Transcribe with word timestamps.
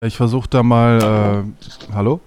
Ich 0.00 0.16
versuche 0.16 0.48
da 0.48 0.62
mal. 0.62 1.44
Äh, 1.50 1.92
hallo? 1.92 2.20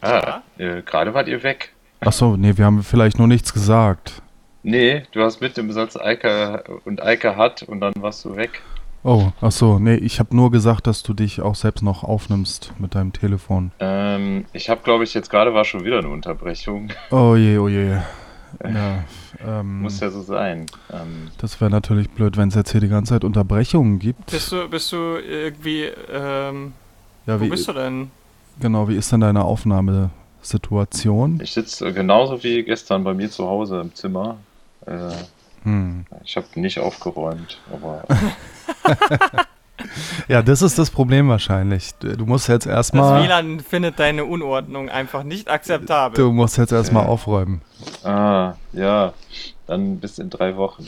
Ah, 0.00 0.40
äh, 0.58 0.82
gerade 0.82 1.14
wart 1.14 1.28
ihr 1.28 1.44
weg. 1.44 1.72
Achso, 2.00 2.36
nee, 2.36 2.56
wir 2.56 2.64
haben 2.64 2.82
vielleicht 2.82 3.16
nur 3.16 3.28
nichts 3.28 3.52
gesagt. 3.54 4.22
Nee, 4.64 5.04
du 5.12 5.22
hast 5.22 5.40
mit 5.40 5.56
dem 5.56 5.70
Satz 5.70 5.96
Eike 5.96 6.64
und 6.84 7.00
Eike 7.00 7.36
hat 7.36 7.62
und 7.62 7.80
dann 7.80 7.92
warst 8.00 8.24
du 8.24 8.34
weg. 8.34 8.60
Oh, 9.04 9.28
achso, 9.40 9.78
nee, 9.78 9.94
ich 9.94 10.18
habe 10.18 10.34
nur 10.34 10.50
gesagt, 10.50 10.88
dass 10.88 11.04
du 11.04 11.14
dich 11.14 11.40
auch 11.40 11.54
selbst 11.54 11.82
noch 11.82 12.02
aufnimmst 12.02 12.72
mit 12.80 12.96
deinem 12.96 13.12
Telefon. 13.12 13.70
Ähm, 13.78 14.46
ich 14.52 14.68
habe, 14.68 14.80
glaube 14.82 15.04
ich, 15.04 15.14
jetzt 15.14 15.30
gerade 15.30 15.54
war 15.54 15.64
schon 15.64 15.84
wieder 15.84 15.98
eine 15.98 16.08
Unterbrechung. 16.08 16.88
Oh 17.12 17.36
je, 17.36 17.56
oh 17.58 17.68
je. 17.68 17.98
Ja, 18.62 19.04
ähm, 19.44 19.82
Muss 19.82 20.00
ja 20.00 20.10
so 20.10 20.22
sein. 20.22 20.66
Ähm, 20.92 21.28
das 21.38 21.60
wäre 21.60 21.70
natürlich 21.70 22.10
blöd, 22.10 22.36
wenn 22.36 22.48
es 22.48 22.54
jetzt 22.54 22.72
hier 22.72 22.80
die 22.80 22.88
ganze 22.88 23.14
Zeit 23.14 23.24
Unterbrechungen 23.24 23.98
gibt. 23.98 24.30
Bist 24.30 24.52
du, 24.52 24.68
bist 24.68 24.92
du 24.92 25.16
irgendwie, 25.18 25.90
ähm, 26.12 26.72
ja, 27.26 27.40
wo 27.40 27.44
wie, 27.44 27.50
bist 27.50 27.68
du 27.68 27.72
denn? 27.72 28.10
Genau, 28.60 28.88
wie 28.88 28.96
ist 28.96 29.10
denn 29.12 29.20
deine 29.20 29.44
Aufnahmesituation? 29.44 31.40
ich 31.42 31.52
sitze 31.52 31.92
genauso 31.92 32.42
wie 32.42 32.62
gestern 32.62 33.02
bei 33.04 33.14
mir 33.14 33.30
zu 33.30 33.46
Hause 33.46 33.80
im 33.80 33.94
Zimmer. 33.94 34.36
Äh, 34.86 35.10
Hm. 35.64 36.04
ich 36.22 36.36
habe 36.36 36.46
nicht 36.56 36.78
aufgeräumt, 36.78 37.58
aber 37.72 38.04
Ja, 40.28 40.42
das 40.42 40.62
ist 40.62 40.78
das 40.78 40.90
Problem 40.90 41.28
wahrscheinlich. 41.28 41.90
Du 42.00 42.26
musst 42.26 42.48
jetzt 42.48 42.66
Das 42.66 42.72
erstmal. 42.74 43.22
WLAN 43.24 43.60
findet 43.60 43.98
deine 43.98 44.24
Unordnung 44.24 44.88
einfach 44.88 45.22
nicht 45.22 45.48
akzeptabel. 45.50 46.16
Du 46.16 46.32
musst 46.32 46.58
jetzt 46.58 46.72
erstmal 46.72 47.02
Okay. 47.04 47.12
aufräumen. 47.12 47.60
ah, 48.04 48.54
ja, 48.72 49.12
dann 49.66 49.98
bis 49.98 50.18
in 50.18 50.30
drei 50.30 50.56
Wochen. 50.56 50.86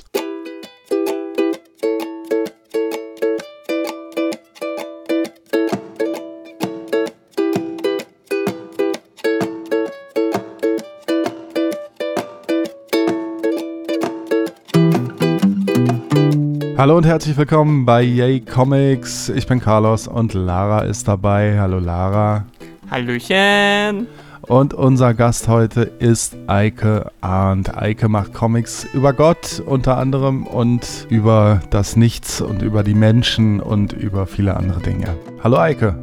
Hallo 16.78 16.96
und 16.96 17.06
herzlich 17.06 17.36
willkommen 17.36 17.86
bei 17.86 18.02
Yay 18.02 18.40
Comics. 18.40 19.28
Ich 19.30 19.46
bin 19.46 19.60
Carlos 19.60 20.06
und 20.06 20.34
Lara 20.34 20.80
ist 20.82 21.08
dabei. 21.08 21.58
Hallo 21.58 21.78
Lara. 21.78 22.44
Hallöchen. 22.90 24.06
Und 24.42 24.74
unser 24.74 25.14
Gast 25.14 25.48
heute 25.48 25.82
ist 25.82 26.36
Eike 26.46 27.10
Arndt. 27.20 27.76
Eike 27.76 28.08
macht 28.08 28.34
Comics 28.34 28.84
über 28.92 29.12
Gott 29.12 29.62
unter 29.64 29.96
anderem 29.96 30.46
und 30.46 31.06
über 31.08 31.60
das 31.70 31.96
Nichts 31.96 32.40
und 32.40 32.62
über 32.62 32.84
die 32.84 32.94
Menschen 32.94 33.60
und 33.60 33.92
über 33.92 34.26
viele 34.26 34.56
andere 34.56 34.80
Dinge. 34.80 35.16
Hallo 35.42 35.56
Eike. 35.58 35.98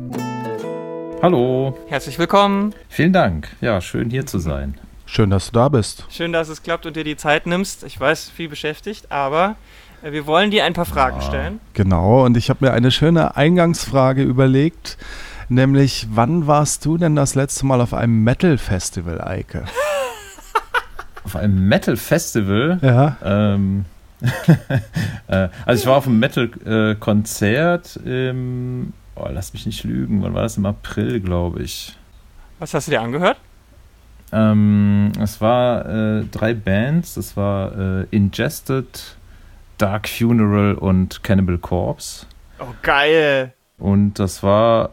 Hallo, 1.21 1.77
Herzlich 1.87 2.19
willkommen. 2.19 2.73
vielen 2.89 3.13
Dank. 3.13 3.47
Ja, 3.61 3.79
schön 3.79 4.09
hier 4.09 4.25
zu 4.25 4.39
sein. 4.39 4.77
Schön, 5.05 5.29
dass 5.29 5.51
du 5.51 5.53
da 5.53 5.69
bist. 5.69 6.05
Schön, 6.09 6.33
dass 6.33 6.49
es 6.49 6.63
klappt 6.63 6.85
und 6.85 6.95
dir 6.95 7.03
die 7.03 7.15
Zeit 7.15 7.45
nimmst. 7.45 7.83
Ich 7.83 7.97
weiß, 7.99 8.29
viel 8.29 8.49
beschäftigt, 8.49 9.11
aber 9.11 9.55
wir 10.11 10.25
wollen 10.27 10.51
dir 10.51 10.65
ein 10.65 10.73
paar 10.73 10.85
Fragen 10.85 11.17
Ah. 11.19 11.21
stellen. 11.21 11.59
Genau, 11.73 12.25
und 12.25 12.35
ich 12.37 12.49
habe 12.49 12.65
mir 12.65 12.73
eine 12.73 12.91
schöne 12.91 13.35
Eingangsfrage 13.37 14.23
überlegt, 14.23 14.97
nämlich 15.49 16.07
wann 16.11 16.45
warst 16.47 16.85
du 16.85 16.97
denn 16.97 17.15
das 17.15 17.35
letzte 17.35 17.65
Mal 17.65 17.81
auf 17.81 17.93
einem 17.93 18.23
Metal-Festival, 18.23 19.21
Eike? 19.21 19.63
Auf 21.25 21.37
einem 21.37 21.69
Metal-Festival. 21.69 22.79
Ja. 22.81 23.15
Ähm, 23.23 23.85
äh, 25.27 25.47
also 25.65 25.81
ich 25.81 25.87
war 25.87 25.95
auf 25.95 26.05
einem 26.05 26.19
Metal-Konzert 26.19 27.95
im, 28.05 28.91
oh, 29.15 29.27
lass 29.31 29.53
mich 29.53 29.65
nicht 29.65 29.85
lügen, 29.85 30.21
wann 30.21 30.33
war 30.33 30.41
das? 30.43 30.57
Im 30.57 30.65
April, 30.65 31.21
glaube 31.21 31.61
ich. 31.63 31.95
Was 32.59 32.73
hast 32.73 32.87
du 32.87 32.91
dir 32.91 33.01
angehört? 33.01 33.37
Ähm, 34.33 35.13
es 35.17 35.39
war 35.39 35.85
äh, 35.85 36.23
drei 36.29 36.53
Bands. 36.53 37.13
Das 37.13 37.37
war 37.37 38.01
äh, 38.01 38.05
Ingested, 38.11 39.15
Dark 39.83 40.07
Funeral 40.07 40.75
und 40.75 41.23
Cannibal 41.23 41.57
Corpse. 41.57 42.25
Oh, 42.59 42.73
geil. 42.83 43.53
Und 43.77 44.17
das 44.17 44.41
war 44.41 44.91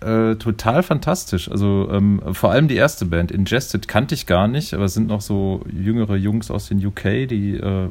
äh, 0.00 0.34
total 0.34 0.82
fantastisch. 0.82 1.48
Also 1.48 1.88
ähm, 1.92 2.20
vor 2.32 2.50
allem 2.50 2.66
die 2.66 2.74
erste 2.74 3.06
Band, 3.06 3.30
Ingested, 3.30 3.86
kannte 3.86 4.16
ich 4.16 4.26
gar 4.26 4.48
nicht, 4.48 4.74
aber 4.74 4.84
es 4.84 4.94
sind 4.94 5.06
noch 5.06 5.20
so 5.20 5.64
jüngere 5.72 6.16
Jungs 6.16 6.50
aus 6.50 6.66
den 6.66 6.84
UK, 6.84 7.28
die 7.28 7.56
äh, 7.56 7.88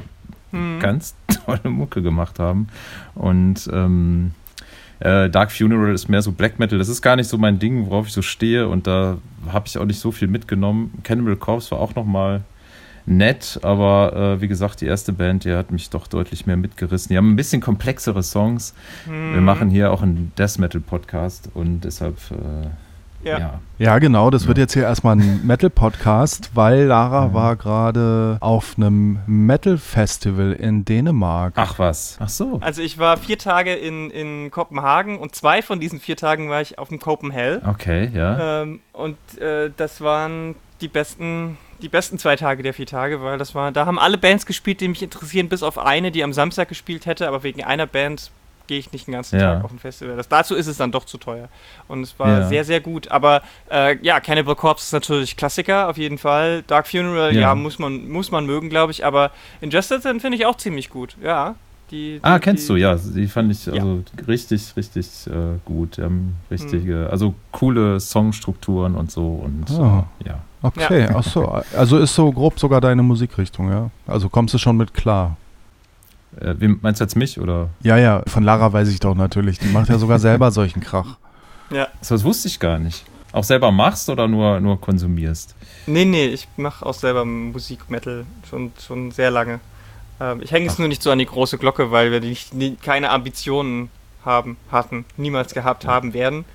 Hm. 0.51 0.79
ganz 0.81 1.16
tolle 1.45 1.69
Mucke 1.69 2.01
gemacht 2.01 2.38
haben. 2.38 2.68
Und 3.16 3.69
ähm, 3.72 4.31
äh, 5.00 5.29
Dark 5.29 5.53
Funeral 5.53 5.94
ist 5.94 6.09
mehr 6.09 6.22
so 6.22 6.33
Black 6.33 6.59
Metal. 6.59 6.78
Das 6.78 6.89
ist 6.89 7.01
gar 7.01 7.16
nicht 7.16 7.29
so 7.29 7.38
mein 7.38 7.59
Ding, 7.59 7.85
worauf 7.85 8.07
ich 8.07 8.13
so 8.13 8.22
stehe. 8.22 8.68
Und 8.68 8.88
da 8.88 9.19
habe 9.47 9.68
ich 9.68 9.78
auch 9.78 9.85
nicht 9.85 10.00
so 10.00 10.12
viel 10.12 10.28
mitgenommen. 10.28 11.00
Cannibal 11.03 11.38
Corpse 11.38 11.72
war 11.72 11.79
auch 11.79 11.95
noch 11.95 12.03
mal 12.03 12.41
nett, 13.06 13.59
aber 13.63 14.35
äh, 14.38 14.41
wie 14.41 14.47
gesagt, 14.47 14.81
die 14.81 14.85
erste 14.88 15.13
Band, 15.13 15.44
die 15.45 15.53
hat 15.53 15.72
mich 15.72 15.89
doch 15.89 16.07
deutlich 16.07 16.45
mehr 16.45 16.57
mitgerissen. 16.57 17.09
Die 17.09 17.17
haben 17.17 17.31
ein 17.31 17.35
bisschen 17.35 17.62
komplexere 17.62 18.23
Songs. 18.23 18.73
Hm. 19.06 19.34
Wir 19.34 19.41
machen 19.41 19.69
hier 19.69 19.91
auch 19.91 20.01
einen 20.01 20.31
Death 20.38 20.57
Metal 20.59 20.81
Podcast 20.81 21.50
und 21.53 21.81
deshalb, 21.81 22.17
äh, 22.31 22.67
Ja. 23.23 23.38
ja. 23.39 23.59
Ja, 23.78 24.00
genau, 24.00 24.31
das 24.31 24.47
wird 24.47 24.57
Ja. 24.57 24.63
jetzt 24.63 24.73
hier 24.73 24.84
erstmal 24.84 25.16
ein 25.16 25.41
Metal-Podcast, 25.45 26.51
weil 26.56 26.85
Lara 26.85 27.28
Mhm. 27.28 27.34
war 27.35 27.56
gerade 27.56 28.38
auf 28.39 28.73
einem 28.78 29.19
Metal-Festival 29.28 30.53
in 30.53 30.85
Dänemark. 30.85 31.53
Ach 31.56 31.78
was. 31.79 32.18
Ach 32.19 32.29
so. 32.29 32.57
Also 32.62 32.81
ich 32.81 32.97
war 32.97 33.18
vier 33.18 33.38
Tage 33.38 33.73
in, 33.73 34.09
in 34.12 34.50
Kopenhagen 34.51 35.18
und 35.19 35.35
zwei 35.35 35.62
von 35.62 35.79
diesen 35.79 36.00
vier 36.00 36.18
Tagen 36.18 36.50
war 36.50 36.62
ich 36.62 36.78
auf 36.79 36.89
dem 36.89 37.00
Copenhagen. 37.00 37.66
Okay, 37.68 38.09
ja. 38.13 38.62
Ähm, 38.63 38.79
und 38.94 39.18
äh, 39.39 39.69
das 39.78 40.01
waren 40.01 40.56
die 40.81 40.88
besten, 40.88 41.57
die 41.81 41.90
besten 41.90 42.18
zwei 42.18 42.36
Tage 42.36 42.64
der 42.64 42.74
vier 42.74 42.86
Tage, 42.86 43.22
weil 43.22 43.38
das 43.38 43.56
war, 43.56 43.72
da 43.72 43.86
haben 43.86 44.00
alle 44.00 44.18
Bands 44.18 44.46
gespielt, 44.46 44.81
die 44.81 44.88
mich 44.88 45.02
interessieren, 45.03 45.50
bis 45.50 45.64
auf 45.64 45.78
eine, 45.78 46.12
die 46.12 46.24
am 46.24 46.34
Samstag 46.34 46.69
gespielt 46.69 47.06
hätte, 47.06 47.28
aber 47.28 47.44
wegen 47.44 47.64
einer 47.64 47.88
Band 47.88 48.31
gehe 48.68 48.80
ich 48.80 48.92
nicht 48.94 49.08
den 49.08 49.14
ganzen 49.14 49.38
Ja. 49.40 49.56
Tag 49.56 49.66
auf 49.66 49.72
ein 49.72 49.80
Festival. 49.80 50.16
Das, 50.16 50.30
dazu 50.30 50.56
ist 50.56 50.68
es 50.68 50.78
dann 50.78 50.92
doch 50.94 51.03
zu 51.03 51.18
teuer. 51.18 51.50
Und 51.90 52.03
es 52.03 52.18
war 52.19 52.30
Ja. 52.42 52.47
sehr, 52.47 52.64
sehr 52.64 52.80
gut. 52.80 53.09
Aber 53.12 53.42
äh, 53.69 53.97
ja, 54.02 54.22
Cannibal 54.22 54.56
Corpse 54.56 54.86
ist 54.86 54.94
natürlich 54.94 55.36
Klassiker, 55.36 55.90
auf 55.90 55.97
jeden 55.97 56.18
Fall. 56.18 56.64
Dark 56.68 56.88
Funeral, 56.88 57.34
ja, 57.34 57.42
Ja. 57.42 57.56
muss, 57.56 57.80
man, 57.80 58.08
muss 58.09 58.31
man 58.31 58.46
mögen, 58.46 58.69
glaube 58.69 58.92
ich. 58.94 59.03
Aber 59.06 59.31
Injustice 59.59 60.03
finde 60.03 60.36
ich 60.36 60.46
auch 60.46 60.56
ziemlich 60.56 60.90
gut. 60.90 61.18
Ja. 61.22 61.56
Die, 61.90 62.13
die, 62.13 62.24
Ah, 62.24 62.40
kennst 62.40 62.63
die, 62.63 62.68
du, 62.74 62.75
ja. 62.78 62.96
Die 62.96 63.28
fand 63.28 63.52
ich 63.52 63.66
Ja. 63.66 63.74
also 63.74 64.03
richtig, 64.25 64.74
richtig 64.78 65.28
äh, 65.28 65.58
gut. 65.66 66.00
Ähm, 66.00 66.36
richtige, 66.50 67.09
also 67.12 67.34
coole 67.52 68.00
Songstrukturen 68.00 68.96
und 68.96 69.12
so 69.12 69.28
und 69.44 69.69
Ah. 69.72 70.06
äh, 70.24 70.30
ja. 70.30 70.40
Okay, 70.61 71.07
ach 71.13 71.23
so. 71.23 71.47
Also 71.75 71.97
ist 71.97 72.13
so 72.13 72.31
grob 72.31 72.59
sogar 72.59 72.81
deine 72.81 73.01
Musikrichtung, 73.03 73.69
ja? 73.69 73.89
Also 74.07 74.29
kommst 74.29 74.53
du 74.53 74.57
schon 74.57 74.77
mit 74.77 74.94
klar. 74.94 75.38
Äh, 76.39 76.55
wie, 76.59 76.67
meinst 76.67 77.01
du 77.01 77.03
jetzt 77.03 77.16
mich 77.16 77.39
oder? 77.39 77.69
Ja, 77.81 77.97
ja, 77.97 78.23
von 78.27 78.44
Lara 78.44 78.71
weiß 78.71 78.88
ich 78.89 79.00
doch 79.00 79.16
natürlich. 79.16 79.59
Die 79.59 79.67
macht 79.67 79.89
ja 79.89 79.97
sogar 79.97 80.19
selber 80.19 80.51
solchen 80.51 80.81
Krach. 80.81 81.17
Ja. 81.71 81.88
So, 82.01 82.16
das 82.16 82.23
wusste 82.23 82.47
ich 82.47 82.59
gar 82.59 82.79
nicht. 82.79 83.03
Auch 83.33 83.44
selber 83.44 83.71
machst 83.71 84.09
oder 84.09 84.27
nur, 84.27 84.59
nur 84.59 84.79
konsumierst? 84.79 85.55
Nee, 85.88 86.05
nee, 86.05 86.25
ich 86.25 86.47
mache 86.57 86.85
auch 86.85 86.94
selber 86.94 87.23
Musik, 87.25 87.89
Metal 87.89 88.25
schon, 88.50 88.71
schon 88.85 89.11
sehr 89.11 89.31
lange. 89.31 89.59
Ähm, 90.19 90.41
ich 90.44 90.51
hänge 90.51 90.67
es 90.67 90.77
nur 90.77 90.88
nicht 90.88 91.01
so 91.01 91.11
an 91.11 91.19
die 91.19 91.25
große 91.25 91.57
Glocke, 91.57 91.91
weil 91.91 92.11
wir 92.11 92.19
nicht, 92.19 92.53
nie, 92.53 92.75
keine 92.75 93.09
Ambitionen 93.09 93.89
haben, 94.25 94.57
hatten, 94.71 95.05
niemals 95.17 95.53
gehabt 95.53 95.85
haben 95.85 96.13
werden. 96.13 96.45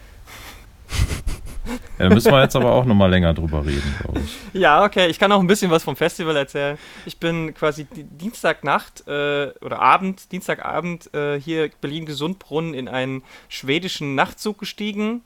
Ja, 1.98 2.08
da 2.08 2.14
müssen 2.14 2.30
wir 2.30 2.42
jetzt 2.42 2.54
aber 2.56 2.72
auch 2.72 2.84
nochmal 2.84 3.10
länger 3.10 3.32
drüber 3.32 3.64
reden, 3.64 3.94
glaube 4.00 4.20
ich. 4.20 4.60
Ja, 4.60 4.84
okay, 4.84 5.06
ich 5.08 5.18
kann 5.18 5.32
auch 5.32 5.40
ein 5.40 5.46
bisschen 5.46 5.70
was 5.70 5.82
vom 5.84 5.96
Festival 5.96 6.36
erzählen. 6.36 6.76
Ich 7.06 7.18
bin 7.18 7.54
quasi 7.54 7.84
di- 7.84 8.04
Dienstagnacht 8.04 9.04
äh, 9.08 9.48
oder 9.62 9.80
Abend, 9.80 10.30
Dienstagabend 10.32 11.12
äh, 11.14 11.40
hier 11.40 11.70
Berlin-Gesundbrunnen 11.80 12.74
in 12.74 12.88
einen 12.88 13.22
schwedischen 13.48 14.14
Nachtzug 14.14 14.58
gestiegen. 14.58 15.22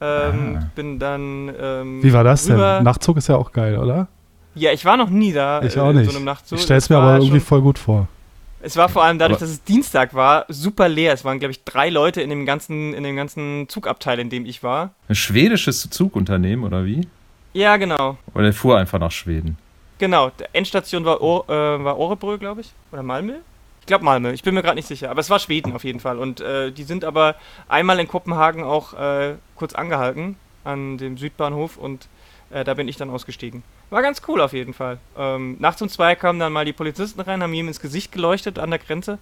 Ähm, 0.00 0.58
Ah. 0.60 0.70
Bin 0.74 0.98
dann. 0.98 1.50
Ähm, 1.60 2.02
Wie 2.02 2.12
war 2.12 2.24
das 2.24 2.44
denn? 2.46 2.56
Nachtzug 2.82 3.16
ist 3.16 3.28
ja 3.28 3.36
auch 3.36 3.52
geil, 3.52 3.78
oder? 3.78 4.08
Ja, 4.54 4.72
ich 4.72 4.84
war 4.84 4.96
noch 4.96 5.10
nie 5.10 5.32
da. 5.32 5.62
Ich 5.62 5.76
äh, 5.76 5.80
auch 5.80 5.90
in 5.90 5.96
nicht. 5.96 6.10
So 6.10 6.16
einem 6.16 6.24
Nachtzug. 6.24 6.58
Ich 6.58 6.64
stell's 6.64 6.84
Es 6.84 6.90
mir 6.90 6.96
aber 6.98 7.16
irgendwie 7.18 7.40
voll 7.40 7.60
gut 7.62 7.78
vor. 7.78 8.08
Es 8.60 8.76
war 8.76 8.88
vor 8.88 9.04
allem 9.04 9.18
dadurch, 9.18 9.38
dass 9.38 9.50
es 9.50 9.62
Dienstag 9.62 10.14
war, 10.14 10.46
super 10.48 10.88
leer. 10.88 11.12
Es 11.12 11.24
waren, 11.24 11.38
glaube 11.38 11.52
ich, 11.52 11.64
drei 11.64 11.90
Leute 11.90 12.22
in 12.22 12.30
dem 12.30 12.46
ganzen, 12.46 12.94
in 12.94 13.04
dem 13.04 13.16
ganzen 13.16 13.68
Zugabteil, 13.68 14.18
in 14.18 14.30
dem 14.30 14.46
ich 14.46 14.62
war. 14.62 14.90
Ein 15.08 15.14
schwedisches 15.14 15.88
Zugunternehmen 15.90 16.64
oder 16.64 16.84
wie? 16.84 17.06
Ja, 17.52 17.76
genau. 17.76 18.16
Oder 18.34 18.44
der 18.44 18.52
fuhr 18.52 18.78
einfach 18.78 18.98
nach 18.98 19.12
Schweden? 19.12 19.58
Genau. 19.98 20.30
Der 20.38 20.48
Endstation 20.52 21.04
war, 21.04 21.20
Or 21.20 21.48
äh, 21.48 21.84
war 21.84 21.98
Orebrö, 21.98 22.38
glaube 22.38 22.62
ich. 22.62 22.72
Oder 22.92 23.02
Malmö? 23.02 23.34
Ich 23.80 23.86
glaube 23.86 24.04
Malmö. 24.04 24.32
Ich 24.32 24.42
bin 24.42 24.54
mir 24.54 24.62
gerade 24.62 24.76
nicht 24.76 24.88
sicher. 24.88 25.10
Aber 25.10 25.20
es 25.20 25.30
war 25.30 25.38
Schweden 25.38 25.72
auf 25.72 25.84
jeden 25.84 26.00
Fall. 26.00 26.18
Und 26.18 26.40
äh, 26.40 26.72
die 26.72 26.82
sind 26.82 27.04
aber 27.04 27.36
einmal 27.68 27.98
in 28.00 28.08
Kopenhagen 28.08 28.64
auch 28.64 28.94
äh, 28.94 29.34
kurz 29.54 29.74
angehalten 29.74 30.36
an 30.64 30.98
dem 30.98 31.16
Südbahnhof 31.16 31.76
und 31.76 32.08
äh, 32.56 32.64
da 32.64 32.74
bin 32.74 32.88
ich 32.88 32.96
dann 32.96 33.10
ausgestiegen. 33.10 33.62
War 33.90 34.02
ganz 34.02 34.22
cool 34.28 34.40
auf 34.40 34.52
jeden 34.52 34.72
Fall. 34.74 34.98
Ähm, 35.16 35.56
nachts 35.60 35.82
um 35.82 35.88
zwei 35.88 36.14
kamen 36.14 36.38
dann 36.40 36.52
mal 36.52 36.64
die 36.64 36.72
Polizisten 36.72 37.20
rein, 37.20 37.42
haben 37.42 37.52
ihm 37.54 37.68
ins 37.68 37.80
Gesicht 37.80 38.12
geleuchtet 38.12 38.58
an 38.58 38.70
der 38.70 38.78
Grenze. 38.78 39.18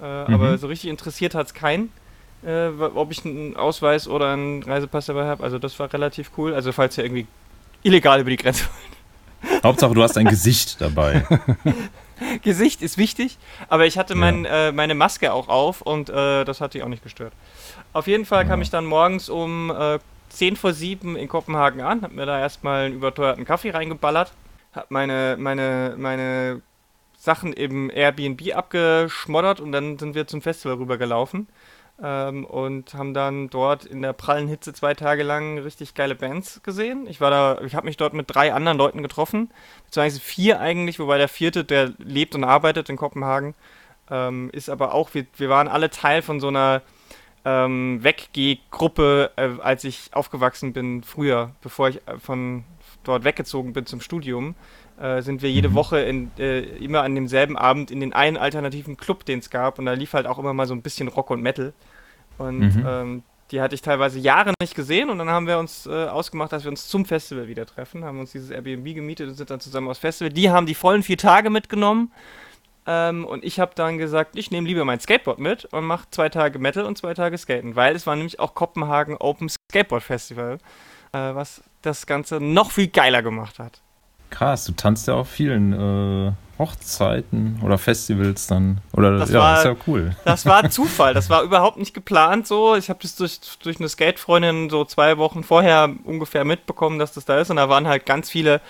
Äh, 0.00 0.04
Aber 0.04 0.52
Mhm. 0.52 0.58
so 0.58 0.66
richtig 0.68 0.90
interessiert 0.90 1.34
hat 1.34 1.46
es 1.48 1.54
keinen. 1.54 1.90
äh, 2.46 2.68
ob 2.94 3.10
ich 3.10 3.24
einen 3.24 3.56
Ausweis 3.56 4.06
oder 4.06 4.32
einen 4.32 4.62
Reisepass 4.62 5.06
dabei 5.06 5.24
habe. 5.26 5.42
Also 5.42 5.58
das 5.58 5.76
war 5.80 5.92
relativ 5.92 6.30
cool. 6.38 6.54
Also 6.54 6.70
falls 6.70 6.96
ihr 6.96 7.02
irgendwie 7.04 7.26
illegal 7.82 8.20
über 8.20 8.30
die 8.30 8.36
Grenze 8.36 8.64
wollt. 9.42 9.64
Hauptsache, 9.64 9.92
du 9.92 10.02
hast 10.04 10.16
ein 10.16 10.26
Gesicht 10.26 10.80
dabei. 10.80 11.26
Gesicht 12.42 12.82
ist 12.82 12.96
wichtig, 12.98 13.38
aber 13.68 13.86
ich 13.86 13.96
hatte 13.98 14.14
mein, 14.14 14.44
äh, 14.44 14.72
meine 14.72 14.94
Maske 14.94 15.32
auch 15.32 15.48
auf 15.48 15.80
und 15.82 16.10
äh, 16.10 16.44
das 16.44 16.60
hat 16.60 16.74
die 16.74 16.82
auch 16.82 16.88
nicht 16.88 17.02
gestört. 17.02 17.32
Auf 17.92 18.06
jeden 18.06 18.24
Fall 18.24 18.44
kam 18.46 18.60
ich 18.62 18.70
dann 18.70 18.84
morgens 18.86 19.28
um 19.28 19.70
10 20.28 20.56
vor 20.56 20.72
7 20.72 21.16
in 21.16 21.28
Kopenhagen 21.28 21.80
an, 21.80 22.02
hab 22.02 22.12
mir 22.12 22.26
da 22.26 22.38
erstmal 22.38 22.86
einen 22.86 22.94
überteuerten 22.94 23.44
Kaffee 23.44 23.70
reingeballert, 23.70 24.32
hab 24.72 24.90
meine, 24.90 25.36
meine, 25.38 25.94
meine 25.98 26.62
Sachen 27.16 27.52
im 27.52 27.90
Airbnb 27.90 28.54
abgeschmoddert 28.54 29.60
und 29.60 29.72
dann 29.72 29.98
sind 29.98 30.14
wir 30.14 30.26
zum 30.26 30.40
Festival 30.40 30.76
rübergelaufen 30.76 31.48
ähm, 32.02 32.44
und 32.44 32.94
haben 32.94 33.12
dann 33.12 33.50
dort 33.50 33.84
in 33.84 34.02
der 34.02 34.12
prallen 34.12 34.48
Hitze 34.48 34.72
zwei 34.72 34.94
Tage 34.94 35.24
lang 35.24 35.58
richtig 35.58 35.94
geile 35.94 36.14
Bands 36.14 36.62
gesehen. 36.62 37.06
Ich 37.08 37.20
war 37.20 37.30
da, 37.30 37.60
ich 37.62 37.74
habe 37.74 37.86
mich 37.86 37.96
dort 37.96 38.14
mit 38.14 38.32
drei 38.32 38.52
anderen 38.52 38.78
Leuten 38.78 39.02
getroffen, 39.02 39.50
beziehungsweise 39.86 40.20
vier 40.20 40.60
eigentlich, 40.60 40.98
wobei 40.98 41.18
der 41.18 41.28
vierte, 41.28 41.64
der 41.64 41.92
lebt 41.98 42.34
und 42.34 42.44
arbeitet 42.44 42.88
in 42.88 42.96
Kopenhagen, 42.96 43.54
ähm, 44.10 44.50
ist 44.52 44.70
aber 44.70 44.94
auch, 44.94 45.12
wir, 45.14 45.26
wir 45.36 45.48
waren 45.48 45.68
alle 45.68 45.90
Teil 45.90 46.22
von 46.22 46.40
so 46.40 46.48
einer 46.48 46.82
ähm, 47.44 48.00
Weggeh-Gruppe, 48.02 49.30
äh, 49.36 49.48
als 49.60 49.84
ich 49.84 50.10
aufgewachsen 50.12 50.72
bin, 50.72 51.02
früher, 51.02 51.52
bevor 51.62 51.88
ich 51.88 51.96
äh, 52.06 52.18
von 52.18 52.64
dort 53.04 53.24
weggezogen 53.24 53.72
bin 53.72 53.86
zum 53.86 54.00
Studium, 54.00 54.54
äh, 55.00 55.22
sind 55.22 55.42
wir 55.42 55.50
jede 55.50 55.70
mhm. 55.70 55.74
Woche 55.74 56.00
in, 56.00 56.30
äh, 56.38 56.60
immer 56.60 57.02
an 57.02 57.14
demselben 57.14 57.56
Abend 57.56 57.90
in 57.90 58.00
den 58.00 58.12
einen 58.12 58.36
alternativen 58.36 58.96
Club, 58.96 59.24
den 59.24 59.38
es 59.38 59.50
gab. 59.50 59.78
Und 59.78 59.86
da 59.86 59.92
lief 59.92 60.12
halt 60.12 60.26
auch 60.26 60.38
immer 60.38 60.52
mal 60.52 60.66
so 60.66 60.74
ein 60.74 60.82
bisschen 60.82 61.08
Rock 61.08 61.30
und 61.30 61.40
Metal. 61.40 61.72
Und 62.36 62.58
mhm. 62.58 62.84
ähm, 62.86 63.22
die 63.50 63.60
hatte 63.60 63.74
ich 63.74 63.82
teilweise 63.82 64.18
Jahre 64.18 64.52
nicht 64.60 64.74
gesehen. 64.74 65.08
Und 65.08 65.18
dann 65.18 65.30
haben 65.30 65.46
wir 65.46 65.58
uns 65.58 65.86
äh, 65.86 66.06
ausgemacht, 66.06 66.52
dass 66.52 66.64
wir 66.64 66.70
uns 66.70 66.88
zum 66.88 67.04
Festival 67.04 67.48
wieder 67.48 67.64
treffen. 67.64 68.04
Haben 68.04 68.20
uns 68.20 68.32
dieses 68.32 68.50
Airbnb 68.50 68.94
gemietet 68.94 69.28
und 69.28 69.34
sind 69.34 69.50
dann 69.50 69.60
zusammen 69.60 69.88
aufs 69.88 70.00
Festival. 70.00 70.32
Die 70.32 70.50
haben 70.50 70.66
die 70.66 70.74
vollen 70.74 71.02
vier 71.02 71.18
Tage 71.18 71.48
mitgenommen. 71.48 72.12
Ähm, 72.90 73.26
und 73.26 73.44
ich 73.44 73.60
habe 73.60 73.72
dann 73.74 73.98
gesagt, 73.98 74.34
ich 74.36 74.50
nehme 74.50 74.66
lieber 74.66 74.86
mein 74.86 74.98
Skateboard 74.98 75.38
mit 75.38 75.66
und 75.66 75.84
mache 75.84 76.08
zwei 76.10 76.30
Tage 76.30 76.58
Metal 76.58 76.86
und 76.86 76.96
zwei 76.96 77.12
Tage 77.12 77.36
Skaten. 77.36 77.76
Weil 77.76 77.94
es 77.94 78.06
war 78.06 78.16
nämlich 78.16 78.40
auch 78.40 78.54
Kopenhagen 78.54 79.18
Open 79.18 79.50
Skateboard 79.50 80.02
Festival, 80.02 80.56
äh, 81.12 81.18
was 81.18 81.62
das 81.82 82.06
Ganze 82.06 82.40
noch 82.40 82.70
viel 82.70 82.88
geiler 82.88 83.22
gemacht 83.22 83.58
hat. 83.58 83.82
Krass, 84.30 84.64
du 84.64 84.72
tanzt 84.72 85.08
ja 85.08 85.14
auf 85.14 85.28
vielen 85.28 85.72
äh, 85.72 86.32
Hochzeiten 86.58 87.60
oder 87.64 87.78
Festivals 87.78 88.48
dann. 88.48 88.78
Oder 88.92 89.16
das 89.16 89.30
ja, 89.30 89.38
war, 89.38 89.58
ist 89.58 89.64
ja 89.64 89.76
cool. 89.86 90.16
Das 90.24 90.44
war 90.44 90.64
ein 90.64 90.70
Zufall, 90.72 91.14
das 91.14 91.30
war 91.30 91.42
überhaupt 91.42 91.78
nicht 91.78 91.94
geplant 91.94 92.46
so. 92.46 92.74
Ich 92.74 92.90
habe 92.90 92.98
das 93.00 93.14
durch, 93.14 93.40
durch 93.62 93.78
eine 93.78 93.88
Skate-Freundin 93.88 94.68
so 94.68 94.84
zwei 94.84 95.18
Wochen 95.18 95.44
vorher 95.44 95.88
ungefähr 96.04 96.44
mitbekommen, 96.44 96.98
dass 96.98 97.12
das 97.12 97.24
da 97.24 97.38
ist. 97.38 97.50
Und 97.50 97.56
da 97.56 97.68
waren 97.68 97.86
halt 97.86 98.06
ganz 98.06 98.28
viele 98.28 98.60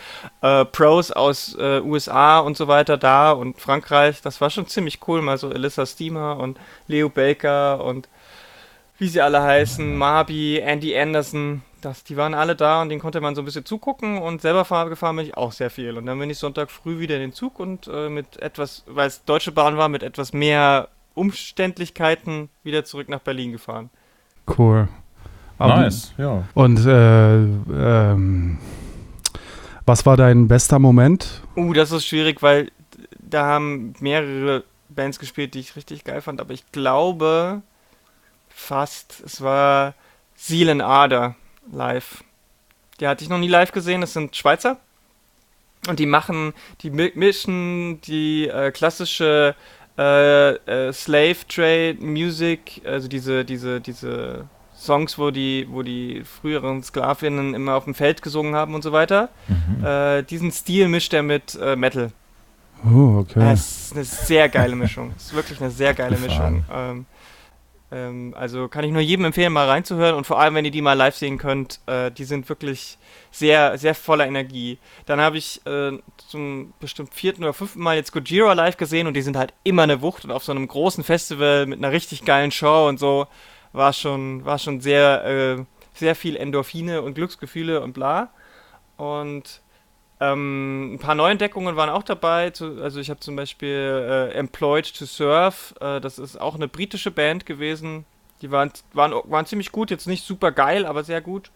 äh, 0.43 0.64
Pros 0.66 1.10
aus 1.10 1.56
äh, 1.58 1.81
USA 1.81 2.40
und 2.40 2.56
so 2.56 2.69
weiter 2.69 2.99
da 2.99 3.32
und 3.32 3.58
Frankreich. 3.58 4.20
Das 4.20 4.40
war 4.40 4.50
schon 4.50 4.66
ziemlich 4.66 5.00
cool, 5.08 5.22
mal 5.22 5.38
so 5.38 5.49
Alyssa 5.49 5.87
Steamer 5.87 6.38
und 6.38 6.58
Leo 6.87 7.08
Baker 7.08 7.82
und 7.84 8.08
wie 8.99 9.09
sie 9.09 9.21
alle 9.21 9.43
heißen, 9.43 9.97
Marby, 9.97 10.59
Andy 10.59 10.99
Anderson 10.99 11.62
das, 11.81 12.05
die 12.05 12.17
waren 12.17 12.35
alle 12.35 12.56
da 12.56 12.83
und 12.83 12.89
denen 12.89 13.00
konnte 13.00 13.21
man 13.21 13.35
so 13.35 13.43
ein 13.43 13.45
bisschen 13.45 13.65
zugucken 13.65 14.19
und 14.19 14.41
selber 14.41 14.65
fahr, 14.65 14.89
gefahren 14.89 15.17
bin 15.17 15.27
ich 15.27 15.37
auch 15.37 15.53
sehr 15.53 15.71
viel. 15.71 15.97
Und 15.97 16.06
dann 16.06 16.19
bin 16.19 16.31
ich 16.31 16.39
Sonntag 16.39 16.71
früh 16.71 16.99
wieder 16.99 17.17
in 17.17 17.21
den 17.21 17.33
Zug 17.33 17.61
und 17.61 17.89
äh, 17.93 18.09
mit 18.09 18.41
etwas, 18.41 18.85
weil 18.87 19.09
es 19.09 19.25
Deutsche 19.25 19.53
Bahn 19.53 19.77
war, 19.77 19.89
mit 19.89 20.03
etwas 20.03 20.33
mehr 20.33 20.89
Umständlichkeiten 21.15 22.49
wieder 22.62 22.85
zurück 22.85 23.09
nach 23.09 23.21
Berlin 23.21 23.53
gefahren. 23.53 23.91
Cool. 24.56 24.89
Aber, 25.59 25.77
nice, 25.77 26.15
ja. 26.17 26.44
Und 26.55 26.85
äh, 26.87 27.37
ähm, 27.37 28.59
was 29.85 30.06
war 30.06 30.17
dein 30.17 30.47
bester 30.49 30.79
Moment? 30.79 31.43
Uh, 31.56 31.73
das 31.73 31.91
ist 31.91 32.06
schwierig, 32.06 32.43
weil 32.43 32.71
da 33.19 33.44
haben 33.44 33.94
mehrere 34.01 34.65
Bands 34.89 35.19
gespielt, 35.19 35.55
die 35.55 35.61
ich 35.61 35.77
richtig 35.77 36.05
geil 36.05 36.21
fand, 36.21 36.41
aber 36.41 36.53
ich 36.53 36.71
glaube 36.73 37.62
fast, 38.58 39.22
es 39.25 39.40
war 39.40 39.94
Seelenader 40.37 41.37
live. 41.72 42.25
Die 43.00 43.06
hatte 43.06 43.22
ich 43.22 43.31
noch 43.31 43.38
nie 43.38 43.49
live 43.49 43.72
gesehen, 43.72 44.00
das 44.00 44.12
sind 44.12 44.34
Schweizer. 44.37 44.78
Und 45.88 46.00
die 46.00 46.06
machen, 46.06 46.52
die 46.82 46.90
mischen 46.90 48.00
die 48.02 48.49
äh, 48.49 48.72
klassische 48.72 49.55
äh, 49.96 50.50
äh, 50.50 50.93
Slave 50.93 51.37
Trade 51.49 51.96
Music, 52.00 52.82
also 52.84 53.08
diese, 53.08 53.44
diese, 53.44 53.81
diese 53.81 54.49
Songs, 54.76 55.19
wo 55.19 55.31
die, 55.31 55.66
wo 55.70 55.82
die 55.82 56.25
früheren 56.25 56.82
Sklavinnen 56.82 57.55
immer 57.55 57.75
auf 57.75 57.84
dem 57.84 57.94
Feld 57.94 58.22
gesungen 58.22 58.55
haben 58.55 58.75
und 58.75 58.82
so 58.82 58.93
weiter. 58.93 59.28
Mhm. 59.46 59.84
Äh, 59.84 60.22
diesen 60.25 60.50
Stil 60.50 60.88
mischt 60.88 61.14
er 61.14 61.22
mit 61.22 61.56
äh, 61.60 61.76
Metal. 61.76 62.10
Oh, 62.84 63.19
okay. 63.20 63.40
Das 63.40 63.82
ist 63.82 63.93
eine 63.94 64.05
sehr 64.05 64.49
geile 64.49 64.76
Mischung. 64.76 65.12
Das 65.14 65.26
ist 65.26 65.34
wirklich 65.34 65.60
eine 65.60 65.70
sehr 65.70 65.94
geile 65.94 66.19
Mischung. 66.19 66.64
Ähm, 66.72 67.06
ähm, 67.90 68.35
also 68.37 68.69
kann 68.69 68.85
ich 68.85 68.93
nur 68.93 69.00
jedem 69.00 69.25
empfehlen, 69.25 69.52
mal 69.52 69.67
reinzuhören 69.67 70.14
und 70.14 70.26
vor 70.26 70.38
allem, 70.40 70.55
wenn 70.55 70.64
ihr 70.64 70.70
die 70.70 70.82
mal 70.82 70.93
live 70.93 71.17
sehen 71.17 71.38
könnt, 71.38 71.81
äh, 71.87 72.11
die 72.11 72.25
sind 72.25 72.49
wirklich 72.49 72.99
sehr, 73.31 73.79
sehr 73.79 73.94
voller 73.94 74.26
Energie. 74.26 74.79
Dann 75.06 75.20
habe 75.20 75.38
ich 75.38 75.64
äh, 75.67 75.99
zum 76.29 76.73
bestimmt 76.81 77.14
vierten 77.14 77.44
oder 77.44 77.55
fünften 77.55 77.81
Mal 77.81 77.96
jetzt 77.96 78.12
Gojira 78.12 78.52
live 78.52 78.76
gesehen 78.76 79.06
und 79.06 79.14
die 79.14 79.23
sind 79.23 79.37
halt 79.37 79.55
immer 79.64 79.85
eine 79.85 80.02
Wucht 80.02 80.25
und 80.25 80.31
auf 80.31 80.44
so 80.44 80.52
einem 80.52 80.69
großen 80.69 81.05
Festival 81.05 81.67
mit 81.67 81.79
einer 81.79 81.93
richtig 81.93 82.25
geilen 82.25 82.50
Show 82.50 82.88
und 82.88 82.99
so 82.99 83.26
war 83.73 83.93
schon, 83.93 84.44
war 84.44 84.58
schon 84.58 84.81
sehr, 84.81 85.25
äh, 85.25 85.64
sehr 85.94 86.14
viel 86.14 86.37
Endorphine 86.37 87.02
und 87.02 87.14
Glücksgefühle 87.14 87.81
und 87.81 87.93
bla. 87.93 88.31
Und 88.96 89.61
ähm, 90.20 90.94
ein 90.94 90.99
paar 90.99 91.15
Neuentdeckungen 91.15 91.76
waren 91.76 91.91
auch 91.91 92.03
dabei. 92.03 92.50
Zu, 92.50 92.82
also 92.82 92.99
ich 92.99 93.11
habe 93.11 93.20
zum 93.20 93.37
Beispiel 93.37 94.31
äh, 94.31 94.32
Employed 94.35 94.93
to 94.97 95.06
Surf. 95.06 95.75
Äh, 95.81 96.00
das 96.00 96.19
ist 96.19 96.41
auch 96.41 96.56
eine 96.56 96.69
britische 96.69 97.11
Band 97.11 97.47
gewesen. 97.47 98.05
Die 98.43 98.50
waren, 98.50 98.70
waren, 98.93 99.12
waren 99.25 99.47
ziemlich 99.47 99.73
gut, 99.73 99.91
jetzt 99.91 100.06
nicht 100.06 100.25
super 100.25 100.53
geil, 100.53 100.87
aber 100.87 101.05
sehr 101.05 101.20
gut. 101.20 101.50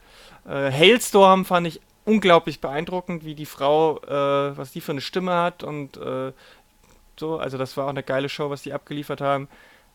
Äh, 0.46 0.70
Hailstorm 0.70 1.44
fand 1.44 1.66
ich 1.66 1.80
unglaublich 2.04 2.60
beeindruckend, 2.60 3.24
wie 3.24 3.34
die 3.34 3.46
Frau, 3.46 3.98
äh, 3.98 4.56
was 4.56 4.72
die 4.72 4.80
für 4.80 4.92
eine 4.92 5.00
Stimme 5.00 5.34
hat 5.34 5.62
und 5.62 5.96
äh, 5.96 6.32
so. 7.16 7.38
Also 7.38 7.58
das 7.58 7.76
war 7.76 7.86
auch 7.86 7.90
eine 7.90 8.02
geile 8.02 8.28
Show, 8.28 8.50
was 8.50 8.62
die 8.62 8.72
abgeliefert 8.72 9.20
haben. 9.20 9.48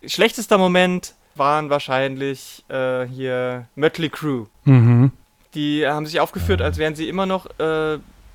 Schlechtester 0.05 0.57
Moment 0.57 1.15
waren 1.35 1.69
wahrscheinlich 1.69 2.65
äh, 2.69 3.05
hier 3.05 3.67
Mötley 3.75 4.09
Crew. 4.09 4.45
Mhm. 4.65 5.11
Die 5.53 5.87
haben 5.87 6.05
sich 6.05 6.19
aufgeführt, 6.19 6.61
als 6.61 6.77
wären 6.77 6.95
sie 6.95 7.07
immer 7.07 7.25
noch 7.25 7.47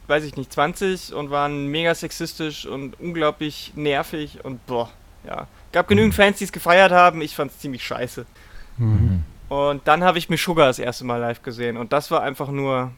weiß 0.06 0.24
ich 0.24 0.36
nicht, 0.36 0.52
20 0.52 1.14
und 1.14 1.30
waren 1.30 1.66
mega 1.68 1.94
sexistisch 1.94 2.66
und 2.66 2.98
unglaublich 3.00 3.72
nervig 3.76 4.44
und 4.44 4.64
boah, 4.66 4.90
ja. 5.26 5.46
Gab 5.72 5.88
genügend 5.88 6.14
Fans, 6.14 6.38
die 6.38 6.44
es 6.44 6.52
gefeiert 6.52 6.92
haben, 6.92 7.22
ich 7.22 7.34
fand 7.34 7.50
es 7.50 7.58
ziemlich 7.58 7.84
scheiße. 7.84 8.26
Mhm. 8.76 9.22
Und 9.48 9.86
dann 9.86 10.02
habe 10.04 10.18
ich 10.18 10.28
mir 10.28 10.36
Sugar 10.36 10.66
das 10.66 10.78
erste 10.78 11.04
Mal 11.04 11.18
live 11.18 11.42
gesehen 11.42 11.76
und 11.76 11.92
das 11.92 12.10
war 12.10 12.22
einfach 12.22 12.48
nur, 12.48 12.90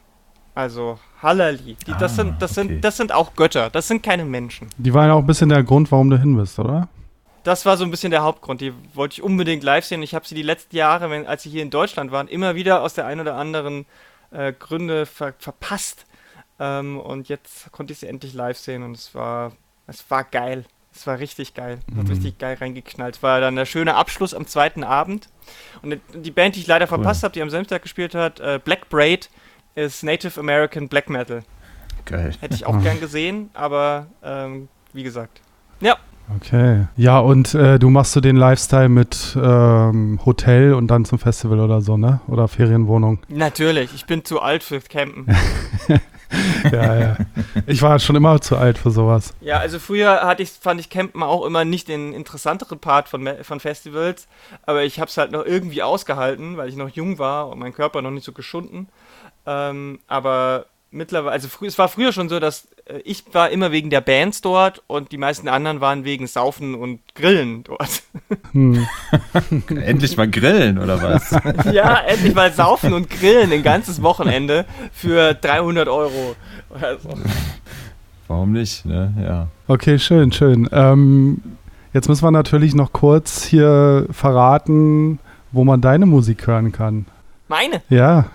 also 0.55 0.99
Hallali. 1.23 1.77
Die, 1.87 1.93
das, 1.93 2.03
ah, 2.03 2.09
sind, 2.09 2.43
das, 2.43 2.57
okay. 2.57 2.69
sind, 2.69 2.85
das 2.85 2.97
sind 2.97 3.13
auch 3.13 3.35
Götter, 3.35 3.71
das 3.71 3.89
sind 3.89 4.03
keine 4.03 4.25
Menschen. 4.25 4.69
Die 4.77 4.95
waren 4.95 5.09
ja 5.09 5.15
auch 5.15 5.21
ein 5.21 5.27
bisschen 5.27 5.49
der 5.49 5.63
Grund, 5.63 5.91
warum 5.91 6.11
du 6.11 6.19
hin 6.19 6.37
bist, 6.37 6.59
oder? 6.59 6.89
Das 7.45 7.67
war 7.67 7.77
so 7.77 7.85
ein 7.85 7.91
bisschen 7.91 8.11
der 8.11 8.23
Hauptgrund. 8.23 8.63
Die 8.63 8.73
wollte 8.95 9.15
ich 9.15 9.23
unbedingt 9.23 9.63
live 9.63 9.85
sehen. 9.85 10.03
Ich 10.03 10.15
habe 10.15 10.27
sie 10.27 10.35
die 10.35 10.43
letzten 10.43 10.75
Jahre, 10.77 11.11
wenn, 11.11 11.27
als 11.27 11.43
sie 11.43 11.51
hier 11.51 11.63
in 11.63 11.69
Deutschland 11.69 12.11
waren, 12.11 12.27
immer 12.27 12.55
wieder 12.55 12.83
aus 12.83 12.95
der 12.95 13.07
einen 13.07 13.21
oder 13.21 13.37
anderen 13.37 13.85
äh, 14.31 14.53
Gründe 14.53 15.05
ver 15.05 15.35
verpasst. 15.39 16.07
Ähm, 16.61 16.99
und 17.01 17.29
jetzt 17.29 17.71
konnte 17.73 17.93
ich 17.93 18.01
sie 18.01 18.07
endlich 18.07 18.35
live 18.35 18.59
sehen 18.59 18.83
und 18.83 18.97
es 18.97 19.15
war, 19.15 19.53
es 19.87 20.09
war 20.11 20.25
geil. 20.25 20.65
Es 20.95 21.07
war 21.07 21.19
richtig 21.19 21.55
geil. 21.55 21.81
Mhm. 21.89 21.99
Hat 21.99 22.11
richtig 22.11 22.39
geil 22.39 22.57
reingeknallt. 22.61 23.17
Es 23.17 23.23
war 23.23 23.41
dann 23.41 23.57
der 23.57 23.67
schöne 23.67 23.97
Abschluss 23.97 24.33
am 24.33 24.47
zweiten 24.47 24.85
Abend. 24.85 25.29
Und 25.83 26.01
die 26.15 26.31
Band, 26.31 26.55
die 26.55 26.61
ich 26.61 26.69
leider 26.69 26.87
verpasst 26.87 27.23
cool. 27.23 27.27
habe, 27.27 27.33
die 27.33 27.43
am 27.43 27.51
Samstag 27.51 27.83
gespielt 27.83 28.15
hat, 28.15 28.39
äh, 28.39 28.61
Black 28.65 28.89
Braid, 28.89 29.29
ist 29.75 30.05
Native 30.05 30.39
American 30.39 30.89
Black 30.89 31.11
Metal. 31.11 31.43
Geil. 32.05 32.33
Hätte 32.41 32.55
ich 32.55 32.67
auch 32.67 32.81
gern 32.81 33.01
gesehen, 33.01 33.51
aber 33.55 34.07
ähm, 34.23 34.69
wie 34.93 35.03
gesagt. 35.03 35.41
Ja. 35.81 35.99
Okay. 36.37 36.87
Ja, 36.97 37.19
und 37.19 37.55
äh, 37.55 37.79
du 37.79 37.91
machst 37.91 38.17
du 38.17 38.21
den 38.21 38.37
Lifestyle 38.37 38.89
mit 38.89 39.37
ähm, 39.41 40.19
Hotel 40.25 40.75
und 40.75 40.89
dann 40.89 41.05
zum 41.05 41.19
Festival 41.19 41.61
oder 41.61 41.81
so, 41.81 41.97
ne? 41.97 42.21
Oder 42.29 42.49
Ferienwohnung? 42.49 43.19
Natürlich. 43.29 43.95
Ich 43.95 44.07
bin 44.07 44.25
zu 44.25 44.41
alt 44.41 44.63
für 44.63 44.81
Campen. 44.81 45.27
ja, 46.73 46.99
ja. 46.99 47.17
Ich 47.67 47.83
war 47.83 47.99
schon 47.99 48.17
immer 48.17 48.41
zu 48.41 48.57
alt 48.57 48.79
für 48.79 48.91
sowas. 48.91 49.35
Ja, 49.41 49.59
also 49.59 49.79
früher 49.79 50.23
hatte 50.23 50.43
ich, 50.43 50.51
fand 50.51 50.81
ich 50.81 50.91
Campen 50.91 51.23
auch 51.23 51.45
immer 51.45 51.65
nicht 51.65 51.89
den 51.89 52.13
interessanteren 52.13 52.79
Part 52.79 53.09
von, 53.09 53.29
von 53.43 53.61
Festivals, 53.61 54.27
aber 54.65 54.85
ich 54.85 55.01
habe 55.01 55.09
es 55.09 55.17
halt 55.17 55.31
noch 55.31 55.45
irgendwie 55.45 55.83
ausgehalten, 55.83 56.57
weil 56.57 56.69
ich 56.69 56.77
noch 56.77 56.89
jung 56.89 57.19
war 57.19 57.49
und 57.49 57.59
mein 57.59 57.75
Körper 57.75 58.03
noch 58.03 58.11
nicht 58.11 58.25
so 58.25 58.33
geschunden. 58.33 58.89
Ähm, 59.47 60.01
aber 60.07 60.67
mittlerweile, 60.95 61.33
also 61.33 61.49
früh, 61.49 61.67
es 61.67 61.77
war 61.79 61.89
früher 61.89 62.13
schon 62.13 62.29
so, 62.29 62.41
dass 62.41 62.69
äh, 62.87 62.99
ich 63.05 63.25
war 63.33 63.51
immer 63.51 63.73
wegen 63.73 63.91
der 63.91 64.01
Bands 64.01 64.41
dort 64.41 64.83
und 64.87 65.13
die 65.13 65.19
meisten 65.19 65.49
anderen 65.49 65.81
waren 65.81 66.05
wegen 66.05 66.27
Saufen 66.27 66.75
und 66.75 67.01
Grillen 67.15 67.65
dort. 67.65 68.03
Hm. 68.53 68.87
Endlich 69.69 70.17
mal 70.17 70.31
grillen, 70.31 70.79
oder 70.79 71.03
was? 71.03 71.37
ja, 71.73 72.01
endlich 72.07 72.35
mal 72.35 72.53
Saufen 72.53 72.93
und 72.93 73.11
Grillen 73.11 73.53
ein 73.53 73.63
ganzes 73.63 74.03
Wochenende 74.03 74.65
für 74.93 75.35
300 75.35 75.89
Euro. 75.89 76.37
Also, 76.81 77.11
Warum 78.29 78.53
nicht, 78.53 78.87
ne? 78.87 79.13
Ja. 79.23 79.49
Okay, 79.69 79.99
schön, 79.99 80.33
schön. 80.33 80.69
Ähm, 80.73 81.43
jetzt 81.93 82.09
müssen 82.09 82.25
wir 82.25 82.31
natürlich 82.31 82.75
noch 82.75 82.93
kurz 82.93 83.45
hier 83.45 84.07
verraten, 84.11 85.19
wo 85.53 85.65
man 85.65 85.81
deine 85.81 86.07
Musik 86.07 86.47
hören 86.47 86.73
kann. 86.73 87.07
meine? 87.49 87.83
Ja, 87.91 88.27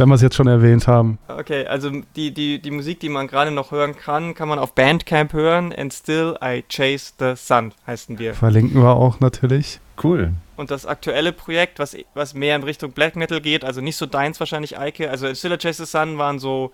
wenn 0.00 0.08
wir 0.08 0.16
es 0.16 0.22
jetzt 0.22 0.34
schon 0.34 0.48
erwähnt 0.48 0.88
haben. 0.88 1.18
Okay, 1.28 1.66
also 1.66 1.90
die, 2.16 2.32
die, 2.34 2.60
die 2.60 2.70
Musik, 2.72 2.98
die 3.00 3.08
man 3.08 3.28
gerade 3.28 3.52
noch 3.52 3.70
hören 3.70 3.94
kann, 3.96 4.34
kann 4.34 4.48
man 4.48 4.58
auf 4.58 4.74
Bandcamp 4.74 5.32
hören. 5.32 5.72
And 5.72 5.92
Still 5.94 6.36
I 6.42 6.64
Chase 6.68 7.12
the 7.20 7.34
Sun 7.36 7.72
heißen 7.86 8.18
wir. 8.18 8.34
Verlinken 8.34 8.82
wir 8.82 8.90
auch 8.96 9.20
natürlich. 9.20 9.78
Cool. 10.02 10.32
Und 10.56 10.70
das 10.70 10.86
aktuelle 10.86 11.32
Projekt, 11.32 11.78
was, 11.78 11.96
was 12.14 12.34
mehr 12.34 12.56
in 12.56 12.62
Richtung 12.64 12.92
Black 12.92 13.14
Metal 13.14 13.40
geht, 13.40 13.64
also 13.64 13.80
nicht 13.80 13.96
so 13.96 14.06
deins 14.06 14.40
wahrscheinlich, 14.40 14.78
Eike. 14.78 15.10
Also 15.10 15.26
And 15.26 15.36
Still 15.36 15.52
I 15.52 15.58
Chase 15.58 15.84
the 15.84 15.90
Sun 15.90 16.18
waren 16.18 16.38
so 16.38 16.72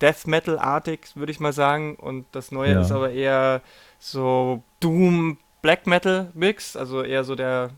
Death 0.00 0.26
Metal-artig, 0.26 1.00
würde 1.14 1.32
ich 1.32 1.40
mal 1.40 1.52
sagen. 1.52 1.94
Und 1.96 2.26
das 2.32 2.50
neue 2.50 2.72
Ja. 2.72 2.80
ist 2.80 2.90
aber 2.92 3.10
eher 3.12 3.60
so 3.98 4.62
Doom 4.80 5.38
Black 5.62 5.86
Metal 5.86 6.30
Mix, 6.34 6.76
also 6.76 7.02
eher 7.02 7.24
so 7.24 7.34
der 7.34 7.70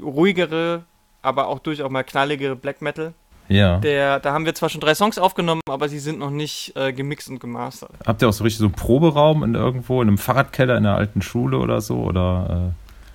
ruhigere, 0.00 0.84
aber 1.22 1.48
auch 1.48 1.58
durchaus 1.58 1.90
mal 1.90 2.04
knalligere 2.04 2.56
Black 2.56 2.82
Metal. 2.82 3.14
Ja. 3.48 3.78
Der, 3.78 4.20
da 4.20 4.32
haben 4.32 4.44
wir 4.44 4.54
zwar 4.54 4.68
schon 4.68 4.80
drei 4.80 4.94
Songs 4.94 5.18
aufgenommen, 5.18 5.60
aber 5.68 5.88
sie 5.88 5.98
sind 5.98 6.18
noch 6.18 6.30
nicht 6.30 6.74
äh, 6.76 6.92
gemixt 6.92 7.28
und 7.28 7.38
gemastert. 7.40 7.90
Habt 8.06 8.22
ihr 8.22 8.28
auch 8.28 8.32
so 8.32 8.44
richtig 8.44 8.58
so 8.58 8.64
einen 8.66 8.74
Proberaum 8.74 9.42
in 9.44 9.54
irgendwo, 9.54 10.02
in 10.02 10.08
einem 10.08 10.18
Fahrradkeller 10.18 10.76
in 10.76 10.82
der 10.84 10.94
alten 10.96 11.22
Schule 11.22 11.58
oder 11.58 11.80
so? 11.80 11.96
Oder 12.02 12.72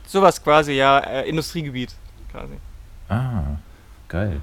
Sowas 0.07 0.43
quasi, 0.43 0.73
ja, 0.73 1.00
äh, 1.00 1.29
Industriegebiet 1.29 1.93
quasi. 2.31 2.53
äh, 3.09 3.13
ah, 3.13 3.43
geil. 4.07 4.39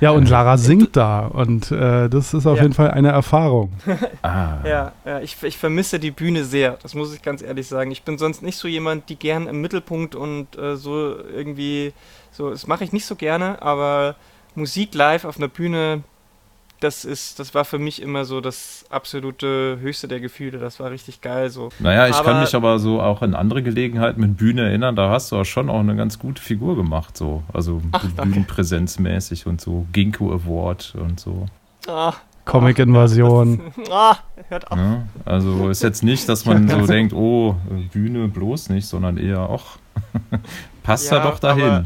Ja, 0.00 0.10
und 0.10 0.28
Lara 0.28 0.56
singt 0.56 0.96
da 0.96 1.26
und 1.26 1.70
äh, 1.72 2.08
das 2.08 2.32
ist 2.32 2.46
auf 2.46 2.56
Ja. 2.56 2.62
jeden 2.62 2.74
Fall 2.74 2.92
eine 2.92 3.08
Erfahrung. 3.10 3.72
Ah. 4.22 4.58
Ja, 4.64 4.92
ja 5.04 5.20
ich, 5.20 5.36
ich 5.42 5.58
vermisse 5.58 5.98
die 5.98 6.10
Bühne 6.10 6.44
sehr, 6.44 6.78
das 6.82 6.94
muss 6.94 7.12
ich 7.14 7.20
ganz 7.22 7.42
ehrlich 7.42 7.66
sagen. 7.66 7.90
Ich 7.90 8.02
bin 8.04 8.18
sonst 8.18 8.42
nicht 8.42 8.56
so 8.56 8.68
jemand, 8.68 9.08
die 9.08 9.16
gern 9.16 9.46
im 9.48 9.60
Mittelpunkt 9.60 10.14
und 10.14 10.56
äh, 10.56 10.76
so 10.76 11.16
irgendwie, 11.18 11.92
so, 12.30 12.50
das 12.50 12.66
mache 12.66 12.84
ich 12.84 12.92
nicht 12.92 13.04
so 13.06 13.16
gerne, 13.16 13.60
aber 13.62 14.14
Musik 14.54 14.94
live 14.94 15.24
auf 15.24 15.36
einer 15.38 15.48
Bühne, 15.48 16.02
das 16.80 17.04
ist, 17.04 17.38
das 17.38 17.54
war 17.54 17.64
für 17.66 17.78
mich 17.78 18.00
immer 18.00 18.24
so 18.24 18.40
das 18.40 18.86
absolute 18.88 19.78
höchste 19.80 20.08
der 20.08 20.18
Gefühle. 20.20 20.58
Das 20.58 20.80
war 20.80 20.90
richtig 20.90 21.20
geil 21.20 21.50
so. 21.50 21.68
Naja, 21.78 22.08
ich 22.08 22.16
kann 22.16 22.26
Aber- 22.28 22.40
mich 22.40 22.54
aber 22.54 22.78
so 22.78 23.00
auch 23.02 23.20
in 23.22 23.34
andere 23.34 23.62
Gelegenheiten 23.62 24.20
mit 24.20 24.36
Bühne 24.38 24.62
erinnern, 24.68 24.96
da 24.96 25.10
hast 25.10 25.30
du 25.30 25.36
auch 25.36 25.44
schon 25.44 25.68
auch 25.68 25.80
eine 25.80 25.94
ganz 25.94 26.18
gute 26.18 26.40
Figur 26.40 26.76
gemacht, 26.76 27.16
so. 27.18 27.42
Also 27.52 27.82
Ach. 27.92 28.04
Bühnenpräsenzmäßig 28.06 29.46
und 29.46 29.60
so. 29.60 29.86
Ginkgo 29.92 30.32
Award 30.32 30.94
und 30.98 31.20
so. 31.20 31.46
Ah, 31.86 32.14
Comic-Invasion. 32.46 33.60
ah 33.90 34.16
hört 34.48 34.70
auf. 34.72 34.76
Ne? 34.78 35.06
Also 35.26 35.68
ist 35.68 35.82
jetzt 35.82 36.02
nicht, 36.02 36.28
dass 36.28 36.46
man 36.46 36.66
so 36.68 36.86
denkt, 36.86 37.12
oh, 37.12 37.56
Bühne 37.92 38.26
bloß 38.28 38.70
nicht, 38.70 38.86
sondern 38.86 39.16
eher 39.18 39.40
auch 39.48 39.76
passt 40.82 41.10
Ja, 41.10 41.18
da 41.18 41.30
doch 41.30 41.38
dahin. 41.38 41.64
aber- 41.64 41.84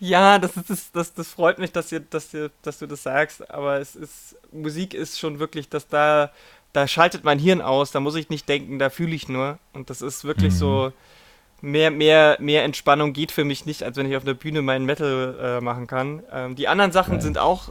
Ja, 0.00 0.38
das, 0.38 0.56
ist, 0.56 0.70
das, 0.70 0.92
das, 0.92 1.14
das 1.14 1.28
freut 1.28 1.58
mich, 1.58 1.72
dass, 1.72 1.92
ihr, 1.92 2.00
dass, 2.00 2.32
ihr, 2.34 2.50
dass 2.62 2.78
du 2.78 2.86
das 2.86 3.02
sagst, 3.02 3.50
aber 3.50 3.78
es 3.80 3.96
ist, 3.96 4.36
Musik 4.52 4.94
ist 4.94 5.18
schon 5.18 5.38
wirklich, 5.38 5.68
dass 5.68 5.88
da, 5.88 6.30
da 6.72 6.86
schaltet 6.88 7.24
mein 7.24 7.38
Hirn 7.38 7.60
aus, 7.60 7.90
da 7.90 8.00
muss 8.00 8.14
ich 8.14 8.28
nicht 8.30 8.48
denken, 8.48 8.78
da 8.78 8.90
fühle 8.90 9.14
ich 9.14 9.28
nur. 9.28 9.58
Und 9.72 9.90
das 9.90 10.02
ist 10.02 10.24
wirklich 10.24 10.52
Mhm. 10.54 10.56
so, 10.58 10.92
mehr, 11.60 11.90
mehr, 11.90 12.36
mehr 12.40 12.64
Entspannung 12.64 13.12
geht 13.12 13.32
für 13.32 13.44
mich 13.44 13.66
nicht, 13.66 13.82
als 13.82 13.96
wenn 13.96 14.08
ich 14.10 14.16
auf 14.16 14.22
einer 14.24 14.34
Bühne 14.34 14.62
meinen 14.62 14.84
Metal 14.86 15.36
äh, 15.58 15.60
machen 15.64 15.86
kann. 15.86 16.22
Ähm, 16.32 16.54
die 16.54 16.68
anderen 16.68 16.92
Sachen 16.92 17.14
Geil. 17.14 17.22
sind 17.22 17.38
auch 17.38 17.70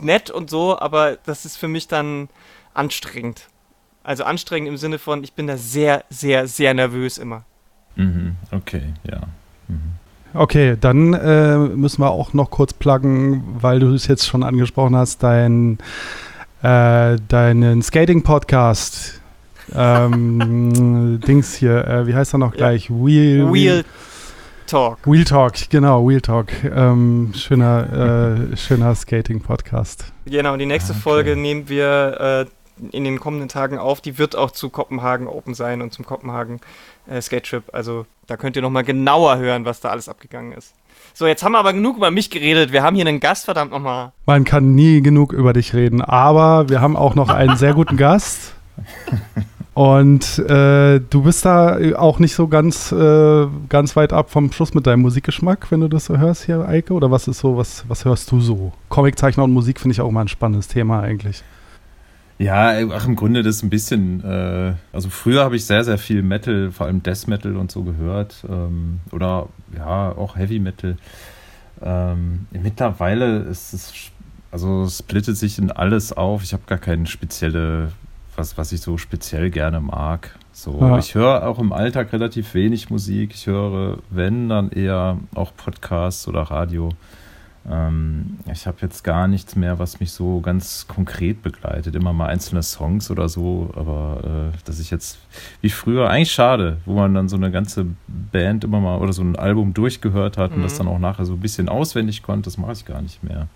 nett 0.00 0.30
und 0.30 0.48
so, 0.50 0.78
aber 0.78 1.16
das 1.24 1.44
ist 1.44 1.56
für 1.56 1.68
mich 1.68 1.88
dann 1.88 2.28
anstrengend. 2.74 3.48
Also 4.04 4.24
anstrengend 4.24 4.68
im 4.68 4.76
Sinne 4.76 4.98
von, 4.98 5.24
ich 5.24 5.32
bin 5.32 5.46
da 5.46 5.56
sehr, 5.56 6.04
sehr, 6.10 6.46
sehr 6.46 6.74
nervös 6.74 7.18
immer. 7.18 7.44
Mhm, 7.96 8.36
okay, 8.52 8.92
ja. 9.10 9.22
Mhm. 9.68 9.94
Okay, 10.34 10.76
dann 10.80 11.14
äh, 11.14 11.56
müssen 11.56 12.02
wir 12.02 12.10
auch 12.10 12.32
noch 12.32 12.50
kurz 12.50 12.72
pluggen, 12.72 13.44
weil 13.60 13.78
du 13.78 13.94
es 13.94 14.06
jetzt 14.08 14.26
schon 14.26 14.42
angesprochen 14.42 14.96
hast, 14.96 15.22
dein, 15.22 15.78
äh, 16.62 17.16
deinen 17.28 17.82
Skating-Podcast. 17.82 19.20
ähm, 19.74 21.20
Dings 21.26 21.54
hier, 21.54 21.86
äh, 21.86 22.06
wie 22.06 22.14
heißt 22.14 22.34
er 22.34 22.38
noch 22.38 22.52
Ja. 22.52 22.56
gleich? 22.58 22.90
Wheel, 22.90 23.52
Wheel 23.52 23.84
Talk. 24.66 24.98
Wheel 25.06 25.24
Talk, 25.24 25.54
genau, 25.70 26.06
Wheel 26.08 26.20
Talk. 26.20 26.48
Ähm, 26.64 27.32
schöner 27.34 28.48
äh, 28.52 28.56
schöner 28.56 28.94
Skating-Podcast. 28.94 30.12
Genau, 30.26 30.56
die 30.56 30.66
nächste 30.66 30.92
Ah, 30.92 30.96
okay. 30.96 31.02
Folge 31.02 31.36
nehmen 31.36 31.68
wir 31.68 32.46
äh, 32.50 32.86
in 32.96 33.04
den 33.04 33.20
kommenden 33.20 33.48
Tagen 33.48 33.78
auf. 33.78 34.00
Die 34.00 34.18
wird 34.18 34.36
auch 34.36 34.50
zu 34.50 34.68
Kopenhagen 34.68 35.28
Open 35.28 35.54
sein 35.54 35.80
und 35.80 35.92
zum 35.92 36.04
Kopenhagen 36.04 36.60
äh, 37.06 37.20
Skate 37.22 37.44
Trip. 37.46 37.62
Also 37.72 38.04
da 38.26 38.36
könnt 38.36 38.56
ihr 38.56 38.62
nochmal 38.62 38.84
genauer 38.84 39.38
hören, 39.38 39.64
was 39.64 39.80
da 39.80 39.90
alles 39.90 40.08
abgegangen 40.08 40.52
ist. 40.52 40.74
So, 41.12 41.26
jetzt 41.26 41.42
haben 41.42 41.52
wir 41.52 41.58
aber 41.58 41.72
genug 41.72 41.96
über 41.96 42.10
mich 42.10 42.30
geredet. 42.30 42.72
Wir 42.72 42.82
haben 42.82 42.96
hier 42.96 43.06
einen 43.06 43.20
Gast, 43.20 43.44
verdammt 43.44 43.70
nochmal. 43.70 44.12
Man 44.26 44.44
kann 44.44 44.74
nie 44.74 45.00
genug 45.00 45.32
über 45.32 45.52
dich 45.52 45.74
reden, 45.74 46.00
aber 46.00 46.68
wir 46.68 46.80
haben 46.80 46.96
auch 46.96 47.14
noch 47.14 47.28
einen 47.28 47.56
sehr 47.56 47.74
guten 47.74 47.96
Gast. 47.96 48.54
Und 49.74 50.38
äh, 50.38 51.00
du 51.00 51.22
bist 51.22 51.44
da 51.44 51.78
auch 51.96 52.20
nicht 52.20 52.34
so 52.34 52.46
ganz, 52.46 52.92
äh, 52.92 53.46
ganz 53.68 53.96
weit 53.96 54.12
ab 54.12 54.30
vom 54.30 54.52
Schluss 54.52 54.72
mit 54.72 54.86
deinem 54.86 55.02
Musikgeschmack, 55.02 55.70
wenn 55.70 55.80
du 55.80 55.88
das 55.88 56.04
so 56.06 56.16
hörst 56.16 56.44
hier, 56.44 56.66
Eike? 56.68 56.94
Oder 56.94 57.10
was 57.10 57.26
ist 57.26 57.40
so, 57.40 57.56
was, 57.56 57.84
was 57.88 58.04
hörst 58.04 58.30
du 58.30 58.40
so? 58.40 58.72
Comiczeichner 58.88 59.42
und 59.42 59.52
Musik 59.52 59.80
finde 59.80 59.92
ich 59.94 60.00
auch 60.00 60.08
immer 60.08 60.20
ein 60.20 60.28
spannendes 60.28 60.68
Thema 60.68 61.00
eigentlich. 61.00 61.42
Ja, 62.38 62.72
ach, 62.92 63.06
im 63.06 63.14
Grunde 63.14 63.42
das 63.42 63.62
ein 63.62 63.70
bisschen, 63.70 64.24
äh, 64.24 64.74
also 64.92 65.08
früher 65.08 65.44
habe 65.44 65.54
ich 65.56 65.66
sehr, 65.66 65.84
sehr 65.84 65.98
viel 65.98 66.22
Metal, 66.22 66.72
vor 66.72 66.86
allem 66.86 67.02
Death 67.02 67.28
Metal 67.28 67.56
und 67.56 67.70
so 67.70 67.82
gehört. 67.84 68.44
Ähm, 68.48 69.00
oder 69.12 69.48
ja, 69.76 70.10
auch 70.12 70.36
Heavy 70.36 70.58
Metal. 70.58 70.96
Ähm, 71.82 72.46
mittlerweile 72.50 73.38
ist 73.38 73.72
es, 73.72 73.92
also 74.50 74.82
es 74.84 74.98
splittet 74.98 75.36
sich 75.36 75.58
in 75.58 75.70
alles 75.70 76.12
auf. 76.12 76.42
Ich 76.42 76.52
habe 76.52 76.64
gar 76.66 76.78
keine 76.78 77.06
spezielle, 77.06 77.92
was, 78.36 78.58
was 78.58 78.72
ich 78.72 78.80
so 78.80 78.98
speziell 78.98 79.50
gerne 79.50 79.80
mag. 79.80 80.36
So, 80.52 80.78
Ja. 80.80 80.98
ich 80.98 81.14
höre 81.14 81.46
auch 81.46 81.58
im 81.58 81.72
Alltag 81.72 82.12
relativ 82.12 82.54
wenig 82.54 82.90
Musik. 82.90 83.32
Ich 83.34 83.46
höre, 83.46 83.98
wenn, 84.10 84.48
dann 84.48 84.70
eher 84.70 85.18
auch 85.34 85.52
Podcasts 85.56 86.26
oder 86.28 86.42
Radio. 86.42 86.90
Ähm, 87.70 88.38
ich 88.52 88.66
habe 88.66 88.76
jetzt 88.82 89.04
gar 89.04 89.26
nichts 89.26 89.56
mehr, 89.56 89.78
was 89.78 89.98
mich 90.00 90.12
so 90.12 90.40
ganz 90.40 90.86
konkret 90.86 91.42
begleitet. 91.42 91.94
Immer 91.94 92.12
mal 92.12 92.26
einzelne 92.26 92.62
Songs 92.62 93.10
oder 93.10 93.28
so, 93.28 93.70
aber 93.74 94.50
äh, 94.52 94.56
dass 94.66 94.80
ich 94.80 94.90
jetzt 94.90 95.18
wie 95.62 95.70
früher, 95.70 96.10
eigentlich 96.10 96.32
schade, 96.32 96.78
wo 96.84 96.94
man 96.94 97.14
dann 97.14 97.28
so 97.28 97.36
eine 97.36 97.50
ganze 97.50 97.86
Band 98.06 98.64
immer 98.64 98.80
mal 98.80 98.98
oder 98.98 99.12
so 99.14 99.22
ein 99.22 99.36
Album 99.36 99.72
durchgehört 99.72 100.36
hat 100.36 100.52
und 100.52 100.62
das 100.62 100.74
Mhm. 100.74 100.78
dann 100.78 100.88
auch 100.88 100.98
nachher 100.98 101.24
so 101.24 101.32
ein 101.34 101.40
bisschen 101.40 101.68
auswendig 101.70 102.22
konnte, 102.22 102.42
das 102.44 102.58
mache 102.58 102.72
ich 102.72 102.84
gar 102.84 103.00
nicht 103.00 103.22
mehr. 103.24 103.48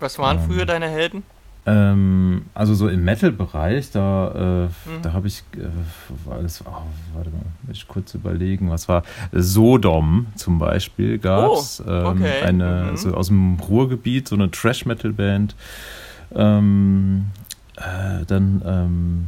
Was 0.00 0.18
waren 0.18 0.38
Ähm. 0.38 0.44
früher 0.46 0.66
deine 0.66 0.88
Helden? 0.88 1.22
Ähm, 1.70 2.46
also 2.54 2.74
so 2.74 2.88
im 2.88 3.04
Metal-Bereich, 3.04 3.90
da, 3.90 4.68
äh, 4.86 4.88
Mhm. 4.88 5.02
da 5.02 5.12
habe 5.12 5.26
ich 5.26 5.42
äh, 5.56 6.30
alles, 6.32 6.62
oh, 6.66 6.70
warte 7.14 7.30
mal, 7.30 7.40
muss 7.66 7.76
ich 7.76 7.86
kurz 7.88 8.14
überlegen, 8.14 8.70
was 8.70 8.88
war 8.88 9.02
Sodom 9.32 10.26
zum 10.34 10.58
Beispiel 10.58 11.18
gab's. 11.18 11.82
Oh, 11.86 11.90
ähm, 11.90 12.06
okay. 12.06 12.42
eine 12.42 12.88
Mhm. 12.92 12.96
so 12.96 13.12
aus 13.14 13.28
dem 13.28 13.54
Ruhrgebiet, 13.60 14.28
so 14.28 14.36
eine 14.36 14.50
Trash-Metal-Band. 14.50 15.54
Ähm, 16.34 17.26
äh, 17.76 18.24
dann 18.26 18.62
ähm, 18.64 19.26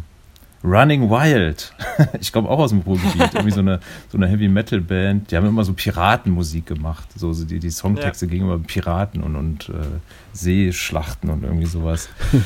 Running 0.62 1.08
Wild, 1.08 1.72
ich 2.20 2.32
glaube 2.32 2.48
auch 2.50 2.58
aus 2.58 2.70
dem 2.70 2.80
Ruhrgebiet, 2.80 3.32
irgendwie 3.34 3.50
so 3.50 3.60
eine, 3.60 3.80
so 4.10 4.18
eine 4.18 4.26
Heavy-Metal-Band, 4.28 5.30
die 5.30 5.36
haben 5.36 5.46
immer 5.46 5.64
so 5.64 5.72
Piratenmusik 5.72 6.66
gemacht, 6.66 7.08
so, 7.16 7.32
so 7.32 7.44
die, 7.44 7.58
die 7.60 7.70
Songtexte 7.70 8.26
gingen 8.26 8.44
über 8.46 8.58
Piraten 8.58 9.22
und, 9.22 9.36
und 9.36 9.68
äh, 9.70 9.72
Seeschlachten 10.34 11.30
und 11.30 11.44
irgendwie 11.44 11.66
sowas. 11.66 12.08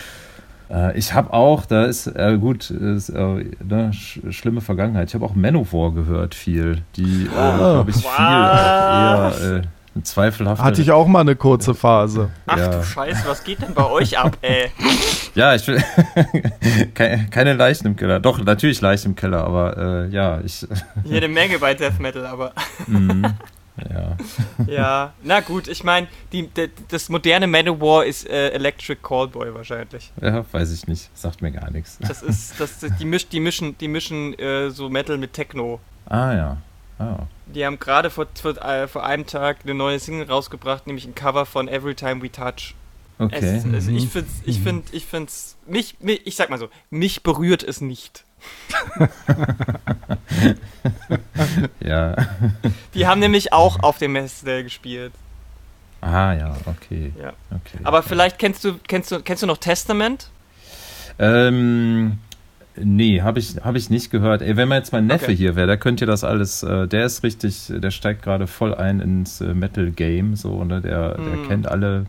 Äh, 0.70 0.96
ich 0.96 1.12
habe 1.12 1.30
auch, 1.34 1.66
da 1.66 1.84
ist, 1.84 2.06
äh, 2.06 2.38
gut, 2.38 2.70
ist, 2.70 3.10
äh, 3.10 3.44
ne, 3.62 3.92
sch 3.92 4.20
schlimme 4.30 4.62
Vergangenheit. 4.62 5.08
Ich 5.08 5.14
habe 5.14 5.26
auch 5.26 5.34
Manowar 5.34 5.92
gehört 5.92 6.34
viel. 6.34 6.80
Die, 6.96 7.26
äh, 7.26 7.36
Ah. 7.38 7.56
glaube 7.74 7.90
ich, 7.90 7.96
viel 7.96 8.06
auch 8.08 9.40
eher 9.40 9.62
äh, 9.96 10.02
zweifelhafte. 10.02 10.64
Hatte 10.64 10.82
ich 10.82 10.90
auch 10.90 11.06
mal 11.06 11.20
eine 11.20 11.36
kurze 11.36 11.74
Phase. 11.74 12.30
Ach 12.46 12.58
ja. 12.58 12.68
du 12.68 12.82
Scheiße, 12.84 13.26
was 13.26 13.44
geht 13.44 13.62
denn 13.62 13.74
bei 13.74 13.84
euch 13.84 14.18
ab, 14.18 14.36
ey? 14.42 14.70
Ja, 15.34 15.52
ich 15.54 15.66
will. 15.66 15.82
keine, 16.94 17.26
keine 17.28 17.54
Leichen 17.54 17.88
im 17.88 17.96
Keller. 17.96 18.20
Doch, 18.20 18.38
natürlich 18.38 18.80
Leichen 18.80 19.08
im 19.08 19.16
Keller, 19.16 19.42
aber 19.44 19.76
äh, 19.76 20.08
ja, 20.10 20.40
ich. 20.44 20.64
Jede 21.04 21.26
Menge 21.26 21.58
bei 21.58 21.74
Death 21.74 21.98
Metal, 21.98 22.24
aber. 22.24 22.52
Mhm. 22.86 23.34
Ja. 23.90 24.16
Ja, 24.68 25.12
na 25.24 25.40
gut, 25.40 25.66
ich 25.66 25.82
meine, 25.82 26.06
das 26.88 27.08
moderne 27.08 27.48
Manowar 27.48 28.04
ist 28.04 28.28
äh, 28.28 28.50
Electric 28.50 29.00
Callboy 29.02 29.52
wahrscheinlich. 29.52 30.12
Ja, 30.20 30.44
weiß 30.52 30.72
ich 30.72 30.86
nicht. 30.86 31.10
Sagt 31.16 31.42
mir 31.42 31.50
gar 31.50 31.70
nichts. 31.70 31.98
Das 32.00 32.22
ist, 32.22 32.60
das, 32.60 32.78
die, 32.78 33.04
misch, 33.04 33.28
die 33.28 33.40
mischen, 33.40 33.76
die 33.78 33.88
mischen 33.88 34.38
äh, 34.38 34.70
so 34.70 34.88
Metal 34.88 35.18
mit 35.18 35.32
Techno. 35.32 35.80
Ah 36.06 36.32
ja. 36.32 36.56
Ah. 36.98 37.26
Die 37.46 37.64
haben 37.64 37.78
gerade 37.78 38.10
vor, 38.10 38.26
vor, 38.40 38.56
äh, 38.62 38.88
vor 38.88 39.04
einem 39.04 39.26
Tag 39.26 39.58
eine 39.64 39.74
neue 39.74 39.98
Single 39.98 40.28
rausgebracht, 40.28 40.86
nämlich 40.86 41.06
ein 41.06 41.14
Cover 41.14 41.46
von 41.46 41.68
Every 41.68 41.94
Time 41.94 42.22
We 42.22 42.30
Touch. 42.30 42.74
Okay. 43.18 43.58
Es, 43.58 43.64
also 43.64 43.90
ich 43.92 44.08
finde, 44.08 44.28
ich 44.44 44.60
finde, 44.60 44.84
ich 44.92 45.06
finde 45.06 45.32
mich, 45.66 45.96
mich, 46.00 46.26
ich 46.26 46.36
sag 46.36 46.50
mal 46.50 46.58
so, 46.58 46.68
mich 46.90 47.22
berührt 47.22 47.62
es 47.62 47.80
nicht. 47.80 48.24
ja. 51.80 52.16
Die 52.92 53.06
haben 53.06 53.20
nämlich 53.20 53.52
auch 53.52 53.82
auf 53.82 53.98
dem 53.98 54.12
Messedell 54.12 54.64
gespielt. 54.64 55.12
Ah 56.00 56.34
ja, 56.34 56.56
okay. 56.66 57.12
Ja. 57.18 57.32
okay. 57.50 57.78
Aber 57.84 58.02
vielleicht 58.02 58.38
kennst 58.38 58.64
du, 58.64 58.78
kennst 58.86 59.10
du, 59.10 59.20
kennst 59.20 59.42
du 59.42 59.46
noch 59.46 59.58
Testament? 59.58 60.28
Ähm, 61.18 62.18
nee, 62.76 63.20
habe 63.22 63.38
ich, 63.38 63.56
hab 63.62 63.74
ich 63.76 63.90
nicht 63.90 64.10
gehört. 64.10 64.42
Ey, 64.42 64.56
wenn 64.56 64.68
man 64.68 64.78
jetzt 64.78 64.92
mein 64.92 65.06
Neffe 65.06 65.26
Okay. 65.26 65.36
hier 65.36 65.56
wäre, 65.56 65.66
der 65.66 65.76
könnte 65.76 66.06
das 66.06 66.24
alles, 66.24 66.62
äh, 66.62 66.86
der 66.88 67.06
ist 67.06 67.22
richtig, 67.22 67.72
der 67.74 67.90
steigt 67.90 68.22
gerade 68.22 68.46
voll 68.46 68.74
ein 68.74 69.00
ins 69.00 69.40
äh, 69.40 69.54
Metal-Game, 69.54 70.36
so, 70.36 70.64
ne? 70.64 70.80
Der, 70.80 71.16
der 71.16 71.32
Hm. 71.34 71.48
kennt 71.48 71.68
alle 71.68 72.06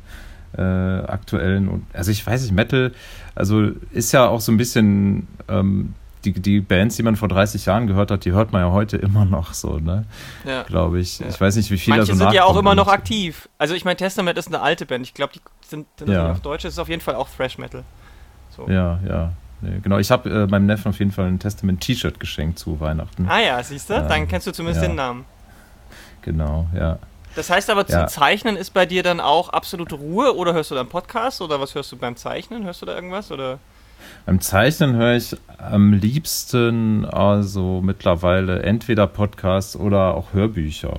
äh, 0.57 0.61
aktuellen 0.61 1.67
und 1.67 1.85
also 1.93 2.11
ich 2.11 2.25
weiß 2.25 2.41
nicht, 2.43 2.53
Metal, 2.53 2.93
also 3.35 3.71
ist 3.91 4.11
ja 4.13 4.27
auch 4.27 4.39
so 4.39 4.51
ein 4.53 4.57
bisschen 4.57 5.27
ähm, 5.49 5.93
die, 6.23 6.31
die 6.31 6.61
Bands, 6.61 6.95
die 6.95 7.03
man 7.03 7.15
vor 7.17 7.27
30 7.27 7.65
Jahren 7.67 7.85
gehört 7.87 8.09
hat, 8.09 8.25
die 8.25 8.31
hört 8.31 8.51
man 8.53 8.61
ja 8.61 8.71
heute 8.71 8.97
immer 8.97 9.25
noch 9.25 9.53
so, 9.53 9.77
ne? 9.79 10.05
Ja. 10.47 10.63
Glaube 10.63 10.99
ich. 10.99 11.19
Ja. 11.19 11.27
Ich 11.29 11.39
weiß 11.39 11.55
nicht, 11.57 11.69
wie 11.71 11.77
viel 11.77 11.93
Manche 11.93 12.13
da 12.13 12.17
so 12.17 12.23
sind 12.23 12.33
ja 12.33 12.45
auch 12.45 12.57
immer 12.57 12.73
noch 12.73 12.87
aktiv. 12.87 13.47
Also 13.59 13.75
ich 13.75 13.85
meine, 13.85 13.97
Testament 13.97 14.35
ist 14.39 14.47
eine 14.47 14.61
alte 14.61 14.85
Band. 14.87 15.05
Ich 15.05 15.13
glaube, 15.13 15.33
die 15.35 15.41
sind, 15.67 15.85
sind 15.99 16.09
Ja. 16.09 16.31
auf 16.31 16.39
Deutsch. 16.39 16.65
Es 16.65 16.73
ist 16.73 16.79
auf 16.79 16.89
jeden 16.89 17.01
Fall 17.01 17.13
auch 17.15 17.27
Thrash 17.29 17.57
Metal. 17.59 17.83
So. 18.55 18.67
Ja, 18.67 18.99
ja. 19.07 19.33
Nee, 19.65 19.79
genau, 19.81 19.97
ich 19.97 20.11
habe 20.11 20.29
äh, 20.29 20.47
meinem 20.47 20.65
Neffen 20.65 20.89
auf 20.89 20.99
jeden 20.99 21.11
Fall 21.11 21.25
ein 21.25 21.39
Testament-T-Shirt 21.39 22.19
geschenkt 22.19 22.59
zu 22.59 22.79
Weihnachten. 22.79 23.27
Ah 23.29 23.39
ja, 23.39 23.61
siehst 23.63 23.89
du? 23.89 23.93
Ja. 23.93 24.01
Dann 24.07 24.27
kennst 24.27 24.47
du 24.47 24.51
zumindest 24.51 24.81
Ja. 24.83 24.89
den 24.89 24.95
Namen. 24.95 25.25
Genau, 26.21 26.67
ja. 26.75 26.99
Das 27.35 27.49
heißt 27.49 27.69
aber, 27.69 27.85
zum 27.85 27.99
Ja. 27.99 28.07
Zeichnen 28.07 28.55
ist 28.55 28.73
bei 28.73 28.85
dir 28.85 29.03
dann 29.03 29.19
auch 29.19 29.49
absolute 29.49 29.95
Ruhe 29.95 30.35
oder 30.35 30.53
hörst 30.53 30.71
du 30.71 30.75
dann 30.75 30.87
Podcast 30.87 31.41
oder 31.41 31.59
was 31.59 31.75
hörst 31.75 31.91
du 31.91 31.97
beim 31.97 32.15
Zeichnen? 32.15 32.63
Hörst 32.63 32.81
du 32.81 32.85
da 32.85 32.95
irgendwas 32.95 33.31
oder? 33.31 33.59
Beim 34.25 34.39
Zeichnen 34.39 34.95
höre 34.95 35.15
ich 35.15 35.35
am 35.57 35.93
liebsten 35.93 37.05
also 37.05 37.81
mittlerweile 37.83 38.61
entweder 38.63 39.07
Podcasts 39.07 39.75
oder 39.75 40.13
auch 40.15 40.33
Hörbücher. 40.33 40.93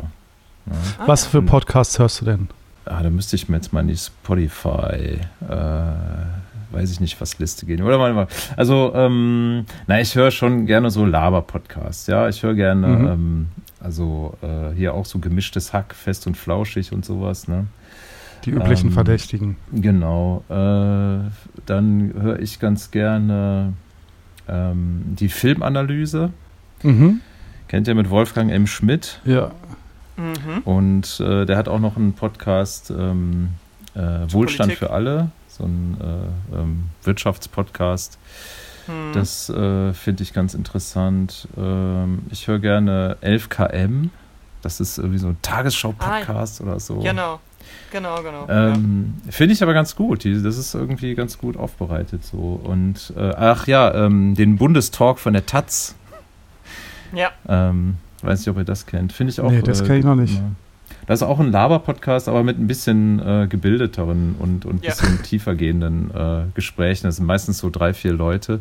Ja. 0.67 0.73
Ah, 0.99 1.03
Was 1.07 1.25
für 1.27 1.43
Podcasts 1.43 1.99
hörst 1.99 2.21
du 2.21 2.25
denn? 2.27 2.49
Ah, 2.85 3.03
da 3.03 3.11
müsste 3.11 3.37
ich 3.37 3.49
mir 3.49 3.57
jetzt 3.57 3.73
mal 3.73 3.81
in 3.81 3.89
die 3.89 3.97
Spotify, 3.97 5.19
äh, 5.49 5.83
weiß 6.77 6.91
ich 6.93 7.01
nicht, 7.01 7.21
was 7.21 7.39
Liste 7.39 7.67
gehen. 7.67 7.83
Oder 7.83 7.99
mal, 7.99 8.29
also, 8.57 8.93
ähm, 8.95 9.65
na, 9.87 10.01
ich 10.01 10.15
höre 10.15 10.31
schon 10.31 10.67
gerne 10.67 10.91
so 10.91 11.05
Laber-Podcasts, 11.05 12.07
ja. 12.07 12.29
Ich 12.29 12.43
höre 12.43 12.55
gerne, 12.55 12.87
Mhm. 12.87 13.07
ähm, 13.07 13.47
also 13.81 14.35
äh, 14.43 14.75
hier 14.77 14.95
auch 14.95 15.07
so 15.07 15.19
gemischtes 15.19 15.73
Hack, 15.73 15.95
fest 15.95 16.27
und 16.27 16.37
flauschig 16.37 16.93
und 16.93 17.05
sowas, 17.05 17.49
ne? 17.49 17.67
Die 18.45 18.51
üblichen 18.51 18.89
Ähm, 18.89 18.93
Verdächtigen. 18.93 19.57
Genau. 19.73 20.45
Äh, 20.49 21.31
dann 21.67 22.13
höre 22.21 22.39
ich 22.39 22.61
ganz 22.61 22.91
gerne 22.91 23.73
ähm, 24.49 25.03
die 25.19 25.29
Filmanalyse. 25.29 26.31
Mhm. 26.83 27.21
Kennt 27.69 27.89
ihr 27.89 27.95
mit 27.97 28.11
Wolfgang 28.11 28.53
M. 28.53 28.67
Schmidt? 28.69 29.21
Ja. 29.25 29.51
Mhm. 30.17 30.63
Und 30.65 31.21
äh, 31.21 31.45
der 31.47 31.57
hat 31.57 31.69
auch 31.69 31.81
noch 31.81 31.97
einen 31.97 32.13
Podcast 32.13 32.91
ähm, 32.97 33.49
äh, 33.95 33.99
Wohlstand 34.29 34.69
Politik. 34.71 34.79
für 34.79 34.91
alle, 34.91 35.31
so 35.57 35.65
ein 35.65 35.97
äh, 36.01 36.57
ähm, 36.57 36.85
Wirtschaftspodcast. 37.03 38.19
Hm. 38.87 39.13
Das 39.13 39.49
äh, 39.49 39.93
finde 39.93 40.23
ich 40.23 40.33
ganz 40.33 40.55
interessant. 40.55 41.49
Ähm, 41.57 42.23
ich 42.31 42.47
höre 42.47 42.59
gerne 42.59 43.17
11KM. 43.23 44.11
Das 44.63 44.81
ist 44.81 44.99
irgendwie 44.99 45.19
so 45.19 45.29
ein 45.29 45.37
Tagesschau-Podcast 45.43 46.61
oder 46.61 46.81
so. 46.81 47.01
Genau. 47.01 47.41
Genau, 47.91 48.23
genau. 48.23 48.47
ja. 48.49 48.75
Ähm, 48.75 49.15
Finde 49.29 49.55
ich 49.55 49.63
aber 49.63 49.75
ganz 49.75 49.97
gut. 49.97 50.25
Die, 50.25 50.41
das 50.43 50.57
ist 50.59 50.75
irgendwie 50.75 51.15
ganz 51.15 51.39
gut 51.39 51.57
aufbereitet 51.57 52.25
so. 52.25 52.61
Und 52.63 53.13
äh, 53.17 53.33
ach 53.37 53.67
ja, 53.67 53.93
ähm, 54.07 54.35
den 54.35 54.57
Bundestalk 54.57 55.19
von 55.19 55.33
der 55.33 55.47
Taz. 55.47 55.95
ja. 57.13 57.31
Ähm, 57.49 57.97
weiß 58.23 58.41
nicht, 58.41 58.49
ob 58.49 58.59
ihr 58.59 58.65
das 58.65 58.87
kennt. 58.87 59.13
Finde 59.13 59.33
ich 59.33 59.41
auch. 59.41 59.51
Nee, 59.51 59.63
das 59.63 59.85
kenn 59.85 59.97
ich 59.97 60.05
noch 60.05 60.15
nicht. 60.17 60.35
ja. 60.35 60.43
Das 61.07 61.21
ist 61.21 61.27
auch 61.27 61.39
ein 61.39 61.53
Laber-Podcast, 61.53 62.29
aber 62.29 62.43
mit 62.43 62.59
ein 62.59 62.67
bisschen 62.67 63.21
äh, 63.21 63.47
gebildeteren 63.49 64.35
und 64.39 64.65
und 64.65 64.85
Ja. 64.85 64.91
bisschen 64.91 65.23
tiefergehenden 65.23 66.11
äh, 66.13 66.43
Gesprächen. 66.55 67.07
Das 67.07 67.17
sind 67.17 67.27
meistens 67.27 67.59
so 67.59 67.71
drei, 67.71 67.95
vier 67.95 68.13
Leute. 68.13 68.61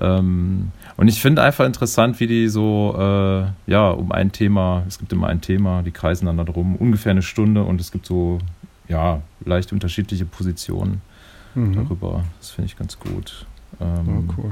Ähm, 0.00 0.70
und 0.96 1.08
ich 1.08 1.20
finde 1.20 1.42
einfach 1.42 1.66
interessant, 1.66 2.20
wie 2.20 2.26
die 2.28 2.48
so, 2.48 2.94
äh, 2.96 3.70
ja, 3.70 3.90
um 3.90 4.12
ein 4.12 4.30
Thema, 4.32 4.84
es 4.86 4.98
gibt 4.98 5.12
immer 5.12 5.26
ein 5.26 5.40
Thema, 5.40 5.82
die 5.82 5.90
kreisen 5.90 6.26
dann 6.26 6.36
da 6.36 6.44
drum, 6.44 6.76
ungefähr 6.76 7.10
eine 7.10 7.22
Stunde 7.22 7.64
und 7.64 7.80
es 7.80 7.90
gibt 7.90 8.06
so, 8.06 8.38
ja, 8.88 9.20
leicht 9.44 9.72
unterschiedliche 9.72 10.24
Positionen 10.26 11.02
Mhm. 11.56 11.74
darüber. 11.74 12.24
Das 12.38 12.50
finde 12.50 12.66
ich 12.66 12.76
ganz 12.78 12.98
gut. 13.00 13.46
Oh, 13.80 13.84
Ähm, 13.84 14.30
cool. 14.38 14.50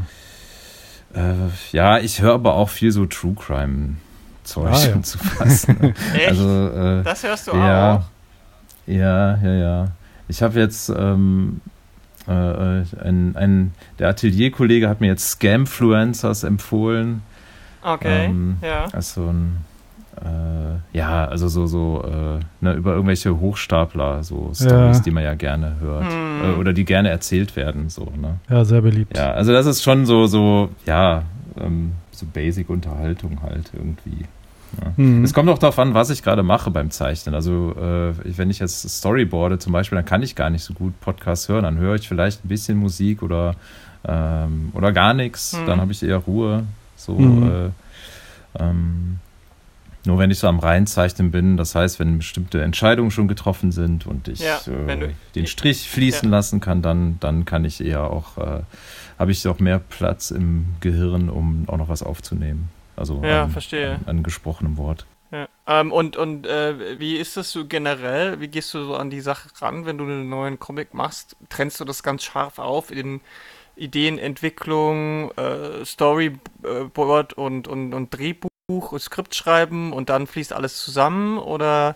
äh, 1.15 1.49
ja, 1.73 1.99
ich 1.99 2.21
höre 2.21 2.35
aber 2.35 2.55
auch 2.55 2.69
viel 2.69 2.91
so 2.91 3.07
True 3.07 3.35
Crime 3.35 3.95
Zeug 4.49 4.67
Ah, 4.73 4.87
ja. 4.89 4.95
und 4.95 5.05
zu 5.13 5.19
fassen. 5.19 5.95
Echt? 6.15 6.29
also, 6.29 6.69
äh, 6.69 7.03
das 7.03 7.23
hörst 7.23 7.47
du 7.49 7.53
ja, 7.57 7.97
auch? 7.97 8.03
ja, 8.87 9.37
ja, 9.37 9.53
ja. 9.55 9.89
Ich 10.29 10.43
habe 10.43 10.59
jetzt 10.59 10.89
ähm, 10.91 11.61
äh, 12.27 12.33
äh, 12.81 12.85
ein, 13.03 13.37
ein, 13.37 13.73
der 13.99 14.09
Atelierkollege 14.09 14.89
hat 14.89 15.01
mir 15.01 15.07
jetzt 15.09 15.29
Scamfluencers 15.31 16.45
empfohlen. 16.45 17.23
Okay, 17.83 18.27
Ähm, 18.27 18.57
ja. 18.63 18.87
Also 18.93 19.29
ein 19.29 19.59
äh, 20.21 20.97
ja, 20.99 21.27
also 21.27 21.47
so 21.47 21.67
so 21.69 22.03
äh, 22.05 22.41
ne, 22.61 22.73
über 22.73 22.93
irgendwelche 22.95 23.39
Hochstapler, 23.39 24.25
so 24.25 24.51
Stories, 24.53 24.97
Ja. 24.99 25.03
die 25.05 25.11
man 25.13 25.23
ja 25.23 25.35
gerne 25.35 25.77
hört 25.81 26.11
Hm. 26.13 26.41
äh, 26.43 26.55
oder 26.59 26.73
die 26.73 26.85
gerne 26.85 27.09
erzählt 27.11 27.55
werden, 27.55 27.89
so 27.89 28.11
ne. 28.21 28.41
Ja, 28.51 28.65
sehr 28.65 28.81
beliebt. 28.81 29.17
Ja, 29.17 29.31
also 29.33 29.53
das 29.53 29.67
ist 29.67 29.83
schon 29.85 30.07
so 30.07 30.27
so 30.27 30.71
ja 30.87 31.23
ähm, 31.61 31.93
so 32.11 32.27
Basic 32.27 32.69
Unterhaltung 32.69 33.39
halt 33.43 33.71
irgendwie. 33.73 34.25
Ja. 34.83 34.93
Mhm. 34.97 35.25
Es 35.25 35.33
kommt 35.33 35.49
auch 35.49 35.59
darauf 35.59 35.79
an, 35.79 35.95
was 35.95 36.11
ich 36.11 36.23
gerade 36.23 36.43
mache 36.43 36.71
beim 36.71 36.91
Zeichnen. 36.91 37.35
Also, 37.35 37.75
äh, 37.77 38.13
wenn 38.37 38.51
ich 38.51 38.59
jetzt 38.59 38.89
Storyboarde 38.89 39.59
zum 39.59 39.73
Beispiel, 39.73 39.97
dann 39.97 40.05
kann 40.05 40.23
ich 40.23 40.35
gar 40.35 40.51
nicht 40.51 40.63
so 40.65 40.75
gut 40.75 40.99
Podcasts 41.01 41.49
hören. 41.49 41.65
Dann 41.65 41.79
höre 41.79 41.95
ich 41.95 42.07
vielleicht 42.09 42.45
ein 42.45 42.49
bisschen 42.49 42.77
Musik 42.79 43.23
oder, 43.23 43.55
ähm, 44.07 44.71
oder 44.75 44.93
gar 44.93 45.15
nichts. 45.15 45.55
Mhm. 45.55 45.67
Dann 45.67 45.81
habe 45.81 45.93
ich 45.93 46.03
eher 46.03 46.19
Ruhe. 46.19 46.65
So, 46.97 47.19
Mhm. 47.19 47.73
äh, 48.59 48.63
ähm, 48.63 49.19
nur 50.05 50.19
wenn 50.19 50.31
ich 50.31 50.39
so 50.39 50.47
am 50.49 50.59
Reinzeichnen 50.59 51.31
bin, 51.31 51.57
das 51.57 51.75
heißt, 51.75 51.99
wenn 52.01 52.19
bestimmte 52.19 52.63
Entscheidungen 52.63 53.11
schon 53.11 53.29
getroffen 53.29 53.73
sind 53.73 54.07
und 54.07 54.29
ich 54.29 54.41
Ja, 54.41 54.59
äh, 54.67 55.11
den 55.35 55.47
Strich 55.47 55.89
fließen 55.89 56.31
lassen 56.31 56.61
kann, 56.61 56.81
dann, 56.83 57.19
dann 57.21 57.45
kann 57.45 57.65
ich 57.65 57.85
eher 57.85 58.05
auch, 58.05 58.39
äh, 58.39 58.61
habe 59.19 59.33
ich 59.33 59.47
auch 59.49 59.59
mehr 59.59 59.79
Platz 59.81 60.31
im 60.31 60.67
Gehirn, 60.81 61.29
um 61.29 61.65
auch 61.69 61.77
noch 61.77 61.89
was 61.89 62.03
aufzunehmen. 62.03 62.69
Also 62.99 63.23
Ja, 63.25 63.45
an, 63.45 63.51
verstehe. 63.51 63.95
An, 63.95 64.19
an 64.19 64.23
gesprochenem 64.23 64.77
Wort. 64.77 65.07
Ja. 65.31 65.49
Ähm, 65.67 65.93
und 65.93 66.17
und 66.17 66.47
äh, 66.47 66.99
wie 66.99 67.17
ist 67.17 67.37
das 67.37 67.51
so 67.51 67.67
generell? 67.67 68.41
Wie 68.41 68.49
gehst 68.49 68.73
du 68.73 68.85
so 68.85 68.97
an 68.97 69.11
die 69.11 69.21
Sache 69.21 69.49
ran, 69.61 69.85
wenn 69.85 69.99
du 69.99 70.05
einen 70.05 70.29
neuen 70.29 70.59
Comic 70.59 70.95
machst? 70.95 71.37
Trennst 71.51 71.81
du 71.81 71.85
das 71.85 72.03
ganz 72.03 72.25
scharf 72.25 72.59
auf 72.59 72.91
in 72.91 73.21
Ideenentwicklung, 73.77 75.31
äh, 75.33 75.85
Storyboard 75.85 77.35
und, 77.35 77.69
und, 77.69 77.95
und 77.95 78.11
Drehbuch, 78.11 78.99
Skript 78.99 79.35
schreiben 79.35 79.93
und 79.93 80.09
dann 80.09 80.27
fließt 80.27 80.53
alles 80.53 80.83
zusammen? 80.83 81.39
Oder 81.39 81.95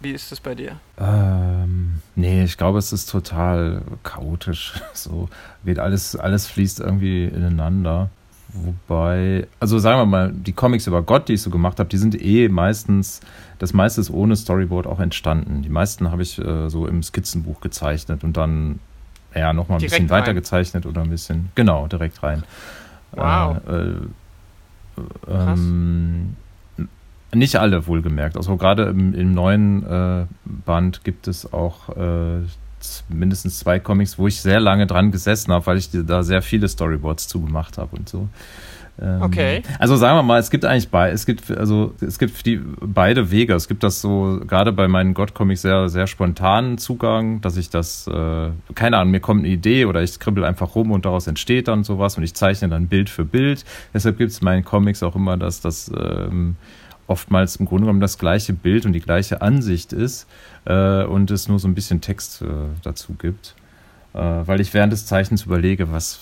wie 0.00 0.10
ist 0.10 0.32
das 0.32 0.40
bei 0.40 0.54
dir? 0.54 0.80
Ähm, 0.98 2.02
nee, 2.16 2.42
ich 2.42 2.58
glaube, 2.58 2.78
es 2.78 2.92
ist 2.92 3.10
total 3.10 3.82
chaotisch. 4.02 4.74
So 4.94 5.28
geht 5.64 5.78
alles, 5.78 6.16
alles 6.16 6.46
fließt 6.48 6.80
irgendwie 6.80 7.24
ineinander. 7.24 8.10
Wobei, 8.54 9.46
also 9.60 9.78
sagen 9.78 9.98
wir 9.98 10.06
mal, 10.06 10.32
die 10.32 10.52
Comics 10.52 10.86
über 10.86 11.02
Gott, 11.02 11.28
die 11.28 11.34
ich 11.34 11.42
so 11.42 11.50
gemacht 11.50 11.78
habe, 11.78 11.88
die 11.88 11.96
sind 11.96 12.20
eh 12.20 12.48
meistens, 12.48 13.20
das 13.58 13.72
meiste 13.72 14.00
ist 14.00 14.10
ohne 14.10 14.36
Storyboard 14.36 14.86
auch 14.86 15.00
entstanden. 15.00 15.62
Die 15.62 15.70
meisten 15.70 16.10
habe 16.10 16.22
ich 16.22 16.38
äh, 16.38 16.68
so 16.68 16.86
im 16.86 17.02
Skizzenbuch 17.02 17.60
gezeichnet 17.60 18.24
und 18.24 18.36
dann 18.36 18.78
ja 19.34 19.52
nochmal 19.52 19.76
ein 19.76 19.80
Direkt 19.80 19.94
bisschen 19.94 20.10
weiter 20.10 20.28
rein. 20.28 20.34
gezeichnet 20.34 20.84
oder 20.84 21.00
ein 21.00 21.08
bisschen, 21.10 21.48
genau, 21.54 21.86
direkt 21.86 22.22
rein. 22.22 22.42
Wow. 23.12 23.56
Äh, 23.66 23.72
äh, 23.72 25.52
ähm, 25.52 26.36
nicht 27.34 27.56
alle 27.56 27.86
wohlgemerkt. 27.86 28.36
Also 28.36 28.56
gerade 28.56 28.84
im, 28.84 29.14
im 29.14 29.32
neuen 29.32 29.86
äh, 29.86 30.26
Band 30.44 31.04
gibt 31.04 31.28
es 31.28 31.52
auch 31.52 31.88
äh, 31.96 32.42
mindestens 33.08 33.58
zwei 33.58 33.78
Comics, 33.78 34.18
wo 34.18 34.26
ich 34.26 34.40
sehr 34.40 34.60
lange 34.60 34.86
dran 34.86 35.10
gesessen 35.10 35.52
habe, 35.52 35.66
weil 35.66 35.78
ich 35.78 35.90
da 35.92 36.22
sehr 36.22 36.42
viele 36.42 36.68
Storyboards 36.68 37.28
zugemacht 37.28 37.78
habe 37.78 37.96
und 37.96 38.08
so. 38.08 38.28
Ähm, 39.00 39.22
Okay. 39.22 39.62
Also 39.78 39.96
sagen 39.96 40.18
wir 40.18 40.22
mal, 40.22 40.38
es 40.38 40.50
gibt 40.50 40.64
eigentlich 40.64 40.90
bei, 40.90 41.10
es 41.10 41.24
gibt 41.24 41.50
also 41.50 41.94
es 42.00 42.18
gibt 42.18 42.44
die 42.44 42.60
beide 42.80 43.30
Wege. 43.30 43.54
Es 43.54 43.68
gibt 43.68 43.82
das 43.82 44.00
so 44.00 44.40
gerade 44.46 44.72
bei 44.72 44.86
meinen 44.88 45.14
God-Comics 45.14 45.62
sehr 45.62 45.88
sehr 45.88 46.06
spontanen 46.06 46.78
Zugang, 46.78 47.40
dass 47.40 47.56
ich 47.56 47.70
das 47.70 48.06
äh, 48.06 48.50
keine 48.74 48.98
Ahnung, 48.98 49.10
mir 49.10 49.20
kommt 49.20 49.40
eine 49.40 49.48
Idee 49.48 49.86
oder 49.86 50.02
ich 50.02 50.18
kribbel 50.18 50.44
einfach 50.44 50.74
rum 50.74 50.90
und 50.90 51.04
daraus 51.06 51.26
entsteht 51.26 51.68
dann 51.68 51.84
sowas 51.84 52.18
und 52.18 52.24
ich 52.24 52.34
zeichne 52.34 52.68
dann 52.68 52.88
Bild 52.88 53.08
für 53.08 53.24
Bild. 53.24 53.64
Deshalb 53.94 54.18
gibt 54.18 54.30
es 54.30 54.38
in 54.40 54.44
meinen 54.44 54.64
Comics 54.64 55.02
auch 55.02 55.16
immer, 55.16 55.36
dass 55.36 55.60
das 55.60 55.90
ähm, 55.96 56.56
oftmals 57.06 57.56
im 57.56 57.66
Grunde 57.66 57.84
genommen 57.84 58.00
das 58.00 58.18
gleiche 58.18 58.52
Bild 58.52 58.86
und 58.86 58.92
die 58.92 59.00
gleiche 59.00 59.42
Ansicht 59.42 59.92
ist 59.92 60.26
äh, 60.64 61.04
und 61.04 61.30
es 61.30 61.48
nur 61.48 61.58
so 61.58 61.68
ein 61.68 61.74
bisschen 61.74 62.00
Text 62.00 62.42
äh, 62.42 62.46
dazu 62.82 63.14
gibt, 63.14 63.54
äh, 64.14 64.18
weil 64.18 64.60
ich 64.60 64.72
während 64.74 64.92
des 64.92 65.06
Zeichens 65.06 65.44
überlege, 65.44 65.90
was 65.90 66.20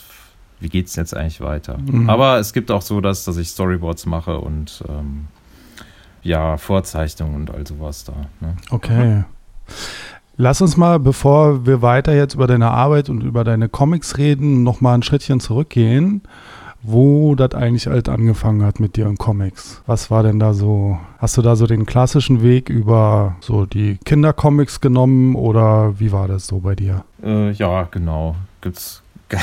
wie 0.60 0.68
geht's 0.68 0.94
jetzt 0.94 1.16
eigentlich 1.16 1.40
weiter. 1.40 1.78
Mhm. 1.78 2.08
Aber 2.10 2.38
es 2.38 2.52
gibt 2.52 2.70
auch 2.70 2.82
so, 2.82 3.00
dass, 3.00 3.24
dass 3.24 3.38
ich 3.38 3.48
Storyboards 3.48 4.06
mache 4.06 4.38
und 4.38 4.84
ähm, 4.88 5.26
ja, 6.22 6.58
Vorzeichnungen 6.58 7.36
und 7.36 7.50
all 7.50 7.66
sowas 7.66 8.04
da. 8.04 8.12
Ne? 8.40 8.56
Okay. 8.70 9.24
Lass 10.36 10.60
uns 10.60 10.76
mal, 10.76 10.98
bevor 10.98 11.66
wir 11.66 11.82
weiter 11.82 12.14
jetzt 12.14 12.34
über 12.34 12.46
deine 12.46 12.70
Arbeit 12.70 13.08
und 13.08 13.22
über 13.22 13.44
deine 13.44 13.68
Comics 13.68 14.18
reden, 14.18 14.62
noch 14.62 14.80
mal 14.80 14.94
ein 14.94 15.02
Schrittchen 15.02 15.40
zurückgehen, 15.40 16.22
wo 16.82 17.34
das 17.34 17.54
eigentlich 17.54 17.86
halt 17.86 18.08
angefangen 18.08 18.64
hat 18.64 18.80
mit 18.80 18.96
dir 18.96 19.06
in 19.06 19.16
Comics. 19.18 19.82
Was 19.86 20.10
war 20.10 20.22
denn 20.22 20.38
da 20.38 20.54
so? 20.54 20.98
Hast 21.18 21.36
du 21.36 21.42
da 21.42 21.56
so 21.56 21.66
den 21.66 21.86
klassischen 21.86 22.42
Weg 22.42 22.68
über 22.68 23.36
so 23.40 23.66
die 23.66 23.98
Kindercomics 24.04 24.80
genommen 24.80 25.34
oder 25.34 25.98
wie 26.00 26.12
war 26.12 26.28
das 26.28 26.46
so 26.46 26.60
bei 26.60 26.74
dir? 26.74 27.04
Äh, 27.22 27.50
ja, 27.52 27.86
genau. 27.90 28.36
Gibt's 28.60 29.02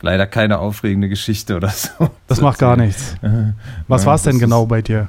leider 0.00 0.26
keine 0.26 0.58
aufregende 0.58 1.08
Geschichte 1.08 1.56
oder 1.56 1.68
so. 1.68 2.10
Das 2.26 2.40
macht 2.40 2.58
gar 2.58 2.76
nichts. 2.76 3.16
Was 3.88 4.02
Ja, 4.02 4.06
war 4.06 4.14
es 4.14 4.22
denn 4.22 4.38
genau 4.38 4.66
bei 4.66 4.82
dir? 4.82 5.08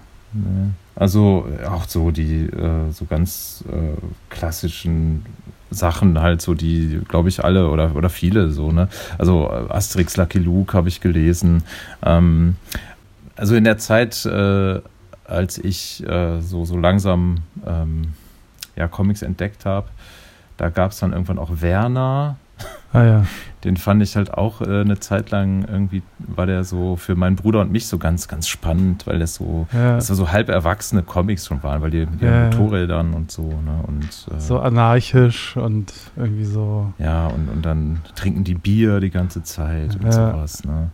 Also 0.95 1.47
äh, 1.61 1.65
auch 1.65 1.87
so 1.87 2.11
die 2.11 2.45
äh, 2.45 2.91
so 2.91 3.05
ganz 3.05 3.63
äh, 3.71 3.99
klassischen 4.29 5.25
Sachen 5.73 6.21
halt 6.21 6.41
so 6.41 6.53
die 6.53 7.01
glaube 7.07 7.29
ich 7.29 7.43
alle 7.43 7.69
oder 7.69 7.95
oder 7.95 8.09
viele 8.09 8.51
so 8.51 8.71
ne? 8.71 8.87
Also 9.17 9.49
äh, 9.49 9.71
Asterix 9.71 10.17
Lucky 10.17 10.39
Luke 10.39 10.75
habe 10.75 10.89
ich 10.89 11.01
gelesen. 11.01 11.63
Ähm, 12.05 12.55
also 13.35 13.55
in 13.55 13.63
der 13.63 13.77
Zeit 13.77 14.25
äh, 14.25 14.81
als 15.25 15.57
ich 15.57 16.05
äh, 16.07 16.41
so 16.41 16.65
so 16.65 16.77
langsam 16.77 17.39
ähm, 17.65 18.13
ja 18.75 18.87
Comics 18.87 19.21
entdeckt 19.21 19.65
habe 19.65 19.87
da 20.57 20.69
gab 20.69 20.91
es 20.91 20.99
dann 20.99 21.11
irgendwann 21.11 21.39
auch 21.39 21.61
Werner 21.61 22.37
Ah 22.93 23.03
ja. 23.03 23.25
den 23.63 23.75
fand 23.77 24.03
ich 24.03 24.15
halt 24.15 24.33
auch 24.33 24.61
äh, 24.61 24.81
eine 24.81 24.99
Zeit 24.99 25.31
lang 25.31 25.65
irgendwie, 25.67 26.03
war 26.19 26.45
der 26.45 26.63
so 26.63 26.95
für 26.95 27.15
meinen 27.15 27.35
Bruder 27.35 27.61
und 27.61 27.71
mich 27.71 27.87
so 27.87 27.97
ganz, 27.97 28.27
ganz 28.27 28.47
spannend, 28.47 29.07
weil 29.07 29.17
das 29.19 29.35
so, 29.35 29.67
ja. 29.73 29.95
das 29.95 30.07
so 30.07 30.31
halb 30.31 30.49
erwachsene 30.49 31.01
Comics 31.01 31.47
schon 31.47 31.63
waren, 31.63 31.81
weil 31.81 31.89
die 31.91 32.05
mit 32.05 32.21
ihren 32.21 32.33
ja. 32.33 32.57
Motorrädern 32.57 33.13
und 33.13 33.31
so, 33.31 33.41
ne? 33.43 33.83
Und 33.87 34.27
äh, 34.31 34.39
So 34.39 34.59
anarchisch 34.59 35.57
und 35.57 35.91
irgendwie 36.15 36.45
so. 36.45 36.93
ja, 36.99 37.27
und, 37.27 37.49
und 37.49 37.65
dann 37.65 38.01
trinken 38.15 38.43
die 38.43 38.55
Bier 38.55 38.99
die 38.99 39.09
ganze 39.09 39.41
Zeit 39.43 39.95
und 39.95 40.05
Ja. 40.05 40.11
sowas, 40.31 40.63
ne? 40.63 40.91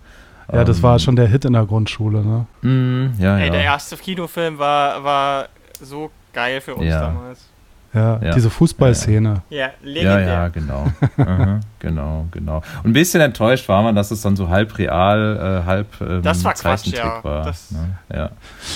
Ja, 0.51 0.63
das 0.63 0.77
Ähm, 0.77 0.83
war 0.83 0.97
schon 0.99 1.15
der 1.15 1.27
Hit 1.27 1.45
in 1.45 1.53
der 1.53 1.65
Grundschule, 1.65 2.23
ne? 2.23 2.45
mm, 2.61 3.21
ja, 3.21 3.37
Ey, 3.37 3.47
ja. 3.47 3.51
der 3.51 3.61
erste 3.63 3.97
Kinofilm 3.97 4.57
war, 4.57 5.03
war 5.03 5.47
so 5.81 6.09
geil 6.33 6.59
für 6.61 6.75
uns 6.75 6.87
Ja. 6.87 7.01
damals. 7.01 7.45
Ja, 7.93 8.19
Ja. 8.21 8.33
diese 8.35 8.49
Fußballszene. 8.51 9.41
Ja, 9.49 9.57
Ja, 9.57 9.67
legendär. 9.81 10.21
ja, 10.27 10.47
genau. 10.49 10.85
Aha, 11.17 11.59
genau, 11.79 12.25
genau. 12.29 12.57
Und 12.83 12.91
ein 12.91 12.93
bisschen 12.93 13.19
enttäuscht 13.21 13.67
war 13.67 13.81
man, 13.81 13.95
dass 13.95 14.11
es 14.11 14.21
dann 14.21 14.35
so 14.35 14.49
halb 14.49 14.77
real, 14.77 15.61
äh, 15.63 15.65
halb 15.65 15.87
ähm, 16.01 16.21
Das 16.21 16.43
war 16.43 16.53
Quatsch, 16.53 16.83
Zeichentrick 16.83 17.03
ja. 17.03 17.23
war. 17.23 17.45
Das- 17.45 17.71
ne? 17.71 17.79
ja. 18.13 18.29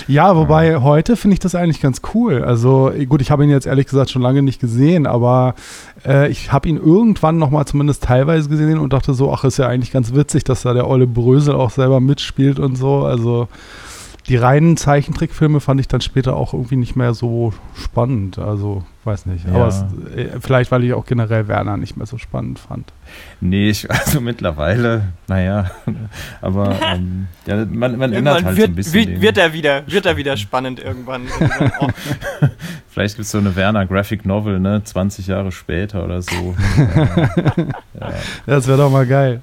Ja, 0.08 0.36
wobei 0.36 0.78
heute 0.78 1.16
finde 1.16 1.34
ich 1.36 1.40
das 1.40 1.54
eigentlich 1.54 1.80
ganz 1.80 2.02
cool. 2.16 2.44
Also 2.44 2.92
gut, 3.08 3.22
ich 3.22 3.30
habe 3.30 3.44
ihn 3.44 3.52
jetzt 3.52 3.68
ehrlich 3.68 3.86
gesagt 3.86 4.10
schon 4.10 4.22
lange 4.24 4.42
nicht 4.42 4.60
gesehen, 4.60 5.06
aber 5.06 5.54
äh, 6.08 6.28
ich 6.30 6.52
habe 6.52 6.68
ihn 6.68 6.78
irgendwann 6.78 7.38
noch 7.38 7.52
mal 7.52 7.66
zumindest 7.68 8.04
teilweise 8.06 8.50
gesehen 8.50 8.80
und 8.80 8.94
dachte 8.94 9.14
so, 9.14 9.32
ach, 9.32 9.44
ist 9.44 9.58
ja 9.58 9.68
eigentlich 9.68 9.92
ganz 9.92 10.14
witzig, 10.16 10.44
dass 10.44 10.64
da 10.64 10.74
der 10.74 10.88
Olle 10.90 11.06
Brösel 11.06 11.54
auch 11.54 11.70
selber 11.70 12.00
mitspielt 12.00 12.58
und 12.58 12.78
so. 12.78 13.06
Also 13.06 13.48
die 14.28 14.38
reinen 14.38 14.76
Zeichentrickfilme 14.78 15.60
fand 15.60 15.82
ich 15.82 15.88
dann 15.88 16.02
später 16.02 16.36
auch 16.36 16.54
irgendwie 16.54 16.78
nicht 16.78 16.96
mehr 16.96 17.14
so 17.14 17.54
spannend. 17.76 18.40
Also 18.40 18.84
weiß 19.06 19.26
nicht. 19.26 19.48
Ja. 19.48 19.54
Aber 19.56 19.68
es, 19.68 19.84
äh, 20.16 20.40
vielleicht, 20.40 20.72
weil 20.72 20.84
ich 20.84 20.94
auch 20.94 21.06
generell 21.06 21.48
Werner 21.48 21.78
nicht 21.78 21.98
mehr 21.98 22.06
so 22.06 22.18
spannend 22.18 22.60
fand. 22.60 22.92
Nee, 23.42 23.70
ich, 23.70 23.90
also 23.92 24.22
mittlerweile, 24.22 25.10
naja, 25.28 25.72
aber 26.42 26.80
ähm, 26.94 27.28
ja, 27.46 27.66
man, 27.66 27.98
man 27.98 28.14
ändert 28.14 28.44
halt 28.44 28.58
wird, 28.58 28.68
so 28.68 28.72
ein 28.72 28.76
bisschen. 28.76 28.94
wird, 28.94 29.22
wird 29.22 29.38
er 29.38 29.54
wieder, 29.54 29.84
wird 29.88 30.06
er 30.06 30.18
wieder 30.18 30.38
spannend 30.38 30.80
irgendwann. 30.80 31.28
Irgendwann 31.28 31.74
auch. 31.74 31.90
Vielleicht 32.90 33.16
gibt 33.16 33.26
es 33.26 33.32
so 33.32 33.40
eine 33.40 33.56
Werner 33.56 33.86
Graphic 33.88 34.26
Novel, 34.26 34.60
ne, 34.60 34.84
20 34.84 35.28
Jahre 35.28 35.52
später 35.52 36.06
oder 36.06 36.22
so. 36.22 36.56
ja, 38.00 38.14
Das 38.46 38.68
wäre 38.68 38.78
doch 38.78 38.92
mal 38.92 39.08
geil. 39.08 39.42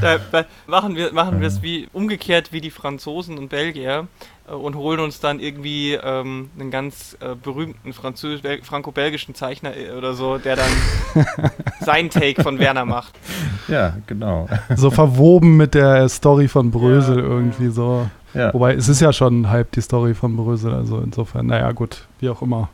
Da, 0.00 0.18
da 0.32 0.44
machen 0.66 0.96
wir 0.96 1.12
machen 1.12 1.40
wir 1.40 1.48
es 1.48 1.62
wie 1.62 1.88
umgekehrt 1.92 2.52
wie 2.52 2.60
die 2.60 2.70
Franzosen 2.70 3.38
und 3.38 3.48
Belgier 3.48 4.08
äh, 4.48 4.52
und 4.52 4.76
holen 4.76 5.00
uns 5.00 5.20
dann 5.20 5.40
irgendwie 5.40 5.94
ähm, 5.94 6.50
einen 6.58 6.70
ganz 6.70 7.16
äh, 7.20 7.34
berühmten 7.34 7.92
franco-belgischen 7.92 9.34
Zeichner 9.34 9.76
äh, 9.76 9.90
oder 9.90 10.14
so, 10.14 10.38
der 10.38 10.56
dann 10.56 11.26
sein 11.80 12.10
Take 12.10 12.42
von 12.42 12.58
Werner 12.58 12.84
macht. 12.84 13.07
Ja, 13.68 13.94
genau. 14.06 14.48
So 14.76 14.90
verwoben 14.90 15.56
mit 15.56 15.74
der 15.74 16.08
Story 16.08 16.48
von 16.48 16.70
Brösel 16.70 17.18
Ja, 17.18 17.24
irgendwie 17.24 17.68
so. 17.68 18.08
Ja. 18.34 18.52
Wobei 18.52 18.74
es 18.74 18.88
ist 18.88 19.00
ja 19.00 19.12
schon 19.12 19.48
halb 19.48 19.72
die 19.72 19.80
Story 19.80 20.14
von 20.14 20.36
Brösel, 20.36 20.72
also 20.74 20.98
insofern, 20.98 21.46
naja, 21.46 21.72
gut, 21.72 22.06
wie 22.20 22.28
auch 22.28 22.42
immer. 22.42 22.68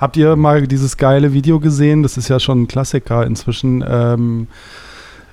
Habt 0.00 0.16
ihr 0.16 0.36
mal 0.36 0.66
dieses 0.66 0.96
geile 0.96 1.32
Video 1.32 1.60
gesehen? 1.60 2.02
Das 2.02 2.16
ist 2.16 2.28
ja 2.28 2.40
schon 2.40 2.62
ein 2.62 2.68
Klassiker 2.68 3.26
inzwischen. 3.26 3.84
Ähm, 3.86 4.48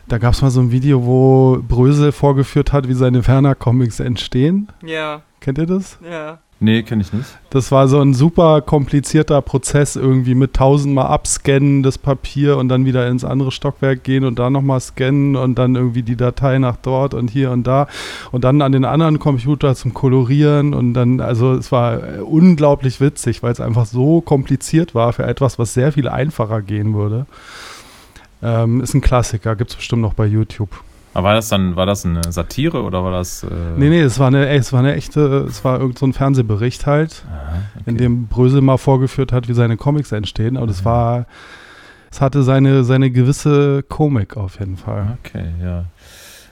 da 0.08 0.18
gab 0.18 0.34
es 0.34 0.42
mal 0.42 0.52
so 0.52 0.60
ein 0.60 0.72
Video, 0.72 1.06
wo 1.06 1.60
Brösel 1.66 2.12
vorgeführt 2.12 2.74
hat, 2.74 2.88
wie 2.88 2.94
seine 2.94 3.26
Werner-Comics 3.26 4.00
entstehen. 4.02 4.68
Ja, 4.86 5.22
Kennt 5.40 5.58
ihr 5.58 5.66
das? 5.66 5.98
ja. 6.10 6.40
Nee, 6.64 6.84
kenne 6.84 7.02
ich 7.02 7.12
nicht. 7.12 7.26
Das 7.50 7.72
war 7.72 7.88
so 7.88 8.00
ein 8.00 8.14
super 8.14 8.62
komplizierter 8.62 9.42
Prozess, 9.42 9.96
irgendwie 9.96 10.36
mit 10.36 10.54
tausendmal 10.54 11.08
abscannen 11.08 11.82
das 11.82 11.98
Papier 11.98 12.58
und 12.58 12.70
dann 12.70 12.86
wieder 12.86 13.08
ins 13.08 13.26
andere 13.26 13.52
Stockwerk 13.52 14.04
gehen 14.04 14.24
und 14.24 14.38
da 14.38 14.52
nochmal 14.52 14.80
scannen 14.80 15.36
und 15.36 15.58
dann 15.58 15.76
irgendwie 15.76 16.04
die 16.04 16.16
Datei 16.16 16.60
nach 16.60 16.76
dort 16.76 17.16
und 17.16 17.32
hier 17.32 17.50
und 17.50 17.66
da 17.66 17.88
und 18.32 18.44
dann 18.44 18.62
an 18.62 18.74
den 18.74 18.86
anderen 18.86 19.18
Computer 19.18 19.74
zum 19.74 19.96
Kolorieren 19.96 20.76
und 20.76 20.94
dann, 20.94 21.20
also 21.20 21.54
es 21.54 21.72
war 21.72 22.00
unglaublich 22.24 23.02
witzig, 23.02 23.42
weil 23.42 23.54
es 23.54 23.60
einfach 23.60 23.88
so 23.88 24.22
kompliziert 24.22 24.94
war 24.94 25.14
für 25.14 25.24
etwas, 25.24 25.58
was 25.58 25.74
sehr 25.74 25.92
viel 25.92 26.08
einfacher 26.08 26.62
gehen 26.62 26.94
würde. 26.94 27.26
Ähm, 28.44 28.82
ist 28.82 28.94
ein 28.94 29.02
Klassiker, 29.02 29.56
gibt 29.56 29.72
es 29.72 29.78
bestimmt 29.78 30.04
noch 30.04 30.14
bei 30.14 30.28
YouTube. 30.28 30.70
Aber 31.14 31.28
war 31.30 31.34
das 31.36 31.50
dann, 31.50 31.76
war 31.76 31.86
das 31.86 32.06
eine 32.06 32.22
Satire 32.32 32.84
oder 32.84 33.04
war 33.04 33.12
das. 33.12 33.44
Äh, 33.44 33.48
Nee, 33.78 33.90
nee, 33.90 34.00
es 34.02 34.18
war 34.20 34.28
eine, 34.28 34.48
es 34.50 34.72
war 34.72 34.80
eine 34.80 34.94
echte, 34.96 35.46
es 35.48 35.64
war 35.66 35.80
irgend 35.80 36.00
so 36.00 36.06
ein 36.06 36.14
Fernsehbericht 36.14 36.86
halt. 36.86 37.24
Aha, 37.30 37.62
okay. 37.76 37.90
in 37.90 37.98
dem 37.98 38.28
Brösel 38.28 38.62
mal 38.62 38.78
vorgeführt 38.78 39.32
hat, 39.34 39.48
wie 39.50 39.54
seine 39.54 39.76
Comics 39.78 40.12
entstehen. 40.12 40.56
Aber 40.58 40.68
das 40.68 40.82
Mhm. 40.82 40.86
war, 40.86 41.26
es 42.12 42.22
hatte 42.22 42.44
seine, 42.44 42.84
seine 42.84 43.12
gewisse 43.12 43.84
Komik 43.84 44.38
auf 44.38 44.60
jeden 44.60 44.78
Fall. 44.78 45.18
Okay, 45.24 45.46
ja. 45.62 45.86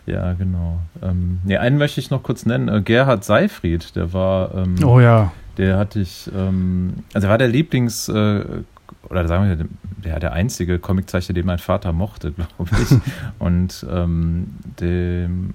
Ja, 0.06 0.34
genau. 0.34 0.80
Ähm, 1.04 1.40
nee, 1.44 1.56
einen 1.58 1.78
möchte 1.78 2.00
ich 2.00 2.10
noch 2.10 2.24
kurz 2.24 2.46
nennen. 2.46 2.68
Äh, 2.68 2.82
Gerhard 2.82 3.24
Seifried, 3.24 3.96
der 3.96 4.12
war. 4.12 4.56
Ähm, 4.56 4.76
Oh 4.84 5.00
ja. 5.00 5.32
Der 5.58 5.78
hatte 5.78 6.00
ich, 6.00 6.30
ähm, 6.36 6.94
also 7.14 7.28
er 7.28 7.32
war 7.32 7.38
der 7.38 7.48
Lieblings, 7.50 8.10
äh, 8.10 8.44
oder 9.04 9.28
sagen 9.28 9.48
wir, 9.48 9.68
der, 10.04 10.20
der 10.20 10.34
einzige 10.34 10.80
Comiczeichner, 10.80 11.34
den 11.34 11.46
mein 11.46 11.60
Vater 11.60 11.94
mochte, 11.94 12.32
glaube 12.58 12.70
ich. 12.82 12.98
und 13.40 13.86
ähm, 13.90 14.48
dem, 14.80 15.54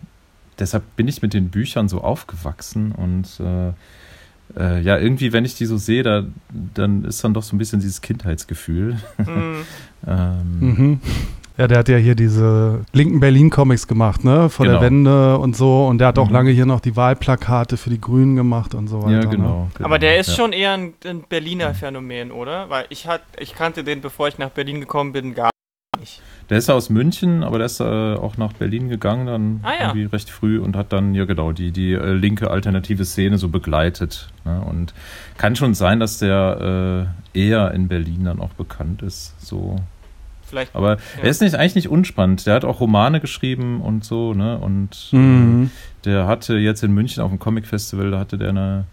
deshalb 0.58 0.84
bin 0.96 1.08
ich 1.08 1.22
mit 1.22 1.34
den 1.34 1.50
Büchern 1.50 1.88
so 1.88 2.00
aufgewachsen 2.00 2.92
und 2.92 3.28
äh, 3.40 3.72
äh, 4.58 4.80
ja, 4.82 4.98
irgendwie, 4.98 5.32
wenn 5.32 5.44
ich 5.44 5.54
die 5.54 5.66
so 5.66 5.78
sehe, 5.78 6.02
da, 6.02 6.24
dann 6.74 7.04
ist 7.04 7.24
dann 7.24 7.34
doch 7.34 7.42
so 7.42 7.56
ein 7.56 7.58
bisschen 7.58 7.80
dieses 7.80 8.02
Kindheitsgefühl. 8.02 8.98
Mhm. 9.18 9.56
ähm, 10.06 10.58
Mhm. 10.60 11.00
Ja, 11.56 11.68
der 11.68 11.78
hat 11.78 11.88
ja 11.88 11.96
hier 11.96 12.16
diese 12.16 12.80
linken 12.92 13.20
Berlin-Comics 13.20 13.86
gemacht, 13.86 14.24
ne? 14.24 14.50
Vor 14.50 14.66
der 14.66 14.74
Genau. 14.80 14.84
Wende 14.86 15.38
und 15.38 15.54
so. 15.54 15.86
Und 15.86 15.98
der 15.98 16.08
hat 16.08 16.18
auch 16.18 16.26
Mhm. 16.26 16.32
lange 16.34 16.50
hier 16.50 16.66
noch 16.66 16.80
die 16.80 16.96
Wahlplakate 16.96 17.76
für 17.76 17.90
die 17.90 18.00
Grünen 18.00 18.34
gemacht 18.34 18.74
und 18.74 18.88
so 18.88 19.00
weiter. 19.02 19.12
Ja, 19.12 19.20
Ne? 19.20 19.28
genau, 19.28 19.68
genau. 19.74 19.86
Aber 19.86 20.00
der 20.00 20.18
ist 20.18 20.30
ja. 20.30 20.34
schon 20.34 20.52
eher 20.52 20.72
ein, 20.72 20.94
ein 21.06 21.22
Berliner 21.28 21.72
Phänomen, 21.74 22.32
oder? 22.32 22.70
Weil 22.70 22.86
ich 22.88 23.06
hat, 23.06 23.22
ich 23.38 23.54
kannte 23.54 23.84
den, 23.84 24.00
bevor 24.00 24.26
ich 24.26 24.36
nach 24.38 24.50
Berlin 24.50 24.80
gekommen 24.80 25.12
bin, 25.12 25.34
gar 25.34 25.50
nicht. 26.00 26.20
Der 26.50 26.58
ist 26.58 26.68
aus 26.68 26.90
München, 26.90 27.44
aber 27.44 27.58
der 27.58 27.66
ist 27.66 27.78
äh, 27.80 27.84
auch 27.84 28.36
nach 28.36 28.52
Berlin 28.54 28.88
gegangen, 28.88 29.26
dann 29.26 29.60
Ah, 29.62 29.70
ja. 29.78 29.80
irgendwie 29.86 30.06
recht 30.06 30.28
früh 30.30 30.58
und 30.58 30.74
hat 30.76 30.92
dann, 30.92 31.14
ja 31.14 31.24
genau, 31.24 31.52
die, 31.52 31.70
die 31.70 31.92
äh, 31.92 32.12
linke 32.12 32.50
alternative 32.50 33.04
Szene 33.04 33.38
so 33.38 33.48
begleitet. 33.48 34.28
Ne? 34.44 34.60
Und 34.68 34.92
kann 35.38 35.54
schon 35.54 35.72
sein, 35.74 36.00
dass 36.00 36.18
der 36.18 37.06
äh, 37.32 37.38
eher 37.38 37.70
in 37.70 37.86
Berlin 37.88 38.24
dann 38.24 38.40
auch 38.40 38.50
bekannt 38.54 39.00
ist. 39.02 39.40
So, 39.40 39.76
Vielleicht. 40.46 40.74
Aber 40.74 40.92
Ja. 40.96 40.98
er 41.22 41.28
ist 41.30 41.40
nicht, 41.40 41.54
eigentlich 41.54 41.74
nicht 41.74 41.88
unspannend. 41.88 42.46
Der 42.46 42.54
hat 42.54 42.64
auch 42.64 42.80
Romane 42.80 43.20
geschrieben 43.20 43.80
und 43.80 44.04
so, 44.04 44.34
ne? 44.34 44.58
Und 44.58 45.08
Mhm. 45.12 45.70
äh, 46.02 46.04
der 46.04 46.26
hatte 46.26 46.54
jetzt 46.56 46.82
in 46.82 46.92
München 46.92 47.22
auf 47.22 47.30
dem 47.30 47.38
Comic 47.38 47.66
Festival, 47.66 48.10
da 48.10 48.18
hatte 48.18 48.38
der 48.38 48.50
eine 48.50 48.84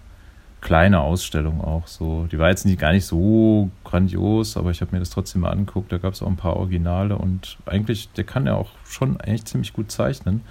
kleine 0.61 0.99
Ausstellung 0.99 1.59
auch 1.61 1.87
so. 1.87 2.27
Die 2.31 2.37
war 2.37 2.49
jetzt 2.49 2.65
nicht, 2.65 2.79
gar 2.79 2.91
nicht 2.93 3.05
so 3.05 3.69
grandios, 3.83 4.57
aber 4.57 4.69
ich 4.71 4.79
habe 4.81 4.91
mir 4.93 4.99
das 4.99 5.09
trotzdem 5.09 5.41
mal 5.41 5.49
angeguckt. 5.49 5.91
Da 5.91 5.97
gab 5.97 6.13
es 6.13 6.21
auch 6.21 6.27
ein 6.27 6.35
paar 6.37 6.55
Originale 6.57 7.17
und 7.17 7.57
eigentlich, 7.65 8.09
der 8.13 8.23
kann 8.25 8.45
ja 8.45 8.53
auch 8.53 8.69
schon 8.87 9.19
eigentlich 9.19 9.45
ziemlich 9.45 9.73
gut 9.73 9.91
zeichnen. 9.91 10.41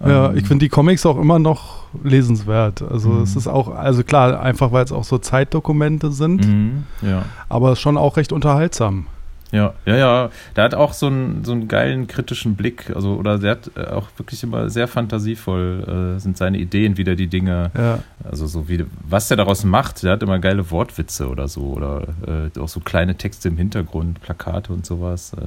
Ja, 0.00 0.30
Ähm, 0.30 0.38
ich 0.38 0.46
finde 0.46 0.64
die 0.64 0.68
Comics 0.70 1.04
auch 1.06 1.18
immer 1.18 1.38
noch 1.38 1.84
lesenswert. 2.02 2.82
Also 2.82 3.10
Mhm. 3.10 3.22
es 3.22 3.36
ist 3.36 3.46
auch, 3.46 3.68
also 3.74 4.02
klar, 4.02 4.40
einfach 4.40 4.72
weil 4.72 4.84
es 4.84 4.90
auch 4.90 5.04
so 5.04 5.18
Zeitdokumente 5.18 6.10
sind, 6.10 6.46
Mhm, 6.48 6.84
ja. 7.02 7.24
aber 7.50 7.76
schon 7.76 7.96
auch 7.98 8.16
recht 8.16 8.32
unterhaltsam. 8.32 9.06
Ja, 9.52 9.74
ja, 9.84 9.96
ja. 9.96 10.30
Der 10.56 10.64
hat 10.64 10.74
auch 10.74 10.92
so 10.94 11.06
einen, 11.06 11.44
so 11.44 11.52
einen 11.52 11.68
geilen 11.68 12.06
kritischen 12.06 12.56
Blick. 12.56 12.90
Also, 12.94 13.14
oder 13.16 13.38
der 13.38 13.50
hat 13.52 13.70
äh, 13.76 13.84
auch 13.86 14.08
wirklich 14.16 14.42
immer 14.42 14.70
sehr 14.70 14.88
fantasievoll 14.88 16.14
äh, 16.16 16.20
sind 16.20 16.36
seine 16.38 16.56
Ideen, 16.58 16.96
wie 16.96 17.04
der 17.04 17.14
die 17.16 17.26
Dinge, 17.28 17.70
Ja. 17.76 17.98
also 18.24 18.46
so 18.46 18.68
wie, 18.68 18.84
was 19.08 19.28
der 19.28 19.36
daraus 19.36 19.62
macht. 19.64 20.02
Der 20.02 20.12
hat 20.12 20.22
immer 20.22 20.38
geile 20.38 20.70
Wortwitze 20.70 21.28
oder 21.28 21.48
so. 21.48 21.60
Oder 21.74 22.08
äh, 22.56 22.58
auch 22.58 22.68
so 22.68 22.80
kleine 22.80 23.14
Texte 23.16 23.48
im 23.48 23.58
Hintergrund, 23.58 24.20
Plakate 24.22 24.72
und 24.72 24.86
sowas. 24.86 25.34
Äh, 25.34 25.40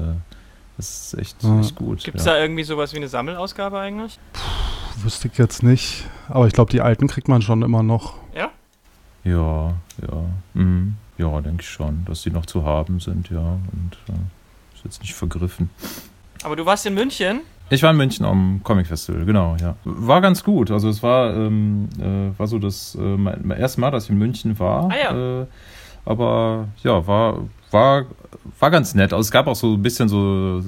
das 0.77 1.13
ist 1.13 1.19
echt, 1.19 1.43
Ja. 1.43 1.59
echt 1.59 1.75
gut. 1.75 2.03
Gibt 2.03 2.19
es 2.19 2.25
ja. 2.25 2.33
da 2.33 2.39
irgendwie 2.39 2.63
sowas 2.63 2.93
wie 2.93 2.97
eine 2.97 3.07
Sammelausgabe 3.07 3.79
eigentlich? 3.79 4.19
Wüsste 5.01 5.29
ich 5.29 5.37
jetzt 5.39 5.63
nicht. 5.63 6.05
Aber 6.29 6.45
ich 6.47 6.53
glaube, 6.53 6.69
die 6.71 6.81
alten 6.81 7.07
kriegt 7.07 7.27
man 7.27 7.41
schon 7.41 7.63
immer 7.63 7.81
noch. 7.81 8.13
Ja? 8.35 8.49
Ja, 9.23 9.73
ja. 10.01 10.23
Mhm. 10.53 10.95
Ja, 11.17 11.41
denke 11.41 11.61
ich 11.61 11.69
schon, 11.69 12.03
dass 12.05 12.23
die 12.23 12.31
noch 12.31 12.45
zu 12.45 12.63
haben 12.63 12.99
sind, 12.99 13.29
ja. 13.29 13.39
Und 13.39 13.97
äh, 14.09 14.75
ist 14.75 14.83
jetzt 14.83 15.01
nicht 15.01 15.13
vergriffen. 15.13 15.69
Aber 16.43 16.55
du 16.55 16.65
warst 16.65 16.85
in 16.85 16.93
München? 16.93 17.41
Ich 17.69 17.81
war 17.81 17.91
in 17.91 17.97
München 17.97 18.25
am 18.25 18.61
Comic 18.63 18.87
Festival, 18.87 19.25
genau, 19.25 19.55
ja. 19.59 19.75
War 19.85 20.21
ganz 20.21 20.43
gut. 20.43 20.69
Also 20.69 20.89
es 20.89 21.01
war, 21.01 21.33
ähm, 21.35 21.89
äh, 21.99 22.37
war 22.37 22.47
so 22.47 22.59
das 22.59 22.95
äh, 22.95 22.99
mein, 22.99 23.41
mein 23.43 23.57
erstes 23.59 23.77
Mal, 23.77 23.91
dass 23.91 24.05
ich 24.05 24.11
in 24.11 24.17
München 24.17 24.59
war. 24.59 24.89
Ah, 24.91 24.95
ja. 24.95 25.41
äh, 25.41 25.45
aber 26.05 26.67
ja, 26.83 27.07
war, 27.07 27.39
war, 27.71 28.05
war 28.59 28.71
ganz 28.71 28.93
nett. 28.93 29.13
Also 29.13 29.21
es 29.21 29.31
gab 29.31 29.47
auch 29.47 29.55
so 29.55 29.73
ein 29.73 29.81
bisschen 29.81 30.07
so, 30.07 30.61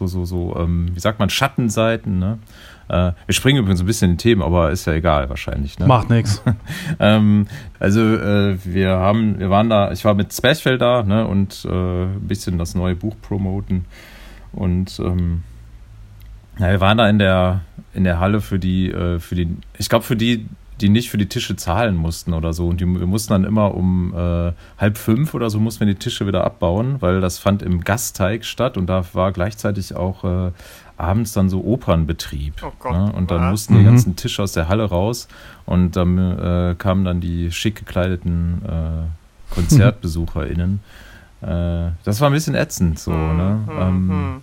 so, 0.00 0.06
so, 0.06 0.24
so 0.24 0.56
ähm, 0.56 0.90
wie 0.94 1.00
sagt 1.00 1.18
man, 1.18 1.28
Schattenseiten, 1.28 2.18
ne? 2.18 2.38
Äh, 2.88 3.12
wir 3.26 3.34
springen 3.34 3.58
übrigens 3.58 3.80
ein 3.80 3.86
bisschen 3.86 4.12
in 4.12 4.18
Themen, 4.18 4.42
aber 4.42 4.70
ist 4.70 4.86
ja 4.86 4.94
egal 4.94 5.28
wahrscheinlich. 5.28 5.78
Ne? 5.78 5.86
Macht 5.86 6.10
nichts. 6.10 6.42
Ähm, 6.98 7.46
also 7.78 8.00
äh, 8.00 8.58
wir 8.64 8.90
haben, 8.90 9.38
wir 9.38 9.48
waren 9.48 9.70
da, 9.70 9.92
ich 9.92 10.04
war 10.04 10.14
mit 10.14 10.32
Zwerchfell 10.32 10.76
da 10.76 11.02
ne, 11.02 11.26
und 11.26 11.64
äh, 11.64 12.04
ein 12.04 12.26
bisschen 12.26 12.58
das 12.58 12.74
neue 12.74 12.94
Buch 12.94 13.14
promoten. 13.22 13.84
Und 14.52 14.98
ähm, 14.98 15.42
ja, 16.58 16.70
wir 16.70 16.80
waren 16.80 16.98
da 16.98 17.08
in 17.08 17.18
der 17.18 17.62
in 17.92 18.04
der 18.04 18.20
Halle 18.20 18.40
für 18.40 18.58
die, 18.58 18.90
äh, 18.90 19.18
für 19.18 19.34
die, 19.34 19.48
ich 19.78 19.88
glaube 19.88 20.04
für 20.04 20.16
die, 20.16 20.46
die 20.80 20.88
nicht 20.88 21.10
für 21.10 21.18
die 21.18 21.28
Tische 21.28 21.56
zahlen 21.56 21.96
mussten 21.96 22.32
oder 22.32 22.52
so. 22.52 22.68
Und 22.68 22.80
die, 22.80 22.86
wir 22.86 23.06
mussten 23.06 23.32
dann 23.32 23.44
immer 23.44 23.74
um 23.74 24.14
äh, 24.14 24.52
halb 24.78 24.96
fünf 24.98 25.34
oder 25.34 25.50
so 25.50 25.60
mussten 25.60 25.80
wir 25.80 25.92
die 25.92 25.98
Tische 25.98 26.26
wieder 26.26 26.44
abbauen, 26.44 26.96
weil 27.00 27.20
das 27.20 27.38
fand 27.38 27.62
im 27.62 27.82
Gasteig 27.82 28.44
statt 28.44 28.76
und 28.76 28.86
da 28.86 29.04
war 29.12 29.32
gleichzeitig 29.32 29.94
auch 29.94 30.24
äh, 30.24 30.52
abends 30.96 31.32
dann 31.32 31.48
so 31.48 31.64
Opernbetrieb. 31.64 32.54
Oh 32.62 32.72
Gott, 32.78 32.92
ne? 32.92 33.12
Und 33.12 33.30
dann 33.30 33.42
was? 33.42 33.50
mussten 33.50 33.74
die 33.74 33.80
Mhm. 33.80 33.84
ganzen 33.86 34.16
Tische 34.16 34.42
aus 34.42 34.52
der 34.52 34.68
Halle 34.68 34.84
raus 34.84 35.28
und 35.66 35.96
dann 35.96 36.18
äh, 36.18 36.74
kamen 36.76 37.04
dann 37.04 37.20
die 37.20 37.50
schick 37.52 37.76
gekleideten 37.76 38.62
äh, 38.66 39.54
KonzertbesucherInnen. 39.54 40.80
Äh, 41.42 41.90
das 42.04 42.20
war 42.20 42.28
ein 42.28 42.32
bisschen 42.34 42.54
ätzend 42.54 42.98
so, 42.98 43.12
Hm, 43.12 43.36
ne? 43.36 43.58
hm, 43.66 43.78
Ähm, 43.78 44.08
hm. 44.10 44.42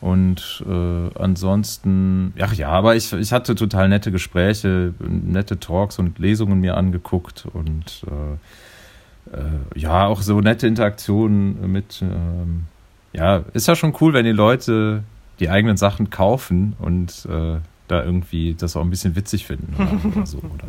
Und 0.00 0.64
äh, 0.66 1.18
ansonsten, 1.18 2.32
ach 2.40 2.54
ja, 2.54 2.70
aber 2.70 2.96
ich, 2.96 3.12
ich 3.12 3.32
hatte 3.32 3.54
total 3.54 3.88
nette 3.88 4.10
Gespräche, 4.10 4.94
nette 4.98 5.60
Talks 5.60 5.98
und 5.98 6.18
Lesungen 6.18 6.60
mir 6.60 6.76
angeguckt 6.76 7.46
und 7.52 8.04
äh, 8.06 9.36
äh, 9.36 9.78
ja, 9.78 10.06
auch 10.06 10.22
so 10.22 10.40
nette 10.40 10.66
Interaktionen 10.66 11.70
mit, 11.70 12.00
ähm, 12.02 12.64
ja, 13.12 13.44
ist 13.52 13.68
ja 13.68 13.76
schon 13.76 13.94
cool, 14.00 14.14
wenn 14.14 14.24
die 14.24 14.32
Leute 14.32 15.04
die 15.38 15.50
eigenen 15.50 15.76
Sachen 15.76 16.10
kaufen 16.10 16.74
und 16.78 17.26
äh, 17.26 17.58
da 17.88 18.04
irgendwie 18.04 18.54
das 18.54 18.76
auch 18.76 18.82
ein 18.82 18.90
bisschen 18.90 19.16
witzig 19.16 19.46
finden 19.46 19.74
oder, 19.74 20.04
oder 20.16 20.26
so. 20.26 20.38
Oder 20.38 20.68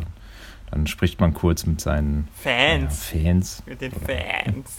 dann 0.70 0.86
spricht 0.86 1.20
man 1.20 1.34
kurz 1.34 1.66
mit 1.66 1.80
seinen 1.80 2.28
Fans. 2.34 3.12
Ja, 3.12 3.20
Fans. 3.20 3.62
Mit 3.66 3.80
den 3.80 3.92
Fans. 3.92 4.78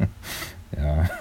Ja. 0.76 1.04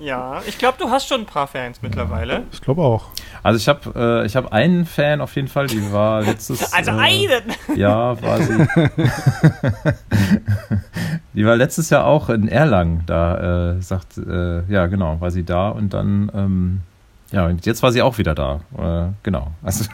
Ja, 0.00 0.42
ich 0.46 0.58
glaube, 0.58 0.76
du 0.78 0.90
hast 0.90 1.08
schon 1.08 1.22
ein 1.22 1.26
paar 1.26 1.46
Fans 1.46 1.80
mittlerweile. 1.80 2.42
Ich 2.52 2.60
glaube 2.60 2.82
auch. 2.82 3.06
Also 3.42 3.56
ich 3.56 3.68
habe 3.68 4.22
äh, 4.22 4.26
ich 4.26 4.36
hab 4.36 4.52
einen 4.52 4.84
Fan 4.84 5.22
auf 5.22 5.34
jeden 5.34 5.48
Fall, 5.48 5.66
die 5.66 5.92
war 5.92 6.20
letztes 6.20 6.72
Also 6.74 6.90
äh, 6.90 6.94
einen! 6.94 7.42
Ja, 7.74 8.20
war 8.20 8.42
sie. 8.42 8.66
die 11.32 11.46
war 11.46 11.56
letztes 11.56 11.88
Jahr 11.88 12.04
auch 12.04 12.28
in 12.28 12.48
Erlangen, 12.48 13.02
da 13.06 13.76
äh, 13.76 13.80
sagt, 13.80 14.18
äh, 14.18 14.62
ja 14.70 14.86
genau, 14.86 15.20
war 15.22 15.30
sie 15.30 15.44
da 15.44 15.70
und 15.70 15.94
dann, 15.94 16.30
ähm, 16.34 16.80
ja, 17.30 17.46
und 17.46 17.64
jetzt 17.64 17.82
war 17.82 17.90
sie 17.90 18.02
auch 18.02 18.18
wieder 18.18 18.34
da. 18.34 18.60
Äh, 18.76 19.12
genau. 19.22 19.52
Also 19.62 19.86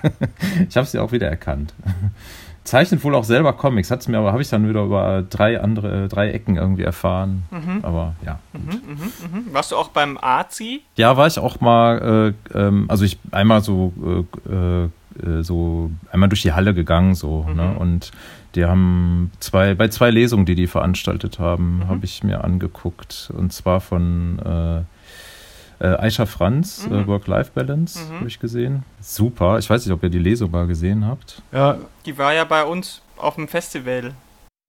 ich 0.68 0.76
habe 0.76 0.88
sie 0.88 0.98
auch 0.98 1.12
wieder 1.12 1.28
erkannt. 1.28 1.72
Zeichnet 2.70 3.02
wohl 3.02 3.16
auch 3.16 3.24
selber 3.24 3.52
Comics, 3.52 3.90
hat's 3.90 4.06
mir 4.06 4.18
aber, 4.18 4.30
habe 4.30 4.42
ich 4.42 4.48
dann 4.48 4.68
wieder 4.68 4.84
über 4.84 5.24
drei 5.28 5.60
andere, 5.60 6.06
drei 6.06 6.30
Ecken 6.30 6.54
irgendwie 6.56 6.84
erfahren. 6.84 7.42
Mhm. 7.50 7.80
Aber 7.82 8.14
ja. 8.24 8.38
Mhm, 8.52 8.60
mhm, 8.86 9.38
mhm. 9.48 9.52
Warst 9.52 9.72
du 9.72 9.76
auch 9.76 9.88
beim 9.88 10.16
AZI? 10.20 10.80
Ja, 10.94 11.16
war 11.16 11.26
ich 11.26 11.40
auch 11.40 11.60
mal, 11.60 12.32
äh, 12.54 12.58
ähm, 12.58 12.84
also 12.86 13.04
ich 13.04 13.18
einmal 13.32 13.60
so, 13.62 13.92
äh, 14.48 14.84
äh, 14.84 15.42
so 15.42 15.90
einmal 16.12 16.28
durch 16.28 16.42
die 16.42 16.52
Halle 16.52 16.72
gegangen, 16.72 17.16
so, 17.16 17.44
Mhm. 17.48 17.56
ne? 17.56 17.74
Und 17.76 18.12
die 18.54 18.64
haben 18.64 19.32
zwei, 19.40 19.74
bei 19.74 19.88
zwei 19.88 20.10
Lesungen, 20.12 20.46
die 20.46 20.54
die 20.54 20.68
veranstaltet 20.68 21.40
haben, 21.40 21.78
Mhm. 21.78 21.88
habe 21.88 22.04
ich 22.04 22.22
mir 22.22 22.44
angeguckt. 22.44 23.32
Und 23.36 23.52
zwar 23.52 23.80
von 23.80 24.38
äh, 24.38 24.82
äh, 25.80 25.86
Aisha 25.86 26.26
Franz, 26.26 26.86
Mhm. 26.86 26.94
äh, 26.94 27.06
Work-Life-Balance, 27.06 27.98
Mhm. 28.12 28.16
habe 28.18 28.28
ich 28.28 28.38
gesehen. 28.38 28.84
Super. 29.00 29.58
Ich 29.58 29.68
weiß 29.68 29.84
nicht, 29.86 29.92
ob 29.94 30.02
ihr 30.02 30.10
die 30.10 30.18
Lesung 30.18 30.50
mal 30.50 30.66
gesehen 30.66 31.06
habt. 31.06 31.42
Ja, 31.52 31.78
Die 32.06 32.16
war 32.18 32.32
ja 32.34 32.44
bei 32.44 32.64
uns 32.64 33.02
auf 33.16 33.34
dem 33.36 33.48
Festival. 33.48 34.12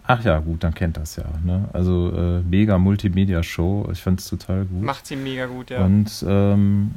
Ach 0.08 0.24
ja, 0.24 0.39
gut, 0.39 0.63
dann 0.63 0.74
kennt 0.74 0.97
das 0.97 1.15
ja. 1.17 1.26
Ne? 1.45 1.69
Also 1.74 2.12
äh, 2.12 2.39
mega 2.41 2.78
Multimedia-Show. 2.78 3.89
Ich 3.91 4.02
fand 4.02 4.19
es 4.19 4.28
total 4.30 4.65
gut. 4.65 4.82
Macht 4.82 5.06
sie 5.06 5.15
mega 5.15 5.45
gut, 5.45 5.69
ja. 5.69 5.86
Und, 5.86 6.26
ähm, 6.28 6.95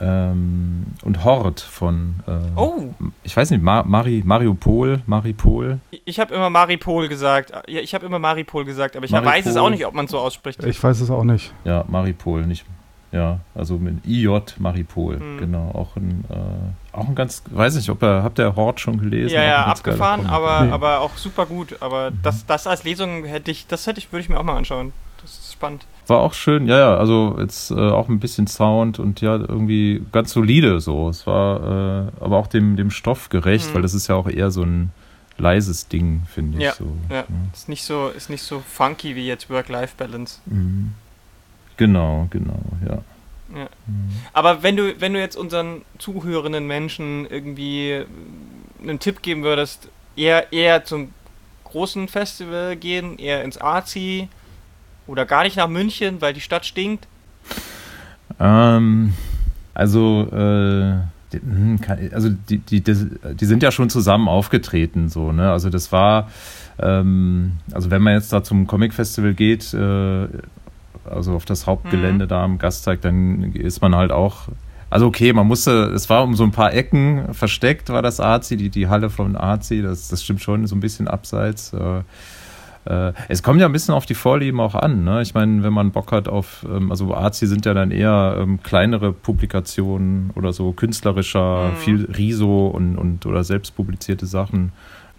ähm, 0.00 0.86
und 1.04 1.24
Hort 1.24 1.60
von, 1.60 2.16
äh, 2.26 2.32
Oh, 2.56 2.94
ich 3.22 3.36
weiß 3.36 3.50
nicht, 3.50 3.62
Ma 3.62 3.82
Mari, 3.82 4.22
Mariupol, 4.24 5.00
Maripol. 5.06 5.78
ich 6.04 6.20
habe 6.20 6.34
immer 6.34 6.50
Maripol 6.50 7.08
gesagt. 7.08 7.52
Ja, 7.68 7.80
ich 7.80 7.94
habe 7.94 8.04
immer 8.06 8.18
Maripol 8.18 8.64
gesagt, 8.64 8.96
aber 8.96 9.04
ich 9.06 9.10
Maripol. 9.10 9.32
weiß 9.32 9.46
es 9.46 9.56
auch 9.56 9.70
nicht, 9.70 9.86
ob 9.86 9.94
man 9.94 10.04
es 10.06 10.10
so 10.10 10.18
ausspricht. 10.18 10.62
ich 10.64 10.82
weiß 10.82 11.00
es 11.00 11.10
auch 11.10 11.24
nicht. 11.24 11.52
Ja, 11.64 11.84
Maripol, 11.88 12.46
nicht. 12.46 12.64
Ja, 13.16 13.40
also 13.54 13.78
mit 13.78 14.06
IJ 14.06 14.28
Maripol, 14.58 15.18
Hm. 15.18 15.38
genau. 15.38 15.70
Auch 15.74 15.96
ein, 15.96 16.24
äh, 16.30 16.96
auch 16.96 17.08
ein 17.08 17.14
ganz, 17.14 17.42
weiß 17.50 17.74
nicht, 17.76 17.88
ob 17.90 18.02
er, 18.02 18.22
habt 18.22 18.38
ihr 18.38 18.54
Hort 18.56 18.78
schon 18.80 18.98
gelesen? 18.98 19.34
ja, 19.34 19.42
ja, 19.42 19.64
abgefahren, 19.66 20.26
aber, 20.26 20.64
Nee. 20.64 20.72
aber 20.72 21.00
auch 21.00 21.16
super 21.16 21.46
gut. 21.46 21.76
Aber 21.80 22.10
das, 22.22 22.46
das 22.46 22.66
als 22.66 22.84
Lesung 22.84 23.24
hätte 23.24 23.50
ich, 23.50 23.66
das 23.66 23.86
hätte 23.86 23.98
ich, 23.98 24.12
würde 24.12 24.20
ich 24.22 24.28
mir 24.28 24.38
auch 24.38 24.44
mal 24.44 24.56
anschauen. 24.56 24.92
Das 25.22 25.30
ist 25.38 25.52
spannend. 25.54 25.86
War 26.08 26.18
auch 26.20 26.34
schön, 26.34 26.66
ja, 26.68 26.78
ja, 26.78 26.96
also 26.96 27.36
jetzt 27.40 27.70
äh, 27.72 27.74
auch 27.74 28.08
ein 28.08 28.20
bisschen 28.20 28.46
Sound 28.46 28.98
und 29.00 29.20
ja, 29.22 29.34
irgendwie 29.36 30.04
ganz 30.12 30.32
solide 30.32 30.78
so. 30.80 31.08
Es 31.08 31.26
war 31.26 32.08
äh, 32.20 32.22
aber 32.24 32.36
auch 32.36 32.46
dem, 32.46 32.76
dem 32.76 32.90
Stoff 32.90 33.28
gerecht, 33.28 33.70
Mhm. 33.70 33.74
weil 33.74 33.82
das 33.82 33.94
ist 33.94 34.06
ja 34.06 34.14
auch 34.14 34.28
eher 34.28 34.50
so 34.52 34.62
ein 34.62 34.92
leises 35.38 35.88
Ding, 35.88 36.22
finde 36.32 36.58
ich. 36.58 36.64
Ja, 36.64 36.72
so, 36.74 36.86
ja. 37.10 37.24
Ist 37.52 37.68
nicht 37.68 37.84
so, 37.84 38.08
ist 38.08 38.30
nicht 38.30 38.42
so 38.42 38.60
funky 38.60 39.16
wie 39.16 39.26
jetzt 39.26 39.50
Work-Life-Balance. 39.50 40.38
Mhm. 40.46 40.92
Genau, 41.76 42.26
genau, 42.30 42.60
ja. 42.88 43.02
Ja. 43.54 43.68
Mhm. 43.86 44.10
Aber 44.32 44.62
wenn 44.62 44.76
du, 44.76 45.00
wenn 45.00 45.12
du 45.12 45.20
jetzt 45.20 45.36
unseren 45.36 45.82
zuhörenden 45.98 46.66
Menschen 46.66 47.26
irgendwie 47.26 47.90
äh, 47.90 48.06
einen 48.82 48.98
Tipp 48.98 49.22
geben 49.22 49.42
würdest, 49.42 49.88
eher, 50.16 50.52
eher 50.52 50.84
zum 50.84 51.10
großen 51.64 52.08
Festival 52.08 52.76
gehen, 52.76 53.18
eher 53.18 53.44
ins 53.44 53.60
AZI 53.60 54.28
oder 55.06 55.26
gar 55.26 55.44
nicht 55.44 55.56
nach 55.56 55.68
München, 55.68 56.20
weil 56.20 56.32
die 56.32 56.40
Stadt 56.40 56.66
stinkt. 56.66 57.06
Ähm, 58.40 59.12
also, 59.74 60.22
äh, 60.32 60.96
die, 61.32 61.40
hm, 61.40 61.80
also 62.12 62.30
die, 62.30 62.58
die, 62.58 62.80
die, 62.80 62.94
die 63.34 63.44
sind 63.44 63.62
ja 63.62 63.70
schon 63.70 63.90
zusammen 63.90 64.28
aufgetreten, 64.28 65.08
so, 65.08 65.32
ne? 65.32 65.50
Also 65.50 65.70
das 65.70 65.92
war, 65.92 66.30
ähm, 66.78 67.52
also 67.72 67.90
wenn 67.90 68.02
man 68.02 68.14
jetzt 68.14 68.32
da 68.32 68.42
zum 68.42 68.66
Comic-Festival 68.66 69.34
geht, 69.34 69.72
äh, 69.74 70.28
also 71.10 71.34
auf 71.34 71.44
das 71.44 71.66
Hauptgelände 71.66 72.24
Mhm. 72.26 72.28
da 72.28 72.44
am 72.44 72.58
Gasteig, 72.58 73.00
dann 73.00 73.52
ist 73.54 73.80
man 73.80 73.94
halt 73.94 74.12
auch. 74.12 74.48
Also 74.88 75.06
okay, 75.06 75.32
man 75.32 75.46
musste, 75.48 75.84
es 75.94 76.08
war 76.08 76.22
um 76.22 76.34
so 76.34 76.44
ein 76.44 76.52
paar 76.52 76.72
Ecken 76.72 77.34
versteckt, 77.34 77.88
war 77.90 78.02
das 78.02 78.20
AZI, 78.20 78.56
die, 78.56 78.68
die 78.70 78.86
Halle 78.88 79.10
von 79.10 79.36
AZI, 79.36 79.82
das, 79.82 80.08
das 80.08 80.22
stimmt 80.22 80.40
schon, 80.42 80.66
so 80.66 80.76
ein 80.76 80.80
bisschen 80.80 81.08
abseits. 81.08 81.72
Äh, 81.72 82.02
äh, 82.84 83.12
es 83.28 83.42
kommt 83.42 83.60
ja 83.60 83.66
ein 83.66 83.72
bisschen 83.72 83.94
auf 83.94 84.06
die 84.06 84.14
Vorlieben 84.14 84.60
auch 84.60 84.76
an. 84.76 85.02
Ne? 85.02 85.20
Ich 85.22 85.34
meine, 85.34 85.64
wenn 85.64 85.72
man 85.72 85.90
Bock 85.90 86.12
hat 86.12 86.28
auf, 86.28 86.64
ähm, 86.72 86.92
also 86.92 87.12
Arzi 87.14 87.48
sind 87.48 87.66
ja 87.66 87.74
dann 87.74 87.90
eher 87.90 88.36
ähm, 88.38 88.62
kleinere 88.62 89.12
Publikationen 89.12 90.30
oder 90.36 90.52
so 90.52 90.70
künstlerischer, 90.72 91.70
Mhm. 91.72 91.76
viel 91.78 92.04
Riso 92.16 92.68
und, 92.68 92.96
und 92.96 93.26
oder 93.26 93.42
selbst 93.42 93.74
publizierte 93.74 94.26
Sachen. 94.26 94.70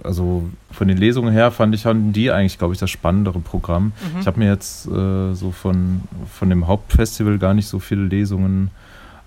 Also 0.03 0.43
von 0.71 0.87
den 0.87 0.97
Lesungen 0.97 1.33
her 1.33 1.51
fand 1.51 1.73
ich, 1.73 1.85
hatten 1.85 2.13
die 2.13 2.31
eigentlich, 2.31 2.57
glaube 2.57 2.73
ich, 2.73 2.79
das 2.79 2.89
spannendere 2.89 3.39
Programm. 3.39 3.85
Mhm. 4.13 4.19
Ich 4.21 4.27
habe 4.27 4.39
mir 4.39 4.47
jetzt 4.47 4.87
äh, 4.87 5.33
so 5.33 5.51
von, 5.51 6.01
von 6.31 6.49
dem 6.49 6.67
Hauptfestival 6.67 7.37
gar 7.39 7.53
nicht 7.53 7.67
so 7.67 7.79
viele 7.79 8.03
Lesungen 8.03 8.71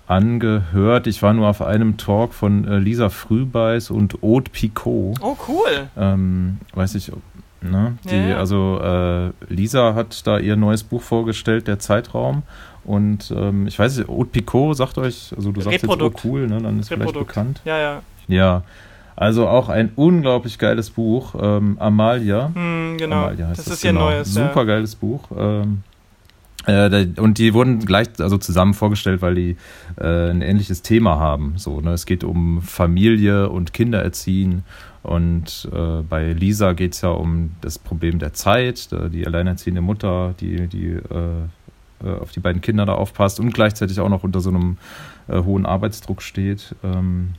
angehört. 0.07 1.07
Ich 1.07 1.21
war 1.21 1.33
nur 1.33 1.47
auf 1.47 1.61
einem 1.61 1.97
Talk 1.97 2.33
von 2.33 2.67
äh, 2.67 2.77
Lisa 2.79 3.09
Frühbeiß 3.09 3.91
und 3.91 4.23
Aude 4.23 4.49
Picot. 4.51 5.17
Oh, 5.21 5.37
cool. 5.47 5.89
Ähm, 5.97 6.57
weiß 6.73 6.95
ich, 6.95 7.11
ne? 7.61 7.97
Die, 8.05 8.15
Ja, 8.15 8.27
ja. 8.29 8.37
Also 8.37 8.79
äh, 8.81 9.53
Lisa 9.53 9.93
hat 9.93 10.25
da 10.27 10.37
ihr 10.37 10.55
neues 10.55 10.83
Buch 10.83 11.01
vorgestellt, 11.01 11.67
der 11.67 11.79
Zeitraum. 11.79 12.43
Und 12.83 13.31
ähm, 13.35 13.67
ich 13.67 13.77
weiß 13.77 13.97
nicht, 13.97 14.09
Aude 14.09 14.29
Picot 14.29 14.75
sagt 14.75 14.97
euch, 14.97 15.33
also 15.35 15.51
du 15.51 15.61
sagst 15.61 15.81
jetzt, 15.81 15.87
oh 15.87 15.93
Reprodukt. 15.93 16.25
cool, 16.25 16.47
ne? 16.47 16.61
dann 16.61 16.79
ist 16.79 16.87
vielleicht 16.87 17.09
Reprodukt. 17.09 17.27
bekannt. 17.27 17.61
Ja, 17.63 17.77
ja. 17.77 18.01
Ja, 18.27 18.63
also 19.15 19.47
auch 19.47 19.69
ein 19.69 19.91
unglaublich 19.95 20.57
geiles 20.57 20.89
Buch, 20.89 21.35
ähm, 21.39 21.77
Amalia. 21.79 22.51
Hm, 22.53 22.97
genau. 22.97 23.23
Amalia 23.23 23.47
heißt 23.47 23.59
das 23.59 23.65
das 23.65 23.73
ist 23.75 23.83
ihr 23.83 23.91
genau. 23.91 24.09
neues. 24.09 24.33
Super 24.33 24.65
geiles 24.65 24.95
Buch. 24.95 25.23
Ähm, 25.37 25.83
äh, 26.67 27.07
und 27.19 27.37
die 27.37 27.53
wurden 27.53 27.79
gleich 27.79 28.07
also 28.19 28.37
zusammen 28.37 28.73
vorgestellt, 28.73 29.21
weil 29.21 29.35
die 29.35 29.57
äh, 29.99 30.29
ein 30.29 30.41
ähnliches 30.41 30.81
Thema 30.81 31.19
haben. 31.19 31.53
So, 31.57 31.81
ne? 31.81 31.91
Es 31.91 32.05
geht 32.05 32.23
um 32.23 32.61
Familie 32.61 33.49
und 33.49 33.73
Kindererziehen. 33.73 34.63
Und 35.03 35.67
äh, 35.73 36.01
bei 36.07 36.33
Lisa 36.33 36.73
geht 36.73 36.93
es 36.93 37.01
ja 37.01 37.09
um 37.09 37.51
das 37.61 37.79
Problem 37.79 38.19
der 38.19 38.33
Zeit, 38.33 38.89
die 38.91 39.25
alleinerziehende 39.25 39.81
Mutter, 39.81 40.35
die, 40.39 40.67
die 40.67 40.89
äh, 40.89 41.47
äh, 42.03 42.19
auf 42.19 42.31
die 42.31 42.39
beiden 42.39 42.61
Kinder 42.61 42.85
da 42.85 42.93
aufpasst 42.93 43.39
und 43.39 43.53
gleichzeitig 43.53 43.99
auch 43.99 44.09
noch 44.09 44.23
unter 44.23 44.39
so 44.39 44.49
einem 44.49 44.77
äh, 45.27 45.41
hohen 45.43 45.65
Arbeitsdruck 45.65 46.21
steht. 46.21 46.75
Ähm, 46.83 47.35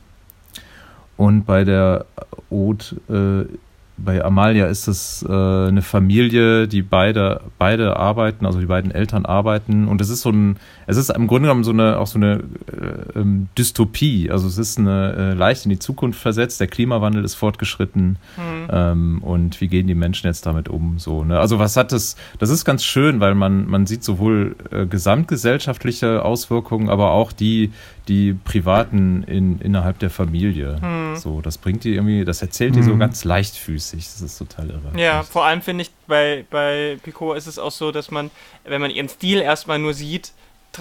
und 1.22 1.44
bei 1.44 1.62
der 1.62 2.06
Ode, 2.50 2.85
äh, 3.08 3.56
bei 3.96 4.24
Amalia 4.24 4.66
ist 4.66 4.88
es 4.88 5.22
äh, 5.22 5.32
eine 5.32 5.80
Familie, 5.80 6.66
die 6.66 6.82
beide, 6.82 7.42
beide 7.58 7.96
arbeiten, 7.96 8.44
also 8.44 8.58
die 8.58 8.66
beiden 8.66 8.90
Eltern 8.90 9.24
arbeiten. 9.24 9.87
Und 9.87 10.00
es 10.00 10.11
ist 10.11 10.22
so 10.22 10.30
ein, 10.30 10.56
es 10.92 10.98
ist 10.98 11.11
im 11.11 11.26
Grunde 11.26 11.48
genommen 11.48 11.64
so 11.64 11.72
eine, 11.72 11.98
auch 11.98 12.07
so 12.07 12.18
eine 12.18 12.44
äh, 12.70 13.18
ähm, 13.18 13.48
Dystopie. 13.59 14.31
Also 14.31 14.46
es 14.46 14.59
ist 14.59 14.78
eine 14.78 15.33
äh, 15.33 15.35
leicht 15.35 15.64
in 15.64 15.70
die 15.70 15.78
Zukunft 15.78 16.20
versetzt. 16.20 16.61
Der 16.61 16.68
Klimawandel 16.68 17.24
ist 17.24 17.35
fortgeschritten. 17.35 18.16
Hm. 18.37 18.68
Ähm, 18.70 19.22
und 19.22 19.61
wie 19.61 19.68
gehen 19.68 19.87
die 19.87 19.94
Menschen 19.94 20.26
jetzt 20.26 20.46
damit 20.46 20.68
um? 20.68 20.98
So, 20.98 21.24
ne? 21.24 21.40
Also 21.40 21.59
was 21.59 21.76
hat 21.76 21.92
das? 21.92 22.16
Das 22.38 22.50
ist 22.50 22.64
ganz 22.64 22.85
schön, 22.85 23.20
weil 23.20 23.35
man, 23.35 23.68
man 23.68 23.87
sieht 23.87 24.05
sowohl 24.05 24.55
äh, 24.70 24.87
gesamtgesellschaftliche 24.87 26.24
Auswirkungen, 26.24 26.88
aber 26.88 27.11
auch 27.11 27.33
die, 27.33 27.72
die 28.09 28.35
privaten 28.35 29.24
in, 29.24 29.59
innerhalb 29.61 29.98
der 29.98 30.11
Familie. 30.11 30.81
Hm. 30.81 31.16
So, 31.16 31.40
das 31.40 31.59
bringt 31.59 31.85
die 31.85 31.94
irgendwie, 31.94 32.24
das 32.24 32.42
erzählt 32.42 32.76
die 32.76 32.83
so 32.83 32.92
Mhm. 32.92 32.98
ganz 32.98 33.24
leichtfüßig. 33.24 34.05
Das 34.05 34.20
ist 34.20 34.38
total 34.38 34.70
irre. 34.70 34.92
Ja, 34.96 35.22
vor 35.22 35.44
allem 35.44 35.62
finde 35.62 35.83
ich, 35.83 35.90
bei, 36.07 36.44
bei 36.50 36.98
Picot 37.02 37.37
ist 37.37 37.46
es 37.46 37.59
auch 37.59 37.70
so, 37.70 37.90
dass 37.92 38.11
man, 38.11 38.31
wenn 38.64 38.81
man 38.81 38.90
ihren 38.90 39.09
Stil 39.09 39.40
erstmal 39.40 39.78
nur 39.78 39.94
sieht, 39.94 40.33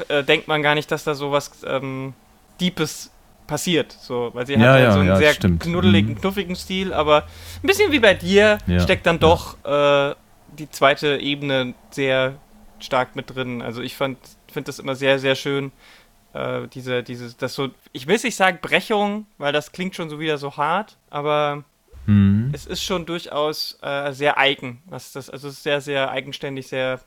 äh, 0.07 0.23
denkt 0.23 0.47
man 0.47 0.61
gar 0.61 0.75
nicht, 0.75 0.91
dass 0.91 1.03
da 1.03 1.15
sowas 1.15 1.51
ähm, 1.65 2.13
Deepes 2.59 3.11
passiert. 3.47 3.91
So, 3.99 4.29
weil 4.33 4.45
sie 4.47 4.55
hat 4.55 4.61
Ja, 4.61 4.71
halt 4.73 4.83
ja, 4.83 4.91
so 4.93 4.99
einen 4.99 5.09
ja, 5.09 5.15
sehr 5.17 5.33
stimmt. 5.33 5.61
knuddeligen, 5.61 6.13
Mhm. 6.13 6.21
knuffigen 6.21 6.55
Stil, 6.55 6.93
aber 6.93 7.23
ein 7.63 7.67
bisschen 7.67 7.91
wie 7.91 7.99
bei 7.99 8.13
dir 8.13 8.57
steckt 8.83 9.05
dann 9.05 9.19
doch 9.19 9.57
äh, 9.65 10.15
die 10.57 10.69
zweite 10.69 11.17
Ebene 11.17 11.73
sehr 11.91 12.35
stark 12.79 13.15
mit 13.15 13.33
drin. 13.35 13.61
Also 13.61 13.81
ich 13.81 13.95
fand, 13.95 14.17
finde 14.51 14.67
das 14.67 14.79
immer 14.79 14.95
sehr, 14.95 15.19
sehr 15.19 15.35
schön. 15.35 15.71
Äh, 16.33 16.67
diese, 16.73 17.03
diese, 17.03 17.33
das 17.35 17.53
so, 17.53 17.69
ich 17.91 18.07
will 18.07 18.17
nicht 18.23 18.35
sagen 18.35 18.59
Brechung, 18.61 19.25
weil 19.37 19.51
das 19.51 19.71
klingt 19.73 19.95
schon 19.95 20.09
so 20.09 20.19
wieder 20.19 20.37
so 20.37 20.55
hart, 20.57 20.97
aber 21.09 21.63
Mhm. 22.07 22.49
es 22.51 22.65
ist 22.65 22.83
schon 22.83 23.05
durchaus 23.05 23.77
äh, 23.83 24.11
sehr 24.11 24.37
eigen, 24.39 24.81
was 24.85 25.11
das, 25.11 25.29
also 25.29 25.49
es 25.49 25.55
ist 25.55 25.63
sehr, 25.63 25.81
sehr 25.81 26.09
eigenständig, 26.09 26.67
sehr, 26.67 26.99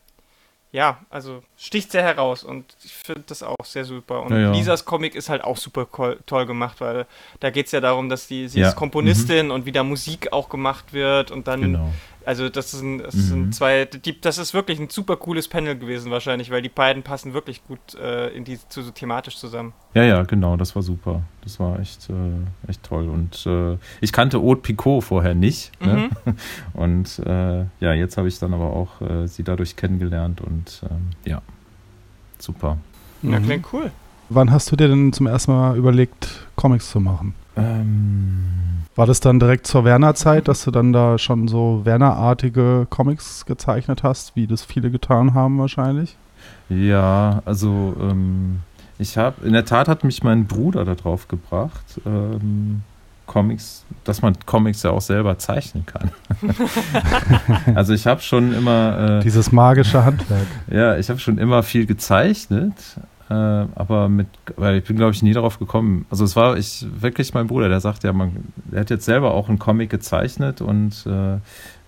ja, 0.75 0.99
also 1.09 1.45
sticht 1.57 1.93
sehr 1.93 2.03
heraus 2.03 2.43
und 2.43 2.65
ich 2.83 2.93
finde 2.93 3.23
das 3.29 3.45
auch 3.45 3.65
sehr 3.65 3.85
super. 3.85 4.23
Und 4.23 4.33
Ja, 4.33 4.39
ja. 4.39 4.53
Lisas 4.53 4.85
Comic 4.85 5.15
ist 5.15 5.29
halt 5.29 5.45
auch 5.45 5.57
super 5.57 5.87
toll 6.27 6.47
gemacht, 6.47 6.81
weil 6.81 7.07
da 7.39 7.51
geht 7.51 7.67
es 7.67 7.73
ja 7.73 7.81
darum, 7.81 8.09
dass 8.09 8.27
die, 8.27 8.49
sie 8.49 8.59
Ja, 8.59 8.71
ist 8.71 8.75
Komponistin 8.75 9.53
und 9.53 9.67
wie 9.67 9.71
da 9.73 9.85
Musik 9.85 10.33
auch 10.33 10.49
gemacht 10.49 10.93
wird 10.93 11.31
und 11.31 11.47
dann, 11.47 11.61
Genau. 11.61 11.93
Also 12.27 12.49
das 12.49 12.71
sind, 12.71 12.99
das 12.99 13.15
Mhm. 13.15 13.21
sind 13.21 13.55
zwei, 13.55 13.85
die, 13.85 14.21
das 14.21 14.39
ist 14.39 14.55
wirklich 14.55 14.79
ein 14.81 14.89
super 14.91 15.17
cooles 15.17 15.49
Panel 15.49 15.77
gewesen 15.79 16.11
wahrscheinlich, 16.11 16.51
weil 16.51 16.63
die 16.63 16.69
beiden 16.69 17.03
passen 17.03 17.35
wirklich 17.35 17.65
gut 17.67 17.95
äh, 17.95 18.29
in 18.31 18.45
die, 18.45 18.59
zu, 18.69 18.83
so 18.83 18.91
thematisch 18.91 19.37
zusammen. 19.37 19.73
Ja, 19.95 20.03
ja, 20.05 20.23
genau, 20.23 20.57
das 20.57 20.75
war 20.75 20.83
super. 20.83 21.23
Das 21.43 21.61
war 21.61 21.79
echt, 21.81 22.09
äh, 22.11 22.71
echt 22.71 22.83
toll. 22.83 23.09
Und 23.09 23.45
äh, 23.47 23.77
ich 24.01 24.13
kannte 24.13 24.39
Aude 24.39 24.61
Picot 24.61 25.05
vorher 25.05 25.35
nicht. 25.35 25.73
Ne? 25.85 26.11
Mhm. 26.25 26.35
Und 26.75 27.19
äh, 27.21 27.65
ja, 27.81 27.93
jetzt 27.93 28.17
habe 28.17 28.29
ich 28.29 28.39
dann 28.39 28.55
aber 28.55 28.71
auch 28.73 29.01
äh, 29.01 29.27
sie 29.29 29.45
dadurch 29.45 29.77
kennengelernt 29.77 30.41
und 30.41 30.83
ähm, 30.91 31.11
ja, 31.25 31.43
super. 32.39 32.79
Ja, 33.23 33.39
Mhm. 33.41 33.45
klingt 33.45 33.67
cool. 33.73 33.91
Wann 34.31 34.51
hast 34.51 34.71
du 34.73 34.77
dir 34.77 34.89
denn 34.89 35.13
zum 35.13 35.27
ersten 35.27 35.53
Mal 35.53 35.77
überlegt, 35.77 36.47
Comics 36.57 36.91
zu 36.91 36.99
machen? 37.01 37.35
Ähm, 37.57 38.45
War 38.97 39.07
das 39.07 39.21
dann 39.21 39.39
direkt 39.41 39.67
zur 39.67 39.85
Werner-Zeit, 39.85 40.49
dass 40.49 40.65
du 40.65 40.71
dann 40.71 40.93
da 40.93 41.19
schon 41.19 41.49
so 41.49 41.83
Werner-artige 41.85 42.87
Comics 42.91 43.47
gezeichnet 43.47 44.03
hast, 44.03 44.37
wie 44.37 44.47
das 44.47 44.65
viele 44.65 44.91
getan 44.91 45.35
haben 45.35 45.59
wahrscheinlich? 45.59 46.17
ja, 46.69 47.43
also 47.45 47.95
ähm, 48.01 48.61
ich 48.99 49.17
habe, 49.19 49.47
in 49.47 49.53
der 49.53 49.65
Tat 49.65 49.89
hat 49.89 50.05
mich 50.05 50.23
mein 50.23 50.47
Bruder 50.47 50.85
darauf 50.85 51.27
gebracht, 51.29 52.01
ähm, 52.07 52.83
Comics, 53.27 53.85
dass 54.05 54.21
man 54.23 54.35
Comics 54.45 54.83
ja 54.83 54.91
auch 54.91 55.01
selber 55.01 55.39
zeichnen 55.39 55.87
kann. 55.87 56.11
also 57.75 57.95
ich 57.95 58.07
habe 58.07 58.21
schon 58.21 58.53
immer, 58.53 59.19
äh, 59.19 59.23
Dieses 59.23 59.51
magische 59.51 60.05
Handwerk. 60.05 60.47
ja, 60.71 60.97
ich 60.97 61.09
habe 61.09 61.19
schon 61.19 61.39
immer 61.39 61.63
viel 61.63 61.87
gezeichnet, 61.87 62.75
äh, 63.31 63.35
aber 63.35 64.09
mit, 64.09 64.27
weil 64.57 64.79
ich 64.79 64.85
bin 64.85 64.97
glaube 64.97 65.13
ich 65.13 65.23
nie 65.23 65.33
darauf 65.33 65.59
gekommen. 65.59 66.07
Also 66.11 66.25
es 66.25 66.37
war 66.37 66.57
ich 66.57 66.87
wirklich 67.01 67.35
mein 67.35 67.47
Bruder, 67.47 67.69
der 67.69 67.81
sagt 67.81 68.05
ja, 68.05 68.13
man, 68.13 68.53
der 68.57 68.81
hat 68.81 68.91
jetzt 68.91 69.05
selber 69.05 69.33
auch 69.33 69.49
einen 69.49 69.59
Comic 69.59 69.91
gezeichnet 69.91 70.61
und 70.61 71.07
äh, 71.07 71.35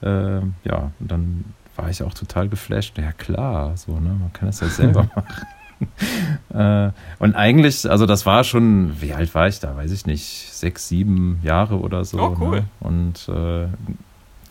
äh, 0.06 0.42
ja, 0.64 0.90
und 0.98 1.10
dann 1.10 1.44
war 1.76 1.90
ich 1.90 2.02
auch 2.02 2.14
total 2.14 2.48
geflasht. 2.48 2.98
Ja 2.98 3.12
klar, 3.12 3.76
so 3.76 3.92
ne, 3.92 4.16
man 4.18 4.32
kann 4.32 4.48
das 4.48 4.60
ja 4.60 4.68
selber 4.68 5.08
machen. 5.14 5.46
äh, 6.54 6.90
und 7.18 7.34
eigentlich, 7.34 7.88
also 7.90 8.06
das 8.06 8.24
war 8.26 8.44
schon, 8.44 9.00
wie 9.00 9.12
alt 9.12 9.34
war 9.34 9.48
ich 9.48 9.60
da? 9.60 9.76
Weiß 9.76 9.92
ich 9.92 10.06
nicht, 10.06 10.52
sechs, 10.52 10.88
sieben 10.88 11.38
Jahre 11.42 11.78
oder 11.78 12.04
so. 12.04 12.18
Oh, 12.18 12.36
cool. 12.40 12.60
Ne? 12.60 12.64
Und 12.80 13.28
äh, 13.28 13.68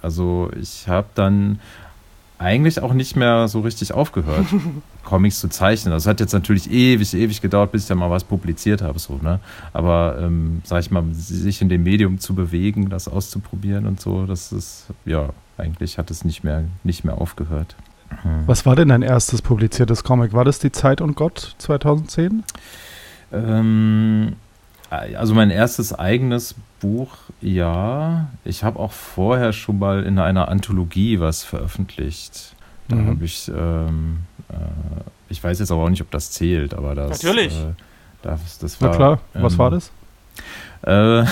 also 0.01 0.51
ich 0.59 0.87
habe 0.87 1.07
dann 1.15 1.59
eigentlich 2.37 2.81
auch 2.81 2.93
nicht 2.93 3.15
mehr 3.15 3.47
so 3.47 3.61
richtig 3.61 3.93
aufgehört, 3.93 4.45
Comics 5.03 5.39
zu 5.39 5.47
zeichnen. 5.47 5.93
Das 5.93 6.05
hat 6.05 6.19
jetzt 6.19 6.33
natürlich 6.33 6.69
ewig, 6.69 7.13
ewig 7.13 7.41
gedauert, 7.41 7.71
bis 7.71 7.83
ich 7.83 7.87
dann 7.87 7.97
mal 7.97 8.09
was 8.09 8.23
publiziert 8.23 8.81
habe, 8.81 8.99
so, 8.99 9.19
ne? 9.21 9.39
Aber, 9.73 10.17
ähm, 10.19 10.61
sag 10.65 10.81
ich 10.81 10.91
mal, 10.91 11.03
sich 11.13 11.61
in 11.61 11.69
dem 11.69 11.83
Medium 11.83 12.19
zu 12.19 12.35
bewegen, 12.35 12.89
das 12.89 13.07
auszuprobieren 13.07 13.85
und 13.85 14.01
so, 14.01 14.25
das 14.25 14.51
ist, 14.51 14.87
ja, 15.05 15.29
eigentlich 15.57 15.97
hat 15.97 16.11
es 16.11 16.25
nicht 16.25 16.43
mehr, 16.43 16.65
nicht 16.83 17.05
mehr 17.05 17.19
aufgehört. 17.19 17.75
Hm. 18.09 18.43
Was 18.45 18.65
war 18.65 18.75
denn 18.75 18.89
dein 18.89 19.01
erstes 19.01 19.41
publiziertes 19.41 20.03
Comic? 20.03 20.33
War 20.33 20.45
das 20.45 20.59
Die 20.59 20.71
Zeit 20.71 21.01
und 21.01 21.15
Gott 21.15 21.55
2010? 21.57 22.43
Ähm, 23.31 24.35
also 24.89 25.33
mein 25.33 25.49
erstes 25.49 25.93
eigenes 25.93 26.55
Buch, 26.85 27.17
ja. 27.41 28.27
Ich 28.43 28.63
habe 28.63 28.79
auch 28.79 28.91
vorher 28.91 29.53
schon 29.53 29.79
mal 29.79 30.03
in 30.03 30.19
einer 30.19 30.47
Anthologie 30.49 31.19
was 31.19 31.43
veröffentlicht. 31.43 32.55
Da 32.87 32.95
Mhm. 32.97 33.07
habe 33.07 33.25
ich, 33.25 33.51
ähm, 33.55 34.19
äh, 34.49 34.53
ich 35.29 35.43
weiß 35.43 35.57
jetzt 35.59 35.71
aber 35.71 35.83
auch 35.83 35.89
nicht, 35.89 36.01
ob 36.03 36.11
das 36.11 36.29
zählt, 36.31 36.73
aber 36.75 36.93
das. 36.93 37.23
Natürlich. 37.23 37.53
Äh, 37.55 37.73
das, 38.21 38.59
das 38.59 38.79
Na 38.79 38.89
war, 38.89 38.95
klar, 38.95 39.19
was 39.33 39.53
ähm, 39.53 39.59
war 39.59 39.71
das? 39.71 39.91
Äh, 40.81 41.25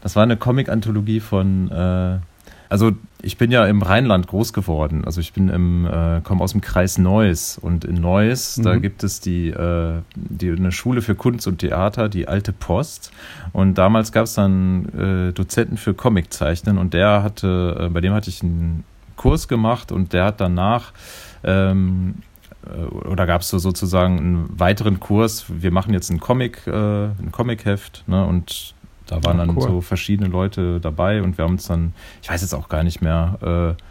das 0.00 0.16
war 0.16 0.22
eine 0.22 0.38
Comic-Anthologie 0.38 1.20
von, 1.20 1.70
äh, 1.70 2.18
also 2.68 2.92
ich 3.22 3.38
bin 3.38 3.50
ja 3.50 3.66
im 3.66 3.82
Rheinland 3.82 4.26
groß 4.28 4.52
geworden. 4.52 5.04
Also 5.04 5.20
ich 5.20 5.32
bin 5.32 5.48
im, 5.48 5.86
äh, 5.86 6.20
komme 6.22 6.42
aus 6.42 6.52
dem 6.52 6.60
Kreis 6.60 6.98
Neuss 6.98 7.58
und 7.58 7.84
in 7.84 7.96
Neuss, 8.00 8.60
da 8.62 8.74
Mhm. 8.74 8.82
gibt 8.82 9.02
es 9.04 9.20
die, 9.20 9.48
äh, 9.50 10.00
die 10.14 10.50
eine 10.50 10.72
Schule 10.72 11.02
für 11.02 11.14
Kunst 11.14 11.46
und 11.46 11.58
Theater, 11.58 12.08
die 12.08 12.28
Alte 12.28 12.52
Post. 12.52 13.10
Und 13.52 13.74
damals 13.78 14.12
gab 14.12 14.24
es 14.24 14.34
dann 14.34 15.28
äh, 15.28 15.32
Dozenten 15.32 15.76
für 15.76 15.94
Comiczeichnen 15.94 16.78
und 16.78 16.94
der 16.94 17.22
hatte, 17.22 17.76
äh, 17.80 17.88
bei 17.88 18.00
dem 18.00 18.12
hatte 18.12 18.30
ich 18.30 18.42
einen 18.42 18.84
Kurs 19.16 19.48
gemacht 19.48 19.90
und 19.92 20.12
der 20.12 20.24
hat 20.26 20.40
danach 20.40 20.92
ähm, 21.44 22.16
äh, 22.66 22.82
oder 22.84 23.26
gab 23.26 23.40
es 23.40 23.48
so 23.48 23.58
sozusagen 23.58 24.18
einen 24.18 24.60
weiteren 24.60 25.00
Kurs, 25.00 25.46
wir 25.48 25.70
machen 25.70 25.92
jetzt 25.94 26.10
einen 26.10 26.20
Comic, 26.20 26.66
äh, 26.66 26.70
ein 27.06 27.30
Comicheft, 27.32 28.04
ne? 28.06 28.24
Und 28.24 28.74
da 29.06 29.22
waren 29.24 29.38
Ja, 29.38 29.46
dann 29.46 29.56
cool. 29.56 29.62
so 29.62 29.80
verschiedene 29.80 30.28
Leute 30.28 30.80
dabei 30.80 31.22
und 31.22 31.38
wir 31.38 31.44
haben 31.44 31.52
uns 31.52 31.66
dann, 31.66 31.92
ich 32.22 32.28
weiß 32.28 32.42
jetzt 32.42 32.54
auch 32.54 32.68
gar 32.68 32.82
nicht 32.82 33.00
mehr, 33.02 33.76
äh, 33.76 33.82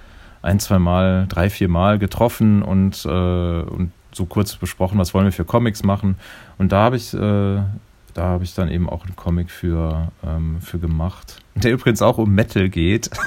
ein, 0.45 0.59
zwei 0.59 0.77
Mal, 0.79 1.25
drei, 1.27 1.49
vier 1.49 1.69
Mal 1.69 1.97
getroffen 1.99 2.61
und, 2.61 3.03
äh, 3.05 3.09
und 3.09 3.91
so 4.11 4.25
kurz 4.25 4.55
besprochen, 4.55 4.97
was 4.99 5.13
wollen 5.13 5.25
wir 5.25 5.31
für 5.31 5.43
Comics 5.45 5.83
machen. 5.83 6.15
Und 6.57 6.71
da 6.71 6.83
habe 6.83 6.95
ich, 6.97 7.13
äh, 7.13 7.17
da 7.17 8.23
habe 8.23 8.43
ich 8.45 8.53
dann 8.55 8.69
eben 8.69 8.87
auch 8.89 9.05
einen 9.05 9.15
Comic 9.15 9.49
für, 9.49 10.09
ähm, 10.25 10.61
für 10.61 10.79
gemacht. 10.79 11.41
Der 11.55 11.73
übrigens 11.73 12.01
auch 12.01 12.17
um 12.17 12.31
Metal 12.33 12.69
geht. 12.69 13.09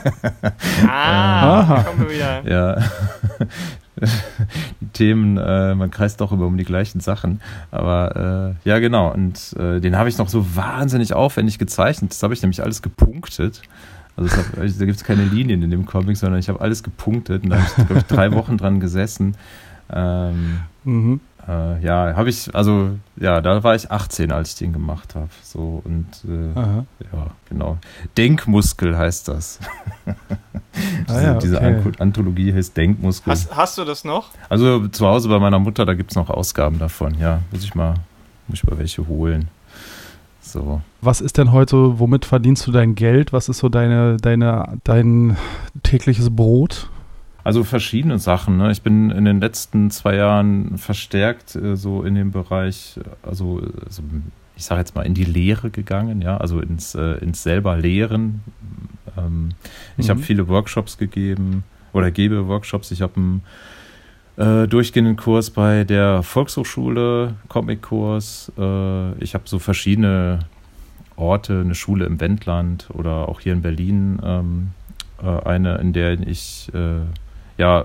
Ah, 0.88 1.64
da 1.76 1.82
kommen 1.82 2.08
wir 2.08 2.10
wieder. 2.14 2.48
ja. 2.48 2.82
die 4.80 4.88
Themen, 4.88 5.36
äh, 5.36 5.74
man 5.74 5.90
kreist 5.90 6.20
doch 6.20 6.32
immer 6.32 6.46
um 6.46 6.56
die 6.56 6.64
gleichen 6.64 7.00
Sachen. 7.00 7.40
Aber 7.70 8.54
äh, 8.64 8.68
ja, 8.68 8.78
genau. 8.78 9.12
Und 9.12 9.54
äh, 9.58 9.80
den 9.80 9.96
habe 9.96 10.08
ich 10.08 10.18
noch 10.18 10.28
so 10.28 10.56
wahnsinnig 10.56 11.14
aufwendig 11.14 11.58
gezeichnet. 11.58 12.10
Das 12.12 12.22
habe 12.22 12.34
ich 12.34 12.42
nämlich 12.42 12.62
alles 12.62 12.82
gepunktet. 12.82 13.62
Also 14.16 14.36
hab, 14.36 14.52
da 14.56 14.84
gibt 14.84 14.96
es 14.96 15.04
keine 15.04 15.24
Linien 15.24 15.62
in 15.62 15.70
dem 15.70 15.86
Comic, 15.86 16.16
sondern 16.16 16.40
ich 16.40 16.48
habe 16.48 16.60
alles 16.60 16.82
gepunktet 16.82 17.44
und 17.44 17.50
da 17.50 17.56
habe 17.56 17.66
ich, 17.68 17.74
glaube 17.86 17.98
ich, 17.98 18.06
drei 18.06 18.32
Wochen 18.32 18.56
dran 18.56 18.80
gesessen. 18.80 19.36
Ähm, 19.92 20.58
Mhm. 20.88 21.20
Äh, 21.48 21.80
ja, 21.82 22.14
habe 22.14 22.28
ich, 22.28 22.54
also 22.54 22.90
ja, 23.16 23.40
da 23.40 23.62
war 23.64 23.74
ich 23.74 23.90
18, 23.90 24.30
als 24.32 24.50
ich 24.50 24.56
den 24.56 24.72
gemacht 24.72 25.14
habe. 25.14 25.28
So 25.42 25.82
und 25.84 26.06
äh, 26.28 26.54
ja, 26.54 27.26
genau. 27.48 27.78
Denkmuskel 28.16 28.96
heißt 28.96 29.28
das. 29.28 29.58
diese, 31.08 31.22
ja, 31.22 31.34
diese 31.34 31.56
okay. 31.56 31.66
Anko- 31.66 31.98
Anthologie 32.00 32.52
heißt 32.52 32.76
Denkmuskel. 32.76 33.32
Hast, 33.32 33.56
hast 33.56 33.78
du 33.78 33.84
das 33.84 34.04
noch? 34.04 34.30
Also 34.48 34.86
zu 34.88 35.06
Hause 35.06 35.28
bei 35.28 35.38
meiner 35.38 35.58
Mutter, 35.58 35.86
da 35.86 35.94
gibt 35.94 36.10
es 36.10 36.16
noch 36.16 36.30
Ausgaben 36.30 36.78
davon. 36.78 37.14
Ja, 37.18 37.40
muss 37.50 37.64
ich 37.64 37.74
mal, 37.74 37.94
muss 38.46 38.58
ich 38.58 38.64
mal 38.64 38.78
welche 38.78 39.06
holen. 39.08 39.48
So. 40.40 40.80
Was 41.02 41.20
ist 41.20 41.36
denn 41.36 41.52
heute, 41.52 41.98
womit 41.98 42.24
verdienst 42.24 42.66
du 42.66 42.72
dein 42.72 42.94
Geld? 42.94 43.32
Was 43.32 43.48
ist 43.48 43.58
so 43.58 43.68
deine, 43.68 44.16
deine, 44.16 44.78
dein 44.84 45.36
tägliches 45.82 46.34
Brot? 46.34 46.88
Also 47.48 47.64
verschiedene 47.64 48.18
Sachen. 48.18 48.58
Ne? 48.58 48.70
Ich 48.70 48.82
bin 48.82 49.10
in 49.10 49.24
den 49.24 49.40
letzten 49.40 49.90
zwei 49.90 50.16
Jahren 50.16 50.76
verstärkt 50.76 51.56
äh, 51.56 51.76
so 51.76 52.02
in 52.02 52.14
dem 52.14 52.30
Bereich, 52.30 53.00
also, 53.22 53.62
also 53.86 54.02
ich 54.54 54.64
sage 54.64 54.80
jetzt 54.80 54.94
mal 54.94 55.06
in 55.06 55.14
die 55.14 55.24
Lehre 55.24 55.70
gegangen, 55.70 56.20
ja, 56.20 56.36
also 56.36 56.60
ins, 56.60 56.94
äh, 56.94 57.12
ins 57.24 57.42
selber 57.42 57.78
Lehren. 57.78 58.42
Ähm, 59.16 59.52
ich 59.96 60.08
Mhm. 60.08 60.10
habe 60.10 60.20
viele 60.20 60.48
Workshops 60.48 60.98
gegeben 60.98 61.64
oder 61.94 62.10
gebe 62.10 62.48
Workshops. 62.48 62.90
Ich 62.90 63.00
habe 63.00 63.14
einen 63.16 63.42
äh, 64.36 64.68
durchgehenden 64.68 65.16
Kurs 65.16 65.48
bei 65.48 65.84
der 65.84 66.22
Volkshochschule, 66.22 67.34
Comic-Kurs. 67.48 68.52
Äh, 68.58 69.24
ich 69.24 69.32
habe 69.32 69.44
so 69.46 69.58
verschiedene 69.58 70.40
Orte, 71.16 71.62
eine 71.64 71.74
Schule 71.74 72.04
im 72.04 72.20
Wendland 72.20 72.90
oder 72.92 73.26
auch 73.26 73.40
hier 73.40 73.54
in 73.54 73.62
Berlin 73.62 74.20
ähm, 74.22 74.68
äh, 75.22 75.48
eine, 75.48 75.78
in 75.78 75.94
der 75.94 76.20
ich 76.20 76.70
äh, 76.74 77.00
ja 77.58 77.84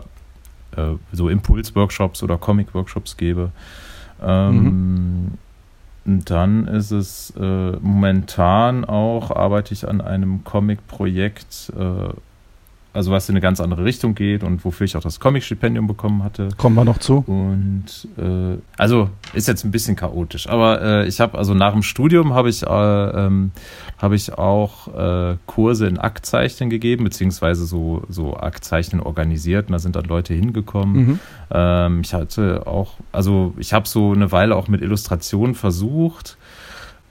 äh, 0.77 0.95
so 1.11 1.29
Impuls-Workshops 1.29 2.23
oder 2.23 2.37
Comic-Workshops 2.37 3.17
gebe. 3.17 3.51
Ähm, 4.21 5.33
und 6.05 6.29
dann 6.29 6.67
ist 6.67 6.91
es 6.91 7.33
äh, 7.39 7.71
momentan 7.81 8.85
auch, 8.85 9.31
arbeite 9.31 9.73
ich 9.73 9.87
an 9.87 10.01
einem 10.01 10.43
Comic-Projekt, 10.43 11.71
äh, 11.77 12.13
also 12.93 13.11
was 13.11 13.27
in 13.27 13.33
eine 13.33 13.41
ganz 13.41 13.59
andere 13.59 13.83
Richtung 13.83 14.13
geht 14.13 14.43
und 14.43 14.63
wofür 14.63 14.85
ich 14.85 14.95
auch 14.95 15.01
das 15.01 15.19
Comic-Stipendium 15.19 15.87
bekommen 15.87 16.23
hatte. 16.23 16.49
Kommen 16.57 16.75
wir 16.75 16.85
noch 16.85 16.99
zu. 16.99 17.23
Und 17.25 17.85
äh, 18.17 18.57
also 18.77 19.09
ist 19.33 19.47
jetzt 19.47 19.63
ein 19.63 19.71
bisschen 19.71 19.95
chaotisch, 19.95 20.47
aber 20.47 20.81
äh, 20.81 21.07
ich 21.07 21.19
habe 21.19 21.37
also 21.37 21.53
nach 21.53 21.73
dem 21.73 21.81
Studium 21.81 22.33
habe 22.33 22.49
ich 22.49 22.63
äh, 22.63 22.67
ähm, 22.67 23.51
habe 23.97 24.15
ich 24.15 24.37
auch 24.37 24.87
äh, 24.95 25.37
Kurse 25.47 25.87
in 25.87 25.97
Aktzeichnen 25.97 26.69
gegeben 26.69 27.03
beziehungsweise 27.03 27.65
so 27.65 28.03
so 28.09 28.37
Aktzeichnen 28.37 29.01
organisiert. 29.01 29.67
Und 29.67 29.73
da 29.73 29.79
sind 29.79 29.95
dann 29.95 30.05
Leute 30.05 30.33
hingekommen. 30.33 30.95
Mhm. 30.95 31.19
Ähm, 31.51 32.01
ich 32.03 32.13
hatte 32.13 32.67
auch, 32.67 32.93
also 33.11 33.53
ich 33.57 33.73
habe 33.73 33.87
so 33.87 34.11
eine 34.11 34.31
Weile 34.31 34.55
auch 34.55 34.67
mit 34.67 34.81
Illustrationen 34.81 35.55
versucht. 35.55 36.37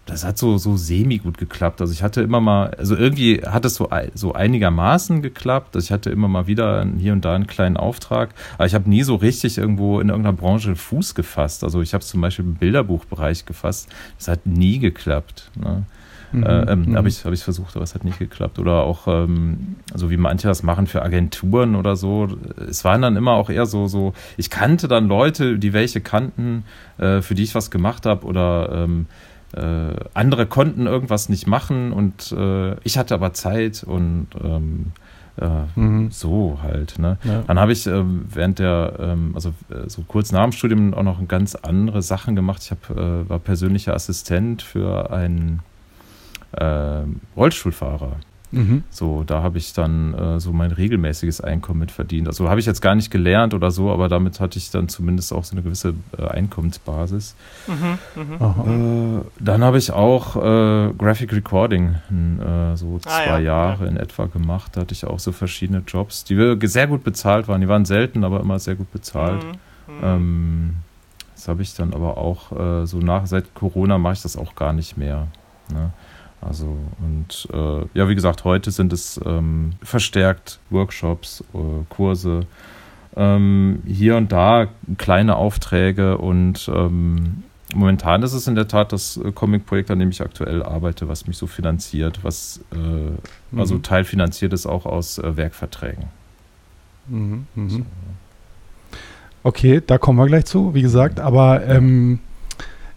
Das 0.06 0.24
hat 0.24 0.36
so, 0.36 0.58
so 0.58 0.76
semi 0.76 1.18
gut 1.18 1.38
geklappt. 1.38 1.80
Also 1.80 1.92
ich 1.92 2.02
hatte 2.02 2.22
immer 2.22 2.40
mal, 2.40 2.70
also 2.74 2.96
irgendwie 2.96 3.42
hat 3.46 3.64
es 3.64 3.76
so, 3.76 3.88
so 4.14 4.32
einigermaßen 4.32 5.22
geklappt. 5.22 5.76
Also 5.76 5.86
ich 5.86 5.92
hatte 5.92 6.10
immer 6.10 6.26
mal 6.26 6.48
wieder 6.48 6.84
hier 6.98 7.12
und 7.12 7.24
da 7.24 7.34
einen 7.34 7.46
kleinen 7.46 7.76
Auftrag. 7.76 8.34
Aber 8.54 8.66
ich 8.66 8.74
habe 8.74 8.90
nie 8.90 9.04
so 9.04 9.14
richtig 9.14 9.58
irgendwo 9.58 10.00
in 10.00 10.08
irgendeiner 10.08 10.36
Branche 10.36 10.74
Fuß 10.74 11.14
gefasst. 11.14 11.62
Also 11.62 11.82
ich 11.82 11.94
habe 11.94 12.02
es 12.02 12.08
zum 12.08 12.20
Beispiel 12.20 12.44
im 12.44 12.54
Bilderbuchbereich 12.54 13.46
gefasst. 13.46 13.88
Das 14.18 14.26
hat 14.26 14.44
nie 14.44 14.80
geklappt. 14.80 15.50
Ne? 15.54 15.84
Mhm. 16.32 16.42
Äh, 16.42 16.72
ähm, 16.72 16.82
Mhm. 16.82 16.96
Habe 16.96 17.08
ich, 17.08 17.24
hab 17.24 17.32
ich 17.32 17.44
versucht, 17.44 17.76
aber 17.76 17.84
es 17.84 17.94
hat 17.94 18.04
nicht 18.04 18.18
geklappt. 18.18 18.58
Oder 18.58 18.82
auch, 18.82 19.06
ähm, 19.06 19.76
so 19.94 20.10
wie 20.10 20.16
manche 20.16 20.48
das 20.48 20.62
machen 20.62 20.86
für 20.86 21.02
Agenturen 21.02 21.76
oder 21.76 21.94
so. 21.94 22.28
Es 22.68 22.84
waren 22.84 23.02
dann 23.02 23.16
immer 23.16 23.32
auch 23.32 23.50
eher 23.50 23.66
so, 23.66 23.86
so 23.86 24.14
ich 24.36 24.50
kannte 24.50 24.88
dann 24.88 25.06
Leute, 25.06 25.58
die 25.58 25.72
welche 25.72 26.00
kannten, 26.00 26.64
äh, 26.98 27.20
für 27.20 27.34
die 27.34 27.44
ich 27.44 27.54
was 27.54 27.70
gemacht 27.70 28.06
habe 28.06 28.26
oder 28.26 28.84
ähm, 28.84 29.06
äh, 29.54 29.94
andere 30.14 30.46
konnten 30.46 30.86
irgendwas 30.86 31.28
nicht 31.28 31.46
machen 31.46 31.92
und 31.92 32.32
äh, 32.32 32.76
ich 32.84 32.98
hatte 32.98 33.14
aber 33.14 33.32
Zeit 33.32 33.84
und 33.84 34.28
ähm, 34.42 34.92
äh, 35.40 35.48
Mhm. 35.80 36.10
so 36.10 36.58
halt. 36.62 36.98
Ne? 36.98 37.16
Ja. 37.24 37.42
Dann 37.46 37.58
habe 37.58 37.72
ich 37.72 37.86
ähm, 37.86 38.26
während 38.28 38.58
der, 38.58 38.94
ähm, 38.98 39.32
also 39.34 39.50
äh, 39.70 39.88
so 39.88 40.02
kurz 40.06 40.30
nach 40.30 40.42
dem 40.42 40.52
Studium 40.52 40.92
auch 40.92 41.02
noch 41.02 41.26
ganz 41.26 41.54
andere 41.54 42.02
Sachen 42.02 42.36
gemacht. 42.36 42.60
Ich 42.64 42.70
hab, 42.70 42.90
äh, 42.90 43.28
war 43.28 43.38
persönlicher 43.38 43.94
Assistent 43.94 44.60
für 44.60 45.10
einen 45.10 45.60
ähm, 46.58 47.20
Rollstuhlfahrer. 47.34 48.16
Mhm. 48.52 48.84
So, 48.90 49.24
da 49.24 49.42
habe 49.42 49.58
ich 49.58 49.72
dann 49.72 50.14
äh, 50.14 50.40
so 50.40 50.52
mein 50.52 50.72
regelmäßiges 50.72 51.40
Einkommen 51.40 51.80
mit 51.80 51.90
verdient. 51.90 52.28
Also 52.28 52.48
habe 52.48 52.60
ich 52.60 52.66
jetzt 52.66 52.82
gar 52.82 52.94
nicht 52.94 53.10
gelernt 53.10 53.54
oder 53.54 53.70
so, 53.70 53.90
aber 53.90 54.08
damit 54.08 54.40
hatte 54.40 54.58
ich 54.58 54.70
dann 54.70 54.88
zumindest 54.88 55.32
auch 55.32 55.44
so 55.44 55.52
eine 55.52 55.62
gewisse 55.62 55.94
äh, 56.18 56.26
Einkommensbasis. 56.26 57.34
Mhm, 57.66 57.98
mhm. 58.14 59.18
Äh, 59.18 59.24
dann 59.40 59.64
habe 59.64 59.78
ich 59.78 59.90
auch 59.90 60.36
äh, 60.36 60.92
Graphic 60.96 61.32
Recording 61.32 61.94
äh, 62.10 62.76
so 62.76 63.00
Ah, 63.06 63.08
zwei 63.08 63.24
ja, 63.26 63.38
Jahre 63.38 63.86
in 63.86 63.96
etwa 63.96 64.26
gemacht. 64.26 64.72
Da 64.76 64.82
hatte 64.82 64.92
ich 64.92 65.06
auch 65.06 65.18
so 65.18 65.32
verschiedene 65.32 65.82
Jobs, 65.86 66.24
die 66.24 66.56
sehr 66.64 66.86
gut 66.86 67.04
bezahlt 67.04 67.48
waren. 67.48 67.60
Die 67.60 67.68
waren 67.68 67.86
selten, 67.86 68.22
aber 68.22 68.40
immer 68.40 68.58
sehr 68.58 68.74
gut 68.74 68.92
bezahlt. 68.92 69.42
Mhm, 69.44 69.94
mhm. 69.94 70.00
Ähm, 70.02 70.74
das 71.34 71.48
habe 71.48 71.62
ich 71.62 71.74
dann 71.74 71.94
aber 71.94 72.18
auch 72.18 72.52
äh, 72.52 72.86
so 72.86 72.98
nach, 72.98 73.26
seit 73.26 73.54
Corona 73.54 73.98
mache 73.98 74.12
ich 74.12 74.22
das 74.22 74.36
auch 74.36 74.54
gar 74.54 74.72
nicht 74.72 74.96
mehr. 74.96 75.26
Ne? 75.72 75.90
Also 76.46 76.76
und 77.00 77.48
äh, 77.52 77.86
ja, 77.94 78.08
wie 78.08 78.14
gesagt, 78.14 78.44
heute 78.44 78.70
sind 78.70 78.92
es 78.92 79.20
ähm, 79.24 79.72
verstärkt 79.82 80.58
Workshops, 80.70 81.42
äh, 81.54 81.58
Kurse, 81.88 82.46
ähm, 83.16 83.82
hier 83.86 84.16
und 84.16 84.32
da 84.32 84.66
kleine 84.98 85.36
Aufträge 85.36 86.18
und 86.18 86.68
ähm, 86.74 87.44
momentan 87.74 88.22
ist 88.22 88.32
es 88.32 88.46
in 88.48 88.54
der 88.54 88.66
Tat 88.68 88.92
das 88.92 89.18
äh, 89.18 89.30
Comic-Projekt, 89.32 89.90
an 89.90 89.98
dem 90.00 90.10
ich 90.10 90.20
aktuell 90.20 90.62
arbeite, 90.62 91.08
was 91.08 91.26
mich 91.26 91.36
so 91.36 91.46
finanziert, 91.46 92.20
was 92.24 92.60
äh, 92.72 93.56
also 93.58 93.76
Mhm. 93.76 93.82
teilfinanziert 93.82 94.52
ist 94.52 94.66
auch 94.66 94.84
aus 94.84 95.18
äh, 95.18 95.36
Werkverträgen. 95.36 96.04
Mhm. 97.06 97.46
Mhm. 97.54 97.86
Okay, 99.44 99.82
da 99.86 99.98
kommen 99.98 100.18
wir 100.18 100.26
gleich 100.26 100.44
zu, 100.44 100.74
wie 100.74 100.82
gesagt. 100.82 101.18
Aber 101.20 101.64
ähm, 101.66 102.20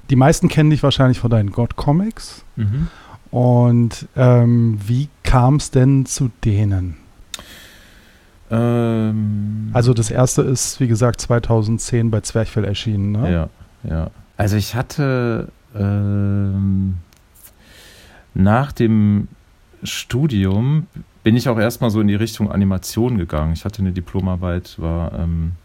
die 0.09 0.15
meisten 0.15 0.47
kennen 0.47 0.69
dich 0.69 0.83
wahrscheinlich 0.83 1.19
von 1.19 1.31
deinen 1.31 1.51
God-Comics. 1.51 2.43
Mhm. 2.55 2.87
Und 3.31 4.07
ähm, 4.15 4.79
wie 4.85 5.09
kam 5.23 5.55
es 5.55 5.71
denn 5.71 6.05
zu 6.05 6.31
denen? 6.43 6.97
Ähm, 8.51 9.69
Also 9.73 9.93
das 9.93 10.11
erste 10.11 10.41
ist, 10.43 10.79
wie 10.79 10.87
gesagt, 10.87 11.19
2010 11.21 12.11
bei 12.11 12.21
Zwerchfell 12.21 12.63
erschienen. 12.65 13.11
Ne? 13.11 13.31
Ja, 13.31 13.49
ja. 13.89 14.11
Also 14.37 14.57
ich 14.57 14.75
hatte 14.75 15.49
ähm, 15.75 16.95
nach 18.33 18.71
dem 18.71 19.27
Studium 19.83 20.87
bin 21.23 21.35
ich 21.35 21.49
auch 21.49 21.57
erstmal 21.57 21.89
so 21.89 22.01
in 22.01 22.07
die 22.07 22.15
Richtung 22.15 22.51
Animation 22.51 23.17
gegangen. 23.17 23.53
Ich 23.53 23.65
hatte 23.65 23.79
eine 23.79 23.91
Diplomarbeit, 23.91 24.75
war, 24.79 25.11
ähm, 25.17 25.53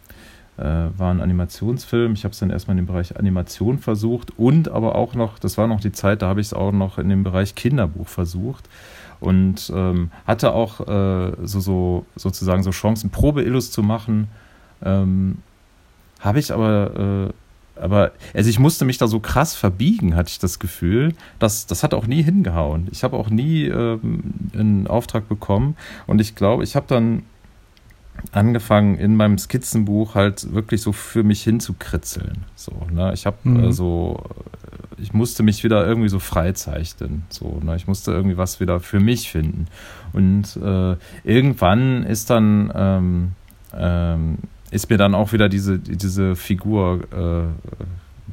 war 0.63 1.11
ein 1.11 1.21
Animationsfilm. 1.21 2.13
Ich 2.13 2.23
habe 2.23 2.33
es 2.33 2.39
dann 2.39 2.49
erstmal 2.49 2.77
in 2.77 2.85
dem 2.85 2.87
Bereich 2.87 3.17
Animation 3.17 3.79
versucht 3.79 4.37
und 4.37 4.69
aber 4.69 4.95
auch 4.95 5.15
noch, 5.15 5.39
das 5.39 5.57
war 5.57 5.67
noch 5.67 5.79
die 5.79 5.91
Zeit, 5.91 6.21
da 6.21 6.27
habe 6.27 6.41
ich 6.41 6.47
es 6.47 6.53
auch 6.53 6.71
noch 6.71 6.97
in 6.97 7.09
dem 7.09 7.23
Bereich 7.23 7.55
Kinderbuch 7.55 8.07
versucht 8.07 8.69
und 9.21 9.71
ähm, 9.73 10.11
hatte 10.25 10.53
auch 10.53 10.81
äh, 10.81 11.31
so, 11.43 11.59
so 11.59 12.05
sozusagen 12.15 12.63
so 12.63 12.71
Chancen, 12.71 13.11
Probeillus 13.11 13.71
zu 13.71 13.83
machen. 13.83 14.27
Ähm, 14.83 15.37
habe 16.19 16.39
ich 16.39 16.51
aber, 16.51 17.29
äh, 17.29 17.81
aber, 17.81 18.11
also 18.33 18.49
ich 18.49 18.59
musste 18.59 18.83
mich 18.83 18.97
da 18.97 19.07
so 19.07 19.19
krass 19.19 19.55
verbiegen, 19.55 20.15
hatte 20.15 20.29
ich 20.29 20.39
das 20.39 20.59
Gefühl. 20.59 21.13
Das, 21.39 21.67
das 21.67 21.83
hat 21.83 21.93
auch 21.93 22.07
nie 22.07 22.23
hingehauen. 22.23 22.87
Ich 22.91 23.03
habe 23.03 23.15
auch 23.15 23.29
nie 23.29 23.65
ähm, 23.65 24.23
einen 24.53 24.87
Auftrag 24.87 25.29
bekommen. 25.29 25.77
Und 26.07 26.19
ich 26.19 26.35
glaube, 26.35 26.63
ich 26.63 26.75
habe 26.75 26.87
dann 26.87 27.23
angefangen, 28.31 28.97
in 28.97 29.15
meinem 29.15 29.37
Skizzenbuch 29.37 30.15
halt 30.15 30.53
wirklich 30.53 30.81
so 30.81 30.91
für 30.91 31.23
mich 31.23 31.43
hinzukritzeln. 31.43 32.45
So, 32.55 32.71
ne? 32.91 33.13
Ich 33.13 33.25
habe 33.25 33.37
Mhm. 33.43 33.63
äh, 33.63 33.71
so, 33.73 34.21
ich 34.97 35.13
musste 35.13 35.43
mich 35.43 35.63
wieder 35.63 35.85
irgendwie 35.85 36.09
so 36.09 36.19
freizeichnen. 36.19 37.23
So, 37.29 37.59
ne? 37.63 37.75
Ich 37.75 37.87
musste 37.87 38.11
irgendwie 38.11 38.37
was 38.37 38.59
wieder 38.59 38.79
für 38.79 38.99
mich 38.99 39.31
finden. 39.31 39.67
Und 40.13 40.57
äh, 40.57 40.95
irgendwann 41.23 42.03
ist 42.03 42.29
dann, 42.29 42.71
ähm, 42.75 43.31
ähm, 43.75 44.37
ist 44.69 44.89
mir 44.89 44.97
dann 44.97 45.15
auch 45.15 45.33
wieder 45.33 45.49
diese, 45.49 45.79
diese 45.79 46.35
Figur 46.35 47.01
äh, 47.11 47.81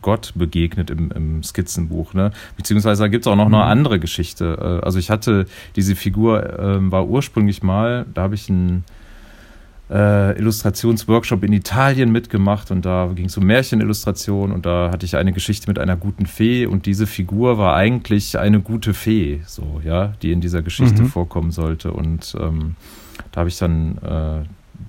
Gott 0.02 0.32
begegnet 0.36 0.90
im, 0.90 1.10
im 1.10 1.42
Skizzenbuch. 1.42 2.14
Ne? 2.14 2.30
Beziehungsweise 2.56 3.02
da 3.02 3.08
gibt 3.08 3.26
es 3.26 3.32
auch 3.32 3.36
noch 3.36 3.48
mhm. 3.48 3.54
eine 3.54 3.64
andere 3.64 3.98
Geschichte. 3.98 4.80
Äh, 4.80 4.84
also 4.84 4.98
ich 4.98 5.10
hatte 5.10 5.46
diese 5.76 5.96
Figur, 5.96 6.58
äh, 6.58 6.90
war 6.90 7.08
ursprünglich 7.08 7.62
mal, 7.62 8.06
da 8.14 8.22
habe 8.22 8.34
ich 8.34 8.48
einen 8.48 8.84
äh, 9.90 10.38
Illustrationsworkshop 10.38 11.42
in 11.44 11.52
Italien 11.52 12.12
mitgemacht 12.12 12.70
und 12.70 12.84
da 12.84 13.10
ging 13.14 13.26
es 13.26 13.36
um 13.36 13.44
Märchenillustration 13.44 14.52
und 14.52 14.66
da 14.66 14.90
hatte 14.92 15.06
ich 15.06 15.16
eine 15.16 15.32
Geschichte 15.32 15.68
mit 15.68 15.78
einer 15.78 15.96
guten 15.96 16.26
Fee 16.26 16.66
und 16.66 16.86
diese 16.86 17.06
Figur 17.06 17.58
war 17.58 17.74
eigentlich 17.74 18.38
eine 18.38 18.60
gute 18.60 18.92
Fee, 18.92 19.40
so, 19.46 19.80
ja, 19.84 20.12
die 20.22 20.32
in 20.32 20.40
dieser 20.40 20.62
Geschichte 20.62 21.02
mhm. 21.02 21.08
vorkommen 21.08 21.50
sollte. 21.50 21.92
Und 21.92 22.36
ähm, 22.38 22.76
da 23.32 23.40
habe 23.40 23.48
ich 23.48 23.58
dann 23.58 23.98
äh, 23.98 24.46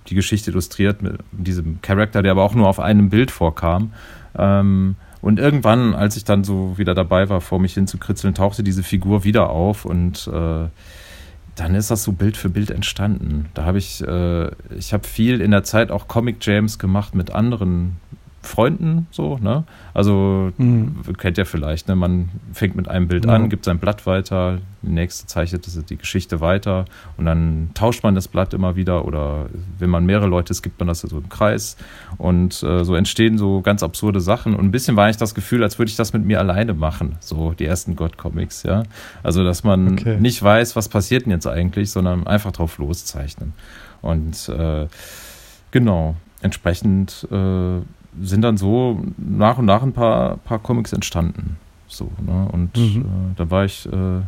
die 0.07 0.15
Geschichte 0.15 0.51
illustriert 0.51 1.01
mit 1.01 1.19
diesem 1.31 1.81
Charakter, 1.81 2.21
der 2.21 2.31
aber 2.31 2.43
auch 2.43 2.55
nur 2.55 2.67
auf 2.67 2.79
einem 2.79 3.09
Bild 3.09 3.31
vorkam. 3.31 3.93
Ähm, 4.37 4.95
und 5.21 5.39
irgendwann, 5.39 5.93
als 5.93 6.15
ich 6.17 6.23
dann 6.23 6.43
so 6.43 6.77
wieder 6.77 6.93
dabei 6.93 7.29
war, 7.29 7.41
vor 7.41 7.59
mich 7.59 7.73
hin 7.73 7.87
zu 7.87 7.97
kritzeln, 7.97 8.33
tauchte 8.33 8.63
diese 8.63 8.83
Figur 8.83 9.23
wieder 9.23 9.49
auf 9.49 9.85
und 9.85 10.29
äh, 10.33 10.67
dann 11.59 11.75
ist 11.75 11.91
das 11.91 12.03
so 12.03 12.13
Bild 12.13 12.37
für 12.37 12.49
Bild 12.49 12.71
entstanden. 12.71 13.49
Da 13.53 13.65
habe 13.65 13.77
ich, 13.77 14.01
äh, 14.01 14.49
ich 14.77 14.93
habe 14.93 15.05
viel 15.05 15.41
in 15.41 15.51
der 15.51 15.63
Zeit 15.63 15.91
auch 15.91 16.07
Comic 16.07 16.37
Jams 16.45 16.79
gemacht 16.79 17.15
mit 17.15 17.31
anderen 17.31 17.97
Freunden, 18.41 19.07
so, 19.11 19.37
ne? 19.37 19.65
Also, 19.93 20.51
mhm. 20.57 21.03
kennt 21.17 21.37
ihr 21.37 21.45
vielleicht, 21.45 21.89
ne? 21.89 21.95
Man 21.95 22.29
fängt 22.53 22.75
mit 22.75 22.87
einem 22.87 23.07
Bild 23.09 23.25
ja. 23.25 23.33
an, 23.33 23.49
gibt 23.49 23.65
sein 23.65 23.79
Blatt 23.79 24.05
weiter, 24.05 24.59
die 24.81 24.91
nächste 24.91 25.27
zeichnet 25.27 25.67
die 25.89 25.97
Geschichte 25.97 26.39
weiter 26.39 26.85
und 27.17 27.25
dann 27.25 27.71
tauscht 27.73 28.01
man 28.01 28.15
das 28.15 28.29
Blatt 28.29 28.53
immer 28.53 28.77
wieder 28.77 29.03
oder 29.05 29.47
wenn 29.77 29.89
man 29.89 30.05
mehrere 30.05 30.27
Leute 30.27 30.51
ist, 30.51 30.61
gibt 30.61 30.79
man 30.79 30.87
das 30.87 31.01
so 31.01 31.17
im 31.17 31.27
Kreis 31.27 31.75
und 32.17 32.63
äh, 32.63 32.85
so 32.85 32.95
entstehen 32.95 33.37
so 33.37 33.61
ganz 33.61 33.83
absurde 33.83 34.21
Sachen 34.21 34.55
und 34.55 34.63
ein 34.63 34.71
bisschen 34.71 34.95
war 34.95 35.09
ich 35.09 35.17
das 35.17 35.35
Gefühl, 35.35 35.63
als 35.63 35.77
würde 35.77 35.89
ich 35.89 35.97
das 35.97 36.13
mit 36.13 36.23
mir 36.23 36.39
alleine 36.39 36.73
machen, 36.73 37.17
so 37.19 37.51
die 37.51 37.65
ersten 37.65 37.97
God-Comics, 37.97 38.63
ja? 38.63 38.83
Also, 39.21 39.43
dass 39.43 39.65
man 39.65 39.93
okay. 39.93 40.17
nicht 40.17 40.41
weiß, 40.41 40.77
was 40.77 40.87
passiert 40.87 41.25
denn 41.25 41.33
jetzt 41.33 41.47
eigentlich, 41.47 41.91
sondern 41.91 42.25
einfach 42.25 42.53
drauf 42.53 42.77
loszeichnen 42.77 43.53
und 44.01 44.47
äh, 44.47 44.87
genau, 45.71 46.15
entsprechend 46.41 47.27
äh, 47.31 47.81
sind 48.21 48.41
dann 48.41 48.57
so 48.57 49.03
nach 49.17 49.57
und 49.57 49.65
nach 49.65 49.83
ein 49.83 49.93
paar, 49.93 50.37
paar 50.37 50.59
Comics 50.59 50.93
entstanden. 50.93 51.57
So, 51.87 52.11
ne? 52.25 52.47
Und 52.51 52.77
mhm. 52.77 53.01
äh, 53.01 53.35
da 53.35 53.49
war 53.49 53.65
ich, 53.65 53.85
äh, 53.85 54.21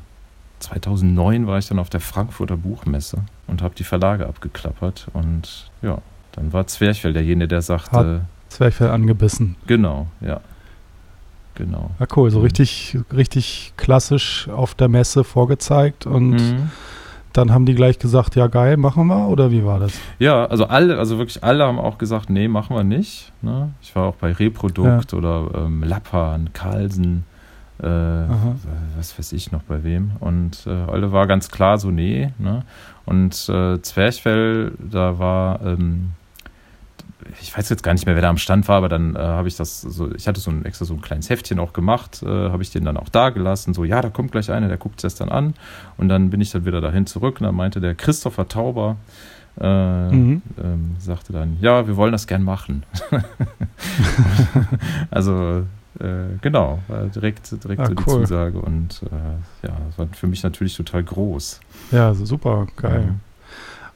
2009 0.59 1.47
war 1.47 1.57
ich 1.57 1.67
dann 1.67 1.79
auf 1.79 1.89
der 1.89 1.99
Frankfurter 1.99 2.57
Buchmesse 2.57 3.19
und 3.47 3.61
habe 3.61 3.75
die 3.75 3.83
Verlage 3.83 4.27
abgeklappert. 4.27 5.07
Und 5.13 5.69
ja, 5.81 5.99
dann 6.33 6.53
war 6.53 6.67
Zwerchfell 6.67 7.13
derjenige, 7.13 7.47
der 7.47 7.61
sagte. 7.61 7.97
Hat 7.97 8.21
Zwerchfell 8.49 8.89
angebissen. 8.89 9.55
Genau, 9.67 10.07
ja. 10.21 10.41
Genau. 11.55 11.91
Ja, 11.99 12.07
cool. 12.15 12.31
So 12.31 12.39
mhm. 12.39 12.45
richtig, 12.45 12.97
richtig 13.13 13.73
klassisch 13.77 14.47
auf 14.49 14.73
der 14.73 14.87
Messe 14.87 15.23
vorgezeigt 15.23 16.05
und. 16.05 16.31
Mhm 16.31 16.71
dann 17.33 17.51
haben 17.51 17.65
die 17.65 17.75
gleich 17.75 17.99
gesagt, 17.99 18.35
ja 18.35 18.47
geil, 18.47 18.77
machen 18.77 19.07
wir 19.07 19.27
oder 19.27 19.51
wie 19.51 19.65
war 19.65 19.79
das? 19.79 19.93
Ja, 20.19 20.45
also 20.45 20.65
alle, 20.65 20.97
also 20.97 21.17
wirklich 21.17 21.43
alle 21.43 21.65
haben 21.65 21.79
auch 21.79 21.97
gesagt, 21.97 22.29
nee, 22.29 22.47
machen 22.47 22.75
wir 22.75 22.83
nicht. 22.83 23.31
Ne? 23.41 23.71
Ich 23.81 23.95
war 23.95 24.05
auch 24.07 24.15
bei 24.15 24.31
Reprodukt 24.31 25.11
ja. 25.11 25.17
oder 25.17 25.47
ähm, 25.55 25.83
Lappan, 25.83 26.49
Carlsen, 26.53 27.23
äh, 27.81 27.85
was 28.97 29.17
weiß 29.17 29.33
ich 29.33 29.51
noch 29.51 29.63
bei 29.63 29.83
wem. 29.83 30.11
Und 30.19 30.65
äh, 30.67 30.69
alle 30.69 31.11
war 31.11 31.27
ganz 31.27 31.49
klar 31.49 31.77
so, 31.77 31.89
nee. 31.91 32.31
Ne? 32.37 32.63
Und 33.05 33.49
äh, 33.49 33.81
Zwerchfell, 33.81 34.73
da 34.79 35.17
war 35.19 35.61
ähm, 35.65 36.11
ich 37.39 37.55
weiß 37.55 37.69
jetzt 37.69 37.83
gar 37.83 37.93
nicht 37.93 38.05
mehr, 38.05 38.15
wer 38.15 38.21
da 38.21 38.29
am 38.29 38.37
Stand 38.37 38.67
war, 38.67 38.77
aber 38.77 38.89
dann 38.89 39.15
äh, 39.15 39.19
habe 39.19 39.47
ich 39.47 39.55
das 39.55 39.81
so, 39.81 40.13
ich 40.13 40.27
hatte 40.27 40.39
so 40.39 40.51
ein 40.51 40.65
extra 40.65 40.85
so 40.85 40.93
ein 40.93 41.01
kleines 41.01 41.29
Heftchen 41.29 41.59
auch 41.59 41.73
gemacht, 41.73 42.23
äh, 42.23 42.27
habe 42.27 42.63
ich 42.63 42.71
den 42.71 42.85
dann 42.85 42.97
auch 42.97 43.09
da 43.09 43.29
gelassen, 43.29 43.73
so, 43.73 43.83
ja, 43.83 44.01
da 44.01 44.09
kommt 44.09 44.31
gleich 44.31 44.51
einer, 44.51 44.67
der 44.67 44.77
guckt 44.77 45.03
das 45.03 45.15
dann 45.15 45.29
an. 45.29 45.53
Und 45.97 46.09
dann 46.09 46.29
bin 46.29 46.41
ich 46.41 46.51
dann 46.51 46.65
wieder 46.65 46.81
dahin 46.81 47.05
zurück 47.05 47.39
und 47.39 47.45
dann 47.45 47.55
meinte 47.55 47.79
der 47.79 47.95
Christopher 47.95 48.47
Tauber, 48.47 48.97
äh, 49.59 50.11
mhm. 50.11 50.41
ähm, 50.61 50.95
sagte 50.99 51.33
dann, 51.33 51.57
ja, 51.61 51.87
wir 51.87 51.95
wollen 51.95 52.11
das 52.11 52.27
gern 52.27 52.43
machen. 52.43 52.83
also 55.11 55.65
äh, 55.99 56.37
genau, 56.41 56.79
direkt, 57.13 57.51
direkt 57.63 57.81
ah, 57.81 57.85
so 57.85 57.93
die 57.93 58.03
cool. 58.07 58.21
Zusage 58.21 58.59
und 58.59 59.03
äh, 59.03 59.67
ja, 59.67 59.77
das 59.87 59.97
war 59.97 60.07
für 60.13 60.27
mich 60.27 60.41
natürlich 60.43 60.75
total 60.75 61.03
groß. 61.03 61.59
Ja, 61.91 62.13
super, 62.13 62.67
geil. 62.77 63.05
Ja. 63.07 63.15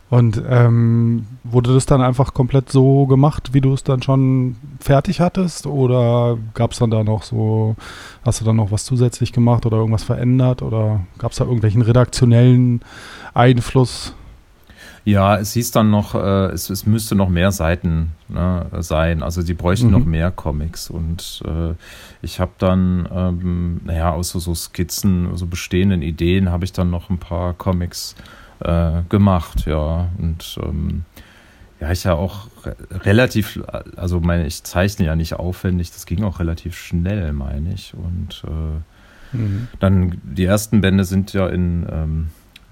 Und 0.09 0.41
ähm, 0.47 1.25
wurde 1.43 1.73
das 1.73 1.87
dann 1.87 2.01
einfach 2.01 2.33
komplett 2.33 2.71
so 2.71 3.07
gemacht, 3.07 3.53
wie 3.53 3.61
du 3.61 3.73
es 3.73 3.83
dann 3.83 4.03
schon 4.03 4.55
fertig 4.79 5.19
hattest? 5.19 5.65
Oder 5.65 6.37
gab 6.53 6.71
es 6.71 6.79
dann 6.79 6.91
da 6.91 7.03
noch 7.03 7.23
so, 7.23 7.75
hast 8.23 8.39
du 8.39 8.45
dann 8.45 8.55
noch 8.55 8.71
was 8.71 8.85
zusätzlich 8.85 9.33
gemacht 9.33 9.65
oder 9.65 9.77
irgendwas 9.77 10.03
verändert? 10.03 10.61
Oder 10.61 11.01
gab 11.17 11.31
es 11.31 11.39
da 11.39 11.45
irgendwelchen 11.45 11.81
redaktionellen 11.81 12.81
Einfluss? 13.33 14.13
Ja, 15.05 15.37
es 15.37 15.53
hieß 15.53 15.71
dann 15.71 15.91
noch, 15.91 16.15
äh, 16.15 16.47
es, 16.47 16.69
es, 16.69 16.85
müsste 16.85 17.15
noch 17.15 17.29
mehr 17.29 17.51
Seiten 17.51 18.11
ne, 18.27 18.67
sein. 18.79 19.23
Also 19.23 19.41
die 19.41 19.53
bräuchten 19.53 19.87
mhm. 19.87 19.93
noch 19.93 20.05
mehr 20.05 20.29
Comics. 20.29 20.89
Und 20.89 21.43
äh, 21.45 21.73
ich 22.21 22.39
habe 22.39 22.51
dann, 22.59 23.07
ähm, 23.11 23.81
naja, 23.85 24.11
aus 24.11 24.29
so, 24.29 24.39
so 24.39 24.53
Skizzen, 24.53 25.35
so 25.35 25.47
bestehenden 25.47 26.03
Ideen, 26.03 26.51
habe 26.51 26.65
ich 26.65 26.73
dann 26.73 26.89
noch 26.91 27.09
ein 27.09 27.17
paar 27.19 27.53
Comics 27.53 28.13
äh, 28.13 28.44
gemacht, 29.09 29.65
ja. 29.65 30.09
Und 30.17 30.59
ähm, 30.63 31.03
ja, 31.79 31.91
ich 31.91 32.03
ja 32.05 32.13
auch 32.13 32.47
re 32.63 32.75
relativ, 32.91 33.61
also 33.95 34.19
meine, 34.19 34.47
ich 34.47 34.63
zeichne 34.63 35.05
ja 35.05 35.15
nicht 35.15 35.33
aufwendig, 35.33 35.91
das 35.91 36.05
ging 36.05 36.23
auch 36.23 36.39
relativ 36.39 36.77
schnell, 36.77 37.33
meine 37.33 37.73
ich. 37.73 37.93
Und 37.93 38.43
äh, 38.45 39.37
mhm. 39.37 39.67
dann 39.79 40.21
die 40.23 40.45
ersten 40.45 40.81
Bände 40.81 41.03
sind 41.03 41.33
ja 41.33 41.47
in, 41.47 41.85
ähm, 41.91 42.27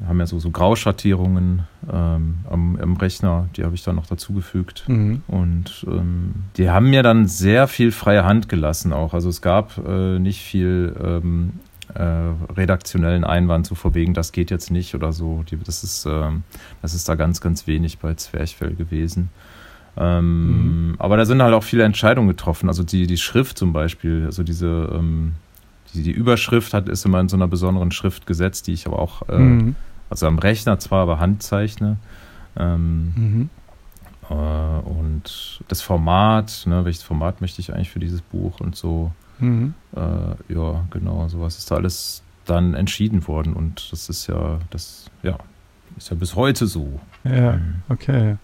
haben 0.07 0.19
ja 0.19 0.25
so, 0.25 0.39
so 0.39 0.51
Grauschattierungen 0.51 1.63
ähm, 1.91 2.35
am, 2.49 2.77
am, 2.77 2.97
Rechner, 2.97 3.49
die 3.55 3.63
habe 3.63 3.75
ich 3.75 3.83
dann 3.83 3.95
noch 3.95 4.07
dazugefügt. 4.07 4.85
Mhm. 4.87 5.21
Und 5.27 5.85
ähm, 5.87 6.33
die 6.57 6.69
haben 6.69 6.89
mir 6.89 7.03
dann 7.03 7.27
sehr 7.27 7.67
viel 7.67 7.91
freie 7.91 8.23
Hand 8.23 8.49
gelassen 8.49 8.93
auch. 8.93 9.13
Also 9.13 9.29
es 9.29 9.41
gab 9.41 9.77
äh, 9.85 10.19
nicht 10.19 10.41
viel 10.41 10.95
ähm, 11.01 11.53
äh, 11.53 11.72
redaktionellen 11.99 13.23
Einwand, 13.23 13.67
so 13.67 13.75
vor 13.75 13.93
wegen, 13.93 14.13
das 14.13 14.31
geht 14.31 14.51
jetzt 14.51 14.71
nicht 14.71 14.95
oder 14.95 15.13
so. 15.13 15.43
Das, 15.65 15.83
ist, 15.83 16.05
ähm, 16.05 16.43
das 16.81 16.93
ist 16.93 17.07
da 17.07 17.15
ganz, 17.15 17.41
ganz 17.41 17.67
wenig 17.67 17.99
bei 17.99 18.13
Zwerchfell 18.15 18.75
gewesen. 18.75 19.29
Ähm, 19.95 20.89
mhm. 20.89 20.95
Aber 20.99 21.17
da 21.17 21.25
sind 21.25 21.41
halt 21.41 21.53
auch 21.53 21.63
viele 21.63 21.83
Entscheidungen 21.83 22.27
getroffen. 22.27 22.67
Also 22.67 22.83
die, 22.83 23.07
die 23.07 23.17
Schrift 23.17 23.57
zum 23.57 23.73
Beispiel, 23.73 24.25
also 24.25 24.43
diese, 24.43 24.89
ähm, 24.93 25.33
die, 25.93 26.03
die 26.03 26.11
Überschrift 26.11 26.73
hat, 26.73 26.89
ist 26.89 27.05
immer 27.05 27.19
in 27.19 27.29
so 27.29 27.35
einer 27.35 27.47
besonderen 27.47 27.91
Schrift 27.91 28.25
gesetzt, 28.25 28.67
die 28.67 28.73
ich 28.73 28.87
aber 28.87 28.99
auch, 28.99 29.27
äh, 29.29 29.37
mhm. 29.37 29.75
also 30.09 30.27
am 30.27 30.39
Rechner 30.39 30.79
zwar, 30.79 31.03
aber 31.03 31.19
handzeichne. 31.19 31.97
Mhm. 32.55 33.49
Äh, 34.29 34.33
und 34.33 35.63
das 35.67 35.81
Format, 35.81 36.63
ne, 36.65 36.85
welches 36.85 37.03
Format 37.03 37.41
möchte 37.41 37.61
ich 37.61 37.73
eigentlich 37.73 37.89
für 37.89 37.99
dieses 37.99 38.21
Buch 38.21 38.59
und 38.59 38.75
so. 38.75 39.11
Mhm. 39.43 39.73
Äh, 39.95 40.53
ja, 40.53 40.85
genau, 40.89 41.27
sowas 41.27 41.57
ist 41.57 41.69
da 41.69 41.75
alles 41.75 42.23
dann 42.45 42.73
entschieden 42.73 43.27
worden 43.27 43.53
und 43.53 43.91
das 43.91 44.09
ist 44.09 44.27
ja, 44.27 44.59
das, 44.69 45.05
ja, 45.21 45.37
ist 45.97 46.09
ja 46.09 46.15
bis 46.15 46.35
heute 46.35 46.67
so. 46.67 46.99
Ja, 47.23 47.53
mhm. 47.53 47.75
okay. 47.89 48.37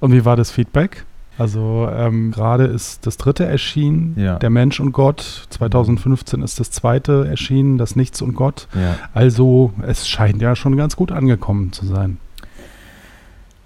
Und 0.00 0.12
wie 0.12 0.24
war 0.24 0.36
das 0.36 0.50
Feedback? 0.50 1.04
Also 1.38 1.88
ähm, 1.92 2.32
gerade 2.32 2.64
ist 2.64 3.06
das 3.06 3.16
dritte 3.16 3.46
erschienen, 3.46 4.14
ja. 4.16 4.38
Der 4.40 4.50
Mensch 4.50 4.80
und 4.80 4.90
Gott. 4.90 5.46
2015 5.50 6.42
ist 6.42 6.58
das 6.58 6.72
zweite 6.72 7.28
erschienen, 7.28 7.78
Das 7.78 7.94
Nichts 7.94 8.20
und 8.22 8.34
Gott. 8.34 8.66
Ja. 8.74 8.96
Also 9.14 9.72
es 9.82 10.08
scheint 10.08 10.42
ja 10.42 10.56
schon 10.56 10.76
ganz 10.76 10.96
gut 10.96 11.12
angekommen 11.12 11.72
zu 11.72 11.86
sein. 11.86 12.18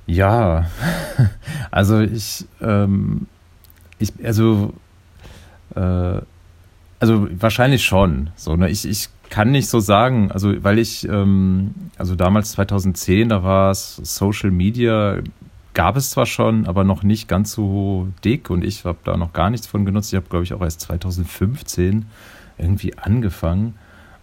Ja, 0.06 0.66
also 1.70 2.00
ich, 2.00 2.44
ähm, 2.60 3.26
ich 3.98 4.12
also 4.22 4.74
äh, 5.74 6.20
also 7.02 7.26
wahrscheinlich 7.32 7.84
schon. 7.84 8.30
So, 8.36 8.54
ne? 8.54 8.70
ich, 8.70 8.88
ich 8.88 9.08
kann 9.28 9.50
nicht 9.50 9.68
so 9.68 9.80
sagen, 9.80 10.30
also 10.30 10.62
weil 10.62 10.78
ich, 10.78 11.08
ähm, 11.08 11.74
also 11.98 12.14
damals 12.14 12.52
2010, 12.52 13.28
da 13.28 13.42
war 13.42 13.72
es 13.72 13.96
Social 13.96 14.52
Media, 14.52 15.18
gab 15.74 15.96
es 15.96 16.12
zwar 16.12 16.26
schon, 16.26 16.64
aber 16.66 16.84
noch 16.84 17.02
nicht 17.02 17.26
ganz 17.26 17.50
so 17.50 18.06
dick 18.24 18.50
und 18.50 18.62
ich 18.62 18.84
habe 18.84 18.98
da 19.02 19.16
noch 19.16 19.32
gar 19.32 19.50
nichts 19.50 19.66
von 19.66 19.84
genutzt. 19.84 20.12
Ich 20.12 20.16
habe, 20.16 20.28
glaube 20.28 20.44
ich, 20.44 20.54
auch 20.54 20.60
erst 20.60 20.82
2015 20.82 22.04
irgendwie 22.56 22.96
angefangen. 22.96 23.74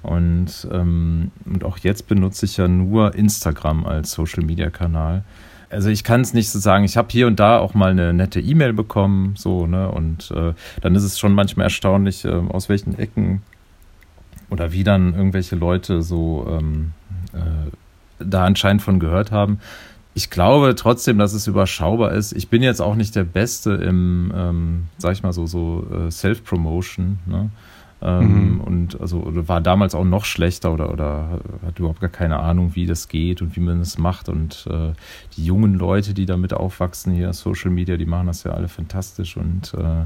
Und, 0.01 0.65
ähm, 0.71 1.31
und 1.43 1.65
auch 1.65 1.79
jetzt 1.79 2.07
benutze 2.07 2.45
ich 2.45 2.55
ja 2.55 2.69
nur 2.69 3.13
Instagram 3.13 3.85
als 3.85 4.11
Social 4.11 4.45
Media 4.45 4.69
Kanal 4.69 5.25
also 5.69 5.89
ich 5.89 6.03
kann 6.03 6.21
es 6.21 6.33
nicht 6.33 6.49
so 6.49 6.59
sagen. 6.59 6.83
Ich 6.83 6.97
habe 6.97 7.09
hier 7.11 7.27
und 7.27 7.39
da 7.39 7.59
auch 7.59 7.73
mal 7.73 7.91
eine 7.91 8.13
nette 8.13 8.39
E-Mail 8.39 8.73
bekommen, 8.73 9.35
so, 9.37 9.67
ne? 9.67 9.89
Und 9.89 10.31
äh, 10.31 10.53
dann 10.81 10.95
ist 10.95 11.03
es 11.03 11.19
schon 11.19 11.33
manchmal 11.33 11.65
erstaunlich, 11.65 12.25
äh, 12.25 12.29
aus 12.29 12.69
welchen 12.69 12.97
Ecken 12.97 13.41
oder 14.49 14.71
wie 14.71 14.83
dann 14.83 15.13
irgendwelche 15.13 15.55
Leute 15.55 16.01
so 16.01 16.47
ähm, 16.49 16.91
äh, 17.33 17.69
da 18.19 18.45
anscheinend 18.45 18.81
von 18.81 18.99
gehört 18.99 19.31
haben. 19.31 19.59
ich 20.15 20.29
glaube 20.29 20.75
trotzdem, 20.75 21.17
dass 21.17 21.33
es 21.33 21.47
überschaubar 21.47 22.11
ist. 22.11 22.33
Ich 22.33 22.49
bin 22.49 22.63
jetzt 22.63 22.81
auch 22.81 22.95
nicht 22.95 23.15
der 23.15 23.23
Beste 23.23 23.71
im, 23.71 24.33
ähm, 24.35 24.83
sag 24.97 25.13
ich 25.13 25.23
mal 25.23 25.31
so, 25.33 25.45
so 25.45 25.87
äh, 25.93 26.11
Self-Promotion. 26.11 27.19
Ne? 27.25 27.49
Ähm, 28.01 28.53
mhm. 28.53 28.61
Und 28.61 29.01
also 29.01 29.23
war 29.47 29.61
damals 29.61 29.93
auch 29.93 30.05
noch 30.05 30.25
schlechter 30.25 30.73
oder, 30.73 30.91
oder 30.91 31.39
hat 31.65 31.79
überhaupt 31.79 31.99
gar 31.99 32.09
keine 32.09 32.39
Ahnung, 32.39 32.75
wie 32.75 32.85
das 32.85 33.07
geht 33.09 33.41
und 33.41 33.55
wie 33.55 33.59
man 33.59 33.79
das 33.79 33.97
macht. 33.97 34.29
Und 34.29 34.67
äh, 34.69 34.93
die 35.35 35.45
jungen 35.45 35.73
Leute, 35.73 36.13
die 36.13 36.25
damit 36.25 36.53
aufwachsen 36.53 37.13
hier, 37.13 37.33
Social 37.33 37.71
Media, 37.71 37.97
die 37.97 38.05
machen 38.05 38.27
das 38.27 38.43
ja 38.43 38.51
alle 38.51 38.69
fantastisch 38.69 39.35
und 39.35 39.73
äh, 39.73 40.05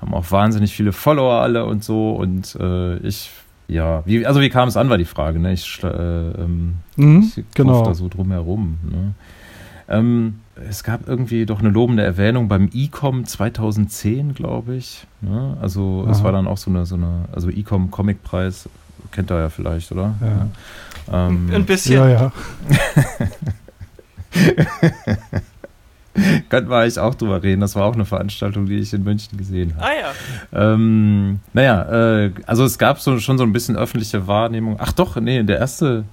haben 0.00 0.14
auch 0.14 0.30
wahnsinnig 0.30 0.74
viele 0.74 0.92
Follower 0.92 1.42
alle 1.42 1.66
und 1.66 1.84
so. 1.84 2.12
Und 2.12 2.56
äh, 2.58 2.96
ich, 2.98 3.30
ja, 3.68 4.02
wie, 4.06 4.26
also 4.26 4.40
wie 4.40 4.50
kam 4.50 4.68
es 4.68 4.76
an, 4.76 4.88
war 4.88 4.98
die 4.98 5.04
Frage. 5.04 5.38
Ne? 5.38 5.52
Ich, 5.52 5.82
äh, 5.84 5.86
ähm, 5.86 6.76
mhm, 6.96 7.30
ich 7.36 7.44
genau. 7.54 7.84
da 7.84 7.94
so 7.94 8.08
drum 8.08 8.30
herum. 8.30 8.78
Ne? 8.82 9.14
Ähm, 9.92 10.40
es 10.68 10.82
gab 10.84 11.06
irgendwie 11.06 11.46
doch 11.46 11.60
eine 11.60 11.68
lobende 11.68 12.02
Erwähnung 12.02 12.48
beim 12.48 12.68
ICOM 12.72 13.24
2010, 13.26 14.34
glaube 14.34 14.74
ich. 14.74 15.06
Ne? 15.20 15.56
Also 15.60 16.02
Aha. 16.04 16.12
es 16.12 16.24
war 16.24 16.32
dann 16.32 16.46
auch 16.46 16.56
so 16.56 16.70
eine, 16.70 16.86
so 16.86 16.94
eine 16.94 17.26
also 17.32 17.48
ICOM 17.48 17.90
Comicpreis, 17.90 18.68
kennt 19.12 19.30
ihr 19.30 19.38
ja 19.38 19.50
vielleicht, 19.50 19.92
oder? 19.92 20.14
Ja. 20.20 20.48
Ähm, 21.28 21.50
Ein 21.52 21.66
bisschen. 21.66 21.96
Ja, 21.96 22.08
ja. 22.08 22.32
Könnten 26.48 26.70
wir 26.70 26.76
eigentlich 26.76 26.98
auch 26.98 27.14
drüber 27.14 27.42
reden. 27.42 27.62
Das 27.62 27.74
war 27.74 27.84
auch 27.84 27.94
eine 27.94 28.04
Veranstaltung, 28.04 28.66
die 28.66 28.76
ich 28.78 28.92
in 28.92 29.02
München 29.02 29.38
gesehen 29.38 29.74
habe. 29.76 29.86
Ah 29.86 29.92
ja. 29.94 30.12
Ähm, 30.74 31.40
naja, 31.54 32.24
äh, 32.24 32.30
also 32.46 32.64
es 32.64 32.78
gab 32.78 33.00
so, 33.00 33.18
schon 33.18 33.38
so 33.38 33.44
ein 33.44 33.52
bisschen 33.52 33.76
öffentliche 33.76 34.26
Wahrnehmung. 34.26 34.76
Ach 34.78 34.92
doch, 34.92 35.16
nee, 35.16 35.42
der 35.42 35.58
erste 35.58 36.04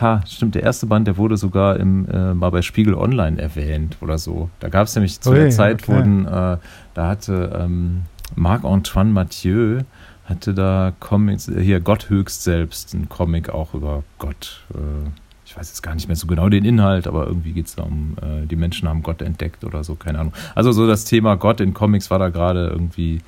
Ha, 0.00 0.22
stimmt, 0.26 0.54
der 0.54 0.62
erste 0.62 0.86
Band, 0.86 1.06
der 1.06 1.16
wurde 1.16 1.36
sogar 1.36 1.78
im, 1.78 2.08
äh, 2.08 2.34
mal 2.34 2.50
bei 2.50 2.62
Spiegel 2.62 2.94
Online 2.94 3.40
erwähnt 3.40 3.96
oder 4.00 4.18
so. 4.18 4.48
Da 4.60 4.68
gab 4.68 4.86
es 4.86 4.94
nämlich 4.94 5.20
zu 5.20 5.30
Ui, 5.30 5.36
der 5.36 5.50
Zeit 5.50 5.82
okay. 5.82 5.92
wurden, 5.92 6.26
äh, 6.26 6.56
da 6.94 7.08
hatte 7.08 7.58
ähm, 7.58 8.02
Marc-Antoine 8.36 9.10
Mathieu 9.10 9.80
hatte 10.28 10.52
da 10.54 10.92
Comics, 11.00 11.48
äh, 11.48 11.62
hier 11.62 11.80
Gott 11.80 12.10
höchst 12.10 12.44
selbst, 12.44 12.94
ein 12.94 13.08
Comic 13.08 13.48
auch 13.48 13.74
über 13.74 14.04
Gott. 14.18 14.60
Äh, 14.74 15.08
ich 15.46 15.56
weiß 15.56 15.70
jetzt 15.70 15.82
gar 15.82 15.94
nicht 15.94 16.08
mehr 16.08 16.16
so 16.16 16.26
genau 16.26 16.50
den 16.50 16.64
Inhalt, 16.64 17.06
aber 17.06 17.26
irgendwie 17.26 17.52
geht 17.52 17.66
es 17.66 17.76
da 17.76 17.84
um, 17.84 18.16
äh, 18.20 18.46
die 18.46 18.56
Menschen 18.56 18.86
haben 18.88 19.02
Gott 19.02 19.22
entdeckt 19.22 19.64
oder 19.64 19.82
so, 19.82 19.94
keine 19.94 20.18
Ahnung. 20.18 20.34
Also 20.54 20.72
so 20.72 20.86
das 20.86 21.06
Thema 21.06 21.36
Gott 21.36 21.60
in 21.60 21.72
Comics 21.72 22.10
war 22.10 22.18
da 22.18 22.28
gerade 22.28 22.68
irgendwie, 22.68 23.22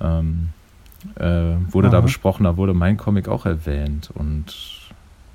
ähm, 0.00 0.50
äh, 1.14 1.54
wurde 1.70 1.88
Aha. 1.88 1.96
da 1.96 2.00
besprochen, 2.02 2.44
da 2.44 2.58
wurde 2.58 2.74
mein 2.74 2.98
Comic 2.98 3.28
auch 3.28 3.46
erwähnt 3.46 4.10
und 4.12 4.77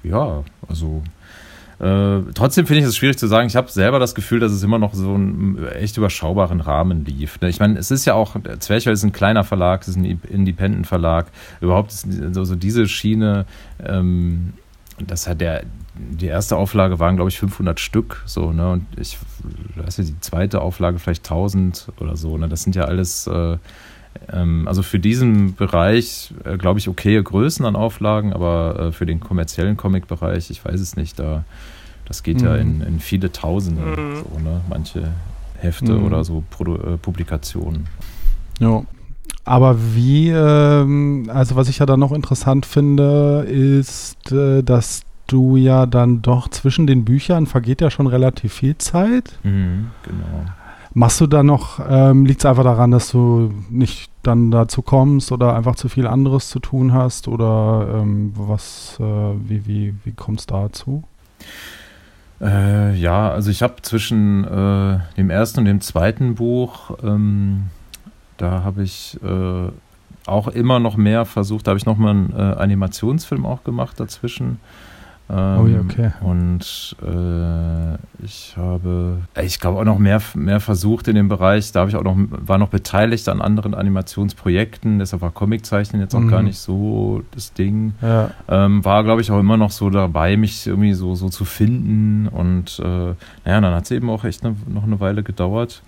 ja, 0.04 0.44
also 0.68 1.02
äh, 1.80 2.22
trotzdem 2.34 2.66
finde 2.66 2.82
ich 2.82 2.86
es 2.88 2.96
schwierig 2.96 3.18
zu 3.18 3.28
sagen. 3.28 3.48
Ich 3.48 3.56
habe 3.56 3.70
selber 3.70 4.00
das 4.00 4.16
Gefühl, 4.16 4.40
dass 4.40 4.52
es 4.52 4.64
immer 4.64 4.80
noch 4.80 4.94
so 4.94 5.14
einen 5.14 5.68
echt 5.68 5.98
überschaubaren 5.98 6.62
Rahmen 6.62 7.04
lief. 7.04 7.42
Ne? 7.42 7.50
Ich 7.50 7.60
meine, 7.60 7.78
es 7.78 7.92
ist 7.92 8.06
ja 8.06 8.14
auch, 8.14 8.38
Zwerchfell 8.60 8.94
ist 8.94 9.04
ein 9.04 9.12
kleiner 9.12 9.44
Verlag, 9.44 9.82
es 9.82 9.90
ist 9.90 9.98
ein 9.98 10.06
Independent-Verlag. 10.06 11.28
Überhaupt 11.60 11.92
ist 11.92 12.08
so, 12.34 12.46
so 12.46 12.56
diese 12.56 12.88
Schiene, 12.88 13.46
ähm, 13.84 14.54
das 15.00 15.28
hat 15.28 15.42
der, 15.42 15.64
die 15.96 16.28
erste 16.28 16.56
Auflage 16.56 17.00
waren, 17.00 17.16
glaube 17.16 17.30
ich, 17.30 17.40
500 17.40 17.80
Stück, 17.80 18.24
so, 18.26 18.52
ne, 18.52 18.72
und 18.72 18.86
ich 18.98 19.18
weiß 19.76 19.98
ja, 19.98 20.04
die 20.04 20.20
zweite 20.22 20.62
Auflage 20.62 21.00
vielleicht 21.00 21.26
1000 21.26 21.92
oder 22.00 22.16
so, 22.16 22.38
ne, 22.38 22.48
das 22.48 22.64
sind 22.64 22.76
ja 22.76 22.86
alles, 22.86 23.28
äh, 23.28 23.58
ähm, 24.32 24.68
also 24.68 24.84
für 24.84 25.00
diesen 25.00 25.56
Bereich, 25.56 26.34
äh, 26.44 26.58
glaube 26.58 26.80
ich, 26.80 26.88
okay 26.88 27.22
Größen 27.22 27.66
an 27.66 27.76
Auflagen, 27.76 28.34
aber 28.34 28.80
äh, 28.80 28.92
für 28.92 29.06
den 29.06 29.20
kommerziellen 29.20 29.78
Comic-Bereich, 29.78 30.50
ich 30.50 30.64
weiß 30.64 30.80
es 30.80 30.96
nicht, 30.96 31.20
da, 31.20 31.44
das 32.06 32.24
geht 32.24 32.42
mhm. 32.42 32.46
ja 32.46 32.56
in, 32.56 32.82
in, 32.82 33.00
viele 33.00 33.32
Tausende, 33.32 33.82
mhm. 33.82 34.16
so, 34.16 34.40
ne? 34.40 34.62
manche 34.70 35.12
Hefte 35.58 35.94
mhm. 35.94 36.06
oder 36.06 36.24
so 36.24 36.44
Produ 36.50 36.76
äh, 36.76 36.98
Publikationen. 36.98 37.88
Ja. 38.60 38.84
Aber 39.46 39.78
wie, 39.94 40.30
ähm, 40.30 41.30
also 41.34 41.56
was 41.56 41.68
ich 41.68 41.80
ja 41.80 41.86
dann 41.86 42.00
noch 42.00 42.14
interessant 42.14 42.66
finde, 42.66 43.46
ist, 43.50 44.32
äh, 44.32 44.64
dass 44.64 45.02
du 45.28 45.58
ja 45.58 45.86
dann 45.86 46.22
doch 46.22 46.48
zwischen 46.50 46.88
den 46.88 47.04
Büchern 47.04 47.46
vergeht 47.48 47.82
ja 47.82 47.90
schon 47.90 48.08
relativ 48.08 48.54
viel 48.54 48.78
Zeit. 48.78 49.38
Mhm, 49.44 49.88
genau. 50.04 50.46
Machst 50.96 51.20
du 51.22 51.28
da 51.28 51.42
noch, 51.42 51.80
ähm, 51.90 52.26
liegt 52.26 52.42
es 52.42 52.46
einfach 52.46 52.64
daran, 52.64 52.92
dass 52.92 53.10
du 53.12 53.52
nicht 53.70 54.12
dann 54.22 54.52
dazu 54.52 54.82
kommst 54.82 55.32
oder 55.32 55.56
einfach 55.56 55.76
zu 55.76 55.90
viel 55.90 56.06
anderes 56.06 56.50
zu 56.50 56.60
tun 56.60 56.94
hast 56.94 57.28
oder 57.28 57.88
ähm, 57.96 58.34
was, 58.36 58.98
äh, 59.00 59.04
wie, 59.04 59.66
wie, 59.66 59.96
wie 60.04 60.12
kommt 60.12 60.42
es 60.42 60.46
dazu? 60.46 61.04
Äh, 62.42 62.96
ja, 62.96 63.32
also 63.32 63.50
ich 63.50 63.64
habe 63.64 63.82
zwischen 63.82 64.44
äh, 64.44 65.00
dem 65.18 65.30
ersten 65.30 65.62
und 65.62 65.66
dem 65.66 65.82
zweiten 65.82 66.36
Buch, 66.36 66.98
ähm, 67.04 67.68
da 68.38 68.64
habe 68.64 68.84
ich 68.84 69.18
äh, 69.24 69.70
auch 70.26 70.48
immer 70.48 70.80
noch 70.80 70.96
mehr 70.96 71.26
versucht, 71.26 71.68
da 71.68 71.72
habe 71.72 71.80
ich 71.80 71.86
nochmal 71.86 72.12
einen 72.12 72.34
äh, 72.36 72.42
Animationsfilm 72.42 73.46
auch 73.46 73.64
gemacht 73.64 74.00
dazwischen. 74.00 74.60
Ähm, 75.30 75.60
oh 75.60 75.68
ja, 75.68 75.80
okay. 75.80 76.12
Und 76.22 76.96
äh, 77.02 78.24
ich 78.24 78.56
habe, 78.58 79.20
ich 79.42 79.60
glaube 79.60 79.80
auch 79.80 79.86
noch 79.86 79.98
mehr, 79.98 80.22
mehr 80.36 80.60
versucht 80.60 81.08
in 81.08 81.16
dem 81.16 81.30
Bereich. 81.30 81.72
Da 81.72 81.82
habe 81.82 81.90
ich 81.90 81.96
auch 81.96 82.04
noch, 82.04 82.18
war 82.30 82.58
noch 82.58 82.68
beteiligt 82.68 83.30
an 83.30 83.42
anderen 83.42 83.74
Animationsprojekten. 83.74 85.00
Deshalb 85.00 85.22
war 85.22 85.32
Comiczeichnen 85.32 86.02
jetzt 86.02 86.14
auch 86.14 86.20
mhm. 86.20 86.30
gar 86.30 86.44
nicht 86.44 86.60
so 86.60 87.24
das 87.32 87.54
Ding. 87.54 87.94
Ja. 88.02 88.32
Ähm, 88.50 88.84
war, 88.84 89.04
glaube 89.06 89.22
ich, 89.22 89.32
auch 89.32 89.40
immer 89.40 89.56
noch 89.56 89.72
so 89.72 89.90
dabei, 89.90 90.36
mich 90.36 90.68
irgendwie 90.68 90.94
so, 90.94 91.16
so 91.16 91.30
zu 91.30 91.46
finden. 91.46 92.28
Und 92.28 92.80
äh, 92.80 93.14
naja, 93.46 93.62
dann 93.62 93.74
hat 93.74 93.86
es 93.86 93.92
eben 93.92 94.10
auch 94.10 94.26
echt 94.26 94.44
ne, 94.44 94.56
noch 94.68 94.84
eine 94.84 95.00
Weile 95.00 95.24
gedauert, 95.24 95.84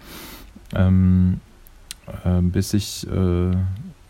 ähm, 0.73 1.41
äh, 2.23 2.41
bis 2.41 2.73
ich, 2.73 3.05
äh, 3.11 3.51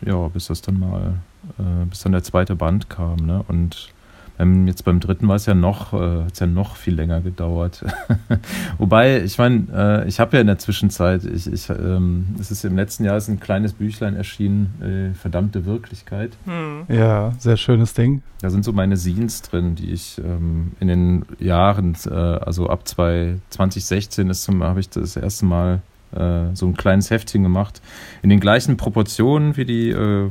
ja, 0.07 0.27
bis 0.31 0.47
das 0.47 0.61
dann 0.61 0.79
mal, 0.79 1.15
äh, 1.57 1.85
bis 1.89 2.01
dann 2.01 2.11
der 2.11 2.23
zweite 2.23 2.55
Band 2.55 2.91
kam. 2.91 3.17
Ne? 3.25 3.43
Und 3.47 3.89
ähm, 4.37 4.67
jetzt 4.67 4.83
beim 4.83 4.99
dritten 4.99 5.27
war 5.27 5.35
es 5.35 5.45
ja 5.45 5.53
noch, 5.53 5.93
äh, 5.93 6.23
hat's 6.23 6.39
ja 6.39 6.47
noch 6.47 6.75
viel 6.75 6.95
länger 6.95 7.21
gedauert. 7.21 7.83
Wobei, 8.77 9.21
ich 9.23 9.37
meine, 9.37 9.67
äh, 9.73 10.07
ich 10.07 10.19
habe 10.19 10.35
ja 10.35 10.41
in 10.41 10.47
der 10.47 10.57
Zwischenzeit, 10.57 11.23
ich, 11.23 11.51
ich, 11.51 11.69
ähm, 11.69 12.35
es 12.39 12.51
ist 12.51 12.65
im 12.65 12.75
letzten 12.75 13.05
Jahr 13.05 13.17
ist 13.17 13.29
ein 13.29 13.39
kleines 13.39 13.73
Büchlein 13.73 14.15
erschienen, 14.15 15.13
äh, 15.13 15.15
Verdammte 15.15 15.65
Wirklichkeit. 15.65 16.33
Hm. 16.45 16.83
Ja, 16.89 17.33
sehr 17.39 17.57
schönes 17.57 17.93
Ding. 17.93 18.21
Da 18.41 18.49
sind 18.49 18.65
so 18.65 18.73
meine 18.73 18.97
Scenes 18.97 19.41
drin, 19.41 19.75
die 19.75 19.91
ich 19.91 20.19
ähm, 20.19 20.73
in 20.79 20.87
den 20.87 21.25
Jahren, 21.39 21.95
äh, 22.05 22.13
also 22.13 22.69
ab 22.69 22.87
2016 22.87 24.31
habe 24.61 24.79
ich 24.79 24.89
das 24.89 25.15
erste 25.15 25.45
Mal 25.45 25.81
äh, 26.15 26.53
so 26.53 26.65
ein 26.67 26.75
kleines 26.75 27.09
Heftchen 27.09 27.43
gemacht. 27.43 27.81
In 28.21 28.29
den 28.29 28.39
gleichen 28.39 28.77
Proportionen 28.77 29.57
wie 29.57 29.65
die 29.65 29.89
äh, 29.89 30.29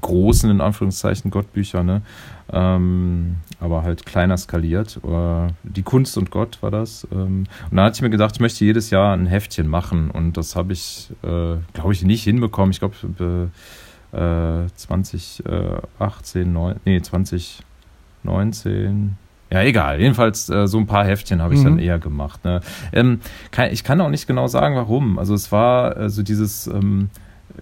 großen, 0.00 0.50
in 0.50 0.60
Anführungszeichen, 0.60 1.30
Gottbücher, 1.30 1.82
ne? 1.82 2.02
Ähm, 2.52 3.36
aber 3.60 3.82
halt 3.82 4.04
kleiner 4.04 4.36
skaliert. 4.36 5.00
Die 5.62 5.82
Kunst 5.82 6.18
und 6.18 6.30
Gott 6.30 6.58
war 6.62 6.70
das. 6.70 7.06
Ähm, 7.12 7.44
und 7.70 7.76
da 7.76 7.84
hatte 7.84 7.96
ich 7.96 8.02
mir 8.02 8.10
gedacht, 8.10 8.34
ich 8.34 8.40
möchte 8.40 8.64
jedes 8.64 8.90
Jahr 8.90 9.16
ein 9.16 9.26
Heftchen 9.26 9.68
machen. 9.68 10.10
Und 10.10 10.36
das 10.36 10.56
habe 10.56 10.72
ich, 10.72 11.10
äh, 11.22 11.56
glaube 11.72 11.92
ich, 11.92 12.02
nicht 12.02 12.24
hinbekommen. 12.24 12.72
Ich 12.72 12.80
glaube, 12.80 13.50
äh, 14.12 14.66
2018, 14.74 16.52
9, 16.52 16.80
nee, 16.84 17.00
2019. 17.00 19.16
Ja, 19.50 19.62
egal. 19.62 20.00
Jedenfalls 20.00 20.48
äh, 20.48 20.66
so 20.66 20.78
ein 20.78 20.86
paar 20.86 21.04
Heftchen 21.04 21.42
habe 21.42 21.54
ich 21.54 21.60
mhm. 21.60 21.64
dann 21.64 21.78
eher 21.78 21.98
gemacht. 21.98 22.44
Ne? 22.44 22.60
Ähm, 22.92 23.20
kann, 23.50 23.70
ich 23.70 23.84
kann 23.84 24.00
auch 24.00 24.08
nicht 24.08 24.26
genau 24.26 24.46
sagen, 24.46 24.76
warum. 24.76 25.18
Also 25.18 25.34
es 25.34 25.52
war 25.52 25.96
also 25.96 26.22
dieses 26.22 26.66
ähm, 26.66 27.10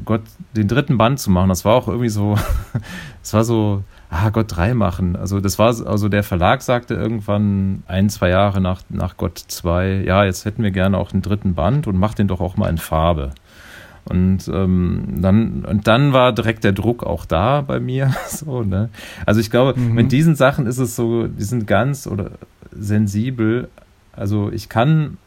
Gott, 0.04 0.22
den 0.54 0.68
dritten 0.68 0.98
Band 0.98 1.18
zu 1.18 1.30
machen, 1.30 1.48
das 1.48 1.64
war 1.64 1.74
auch 1.74 1.88
irgendwie 1.88 2.08
so, 2.08 2.36
es 3.22 3.32
war 3.32 3.44
so, 3.44 3.82
ah, 4.10 4.30
Gott 4.30 4.46
3 4.54 4.74
machen. 4.74 5.16
Also 5.16 5.40
das 5.40 5.58
war, 5.58 5.68
also 5.68 6.08
der 6.08 6.22
Verlag 6.22 6.62
sagte 6.62 6.94
irgendwann 6.94 7.82
ein, 7.86 8.08
zwei 8.08 8.28
Jahre 8.28 8.60
nach, 8.60 8.82
nach 8.88 9.16
Gott 9.16 9.38
2, 9.38 10.04
ja, 10.06 10.24
jetzt 10.24 10.44
hätten 10.44 10.62
wir 10.62 10.70
gerne 10.70 10.98
auch 10.98 11.12
einen 11.12 11.22
dritten 11.22 11.54
Band 11.54 11.86
und 11.86 11.96
mach 11.96 12.14
den 12.14 12.28
doch 12.28 12.40
auch 12.40 12.56
mal 12.56 12.68
in 12.68 12.78
Farbe. 12.78 13.30
Und 14.04 14.48
ähm, 14.48 15.18
dann 15.18 15.64
und 15.64 15.86
dann 15.86 16.12
war 16.12 16.32
direkt 16.32 16.64
der 16.64 16.72
Druck 16.72 17.04
auch 17.04 17.26
da 17.26 17.60
bei 17.60 17.80
mir. 17.80 18.14
so, 18.28 18.62
ne? 18.62 18.88
Also 19.26 19.40
ich 19.40 19.50
glaube, 19.50 19.78
mhm. 19.78 19.92
mit 19.92 20.10
diesen 20.10 20.34
Sachen 20.36 20.66
ist 20.66 20.78
es 20.78 20.96
so, 20.96 21.26
die 21.26 21.42
sind 21.42 21.66
ganz 21.66 22.06
oder 22.06 22.32
sensibel. 22.72 23.68
Also 24.12 24.50
ich 24.50 24.68
kann 24.68 25.18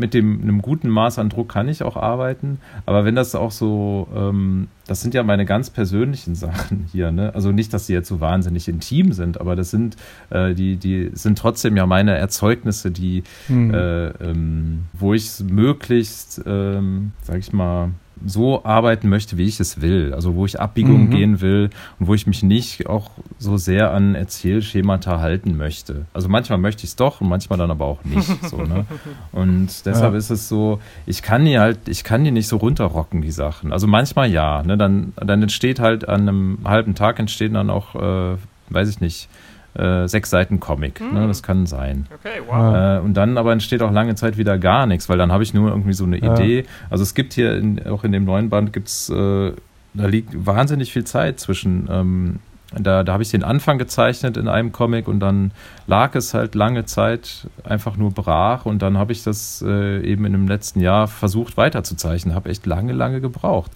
mit 0.00 0.14
dem 0.14 0.40
einem 0.42 0.62
guten 0.62 0.88
Maß 0.88 1.18
an 1.18 1.28
Druck 1.28 1.50
kann 1.50 1.68
ich 1.68 1.82
auch 1.82 1.96
arbeiten, 1.96 2.58
aber 2.86 3.04
wenn 3.04 3.14
das 3.14 3.34
auch 3.34 3.52
so, 3.52 4.08
ähm, 4.14 4.68
das 4.86 5.02
sind 5.02 5.14
ja 5.14 5.22
meine 5.22 5.44
ganz 5.44 5.70
persönlichen 5.70 6.34
Sachen 6.44 6.86
hier, 6.90 7.12
ne? 7.12 7.32
Also 7.34 7.52
nicht, 7.52 7.72
dass 7.72 7.86
sie 7.86 7.92
jetzt 7.92 8.08
so 8.08 8.20
wahnsinnig 8.20 8.66
intim 8.66 9.12
sind, 9.12 9.40
aber 9.40 9.54
das 9.54 9.70
sind 9.70 9.96
äh, 10.30 10.54
die, 10.54 10.76
die 10.76 11.10
sind 11.12 11.38
trotzdem 11.38 11.76
ja 11.76 11.86
meine 11.86 12.16
Erzeugnisse, 12.16 12.90
die, 12.90 13.22
mhm. 13.48 13.72
äh, 13.72 14.06
ähm, 14.08 14.86
wo 14.94 15.14
ich 15.14 15.40
möglichst, 15.40 16.42
ähm, 16.46 17.12
sag 17.22 17.38
ich 17.38 17.52
mal, 17.52 17.90
so 18.26 18.64
arbeiten 18.64 19.08
möchte, 19.08 19.38
wie 19.38 19.44
ich 19.44 19.60
es 19.60 19.80
will. 19.80 20.12
Also 20.14 20.34
wo 20.34 20.44
ich 20.46 20.60
Abbiegungen 20.60 21.06
Mhm. 21.06 21.10
gehen 21.10 21.40
will 21.40 21.70
und 21.98 22.06
wo 22.06 22.14
ich 22.14 22.26
mich 22.26 22.42
nicht 22.42 22.86
auch 22.88 23.10
so 23.38 23.56
sehr 23.56 23.92
an 23.92 24.14
Erzählschemata 24.14 25.20
halten 25.20 25.56
möchte. 25.56 26.06
Also 26.12 26.28
manchmal 26.28 26.58
möchte 26.58 26.84
ich 26.84 26.90
es 26.90 26.96
doch 26.96 27.20
und 27.20 27.28
manchmal 27.28 27.58
dann 27.58 27.70
aber 27.70 27.86
auch 27.86 28.04
nicht. 28.04 28.28
so, 28.48 28.58
ne? 28.62 28.84
Und 29.32 29.86
deshalb 29.86 30.12
Ja. 30.12 30.18
ist 30.18 30.30
es 30.30 30.48
so, 30.48 30.80
ich 31.06 31.22
kann 31.22 31.44
die 31.44 31.58
halt, 31.58 31.88
ich 31.88 32.04
kann 32.04 32.24
die 32.24 32.30
nicht 32.30 32.48
so 32.48 32.56
runterrocken, 32.56 33.22
die 33.22 33.30
Sachen. 33.30 33.72
Also 33.72 33.86
manchmal 33.86 34.30
ja. 34.30 34.62
Ne? 34.62 34.76
Dann, 34.76 35.12
dann 35.16 35.42
entsteht 35.42 35.78
halt 35.80 36.08
an 36.08 36.22
einem 36.28 36.58
halben 36.64 36.94
Tag 36.94 37.18
entstehen 37.18 37.54
dann 37.54 37.70
auch, 37.70 37.94
äh, 37.94 38.36
weiß 38.70 38.88
ich 38.88 39.00
nicht, 39.00 39.28
äh, 39.74 40.06
sechs 40.08 40.30
Seiten 40.30 40.60
Comic. 40.60 41.00
Ne? 41.00 41.22
Hm. 41.22 41.28
Das 41.28 41.42
kann 41.42 41.66
sein. 41.66 42.06
Okay, 42.12 42.40
wow. 42.46 42.74
Äh, 42.74 43.04
und 43.04 43.14
dann 43.14 43.38
aber 43.38 43.52
entsteht 43.52 43.82
auch 43.82 43.92
lange 43.92 44.14
Zeit 44.14 44.36
wieder 44.36 44.58
gar 44.58 44.86
nichts, 44.86 45.08
weil 45.08 45.18
dann 45.18 45.30
habe 45.32 45.42
ich 45.42 45.54
nur 45.54 45.70
irgendwie 45.70 45.92
so 45.92 46.04
eine 46.04 46.18
Ja. 46.18 46.34
Idee. 46.34 46.64
Also 46.90 47.02
es 47.02 47.14
gibt 47.14 47.32
hier 47.32 47.56
in, 47.56 47.86
auch 47.86 48.04
in 48.04 48.12
dem 48.12 48.24
neuen 48.24 48.50
Band 48.50 48.72
gibt's, 48.72 49.08
äh, 49.10 49.52
da 49.94 50.06
liegt 50.06 50.46
wahnsinnig 50.46 50.92
viel 50.92 51.04
Zeit 51.04 51.40
zwischen. 51.40 51.88
Ähm, 51.90 52.38
da 52.72 53.02
da 53.02 53.12
habe 53.14 53.24
ich 53.24 53.30
den 53.30 53.42
Anfang 53.42 53.78
gezeichnet 53.78 54.36
in 54.36 54.46
einem 54.46 54.70
Comic 54.70 55.08
und 55.08 55.18
dann 55.18 55.50
lag 55.88 56.14
es 56.14 56.34
halt 56.34 56.54
lange 56.54 56.84
Zeit 56.84 57.48
einfach 57.64 57.96
nur 57.96 58.12
brach 58.12 58.64
und 58.64 58.80
dann 58.80 58.96
habe 58.96 59.10
ich 59.10 59.24
das 59.24 59.60
äh, 59.66 60.00
eben 60.02 60.24
in 60.24 60.30
dem 60.32 60.46
letzten 60.46 60.78
Jahr 60.78 61.08
versucht 61.08 61.56
weiterzuzeichnen. 61.56 62.32
Habe 62.32 62.48
echt 62.48 62.66
lange, 62.66 62.92
lange 62.92 63.20
gebraucht. 63.20 63.72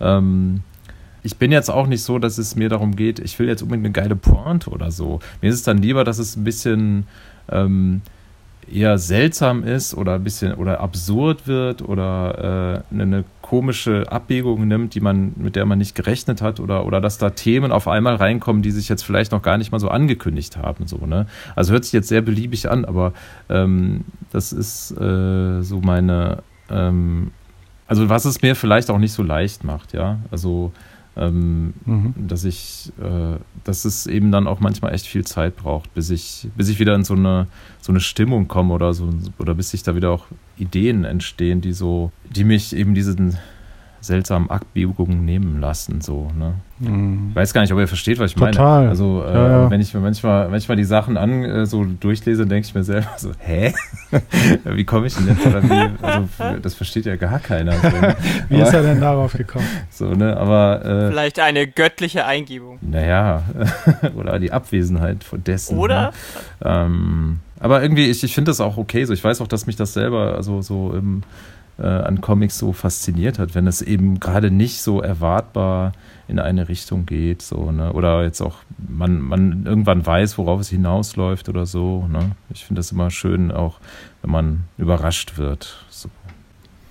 Ähm, 0.00 0.62
ich 1.22 1.36
bin 1.36 1.52
jetzt 1.52 1.70
auch 1.70 1.86
nicht 1.86 2.02
so, 2.02 2.18
dass 2.18 2.38
es 2.38 2.56
mir 2.56 2.68
darum 2.68 2.96
geht, 2.96 3.18
ich 3.18 3.38
will 3.38 3.48
jetzt 3.48 3.62
unbedingt 3.62 3.86
eine 3.86 3.92
geile 3.92 4.16
Pointe 4.16 4.70
oder 4.70 4.90
so. 4.90 5.20
Mir 5.40 5.48
ist 5.48 5.56
es 5.56 5.62
dann 5.62 5.78
lieber, 5.78 6.04
dass 6.04 6.18
es 6.18 6.36
ein 6.36 6.44
bisschen 6.44 7.06
ähm, 7.50 8.02
eher 8.72 8.98
seltsam 8.98 9.64
ist 9.64 9.94
oder 9.94 10.14
ein 10.14 10.24
bisschen 10.24 10.54
oder 10.54 10.80
absurd 10.80 11.46
wird 11.46 11.82
oder 11.82 12.84
äh, 12.90 12.94
eine, 12.94 13.24
komische 13.48 14.12
Abbiegung 14.12 14.68
nimmt, 14.68 14.94
die 14.94 15.00
man, 15.00 15.32
mit 15.36 15.56
der 15.56 15.64
man 15.64 15.78
nicht 15.78 15.94
gerechnet 15.94 16.42
hat, 16.42 16.60
oder, 16.60 16.84
oder 16.84 17.00
dass 17.00 17.16
da 17.16 17.30
Themen 17.30 17.72
auf 17.72 17.88
einmal 17.88 18.16
reinkommen, 18.16 18.60
die 18.60 18.70
sich 18.70 18.90
jetzt 18.90 19.02
vielleicht 19.02 19.32
noch 19.32 19.40
gar 19.40 19.56
nicht 19.56 19.72
mal 19.72 19.78
so 19.78 19.88
angekündigt 19.88 20.58
haben. 20.58 20.86
So, 20.86 21.06
ne? 21.06 21.24
Also 21.56 21.72
hört 21.72 21.84
sich 21.84 21.94
jetzt 21.94 22.08
sehr 22.08 22.20
beliebig 22.20 22.70
an, 22.70 22.84
aber 22.84 23.14
ähm, 23.48 24.04
das 24.32 24.52
ist 24.52 24.90
äh, 25.00 25.62
so 25.62 25.80
meine, 25.80 26.42
ähm, 26.68 27.30
also 27.86 28.10
was 28.10 28.26
es 28.26 28.42
mir 28.42 28.54
vielleicht 28.54 28.90
auch 28.90 28.98
nicht 28.98 29.14
so 29.14 29.22
leicht 29.22 29.64
macht, 29.64 29.94
ja. 29.94 30.18
Also 30.30 30.72
ähm, 31.18 31.74
Mhm. 31.84 32.14
dass 32.28 32.44
ich, 32.44 32.92
äh, 33.00 33.36
dass 33.64 33.84
es 33.84 34.06
eben 34.06 34.30
dann 34.32 34.46
auch 34.46 34.60
manchmal 34.60 34.94
echt 34.94 35.06
viel 35.06 35.24
Zeit 35.24 35.56
braucht, 35.56 35.92
bis 35.94 36.10
ich, 36.10 36.48
bis 36.56 36.68
ich 36.68 36.78
wieder 36.78 36.94
in 36.94 37.04
so 37.04 37.14
eine, 37.14 37.46
so 37.80 37.92
eine 37.92 38.00
Stimmung 38.00 38.48
komme 38.48 38.74
oder 38.74 38.94
so, 38.94 39.10
oder 39.38 39.54
bis 39.54 39.70
sich 39.70 39.82
da 39.82 39.94
wieder 39.96 40.10
auch 40.10 40.26
Ideen 40.56 41.04
entstehen, 41.04 41.60
die 41.60 41.72
so, 41.72 42.12
die 42.34 42.44
mich 42.44 42.74
eben 42.74 42.94
diesen 42.94 43.36
seltsamen 44.00 44.48
Abbiegungen 44.50 45.24
nehmen 45.24 45.60
lassen, 45.60 46.00
so, 46.00 46.30
ne? 46.38 46.54
Mhm. 46.80 47.28
Ich 47.30 47.36
weiß 47.36 47.52
gar 47.52 47.62
nicht, 47.62 47.72
ob 47.72 47.78
ihr 47.80 47.88
versteht, 47.88 48.20
was 48.20 48.30
ich 48.30 48.36
Total. 48.36 48.78
meine. 48.80 48.88
Also, 48.90 49.24
äh, 49.26 49.34
Ja, 49.34 49.48
ja. 49.64 49.70
wenn 49.70 49.80
ich 49.80 49.92
mir 49.92 49.98
manchmal, 50.00 50.48
manchmal 50.48 50.76
die 50.76 50.84
Sachen 50.84 51.16
an 51.16 51.42
äh, 51.44 51.66
so 51.66 51.84
durchlese, 51.84 52.46
denke 52.46 52.66
ich 52.68 52.74
mir 52.74 52.84
selber 52.84 53.08
so, 53.16 53.32
hä? 53.38 53.74
wie 54.64 54.84
komme 54.84 55.08
ich 55.08 55.16
denn 55.16 55.26
jetzt? 55.26 55.44
Oder 55.44 55.62
wie, 55.64 55.90
also, 56.02 56.58
das 56.62 56.74
versteht 56.74 57.06
ja 57.06 57.16
gar 57.16 57.40
keiner. 57.40 57.72
So, 57.72 57.88
ne? 57.88 58.16
Wie 58.48 58.60
ist 58.60 58.68
Aber- 58.68 58.76
er 58.78 58.82
denn 58.84 59.00
darauf 59.00 59.32
gekommen? 59.32 59.66
so, 59.90 60.14
ne? 60.14 60.36
Aber 60.36 60.84
äh, 60.84 61.10
Vielleicht 61.10 61.40
eine 61.40 61.66
göttliche 61.66 62.24
Eingebung. 62.24 62.78
naja, 62.80 63.42
oder 64.16 64.38
die 64.38 64.52
Abwesenheit 64.52 65.24
von 65.24 65.42
dessen. 65.42 65.76
Oder? 65.78 66.12
Ne? 66.62 66.70
Ähm, 66.70 67.38
aber 67.60 67.82
irgendwie, 67.82 68.06
ich, 68.08 68.22
ich 68.22 68.34
finde 68.34 68.50
das 68.50 68.60
auch 68.60 68.76
okay. 68.76 69.04
So, 69.04 69.12
ich 69.12 69.24
weiß 69.24 69.40
auch, 69.40 69.48
dass 69.48 69.66
mich 69.66 69.74
das 69.74 69.92
selber 69.94 70.34
also 70.36 70.62
so 70.62 70.92
im, 70.92 71.22
äh, 71.78 71.86
an 71.86 72.20
Comics 72.20 72.58
so 72.58 72.72
fasziniert 72.72 73.38
hat, 73.38 73.54
wenn 73.54 73.66
es 73.66 73.82
eben 73.82 74.20
gerade 74.20 74.50
nicht 74.50 74.80
so 74.82 75.00
erwartbar 75.00 75.92
in 76.26 76.38
eine 76.38 76.68
Richtung 76.68 77.06
geht, 77.06 77.42
so, 77.42 77.70
ne? 77.72 77.92
Oder 77.92 78.22
jetzt 78.22 78.40
auch 78.40 78.56
man, 78.86 79.20
man 79.20 79.64
irgendwann 79.64 80.04
weiß, 80.04 80.38
worauf 80.38 80.60
es 80.60 80.68
hinausläuft 80.68 81.48
oder 81.48 81.66
so. 81.66 82.06
Ne? 82.10 82.32
Ich 82.50 82.64
finde 82.64 82.80
das 82.80 82.92
immer 82.92 83.10
schön, 83.10 83.50
auch 83.50 83.78
wenn 84.22 84.30
man 84.30 84.64
überrascht 84.76 85.38
wird. 85.38 85.84
So. 85.88 86.10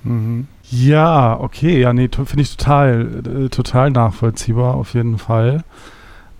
Mhm. 0.03 0.47
Ja, 0.69 1.39
okay, 1.39 1.79
ja, 1.79 1.93
nee, 1.93 2.09
finde 2.09 2.41
ich 2.41 2.57
total, 2.57 3.23
äh, 3.25 3.49
total 3.49 3.91
nachvollziehbar, 3.91 4.75
auf 4.75 4.93
jeden 4.93 5.17
Fall. 5.17 5.63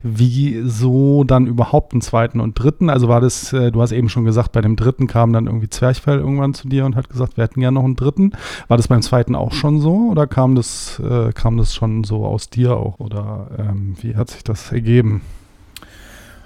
Wieso 0.04 1.24
dann 1.24 1.48
überhaupt 1.48 1.94
einen 1.94 2.02
zweiten 2.02 2.40
und 2.40 2.54
dritten? 2.54 2.90
Also 2.90 3.08
war 3.08 3.20
das, 3.20 3.52
äh, 3.52 3.72
du 3.72 3.82
hast 3.82 3.92
eben 3.92 4.10
schon 4.10 4.26
gesagt, 4.26 4.52
bei 4.52 4.62
dem 4.62 4.76
dritten 4.76 5.08
kam 5.08 5.34
dann 5.34 5.48
irgendwie 5.48 5.70
Zwerchfell 5.70 6.20
irgendwann 6.20 6.54
zu 6.54 6.68
dir 6.68 6.86
und 6.86 6.96
hat 6.96 7.10
gesagt, 7.10 7.38
wir 7.38 7.44
hätten 7.44 7.62
gerne 7.62 7.76
noch 7.76 7.84
einen 7.84 7.96
dritten. 7.96 8.34
War 8.68 8.78
das 8.78 8.88
beim 8.88 9.02
zweiten 9.02 9.36
auch 9.36 9.54
schon 9.54 9.82
so 9.82 10.10
oder 10.12 10.28
kam 10.28 10.56
das, 10.56 11.00
äh, 11.00 11.32
kam 11.34 11.58
das 11.58 11.74
schon 11.74 12.04
so 12.04 12.26
aus 12.26 12.50
dir 12.50 12.78
auch? 12.78 13.00
Oder 13.00 13.48
ähm, 13.58 13.96
wie 14.02 14.16
hat 14.16 14.30
sich 14.30 14.44
das 14.44 14.72
ergeben? 14.72 15.22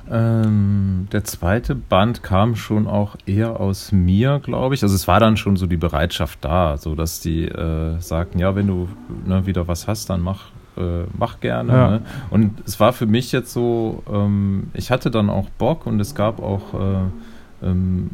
Ähm, 0.10 1.08
der 1.14 1.24
zweite 1.24 1.74
Band 1.74 2.22
kam 2.22 2.56
schon 2.56 2.86
auch 2.88 3.16
eher 3.26 3.60
aus 3.60 3.94
mir, 3.94 4.40
glaube 4.44 4.76
ich. 4.76 4.84
Also 4.84 4.94
es 4.94 5.08
war 5.08 5.20
dann 5.20 5.38
schon 5.38 5.56
so 5.56 5.68
die 5.68 5.78
Bereitschaft 5.78 6.40
da, 6.42 6.78
so 6.78 6.96
dass 6.96 7.22
die 7.22 7.46
äh, 7.46 8.00
sagten, 8.00 8.40
ja, 8.40 8.56
wenn 8.56 8.68
du 8.68 8.90
ne, 9.26 9.46
wieder 9.46 9.70
was 9.70 9.88
hast, 9.88 10.10
dann 10.10 10.22
mach, 10.22 10.51
äh, 10.78 11.04
mach 11.18 11.40
gerne. 11.40 11.72
Ja. 11.74 11.90
Ne? 11.92 12.02
Und 12.30 12.62
es 12.66 12.80
war 12.80 12.94
für 12.94 13.06
mich 13.06 13.32
jetzt 13.32 13.54
so, 13.54 14.04
ähm, 14.12 14.70
ich 14.74 14.92
hatte 14.92 15.12
dann 15.12 15.30
auch 15.30 15.50
Bock 15.50 15.86
und 15.86 16.00
es 16.00 16.16
gab 16.16 16.42
auch 16.42 16.74
äh, 16.74 17.66
ähm, 17.66 18.10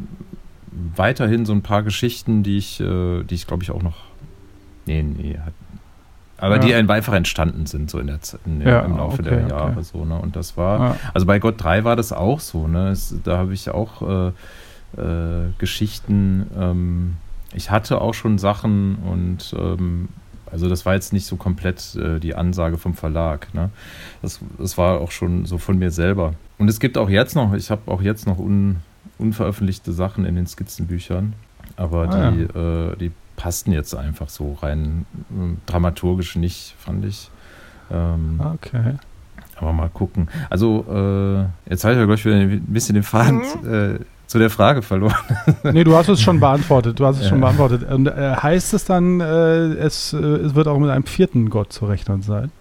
weiterhin 0.96 1.46
so 1.46 1.52
ein 1.52 1.62
paar 1.62 1.82
Geschichten, 1.82 2.42
die 2.42 2.58
ich, 2.58 2.80
äh, 2.80 3.22
die 3.24 3.34
ich 3.34 3.46
glaube 3.46 3.62
ich 3.62 3.70
auch 3.70 3.82
noch, 3.82 3.96
nee, 4.86 5.02
nee, 5.02 5.38
hat, 5.38 5.52
aber 6.40 6.56
Ja. 6.56 6.60
die 6.60 6.74
einfach 6.74 7.14
entstanden 7.14 7.66
sind 7.66 7.90
so 7.90 7.98
in 7.98 8.06
der 8.06 8.20
Zeit, 8.20 8.40
in, 8.46 8.60
Ja, 8.60 8.80
im 8.80 8.96
Laufe 8.96 9.22
okay, 9.22 9.30
der 9.30 9.44
okay. 9.44 9.50
Jahre 9.50 9.82
so, 9.82 10.04
ne? 10.04 10.18
Und 10.20 10.36
das 10.36 10.56
war, 10.56 10.96
also 11.12 11.26
bei 11.26 11.38
Gott 11.40 11.62
3 11.62 11.82
war 11.84 11.96
das 11.96 12.12
auch 12.12 12.38
so, 12.40 12.68
ne? 12.68 12.90
Es, 12.90 13.14
da 13.24 13.38
habe 13.38 13.54
ich 13.54 13.68
auch 13.70 14.02
äh, 14.02 14.28
äh, 15.00 15.50
Geschichten, 15.58 16.46
ähm, 16.56 17.16
ich 17.54 17.70
hatte 17.70 18.00
auch 18.00 18.14
schon 18.14 18.38
Sachen 18.38 18.96
und 18.96 19.54
ähm, 19.58 20.08
also 20.52 20.68
das 20.68 20.84
war 20.86 20.94
jetzt 20.94 21.12
nicht 21.12 21.26
so 21.26 21.36
komplett 21.36 21.94
äh, 21.96 22.18
die 22.20 22.34
Ansage 22.34 22.78
vom 22.78 22.94
Verlag, 22.94 23.52
ne? 23.54 23.70
Das, 24.22 24.40
das 24.58 24.76
war 24.78 25.00
auch 25.00 25.10
schon 25.10 25.44
so 25.46 25.58
von 25.58 25.78
mir 25.78 25.90
selber. 25.90 26.34
Und 26.58 26.68
es 26.68 26.80
gibt 26.80 26.98
auch 26.98 27.08
jetzt 27.08 27.34
noch, 27.36 27.54
ich 27.54 27.70
habe 27.70 27.90
auch 27.90 28.02
jetzt 28.02 28.26
noch 28.26 28.38
un, 28.38 28.76
unveröffentlichte 29.18 29.92
Sachen 29.92 30.24
in 30.24 30.34
den 30.34 30.46
Skizzenbüchern, 30.46 31.32
aber 31.76 32.08
Ah, 32.08 32.30
die, 32.30 32.42
äh, 32.42 32.96
die 32.96 33.12
passten 33.36 33.72
jetzt 33.72 33.94
einfach 33.94 34.28
so 34.28 34.54
rein 34.60 35.06
ähm, 35.30 35.58
dramaturgisch 35.66 36.36
nicht, 36.36 36.74
fand 36.78 37.04
ich. 37.04 37.30
Ähm, 37.90 38.40
Okay. 38.54 38.94
aber 39.56 39.72
mal 39.72 39.88
gucken. 39.88 40.28
Also, 40.50 40.84
äh, 40.88 41.70
jetzt 41.70 41.84
habe 41.84 41.94
ich 41.94 42.00
ja 42.00 42.06
gleich 42.06 42.24
wieder 42.24 42.36
ein 42.36 42.60
bisschen 42.66 42.94
den 42.94 43.02
Faden 43.04 43.40
äh, 43.64 43.98
zu 44.28 44.38
der 44.38 44.50
Frage 44.50 44.82
verloren. 44.82 45.14
Nee, 45.64 45.82
du 45.82 45.96
hast 45.96 46.08
es 46.08 46.20
schon 46.20 46.38
beantwortet. 46.46 47.00
Du 47.00 47.04
hast 47.06 47.16
es 47.16 47.24
Ja. 47.24 47.30
schon 47.30 47.40
beantwortet. 47.40 47.90
Und 47.90 48.06
äh, 48.06 48.36
heißt 48.40 48.72
es 48.74 48.84
dann, 48.84 49.20
äh, 49.20 49.24
es, 49.74 50.12
äh, 50.12 50.16
es 50.18 50.54
wird 50.54 50.68
auch 50.68 50.78
mit 50.78 50.90
einem 50.90 51.04
vierten 51.04 51.50
Gott 51.50 51.72
zu 51.72 51.86
rechnen 51.86 52.22
sein? 52.22 52.52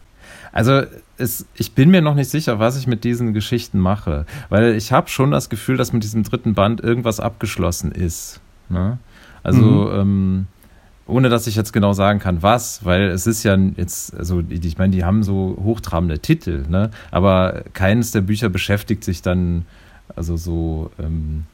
Also, 0.51 0.82
es, 1.20 1.45
ich 1.55 1.74
bin 1.74 1.91
mir 1.91 2.01
noch 2.01 2.15
nicht 2.15 2.30
sicher, 2.32 2.57
was 2.57 2.78
ich 2.80 2.88
mit 2.88 3.03
diesen 3.03 3.34
Geschichten 3.34 3.78
mache. 3.80 4.26
Weil 4.49 4.74
ich 4.76 4.91
habe 4.91 5.09
schon 5.09 5.30
das 5.32 5.49
Gefühl, 5.49 5.78
dass 5.78 5.93
mit 5.93 6.03
diesem 6.03 6.24
dritten 6.24 6.53
Band 6.55 6.82
irgendwas 6.82 7.20
abgeschlossen 7.20 7.91
ist. 7.91 8.39
Ne? 8.70 8.97
Also, 9.43 9.61
Mhm. 9.61 9.99
ähm, 9.99 10.47
ohne 11.05 11.30
dass 11.30 11.47
ich 11.47 11.55
jetzt 11.55 11.72
genau 11.74 11.93
sagen 11.93 12.20
kann, 12.20 12.41
was, 12.43 12.84
weil 12.86 13.03
es 13.03 13.28
ist 13.28 13.43
ja 13.43 13.55
jetzt, 13.78 14.13
also 14.18 14.43
ich 14.49 14.78
meine, 14.78 14.91
die 14.95 15.05
haben 15.05 15.24
so 15.24 15.57
hochtrabende 15.63 16.20
Titel, 16.20 16.65
ne? 16.68 16.91
aber 17.11 17.63
keines 17.74 18.11
der 18.11 18.20
Bücher 18.22 18.49
beschäftigt 18.49 19.05
sich 19.05 19.22
dann, 19.22 19.65
also 20.18 20.36
so, 20.36 20.91
ähm, 20.99 21.45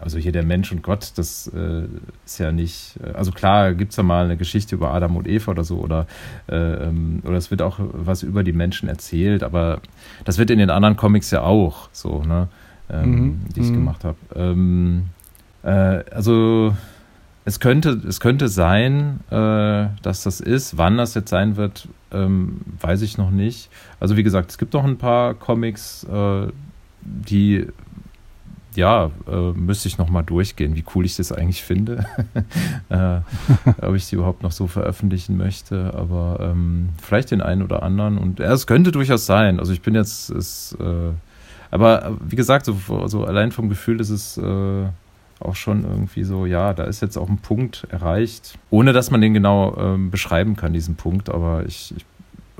also 0.00 0.18
hier 0.18 0.32
der 0.32 0.44
Mensch 0.44 0.72
und 0.72 0.82
Gott, 0.82 1.12
das 1.16 1.46
äh, 1.48 1.84
ist 2.24 2.38
ja 2.38 2.52
nicht, 2.52 2.94
äh, 3.04 3.12
also 3.12 3.30
klar 3.32 3.74
gibt 3.74 3.92
es 3.92 3.96
ja 3.96 4.02
mal 4.02 4.24
eine 4.24 4.36
Geschichte 4.36 4.74
über 4.74 4.92
Adam 4.92 5.16
und 5.16 5.28
Eva 5.28 5.50
oder 5.52 5.64
so, 5.64 5.78
oder, 5.78 6.06
äh, 6.48 6.56
ähm, 6.56 7.22
oder 7.24 7.36
es 7.36 7.50
wird 7.50 7.62
auch 7.62 7.78
was 7.78 8.22
über 8.22 8.42
die 8.42 8.52
Menschen 8.52 8.88
erzählt, 8.88 9.42
aber 9.42 9.80
das 10.24 10.38
wird 10.38 10.50
in 10.50 10.58
den 10.58 10.70
anderen 10.70 10.96
Comics 10.96 11.30
ja 11.30 11.42
auch 11.42 11.88
so, 11.92 12.22
ne? 12.22 12.48
Ähm, 12.92 13.10
Mhm, 13.10 13.40
die 13.54 13.60
ich 13.60 13.70
mhm. 13.70 13.74
gemacht 13.74 14.04
habe. 14.04 14.16
Ähm, 14.34 15.04
äh, 15.62 15.68
also 15.68 16.74
es 17.44 17.60
könnte, 17.60 17.90
es 17.90 18.20
könnte 18.20 18.48
sein, 18.48 19.20
äh, 19.30 19.86
dass 20.02 20.22
das 20.24 20.40
ist. 20.40 20.76
Wann 20.76 20.96
das 20.96 21.14
jetzt 21.14 21.30
sein 21.30 21.56
wird, 21.56 21.88
ähm, 22.12 22.60
weiß 22.80 23.02
ich 23.02 23.16
noch 23.16 23.30
nicht. 23.30 23.70
Also 23.98 24.16
wie 24.16 24.22
gesagt, 24.22 24.50
es 24.50 24.58
gibt 24.58 24.74
noch 24.74 24.84
ein 24.84 24.98
paar 24.98 25.34
Comics, 25.34 26.04
äh, 26.04 26.48
die 27.02 27.66
ja, 28.74 29.10
äh, 29.30 29.52
müsste 29.52 29.88
ich 29.88 29.98
noch 29.98 30.08
mal 30.08 30.22
durchgehen, 30.22 30.76
wie 30.76 30.84
cool 30.94 31.04
ich 31.04 31.16
das 31.16 31.32
eigentlich 31.32 31.62
finde. 31.62 32.06
äh, 32.88 33.20
ob 33.82 33.94
ich 33.94 34.08
die 34.08 34.16
überhaupt 34.16 34.42
noch 34.42 34.52
so 34.52 34.66
veröffentlichen 34.66 35.36
möchte, 35.36 35.92
aber 35.94 36.38
ähm, 36.40 36.90
vielleicht 37.02 37.30
den 37.30 37.40
einen 37.40 37.62
oder 37.62 37.82
anderen. 37.82 38.18
Und 38.18 38.38
ja, 38.38 38.52
es 38.52 38.66
könnte 38.66 38.92
durchaus 38.92 39.26
sein. 39.26 39.58
Also 39.58 39.72
ich 39.72 39.82
bin 39.82 39.94
jetzt, 39.94 40.30
ist, 40.30 40.76
äh, 40.80 41.12
aber 41.70 42.06
äh, 42.06 42.10
wie 42.28 42.36
gesagt, 42.36 42.66
so, 42.66 42.76
so 43.06 43.24
allein 43.24 43.52
vom 43.52 43.68
Gefühl 43.68 44.00
ist 44.00 44.10
es 44.10 44.36
äh, 44.38 44.86
auch 45.40 45.56
schon 45.56 45.84
irgendwie 45.84 46.24
so, 46.24 46.46
ja, 46.46 46.74
da 46.74 46.84
ist 46.84 47.00
jetzt 47.00 47.16
auch 47.16 47.28
ein 47.28 47.38
Punkt 47.38 47.86
erreicht, 47.90 48.58
ohne 48.70 48.92
dass 48.92 49.10
man 49.10 49.20
den 49.20 49.34
genau 49.34 49.76
ähm, 49.78 50.10
beschreiben 50.10 50.54
kann, 50.54 50.72
diesen 50.72 50.96
Punkt, 50.96 51.30
aber 51.30 51.64
ich, 51.66 51.94
ich 51.96 52.04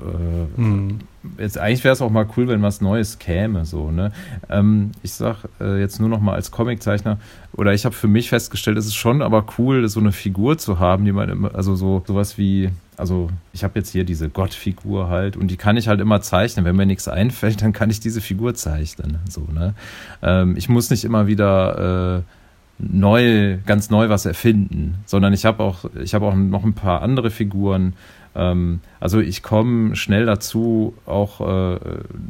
äh, 0.01 0.61
mhm. 0.61 0.99
jetzt 1.37 1.57
eigentlich 1.57 1.83
wäre 1.83 1.93
es 1.93 2.01
auch 2.01 2.09
mal 2.09 2.27
cool, 2.35 2.47
wenn 2.47 2.61
was 2.61 2.81
Neues 2.81 3.19
käme, 3.19 3.65
so, 3.65 3.91
ne? 3.91 4.11
Ähm, 4.49 4.91
ich 5.03 5.13
sag 5.13 5.45
äh, 5.59 5.79
jetzt 5.79 5.99
nur 5.99 6.09
noch 6.09 6.19
mal 6.19 6.33
als 6.33 6.51
Comiczeichner, 6.51 7.17
oder 7.53 7.73
ich 7.73 7.85
habe 7.85 7.95
für 7.95 8.07
mich 8.07 8.29
festgestellt, 8.29 8.77
es 8.77 8.85
ist 8.85 8.95
schon 8.95 9.21
aber 9.21 9.45
cool, 9.57 9.87
so 9.87 9.99
eine 9.99 10.11
Figur 10.11 10.57
zu 10.57 10.79
haben, 10.79 11.05
die 11.05 11.11
man 11.11 11.29
immer, 11.29 11.55
also 11.55 11.75
so 11.75 12.03
sowas 12.07 12.37
wie, 12.37 12.69
also 12.97 13.29
ich 13.53 13.63
habe 13.63 13.79
jetzt 13.79 13.91
hier 13.91 14.03
diese 14.03 14.29
Gottfigur 14.29 15.09
halt 15.09 15.37
und 15.37 15.49
die 15.49 15.57
kann 15.57 15.77
ich 15.77 15.87
halt 15.87 16.01
immer 16.01 16.21
zeichnen. 16.21 16.65
Wenn 16.65 16.75
mir 16.75 16.85
nichts 16.85 17.07
einfällt, 17.07 17.61
dann 17.61 17.73
kann 17.73 17.89
ich 17.89 17.99
diese 17.99 18.21
Figur 18.21 18.53
zeichnen, 18.53 19.19
so, 19.29 19.47
ne? 19.53 19.73
Ähm, 20.21 20.55
ich 20.57 20.69
muss 20.69 20.89
nicht 20.89 21.03
immer 21.03 21.27
wieder 21.27 22.17
äh, 22.17 22.21
neu, 22.81 23.57
ganz 23.65 23.89
neu 23.89 24.09
was 24.09 24.25
erfinden, 24.25 24.95
sondern 25.05 25.33
ich 25.33 25.45
habe 25.45 25.61
auch, 25.63 25.85
ich 26.01 26.13
habe 26.13 26.25
auch 26.25 26.35
noch 26.35 26.63
ein 26.63 26.73
paar 26.73 27.01
andere 27.01 27.29
Figuren. 27.29 27.93
Ähm, 28.35 28.79
also 28.99 29.19
ich 29.19 29.43
komme 29.43 29.95
schnell 29.95 30.25
dazu, 30.25 30.93
auch 31.05 31.41
äh, 31.41 31.79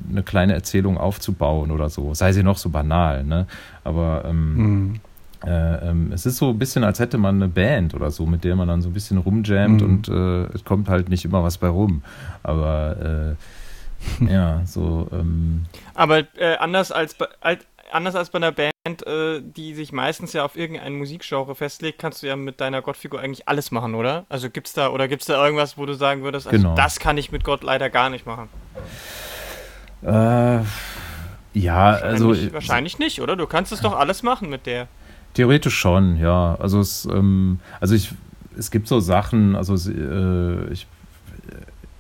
eine 0.09 0.23
kleine 0.23 0.53
Erzählung 0.53 0.97
aufzubauen 0.97 1.71
oder 1.71 1.89
so, 1.89 2.13
sei 2.13 2.33
sie 2.33 2.43
noch 2.43 2.57
so 2.57 2.69
banal, 2.69 3.23
ne? 3.23 3.47
Aber 3.83 4.23
ähm, 4.25 4.55
mhm. 4.55 4.99
äh, 5.45 5.89
ähm, 5.89 6.11
es 6.11 6.25
ist 6.25 6.37
so 6.37 6.49
ein 6.49 6.59
bisschen, 6.59 6.83
als 6.83 6.99
hätte 6.99 7.17
man 7.17 7.35
eine 7.35 7.47
Band 7.47 7.93
oder 7.93 8.11
so, 8.11 8.25
mit 8.25 8.43
der 8.43 8.55
man 8.55 8.67
dann 8.67 8.81
so 8.81 8.89
ein 8.89 8.93
bisschen 8.93 9.17
rumjammt 9.17 9.81
mhm. 9.81 9.87
und 9.87 10.07
äh, 10.09 10.53
es 10.53 10.63
kommt 10.63 10.89
halt 10.89 11.09
nicht 11.09 11.25
immer 11.25 11.43
was 11.43 11.57
bei 11.57 11.67
rum. 11.67 12.01
Aber 12.43 13.35
äh, 14.19 14.25
ja, 14.33 14.61
so. 14.65 15.07
Ähm, 15.11 15.65
Aber 15.93 16.19
äh, 16.37 16.55
anders 16.57 16.91
als, 16.91 17.15
als 17.39 17.65
anders 17.91 18.15
als 18.15 18.29
bei 18.29 18.37
einer 18.37 18.51
Band, 18.51 18.70
äh, 18.83 19.41
die 19.43 19.75
sich 19.75 19.91
meistens 19.91 20.33
ja 20.33 20.43
auf 20.43 20.57
irgendein 20.57 20.95
Musikgenre 20.95 21.53
festlegt, 21.53 21.99
kannst 21.99 22.23
du 22.23 22.27
ja 22.27 22.35
mit 22.35 22.59
deiner 22.59 22.81
Gottfigur 22.81 23.19
eigentlich 23.19 23.47
alles 23.47 23.69
machen, 23.69 23.93
oder? 23.93 24.25
Also 24.27 24.49
gibt's 24.49 24.73
da 24.73 24.89
oder 24.89 25.07
gibt's 25.07 25.27
da 25.27 25.43
irgendwas, 25.43 25.77
wo 25.77 25.85
du 25.85 25.93
sagen 25.93 26.23
würdest, 26.23 26.47
also 26.47 26.57
genau. 26.57 26.75
das 26.75 26.99
kann 26.99 27.15
ich 27.17 27.31
mit 27.31 27.43
Gott 27.43 27.63
leider 27.63 27.91
gar 27.91 28.09
nicht 28.09 28.25
machen? 28.25 28.49
Äh, 30.01 30.61
ja, 31.53 31.91
also 31.91 32.29
wahrscheinlich, 32.29 32.53
wahrscheinlich 32.53 32.99
nicht, 32.99 33.21
oder? 33.21 33.35
Du 33.35 33.45
kannst 33.45 33.71
es 33.71 33.81
doch 33.81 33.95
alles 33.95 34.23
machen 34.23 34.49
mit 34.49 34.65
der. 34.65 34.87
Theoretisch 35.35 35.75
schon, 35.75 36.17
ja. 36.17 36.55
Also 36.59 36.79
es, 36.79 37.05
ähm, 37.05 37.59
also 37.79 37.93
ich, 37.93 38.11
es 38.57 38.71
gibt 38.71 38.87
so 38.87 38.99
Sachen, 38.99 39.55
also 39.55 39.75
äh, 39.75 40.73
ich 40.73 40.87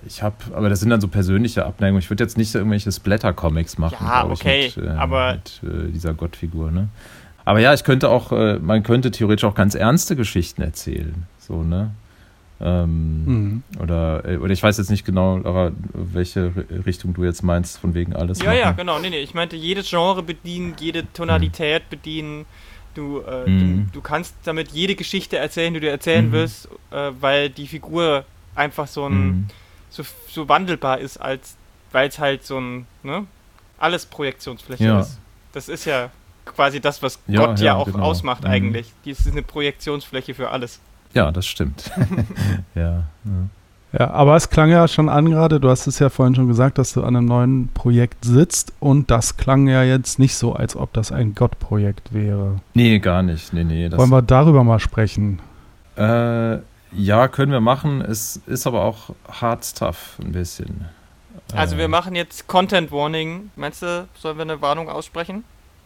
ich 0.05 0.23
habe, 0.23 0.35
aber 0.53 0.69
das 0.69 0.79
sind 0.79 0.89
dann 0.89 1.01
so 1.01 1.07
persönliche 1.07 1.65
Abneigungen. 1.65 2.01
Ich 2.01 2.09
würde 2.09 2.23
jetzt 2.23 2.37
nicht 2.37 2.51
so 2.51 2.59
irgendwelche 2.59 2.91
Splatter-Comics 2.91 3.77
machen, 3.77 4.05
ja, 4.05 4.25
okay, 4.25 4.67
ich, 4.67 4.77
mit, 4.77 4.85
äh, 4.85 4.89
aber 4.89 5.33
mit 5.33 5.61
äh, 5.63 5.91
dieser 5.91 6.13
Gottfigur, 6.13 6.71
ne? 6.71 6.89
Aber 7.43 7.59
ja, 7.59 7.73
ich 7.73 7.83
könnte 7.83 8.09
auch, 8.09 8.31
äh, 8.31 8.59
man 8.59 8.83
könnte 8.83 9.11
theoretisch 9.11 9.43
auch 9.43 9.55
ganz 9.55 9.75
ernste 9.75 10.15
Geschichten 10.15 10.61
erzählen, 10.61 11.23
so, 11.39 11.63
ne? 11.63 11.91
Ähm, 12.63 13.25
mhm. 13.25 13.63
oder, 13.79 14.23
äh, 14.23 14.37
oder 14.37 14.53
ich 14.53 14.61
weiß 14.61 14.77
jetzt 14.77 14.91
nicht 14.91 15.03
genau, 15.03 15.37
Lara, 15.37 15.71
welche 15.93 16.51
Richtung 16.85 17.13
du 17.15 17.23
jetzt 17.23 17.41
meinst, 17.41 17.79
von 17.79 17.95
wegen 17.95 18.15
alles. 18.15 18.39
Ja, 18.39 18.45
machen. 18.45 18.57
ja, 18.59 18.71
genau. 18.73 18.99
Nee, 18.99 19.09
nee, 19.09 19.19
ich 19.19 19.33
meinte, 19.33 19.55
jedes 19.55 19.89
Genre 19.89 20.21
bedienen, 20.21 20.75
jede 20.79 21.11
Tonalität 21.11 21.83
mhm. 21.83 21.89
bedienen. 21.89 22.45
Du, 22.93 23.21
äh, 23.21 23.49
mhm. 23.49 23.87
du, 23.87 23.93
du, 23.93 24.01
kannst 24.01 24.35
damit 24.43 24.71
jede 24.71 24.95
Geschichte 24.95 25.37
erzählen, 25.37 25.73
die 25.73 25.79
du 25.79 25.89
erzählen 25.89 26.27
mhm. 26.27 26.31
willst, 26.33 26.67
äh, 26.91 27.11
weil 27.19 27.49
die 27.49 27.65
Figur 27.65 28.25
einfach 28.53 28.85
so 28.85 29.07
ein 29.07 29.25
mhm 29.25 29.47
so, 29.91 30.03
so 30.27 30.49
wandelbar 30.49 30.97
ist, 30.99 31.17
als 31.17 31.55
weil 31.91 32.07
es 32.09 32.19
halt 32.19 32.45
so 32.45 32.57
ein, 32.57 32.87
ne, 33.03 33.27
alles 33.77 34.05
Projektionsfläche 34.05 34.83
ja. 34.83 34.99
ist. 35.01 35.19
Das 35.53 35.69
ist 35.69 35.85
ja 35.85 36.09
quasi 36.45 36.79
das, 36.79 37.03
was 37.03 37.19
ja, 37.27 37.45
Gott 37.45 37.59
ja, 37.59 37.65
ja 37.65 37.75
auch 37.75 37.85
genau. 37.85 37.99
ausmacht 37.99 38.43
mhm. 38.43 38.49
eigentlich. 38.49 38.93
Die 39.05 39.11
ist 39.11 39.27
eine 39.27 39.41
Projektionsfläche 39.41 40.33
für 40.33 40.49
alles. 40.49 40.79
Ja, 41.13 41.31
das 41.31 41.45
stimmt. 41.45 41.91
ja, 42.75 43.03
ja. 43.25 43.31
Ja, 43.97 44.11
aber 44.11 44.37
es 44.37 44.49
klang 44.49 44.69
ja 44.69 44.87
schon 44.87 45.09
an 45.09 45.29
gerade, 45.29 45.59
du 45.59 45.69
hast 45.69 45.85
es 45.85 45.99
ja 45.99 46.09
vorhin 46.09 46.33
schon 46.33 46.47
gesagt, 46.47 46.77
dass 46.77 46.93
du 46.93 47.03
an 47.03 47.17
einem 47.17 47.25
neuen 47.25 47.67
Projekt 47.73 48.23
sitzt 48.23 48.71
und 48.79 49.11
das 49.11 49.35
klang 49.35 49.67
ja 49.67 49.83
jetzt 49.83 50.17
nicht 50.17 50.35
so, 50.35 50.53
als 50.53 50.77
ob 50.77 50.93
das 50.93 51.11
ein 51.11 51.35
Gott-Projekt 51.35 52.13
wäre. 52.13 52.61
Nee, 52.73 52.99
gar 52.99 53.21
nicht. 53.21 53.51
Nee, 53.51 53.65
nee, 53.65 53.91
Wollen 53.91 54.09
wir 54.09 54.21
darüber 54.21 54.63
mal 54.63 54.79
sprechen? 54.79 55.41
Äh, 55.97 56.59
ja, 56.91 57.27
können 57.27 57.51
wir 57.51 57.61
machen. 57.61 58.01
Es 58.01 58.37
ist 58.45 58.67
aber 58.67 58.83
auch 58.83 59.15
hard 59.29 59.65
stuff 59.65 60.17
ein 60.21 60.31
bisschen. 60.31 60.85
Also 61.53 61.77
wir 61.77 61.85
äh. 61.85 61.89
machen 61.89 62.15
jetzt 62.15 62.47
Content 62.47 62.91
Warning. 62.91 63.51
Meinst 63.55 63.81
du, 63.81 64.07
sollen 64.17 64.37
wir 64.37 64.43
eine 64.43 64.61
Warnung 64.61 64.89
aussprechen? 64.89 65.43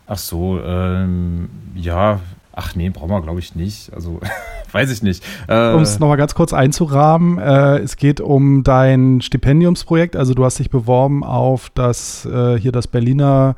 Ach 0.08 0.18
so, 0.18 0.62
ähm, 0.64 1.50
ja, 1.74 2.20
Ach 2.58 2.74
nee, 2.74 2.90
brauchen 2.90 3.10
wir 3.10 3.22
glaube 3.22 3.40
ich 3.40 3.54
nicht. 3.54 3.94
Also 3.94 4.22
weiß 4.72 4.90
ich 4.90 5.04
nicht. 5.04 5.24
Äh, 5.48 5.74
um 5.74 5.82
es 5.82 6.00
nochmal 6.00 6.16
ganz 6.16 6.36
kurz 6.36 6.54
einzurahmen, 6.54 7.38
äh, 7.38 7.80
es 7.80 7.98
geht 7.98 8.22
um 8.22 8.64
dein 8.64 9.20
Stipendiumsprojekt. 9.22 10.16
Also 10.16 10.34
du 10.34 10.46
hast 10.46 10.60
dich 10.60 10.70
beworben 10.70 11.24
auf 11.26 11.70
das 11.76 12.26
äh, 12.26 12.58
hier 12.58 12.72
das 12.72 12.88
Berliner 12.88 13.56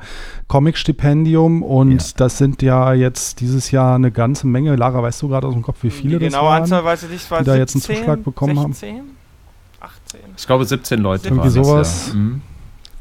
Comic-Stipendium 0.48 1.62
und 1.62 2.02
ja. 2.02 2.10
das 2.18 2.40
sind 2.40 2.64
ja 2.64 2.94
jetzt 2.94 3.40
dieses 3.40 3.70
Jahr 3.70 3.96
eine 3.96 4.12
ganze 4.12 4.48
Menge. 4.48 4.76
Lara, 4.76 5.04
weißt 5.04 5.22
du 5.22 5.28
gerade 5.28 5.46
aus 5.46 5.54
dem 5.54 5.62
Kopf, 5.62 5.84
wie 5.84 5.92
viele 5.92 6.18
Die 6.18 6.26
das 6.26 6.34
genaue 6.34 6.50
waren? 6.50 6.64
Anzahl 6.64 6.84
weiß 6.84 7.04
ich 7.04 7.10
nicht, 7.12 7.30
war 7.30 7.40
die 7.40 7.46
17, 7.46 7.54
da 7.54 7.60
jetzt 7.60 7.76
einen 7.76 7.82
Zuschlag 7.98 8.24
bekommen 8.24 8.58
16? 8.58 8.98
haben? 8.98 9.10
18? 9.80 10.20
Ich 10.36 10.48
glaube 10.48 10.66
17 10.66 11.00
Leute. 11.00 11.28
Irgendwie 11.28 11.50
sowas. 11.50 12.08
Ja. 12.10 12.16
Mhm. 12.16 12.42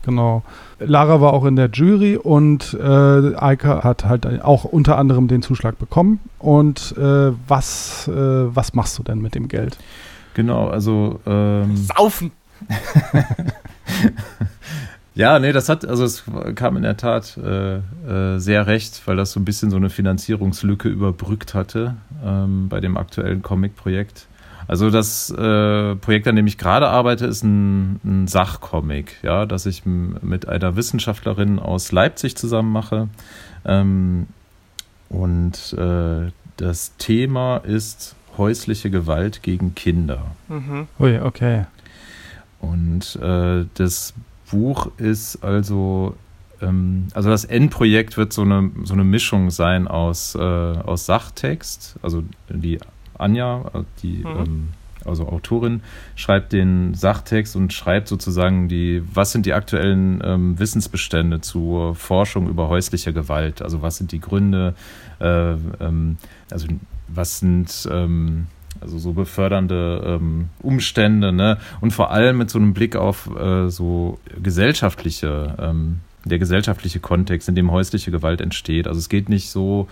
Genau. 0.02 0.42
Lara 0.78 1.20
war 1.20 1.32
auch 1.32 1.44
in 1.44 1.56
der 1.56 1.70
Jury 1.70 2.16
und 2.16 2.74
äh, 2.74 3.34
Eike 3.36 3.82
hat 3.82 4.04
halt 4.04 4.26
auch 4.42 4.64
unter 4.64 4.98
anderem 4.98 5.26
den 5.28 5.42
Zuschlag 5.42 5.78
bekommen. 5.78 6.20
Und 6.38 6.94
äh, 6.98 7.32
was, 7.48 8.08
äh, 8.08 8.12
was 8.12 8.74
machst 8.74 8.98
du 8.98 9.02
denn 9.02 9.20
mit 9.20 9.34
dem 9.34 9.48
Geld? 9.48 9.78
Genau, 10.34 10.68
also 10.68 11.20
ähm, 11.26 11.76
Saufen! 11.76 12.30
ja, 15.14 15.38
nee, 15.38 15.52
das 15.52 15.70
hat, 15.70 15.86
also 15.86 16.04
es 16.04 16.24
kam 16.54 16.76
in 16.76 16.82
der 16.82 16.98
Tat 16.98 17.38
äh, 17.38 17.76
äh, 17.76 18.38
sehr 18.38 18.66
recht, 18.66 19.00
weil 19.06 19.16
das 19.16 19.32
so 19.32 19.40
ein 19.40 19.46
bisschen 19.46 19.70
so 19.70 19.76
eine 19.76 19.88
Finanzierungslücke 19.88 20.88
überbrückt 20.88 21.54
hatte 21.54 21.96
ähm, 22.22 22.68
bei 22.68 22.80
dem 22.80 22.98
aktuellen 22.98 23.40
Comic-Projekt. 23.40 24.26
Also 24.68 24.90
das 24.90 25.30
äh, 25.30 25.94
Projekt, 25.96 26.26
an 26.26 26.36
dem 26.36 26.46
ich 26.46 26.58
gerade 26.58 26.88
arbeite, 26.88 27.26
ist 27.26 27.44
ein, 27.44 28.00
ein 28.04 28.26
Sachcomic, 28.26 29.16
ja, 29.22 29.46
das 29.46 29.66
ich 29.66 29.86
mit 29.86 30.48
einer 30.48 30.76
Wissenschaftlerin 30.76 31.58
aus 31.58 31.92
Leipzig 31.92 32.36
zusammen 32.36 32.72
mache. 32.72 33.08
Ähm, 33.64 34.26
und 35.08 35.72
äh, 35.78 36.32
das 36.56 36.96
Thema 36.98 37.58
ist 37.58 38.16
häusliche 38.36 38.90
Gewalt 38.90 39.42
gegen 39.42 39.74
Kinder. 39.74 40.22
Mhm. 40.48 40.88
Ui, 40.98 41.20
okay. 41.20 41.66
Und 42.60 43.16
äh, 43.16 43.66
das 43.74 44.14
Buch 44.50 44.90
ist 44.96 45.44
also, 45.44 46.16
ähm, 46.60 47.08
also 47.14 47.30
das 47.30 47.44
Endprojekt 47.44 48.16
wird 48.16 48.32
so 48.32 48.42
eine, 48.42 48.70
so 48.84 48.94
eine 48.94 49.04
Mischung 49.04 49.50
sein 49.50 49.86
aus, 49.86 50.34
äh, 50.34 50.38
aus 50.38 51.06
Sachtext, 51.06 51.96
also 52.02 52.24
die 52.48 52.78
Anja, 53.18 53.70
die 54.02 54.18
mhm. 54.18 54.26
ähm, 54.26 54.68
also 55.06 55.28
Autorin, 55.28 55.82
schreibt 56.14 56.52
den 56.52 56.94
Sachtext 56.94 57.56
und 57.56 57.72
schreibt 57.72 58.08
sozusagen 58.08 58.68
die, 58.68 59.02
was 59.12 59.32
sind 59.32 59.46
die 59.46 59.52
aktuellen 59.52 60.20
ähm, 60.24 60.58
Wissensbestände 60.58 61.40
zur 61.40 61.94
Forschung 61.94 62.48
über 62.48 62.68
häusliche 62.68 63.12
Gewalt? 63.12 63.62
Also 63.62 63.82
was 63.82 63.96
sind 63.96 64.12
die 64.12 64.20
Gründe, 64.20 64.74
äh, 65.20 65.52
ähm, 65.52 66.16
also 66.50 66.66
was 67.08 67.38
sind 67.38 67.88
ähm, 67.90 68.46
also 68.80 68.98
so 68.98 69.12
befördernde 69.12 70.18
ähm, 70.20 70.50
Umstände, 70.60 71.32
ne? 71.32 71.58
Und 71.80 71.92
vor 71.92 72.10
allem 72.10 72.38
mit 72.38 72.50
so 72.50 72.58
einem 72.58 72.74
Blick 72.74 72.96
auf 72.96 73.30
äh, 73.34 73.68
so 73.68 74.18
gesellschaftliche, 74.42 75.56
ähm, 75.58 76.00
der 76.24 76.38
gesellschaftliche 76.38 77.00
Kontext, 77.00 77.48
in 77.48 77.54
dem 77.54 77.70
häusliche 77.70 78.10
Gewalt 78.10 78.40
entsteht. 78.40 78.86
Also 78.86 78.98
es 78.98 79.08
geht 79.08 79.28
nicht 79.28 79.48
so 79.48 79.88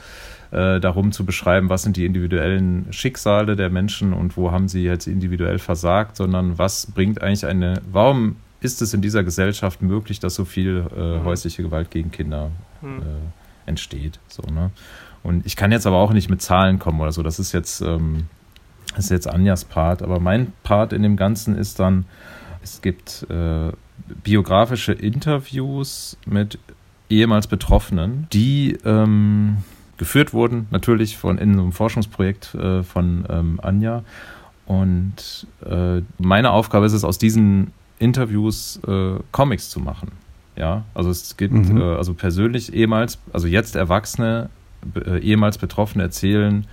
äh, 0.54 0.80
darum 0.80 1.12
zu 1.12 1.24
beschreiben, 1.24 1.68
was 1.68 1.82
sind 1.82 1.96
die 1.96 2.06
individuellen 2.06 2.86
Schicksale 2.90 3.56
der 3.56 3.70
Menschen 3.70 4.12
und 4.12 4.36
wo 4.36 4.52
haben 4.52 4.68
sie 4.68 4.82
jetzt 4.84 5.06
individuell 5.06 5.58
versagt, 5.58 6.16
sondern 6.16 6.58
was 6.58 6.86
bringt 6.86 7.22
eigentlich 7.22 7.46
eine, 7.46 7.82
warum 7.90 8.36
ist 8.60 8.80
es 8.80 8.94
in 8.94 9.02
dieser 9.02 9.24
Gesellschaft 9.24 9.82
möglich, 9.82 10.20
dass 10.20 10.34
so 10.34 10.44
viel 10.44 10.86
äh, 10.96 11.18
mhm. 11.18 11.24
häusliche 11.24 11.62
Gewalt 11.62 11.90
gegen 11.90 12.10
Kinder 12.10 12.50
mhm. 12.80 13.00
äh, 13.00 13.68
entsteht. 13.68 14.18
So, 14.28 14.42
ne? 14.42 14.70
Und 15.22 15.44
ich 15.46 15.56
kann 15.56 15.72
jetzt 15.72 15.86
aber 15.86 15.96
auch 15.96 16.12
nicht 16.12 16.30
mit 16.30 16.40
Zahlen 16.40 16.78
kommen 16.78 17.00
oder 17.00 17.12
so. 17.12 17.22
Das 17.22 17.38
ist 17.38 17.52
jetzt, 17.52 17.80
ähm, 17.80 18.28
das 18.94 19.06
ist 19.06 19.10
jetzt 19.10 19.28
Anjas 19.28 19.64
Part. 19.64 20.02
Aber 20.02 20.20
mein 20.20 20.52
Part 20.62 20.92
in 20.92 21.02
dem 21.02 21.16
Ganzen 21.16 21.56
ist 21.56 21.80
dann, 21.80 22.04
es 22.62 22.80
gibt 22.80 23.26
äh, 23.28 23.72
biografische 24.22 24.92
Interviews 24.92 26.16
mit 26.26 26.58
ehemals 27.08 27.46
Betroffenen, 27.46 28.28
die 28.32 28.78
ähm, 28.84 29.58
geführt 29.96 30.32
wurden, 30.32 30.66
natürlich 30.70 31.16
von 31.16 31.38
in 31.38 31.52
einem 31.52 31.72
Forschungsprojekt 31.72 32.54
äh, 32.54 32.82
von 32.82 33.24
ähm, 33.28 33.60
Anja. 33.62 34.02
Und 34.66 35.46
äh, 35.64 36.02
meine 36.18 36.50
Aufgabe 36.50 36.86
ist 36.86 36.92
es, 36.92 37.04
aus 37.04 37.18
diesen 37.18 37.72
Interviews 37.98 38.80
äh, 38.86 39.16
Comics 39.30 39.68
zu 39.68 39.80
machen. 39.80 40.12
Ja, 40.56 40.84
also 40.94 41.10
es 41.10 41.36
gibt 41.36 41.52
mhm. 41.52 41.80
Äh, 41.80 41.96
also 41.96 42.14
persönlich 42.14 42.72
ehemals, 42.72 43.18
also 43.32 43.46
jetzt 43.46 43.76
Erwachsene 43.76 44.50
äh, 44.94 45.18
ehemals 45.18 45.58
Betroffene 45.58 46.04
erzählen, 46.04 46.66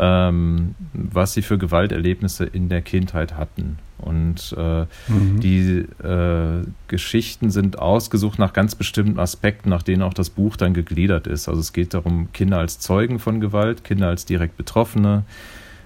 ähm, 0.00 0.74
was 0.94 1.34
sie 1.34 1.42
für 1.42 1.58
Gewalterlebnisse 1.58 2.46
in 2.46 2.70
der 2.70 2.80
Kindheit 2.80 3.36
hatten. 3.36 3.78
Und 3.98 4.54
äh, 4.56 4.86
mhm. 5.08 5.40
die 5.40 5.84
äh, 6.02 6.64
Geschichten 6.88 7.50
sind 7.50 7.78
ausgesucht 7.78 8.38
nach 8.38 8.54
ganz 8.54 8.74
bestimmten 8.74 9.18
Aspekten, 9.18 9.68
nach 9.68 9.82
denen 9.82 10.02
auch 10.02 10.14
das 10.14 10.30
Buch 10.30 10.56
dann 10.56 10.72
gegliedert 10.72 11.26
ist. 11.26 11.48
Also 11.48 11.60
es 11.60 11.74
geht 11.74 11.92
darum, 11.92 12.32
Kinder 12.32 12.58
als 12.58 12.80
Zeugen 12.80 13.18
von 13.18 13.40
Gewalt, 13.40 13.84
Kinder 13.84 14.08
als 14.08 14.24
direkt 14.24 14.56
Betroffene, 14.56 15.24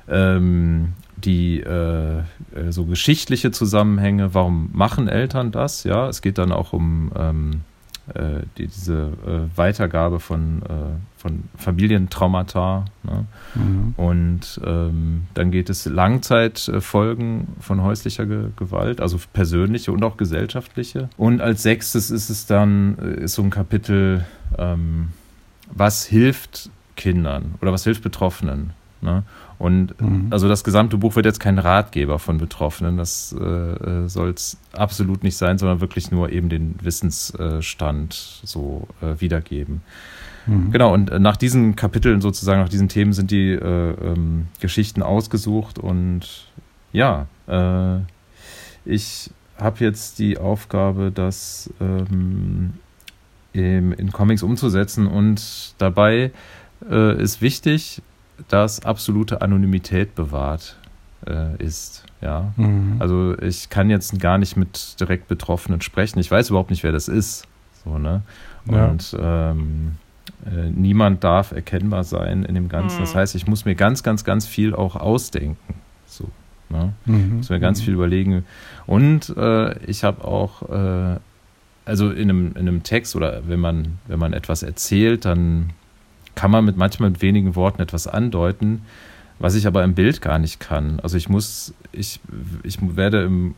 ähm, 0.09 0.93
die 1.17 1.59
äh, 1.59 2.19
äh 2.19 2.23
so 2.71 2.85
geschichtliche 2.85 3.51
Zusammenhänge, 3.51 4.33
warum 4.33 4.71
machen 4.73 5.09
Eltern 5.09 5.51
das? 5.51 5.83
Ja, 5.83 6.09
es 6.09 6.23
geht 6.23 6.39
dann 6.39 6.53
auch 6.53 6.73
um 6.73 7.11
ähm, 7.19 7.51
äh, 7.51 7.74
die, 8.59 8.67
diese 8.67 9.13
äh, 9.27 9.57
Weitergabe 9.57 10.21
von, 10.21 10.63
äh, 10.63 11.21
von 11.21 11.45
Familientraumata. 11.57 12.85
Ne? 13.03 13.25
Mhm. 13.55 13.95
Und 13.97 14.61
ähm, 14.65 15.23
dann 15.33 15.51
geht 15.51 15.71
es 15.71 15.87
Langzeitfolgen 15.87 17.49
von 17.61 17.83
häuslicher 17.83 18.27
Ge 18.27 18.49
Gewalt, 18.57 19.01
also 19.01 19.19
persönliche 19.33 19.91
und 19.93 20.05
auch 20.05 20.17
gesellschaftliche. 20.19 21.09
Und 21.17 21.41
als 21.41 21.63
sechstes 21.63 22.11
ist 22.11 22.29
es 22.29 22.47
dann 22.47 22.99
äh, 22.99 23.25
ist 23.25 23.35
so 23.35 23.43
ein 23.43 23.51
Kapitel, 23.51 24.27
ähm, 24.59 25.09
was 25.71 26.05
hilft 26.05 26.71
Kindern 26.97 27.55
oder 27.63 27.73
was 27.73 27.85
hilft 27.85 28.03
Betroffenen. 28.03 28.75
Ne? 29.01 29.23
Und 29.59 30.01
mhm. 30.01 30.29
also 30.31 30.49
das 30.49 30.65
gesamte 30.65 30.97
Buch 30.97 31.17
wird 31.17 31.27
jetzt 31.27 31.41
kein 31.41 31.59
Ratgeber 31.59 32.19
von 32.19 32.39
Betroffenen, 32.39 32.97
das 32.97 33.35
äh, 33.39 33.45
äh 33.45 34.09
soll 34.09 34.31
es 34.31 34.57
absolut 34.73 35.23
nicht 35.23 35.37
sein, 35.37 35.59
sondern 35.59 35.81
wirklich 35.81 36.11
nur 36.11 36.31
eben 36.31 36.49
den 36.49 36.75
Wissensstand 36.83 38.41
so 38.45 38.89
äh, 39.01 39.21
wiedergeben. 39.21 39.83
Mhm. 40.47 40.73
Genau, 40.73 40.93
und 40.93 41.11
äh, 41.11 41.19
nach 41.19 41.37
diesen 41.37 41.77
Kapiteln 41.77 42.21
sozusagen, 42.21 42.61
nach 42.61 42.69
diesen 42.69 42.89
Themen 42.89 43.13
sind 43.13 43.31
die 43.31 43.53
äh, 43.53 43.91
ähm, 43.93 44.47
Geschichten 44.61 45.03
ausgesucht 45.03 45.79
und 45.79 46.47
ja, 46.93 47.27
äh, 47.47 47.99
ich 48.85 49.31
habe 49.59 49.85
jetzt 49.85 50.19
die 50.19 50.37
Aufgabe, 50.39 51.11
das 51.15 51.71
ähm, 51.81 52.75
in, 53.53 53.93
in 53.93 54.13
Comics 54.13 54.43
umzusetzen 54.43 55.07
und 55.07 55.75
dabei 55.79 56.33
ist 56.91 57.41
wichtig, 57.41 58.03
dass 58.49 58.85
absolute 58.85 59.43
Anonymität 59.43 60.15
bewahrt 60.15 60.77
äh, 61.27 61.57
ist. 61.63 62.05
Ja, 62.21 62.53
mhm. 62.57 62.97
also 62.99 63.37
ich 63.39 63.69
kann 63.69 63.91
jetzt 63.91 64.19
gar 64.19 64.39
nicht 64.39 64.57
mit 64.57 64.99
direkt 65.01 65.29
Betroffenen 65.29 65.81
sprechen. 65.81 66.19
Ich 66.19 66.31
weiß 66.31 66.51
überhaupt 66.51 66.71
nicht, 66.71 66.83
wer 66.83 66.93
das 66.93 67.09
ist. 67.09 67.47
So 67.85 67.99
ne. 67.99 68.23
Und 68.67 69.13
ja. 69.13 69.51
ähm, 69.51 69.97
äh, 70.47 70.71
niemand 70.71 71.23
darf 71.23 71.53
erkennbar 71.53 72.05
sein 72.05 72.45
in 72.45 72.55
dem 72.55 72.69
Ganzen. 72.69 72.97
Mhm. 72.97 73.03
Das 73.03 73.15
heißt, 73.15 73.35
ich 73.35 73.47
muss 73.47 73.65
mir 73.65 73.75
ganz, 73.75 74.03
ganz, 74.03 74.25
ganz 74.25 74.47
viel 74.47 74.75
auch 74.75 74.97
ausdenken. 74.97 75.75
So. 76.07 76.29
Ne? 76.71 76.93
Mhm. 77.05 77.37
Muss 77.39 77.51
mir 77.51 77.61
ganz 77.61 77.81
mhm. 77.81 77.85
viel 77.85 77.95
überlegen. 77.95 78.45
Und 78.87 79.35
äh, 79.37 79.79
ich 79.85 80.03
habe 80.03 80.25
auch 80.25 80.63
äh, 80.71 81.19
also 81.85 82.11
in 82.11 82.31
einem, 82.31 82.49
in 82.53 82.69
einem 82.69 82.83
Text 82.83 83.15
oder 83.17 83.47
wenn 83.47 83.61
man, 83.61 83.99
wenn 84.07 84.19
man 84.19 84.33
etwas 84.33 84.63
erzählt, 84.63 85.25
dann 85.25 85.71
kann 86.35 86.51
man 86.51 86.65
mit 86.65 86.77
manchmal 86.77 87.11
mit 87.11 87.23
wenigen 87.23 87.55
Worten 87.57 87.83
etwas 87.83 88.07
andeuten, 88.07 88.83
was 89.39 89.55
ich 89.55 89.67
aber 89.67 89.85
im 89.85 89.95
Bild 89.95 90.21
gar 90.23 90.39
nicht 90.39 90.61
kann. 90.61 91.01
Also 91.01 91.17
ich 91.17 91.29
muss, 91.29 91.75
ich, 91.93 92.21
ich 92.63 92.79
werde 92.81 93.23
im, 93.23 93.55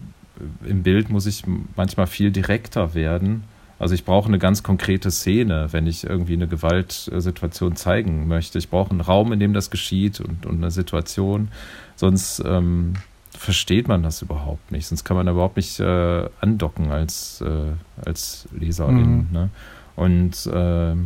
im 0.66 0.82
Bild 0.82 1.10
muss 1.10 1.26
ich 1.26 1.44
manchmal 1.76 2.06
viel 2.06 2.30
direkter 2.30 2.94
werden. 2.94 3.44
Also 3.78 3.94
ich 3.94 4.04
brauche 4.04 4.28
eine 4.28 4.38
ganz 4.38 4.62
konkrete 4.62 5.10
Szene, 5.10 5.68
wenn 5.72 5.86
ich 5.86 6.04
irgendwie 6.04 6.32
eine 6.32 6.48
Gewaltsituation 6.48 7.76
zeigen 7.76 8.26
möchte. 8.26 8.58
Ich 8.58 8.70
brauche 8.70 8.90
einen 8.90 9.02
Raum, 9.02 9.32
in 9.32 9.40
dem 9.40 9.52
das 9.52 9.70
geschieht 9.70 10.20
und, 10.20 10.46
und 10.46 10.56
eine 10.56 10.70
Situation. 10.70 11.48
Sonst 11.94 12.42
ähm, 12.46 12.94
versteht 13.30 13.86
man 13.86 14.02
das 14.02 14.22
überhaupt 14.22 14.72
nicht. 14.72 14.86
Sonst 14.86 15.04
kann 15.04 15.16
man 15.16 15.28
überhaupt 15.28 15.56
nicht 15.56 15.78
äh, 15.78 16.28
andocken 16.40 16.90
als, 16.90 17.42
äh, 17.42 17.72
als 18.04 18.48
Leserin. 18.58 18.96
Mhm. 18.96 19.28
Ne? 19.30 19.50
Und 19.94 20.46
äh, 20.46 20.96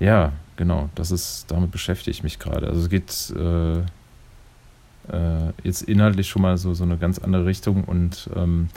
ja, 0.00 0.32
genau, 0.56 0.88
das 0.94 1.10
ist, 1.10 1.50
damit 1.50 1.70
beschäftige 1.70 2.10
ich 2.10 2.22
mich 2.22 2.38
gerade. 2.38 2.68
Also 2.68 2.80
es 2.80 2.88
geht 2.88 3.34
äh, 3.36 3.78
äh, 5.12 5.52
jetzt 5.62 5.82
inhaltlich 5.82 6.28
schon 6.28 6.42
mal 6.42 6.56
so, 6.56 6.74
so 6.74 6.84
eine 6.84 6.96
ganz 6.96 7.18
andere 7.18 7.46
Richtung 7.46 7.84
und 7.84 8.28
ähm, 8.34 8.68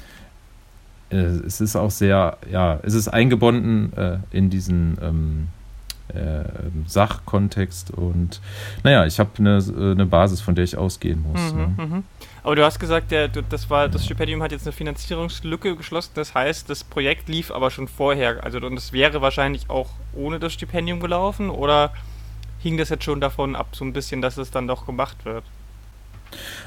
äh, 1.09 1.18
es 1.18 1.61
ist 1.61 1.76
auch 1.76 1.91
sehr, 1.91 2.38
ja, 2.51 2.80
es 2.84 2.93
ist 2.93 3.07
eingebunden 3.07 3.93
äh, 3.95 4.18
in 4.32 4.49
diesen 4.49 4.97
ähm, 5.01 5.47
äh, 6.09 6.43
Sachkontext 6.86 7.91
und 7.91 8.41
naja, 8.84 9.05
ich 9.05 9.20
habe 9.20 9.32
eine, 9.39 9.63
eine 9.78 10.05
Basis, 10.05 10.41
von 10.41 10.55
der 10.55 10.63
ich 10.63 10.78
ausgehen 10.78 11.24
muss. 11.24 11.53
Mhm, 11.53 11.59
ne? 11.59 12.03
Aber 12.47 12.55
du 12.55 12.63
hast 12.63 12.79
gesagt, 12.79 13.11
der, 13.11 13.27
das, 13.27 13.69
war, 13.69 13.89
das 13.89 14.05
Stipendium 14.05 14.41
hat 14.41 14.53
jetzt 14.53 14.65
eine 14.65 14.71
Finanzierungslücke 14.71 15.75
geschlossen. 15.75 16.11
Das 16.13 16.33
heißt, 16.33 16.69
das 16.69 16.85
Projekt 16.85 17.27
lief 17.27 17.51
aber 17.51 17.71
schon 17.71 17.89
vorher. 17.89 18.41
Also 18.41 18.59
und 18.59 18.77
es 18.77 18.93
wäre 18.93 19.21
wahrscheinlich 19.21 19.69
auch 19.69 19.89
ohne 20.13 20.39
das 20.39 20.53
Stipendium 20.53 21.01
gelaufen 21.01 21.49
oder 21.49 21.91
hing 22.59 22.77
das 22.77 22.87
jetzt 22.87 23.03
schon 23.03 23.19
davon 23.19 23.53
ab, 23.53 23.75
so 23.75 23.83
ein 23.83 23.91
bisschen, 23.91 24.21
dass 24.21 24.37
es 24.37 24.49
dann 24.49 24.65
doch 24.65 24.85
gemacht 24.85 25.25
wird? 25.25 25.43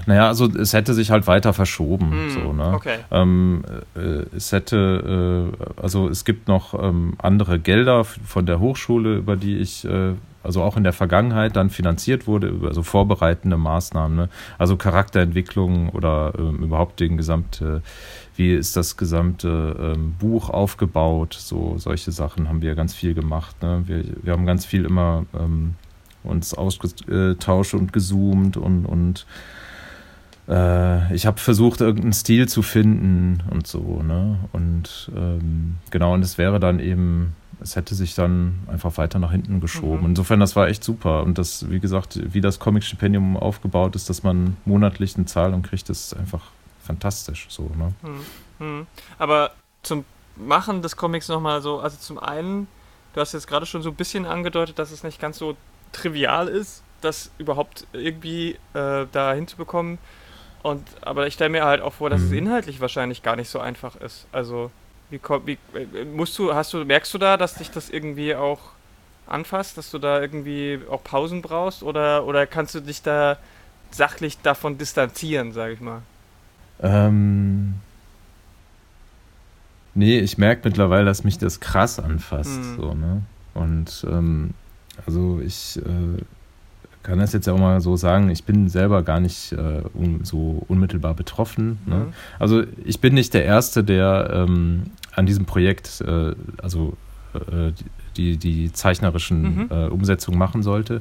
Naja, 0.05 0.29
also 0.29 0.51
es 0.51 0.75
hätte 0.75 0.93
sich 0.93 1.11
halt 1.11 1.27
weiter 1.27 1.55
verschoben. 1.55 2.11
Hm, 2.11 2.31
so, 2.31 2.53
ne? 2.53 2.73
okay. 2.75 2.99
Ähm, 3.11 3.65
äh, 3.97 4.37
es 4.37 4.53
hätte, 4.53 5.51
äh, 5.57 5.81
also 5.81 6.11
es 6.11 6.27
gibt 6.27 6.47
noch 6.47 6.75
ähm, 6.75 7.15
andere 7.17 7.59
Gelder 7.59 8.05
von 8.05 8.45
der 8.45 8.61
Hochschule, 8.61 9.17
über 9.17 9.37
die 9.37 9.57
ich 9.57 9.87
äh, 9.87 10.13
also 10.43 10.63
auch 10.63 10.77
in 10.77 10.85
der 10.85 10.93
Vergangenheit 10.93 11.57
dann 11.57 11.71
finanziert 11.71 12.27
wurde, 12.27 12.49
über 12.49 12.73
so 12.73 12.83
vorbereitende 12.83 13.57
Maßnahmen, 13.57 14.17
ne? 14.17 14.29
also 14.59 14.77
Charakterentwicklung 14.77 15.91
oder 15.91 16.33
ähm, 16.39 16.63
überhaupt 16.63 17.01
den 17.01 17.17
gesamte, 17.17 17.83
wie 18.37 18.55
ist 18.55 18.77
das 18.77 18.97
gesamte 18.97 19.95
ähm, 19.97 20.15
Buch 20.19 20.51
aufgebaut, 20.51 21.35
so 21.39 21.77
solche 21.79 22.13
Sachen 22.13 22.49
haben 22.49 22.63
wir 22.63 22.75
ganz 22.75 22.95
viel 22.95 23.15
gemacht. 23.15 23.63
Ne? 23.63 23.83
Wir, 23.87 24.05
wir 24.23 24.33
haben 24.33 24.47
ganz 24.47 24.65
viel 24.65 24.85
immer 24.85 25.27
ähm, 25.39 25.75
uns 26.23 26.55
ausgetauscht 26.55 27.75
und 27.75 27.93
gezoomt 27.93 28.57
und, 28.57 28.87
und 28.87 29.27
äh, 30.49 31.15
ich 31.15 31.27
habe 31.27 31.39
versucht, 31.39 31.81
irgendeinen 31.81 32.13
Stil 32.13 32.49
zu 32.49 32.63
finden 32.63 33.43
und 33.51 33.67
so, 33.67 34.03
ne? 34.03 34.39
Und 34.53 35.11
ähm, 35.17 35.77
genau, 35.91 36.15
und 36.15 36.23
es 36.23 36.39
wäre 36.39 36.61
dann 36.61 36.81
eben 36.81 37.35
es 37.63 37.77
hätte 37.77 37.95
sich 37.95 38.15
dann 38.15 38.61
einfach 38.69 38.97
weiter 38.97 39.19
nach 39.19 39.31
hinten 39.31 39.61
geschoben. 39.61 40.01
Mhm. 40.01 40.11
Insofern, 40.11 40.41
das 40.41 40.57
war 40.57 40.69
echt 40.69 40.83
super. 40.83 41.23
Und 41.23 41.39
das, 41.39 41.71
wie 41.71 41.81
gesagt, 41.81 42.19
wie 42.33 42.41
das 42.41 42.59
Comic-Stipendium 42.59 43.37
aufgebaut 43.37 43.97
ist, 43.97 44.09
dass 44.09 44.23
man 44.23 44.57
monatlich 44.65 45.17
eine 45.17 45.27
Zahlung 45.27 45.63
kriegt, 45.63 45.89
ist 45.91 46.15
einfach 46.15 46.43
fantastisch. 46.83 47.47
So, 47.49 47.71
ne? 47.77 47.93
Mhm. 48.03 48.67
Mhm. 48.67 48.87
Aber 49.19 49.53
zum 49.83 50.05
Machen 50.37 50.83
des 50.83 50.97
Comics 50.97 51.29
nochmal 51.29 51.61
so, 51.61 51.81
also 51.81 51.97
zum 51.99 52.19
einen, 52.19 52.67
du 53.15 53.21
hast 53.21 53.33
jetzt 53.33 53.47
gerade 53.47 53.67
schon 53.67 53.83
so 53.83 53.91
ein 53.91 53.97
bisschen 53.97 54.25
angedeutet, 54.27 54.79
dass 54.79 54.91
es 54.91 55.03
nicht 55.03 55.21
ganz 55.21 55.39
so 55.39 55.57
trivial 55.93 56.49
ist, 56.49 56.83
das 57.01 57.31
überhaupt 57.39 57.87
irgendwie 57.93 58.59
äh, 58.75 59.07
da 59.11 59.33
hinzubekommen. 59.35 59.99
Und, 60.63 60.87
aber 61.01 61.27
ich 61.27 61.35
stelle 61.35 61.51
mir 61.51 61.65
halt 61.65 61.81
auch 61.81 61.95
vor, 61.95 62.11
dass 62.11 62.21
es 62.21 62.31
mhm. 62.31 62.39
inhaltlich 62.39 62.81
wahrscheinlich 62.81 63.23
gar 63.23 63.37
nicht 63.37 63.49
so 63.49 63.61
einfach 63.61 63.97
ist. 63.97 64.27
Also 64.33 64.71
wie, 65.11 65.21
wie, 65.45 65.59
äh, 65.75 66.05
musst 66.05 66.39
du, 66.39 66.55
hast 66.55 66.73
du, 66.73 66.85
merkst 66.85 67.13
du 67.13 67.19
da, 67.19 67.37
dass 67.37 67.55
dich 67.55 67.71
das 67.71 67.91
irgendwie 67.91 68.35
auch 68.35 68.61
anfasst, 69.27 69.79
dass 69.79 69.91
du 69.91 69.99
da 69.99 70.21
irgendwie 70.21 70.81
auch 70.91 71.05
Pausen 71.05 71.43
brauchst 71.43 71.83
oder, 71.83 72.25
oder 72.27 72.47
kannst 72.47 72.75
du 72.75 72.81
dich 72.81 73.03
da 73.03 73.39
sachlich 73.91 74.39
davon 74.39 74.79
distanzieren, 74.79 75.53
sage 75.53 75.75
ich 75.75 75.81
mal? 75.81 76.03
Ähm, 76.83 77.75
nee, 79.95 80.19
ich 80.19 80.39
merke 80.39 80.69
mittlerweile, 80.69 81.05
dass 81.05 81.25
mich 81.25 81.39
das 81.39 81.61
krass 81.61 81.99
anfasst. 81.99 82.59
Mhm. 82.59 82.77
So, 82.77 82.95
ne? 82.95 83.23
Und 83.55 84.07
ähm, 84.09 84.55
also 85.07 85.41
ich 85.45 85.79
äh, 85.79 86.23
kann 87.03 87.19
das 87.19 87.33
jetzt 87.33 87.49
auch 87.49 87.59
mal 87.59 87.81
so 87.81 87.97
sagen, 87.97 88.31
ich 88.31 88.45
bin 88.45 88.69
selber 88.69 89.03
gar 89.03 89.21
nicht 89.21 89.53
äh, 89.53 89.83
un 89.95 90.21
so 90.25 90.65
unmittelbar 90.69 91.15
betroffen. 91.15 91.79
Ne? 91.87 91.97
Mhm. 91.97 92.13
Also 92.39 92.63
ich 92.85 93.01
bin 93.01 93.15
nicht 93.15 93.35
der 93.35 93.45
Erste, 93.45 93.83
der 93.83 94.31
ähm, 94.33 94.91
an 95.15 95.27
diesem 95.27 95.45
Projekt, 95.47 96.03
äh, 96.07 96.35
also 96.63 96.97
äh, 97.35 97.73
die, 98.17 98.37
die 98.37 98.73
zeichnerischen 98.73 99.43
mhm. 99.43 99.69
äh, 99.71 99.87
Umsetzungen 99.87 100.39
machen 100.39 100.63
sollte. 100.63 101.01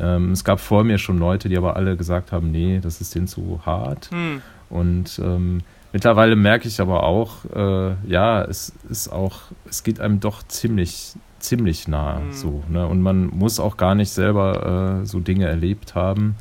Ähm, 0.00 0.32
es 0.32 0.42
gab 0.42 0.58
vor 0.58 0.84
mir 0.84 0.98
schon 0.98 1.18
Leute, 1.18 1.48
die 1.48 1.56
aber 1.56 1.76
alle 1.76 1.96
gesagt 1.96 2.32
haben, 2.32 2.50
nee, 2.50 2.80
das 2.80 3.00
ist 3.00 3.14
denen 3.14 3.26
zu 3.26 3.60
hart. 3.64 4.10
Mhm. 4.10 4.42
Und 4.70 5.20
ähm, 5.22 5.60
mittlerweile 5.92 6.34
merke 6.34 6.66
ich 6.66 6.80
aber 6.80 7.02
auch, 7.02 7.44
äh, 7.54 7.94
ja, 8.10 8.42
es 8.42 8.72
ist 8.88 9.08
auch, 9.08 9.42
es 9.68 9.82
geht 9.82 10.00
einem 10.00 10.18
doch 10.18 10.42
ziemlich, 10.44 11.14
ziemlich 11.38 11.88
nah 11.88 12.20
mhm. 12.20 12.32
so. 12.32 12.64
Ne? 12.68 12.86
Und 12.86 13.02
man 13.02 13.26
muss 13.26 13.60
auch 13.60 13.76
gar 13.76 13.94
nicht 13.94 14.10
selber 14.10 15.02
äh, 15.02 15.06
so 15.06 15.20
Dinge 15.20 15.46
erlebt 15.46 15.94
haben. 15.94 16.36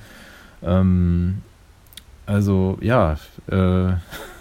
Ähm, 0.63 1.41
also 2.26 2.78
ja, 2.82 3.18
äh, 3.47 3.93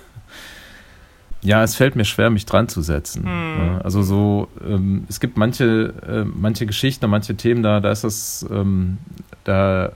ja, 1.45 1.63
es 1.63 1.77
fällt 1.77 1.95
mir 1.95 2.05
schwer, 2.05 2.31
mich 2.31 2.47
dran 2.47 2.69
zu 2.69 2.83
setzen. 2.83 3.25
Hm. 3.25 3.81
Also 3.85 4.03
so, 4.03 4.49
ähm, 4.67 5.05
es 5.09 5.21
gibt 5.21 5.37
manche, 5.37 5.95
äh, 6.07 6.25
manche 6.25 6.67
Geschichten 6.67 7.09
manche 7.09 7.37
Themen, 7.37 7.63
da, 7.63 7.81
da 7.81 7.93
ist 7.93 8.03
das, 8.03 8.45
ähm, 8.51 8.99
da, 9.45 9.93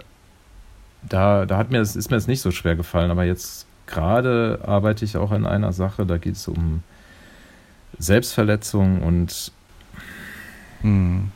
da, 1.08 1.46
da 1.46 1.56
hat 1.56 1.70
mir 1.70 1.78
das, 1.78 1.96
ist 1.96 2.10
mir 2.10 2.16
das 2.18 2.26
nicht 2.26 2.42
so 2.42 2.50
schwer 2.50 2.76
gefallen. 2.76 3.10
Aber 3.10 3.24
jetzt 3.24 3.66
gerade 3.86 4.60
arbeite 4.66 5.04
ich 5.04 5.16
auch 5.16 5.30
an 5.32 5.46
einer 5.46 5.72
Sache, 5.72 6.04
da 6.04 6.18
geht 6.18 6.36
es 6.36 6.46
um 6.46 6.82
Selbstverletzung 7.98 9.02
und 9.02 9.52
Hm. 10.82 11.32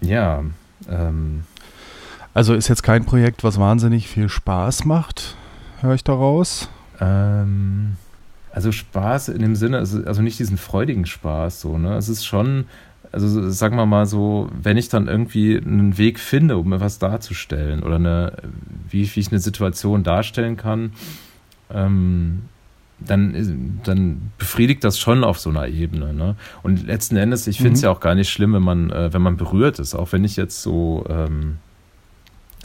ja, 0.00 0.42
ähm, 0.88 1.44
Also 2.32 2.54
ist 2.54 2.68
jetzt 2.68 2.82
kein 2.82 3.04
Projekt, 3.04 3.44
was 3.44 3.60
wahnsinnig 3.60 4.08
viel 4.08 4.28
Spaß 4.28 4.86
macht, 4.86 5.36
höre 5.82 5.94
ich 5.94 6.02
daraus. 6.02 6.68
Ähm, 7.00 7.96
also 8.52 8.70
Spaß 8.72 9.28
in 9.30 9.42
dem 9.42 9.56
Sinne, 9.56 9.78
also, 9.78 10.04
also 10.04 10.22
nicht 10.22 10.38
diesen 10.38 10.56
freudigen 10.58 11.06
Spaß, 11.06 11.60
so, 11.60 11.76
ne? 11.76 11.96
Es 11.96 12.08
ist 12.08 12.24
schon, 12.24 12.66
also 13.10 13.50
sagen 13.50 13.76
wir 13.76 13.86
mal 13.86 14.06
so, 14.06 14.48
wenn 14.62 14.76
ich 14.76 14.88
dann 14.88 15.08
irgendwie 15.08 15.56
einen 15.56 15.98
Weg 15.98 16.20
finde, 16.20 16.56
um 16.56 16.72
etwas 16.72 16.98
darzustellen 16.98 17.82
oder 17.82 17.96
eine, 17.96 18.32
wie, 18.88 19.12
wie 19.14 19.20
ich 19.20 19.30
eine 19.32 19.40
Situation 19.40 20.04
darstellen 20.04 20.56
kann, 20.56 20.92
ähm, 21.72 22.42
dann, 23.00 23.80
dann 23.82 24.30
befriedigt 24.38 24.84
das 24.84 24.98
schon 25.00 25.24
auf 25.24 25.38
so 25.40 25.50
einer 25.50 25.66
Ebene. 25.66 26.14
Ne? 26.14 26.36
Und 26.62 26.86
letzten 26.86 27.16
Endes, 27.16 27.46
ich 27.48 27.58
finde 27.58 27.72
es 27.74 27.80
Mhm. 27.80 27.84
ja 27.86 27.90
auch 27.90 28.00
gar 28.00 28.14
nicht 28.14 28.30
schlimm, 28.30 28.52
wenn 28.54 28.62
man, 28.62 28.90
äh, 28.90 29.12
wenn 29.12 29.20
man 29.20 29.36
berührt 29.36 29.80
ist, 29.80 29.94
auch 29.94 30.12
wenn 30.12 30.22
ich 30.24 30.36
jetzt 30.36 30.62
so, 30.62 31.04
ähm, 31.08 31.56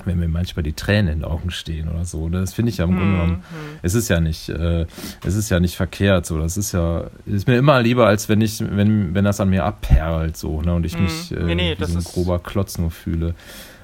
wenn 0.06 0.20
mir 0.20 0.28
manchmal 0.28 0.64
die 0.64 0.74
Tränen 0.74 1.12
in 1.14 1.20
den 1.20 1.26
Augen 1.26 1.52
stehen 1.52 1.90
oder 1.90 2.06
so. 2.06 2.30
ne? 2.30 2.40
Das 2.42 2.54
finde 2.54 2.70
ich 2.72 2.78
ja 2.78 2.86
im 2.86 2.96
Grunde 2.96 3.14
genommen 3.16 3.34
Hm, 3.36 3.80
es 3.82 3.94
ist 3.96 4.10
ja 4.10 4.20
nicht, 4.20 4.50
äh, 4.50 4.86
es 5.26 5.36
ist 5.36 5.50
ja 5.50 5.60
nicht 5.60 5.76
verkehrt. 5.76 6.26
So, 6.26 6.40
das 6.40 6.58
ist 6.58 6.72
ja, 6.72 7.06
ist 7.26 7.48
mir 7.48 7.58
immer 7.58 7.82
lieber, 7.82 8.08
als 8.08 8.30
wenn 8.30 8.42
ich, 8.42 8.60
wenn, 8.62 9.14
wenn 9.14 9.26
das 9.26 9.40
an 9.40 9.50
mir 9.50 9.66
abperlt, 9.66 10.38
so, 10.38 10.62
ne, 10.62 10.74
und 10.74 10.86
ich 10.86 10.98
Mhm. 10.98 11.04
mich 11.04 11.32
äh, 11.32 11.44
Nee, 11.44 11.56
nee, 11.56 11.76
wie 11.78 11.84
so 11.86 11.98
ein 12.00 12.04
grober 12.04 12.40
Klotz 12.40 12.78
nur 12.78 12.92
fühle. 12.92 13.36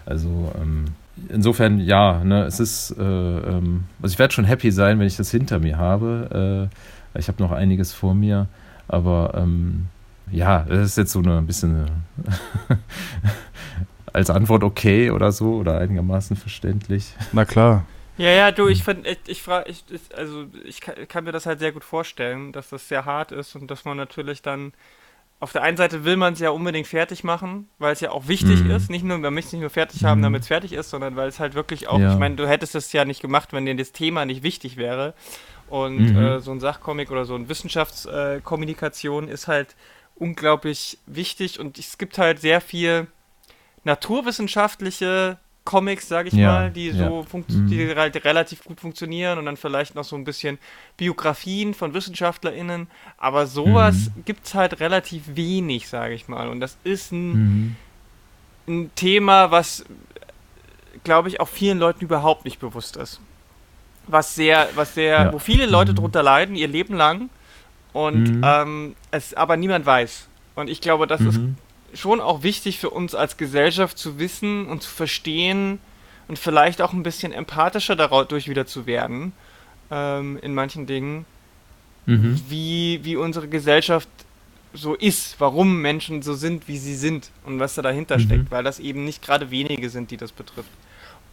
Also 0.06 0.52
ähm, 0.62 0.86
insofern, 1.30 1.80
ja, 1.80 2.24
ne, 2.24 2.44
es 2.44 2.60
ist, 2.60 2.92
äh, 2.98 3.02
ähm, 3.04 3.86
also 4.02 4.14
ich 4.14 4.20
werde 4.20 4.34
schon 4.34 4.46
happy 4.46 4.72
sein, 4.72 5.00
wenn 5.00 5.08
ich 5.08 5.18
das 5.18 5.32
hinter 5.32 5.60
mir 5.60 5.78
habe. 5.78 6.70
Äh, 7.16 7.20
ich 7.20 7.28
habe 7.28 7.42
noch 7.42 7.52
einiges 7.52 7.94
vor 7.94 8.14
mir, 8.14 8.48
aber 8.88 9.34
ähm, 9.36 9.88
ja, 10.32 10.66
das 10.68 10.86
ist 10.90 10.98
jetzt 10.98 11.12
so 11.12 11.20
eine 11.20 11.38
ein 11.38 11.48
bisschen 11.48 11.86
äh, 11.86 12.76
als 14.16 14.30
Antwort 14.30 14.64
okay 14.64 15.12
oder 15.12 15.32
so 15.32 15.56
oder 15.56 15.78
einigermaßen 15.80 16.36
verständlich. 16.38 17.14
Na 17.34 17.46
klar. 17.46 17.86
Ja, 18.18 18.30
ja, 18.30 18.52
du, 18.52 18.68
ich 18.70 18.84
finde, 18.84 19.10
ich, 19.10 19.20
ich 19.28 19.42
frage, 19.42 19.70
ich, 19.70 19.84
ich, 19.90 20.18
also 20.18 20.46
ich 20.64 20.80
kann, 20.80 20.96
kann 21.10 21.26
mir 21.26 21.34
das 21.34 21.46
halt 21.46 21.60
sehr 21.60 21.74
gut 21.74 21.84
vorstellen, 21.84 22.54
dass 22.54 22.70
das 22.70 22.88
sehr 22.88 23.04
hart 23.04 23.34
ist 23.34 23.56
und 23.56 23.70
dass 23.70 23.84
man 23.84 23.98
natürlich 23.98 24.42
dann 24.42 24.72
auf 25.42 25.52
der 25.52 25.64
einen 25.64 25.76
Seite 25.76 26.06
will 26.06 26.16
man 26.16 26.32
es 26.32 26.40
ja 26.40 26.50
unbedingt 26.52 26.88
fertig 26.88 27.26
machen, 27.26 27.68
weil 27.78 27.92
es 27.92 28.00
ja 28.00 28.12
auch 28.12 28.30
wichtig 28.30 28.64
Mhm. 28.64 28.72
ist. 28.72 28.90
Nicht 28.90 29.04
nur, 29.04 29.18
man 29.18 29.34
möchte 29.34 29.48
es 29.48 29.54
nicht 29.54 29.62
nur 29.62 29.70
fertig 29.70 30.06
haben, 30.06 30.20
Mhm. 30.20 30.24
damit 30.24 30.42
es 30.44 30.48
fertig 30.48 30.72
ist, 30.72 30.90
sondern 30.90 31.18
weil 31.18 31.28
es 31.28 31.42
halt 31.42 31.56
wirklich 31.56 31.90
auch, 31.90 32.00
Ja. 32.00 32.14
ich 32.14 32.18
meine, 32.18 32.36
du 32.38 32.48
hättest 32.48 32.74
es 32.74 32.94
ja 32.94 33.04
nicht 33.04 33.22
gemacht, 33.22 33.52
wenn 33.52 33.66
dir 33.66 33.76
das 33.76 33.92
Thema 33.92 34.24
nicht 34.26 34.44
wichtig 34.44 34.78
wäre. 34.78 35.14
Und 35.68 35.98
Mhm. 35.98 36.16
äh, 36.18 36.40
so 36.40 36.52
ein 36.52 36.62
Sachcomic 36.62 37.12
oder 37.12 37.26
so 37.26 37.36
eine 37.36 37.50
Wissenschaftskommunikation 37.50 39.28
äh, 39.28 39.32
ist 39.34 39.48
halt 39.50 39.76
unglaublich 40.16 41.00
wichtig 41.06 41.60
und 41.60 41.78
es 41.78 41.98
gibt 41.98 42.18
halt 42.18 42.40
sehr 42.40 42.62
viel 42.62 43.08
naturwissenschaftliche 43.86 45.38
Comics, 45.64 46.08
sage 46.08 46.28
ich 46.28 46.36
Ja, 46.36 46.52
mal, 46.52 46.72
die 46.72 46.90
ja. 46.90 47.08
so 47.08 47.26
die 47.48 47.96
halt 47.96 48.24
relativ 48.24 48.64
gut 48.64 48.80
funktionieren 48.80 49.40
und 49.40 49.46
dann 49.46 49.58
vielleicht 49.58 49.96
noch 49.96 50.04
so 50.04 50.16
ein 50.16 50.24
bisschen 50.24 50.60
Biografien 50.96 51.74
von 51.74 51.94
WissenschaftlerInnen. 51.96 52.88
Aber 53.18 53.48
sowas 53.48 54.12
Mhm. 54.16 54.26
gibt's 54.26 54.54
halt 54.54 54.80
relativ 54.80 55.24
wenig, 55.36 55.88
sage 55.88 56.14
ich 56.14 56.28
mal. 56.28 56.50
Und 56.50 56.60
das 56.60 56.78
ist 56.84 57.12
ein, 57.12 57.32
Mhm. 57.34 57.76
ein 58.68 58.92
Thema, 58.96 59.50
was, 59.50 59.86
glaube 61.04 61.30
ich, 61.30 61.40
auch 61.40 61.48
vielen 61.48 61.80
Leuten 61.80 62.04
überhaupt 62.04 62.46
nicht 62.46 62.60
bewusst 62.60 62.96
ist. 62.98 63.20
Was 64.08 64.36
sehr, 64.36 64.70
was 64.76 64.94
sehr, 64.94 65.24
Ja. 65.24 65.34
wo 65.34 65.40
viele 65.40 65.66
Leute 65.66 65.94
Mhm. 65.94 65.96
drunter 65.96 66.22
leiden, 66.22 66.56
ihr 66.56 66.68
Leben 66.68 66.94
lang. 66.96 67.30
Und 67.92 68.36
Mhm. 68.38 68.42
ähm, 68.44 68.96
es 69.10 69.34
aber 69.34 69.58
niemand 69.58 69.88
weiß. 69.88 70.28
Und 70.54 70.70
ich 70.70 70.80
glaube, 70.80 71.08
das 71.08 71.22
ist 71.22 71.40
Mhm. 71.40 71.58
Schon 71.96 72.20
auch 72.22 72.44
wichtig 72.44 72.80
für 72.80 72.90
uns 72.90 73.16
als 73.16 73.38
Gesellschaft 73.38 73.98
zu 73.98 74.20
wissen 74.20 74.68
und 74.68 74.84
zu 74.84 74.90
verstehen 74.90 75.80
und 76.28 76.38
vielleicht 76.40 76.82
auch 76.82 76.94
ein 76.94 77.04
bisschen 77.04 77.32
empathischer 77.34 77.96
dadurch 77.96 78.48
wieder 78.50 78.66
zu 78.66 78.86
werden 78.86 79.32
ähm, 79.92 80.38
in 80.42 80.54
manchen 80.54 80.86
Dingen, 80.88 81.26
Mhm. 82.08 82.40
wie, 82.50 83.00
wie 83.04 83.16
unsere 83.16 83.48
Gesellschaft 83.48 84.08
so 84.74 84.94
ist, 84.94 85.40
warum 85.40 85.82
Menschen 85.82 86.22
so 86.22 86.36
sind, 86.36 86.68
wie 86.68 86.78
sie 86.78 86.94
sind 86.96 87.32
und 87.46 87.60
was 87.60 87.74
da 87.74 87.82
dahinter 87.82 88.18
Mhm. 88.18 88.22
steckt, 88.22 88.52
weil 88.52 88.64
das 88.64 88.80
eben 88.80 89.06
nicht 89.06 89.24
gerade 89.24 89.50
wenige 89.50 89.90
sind, 89.90 90.12
die 90.12 90.18
das 90.18 90.32
betrifft. 90.32 90.70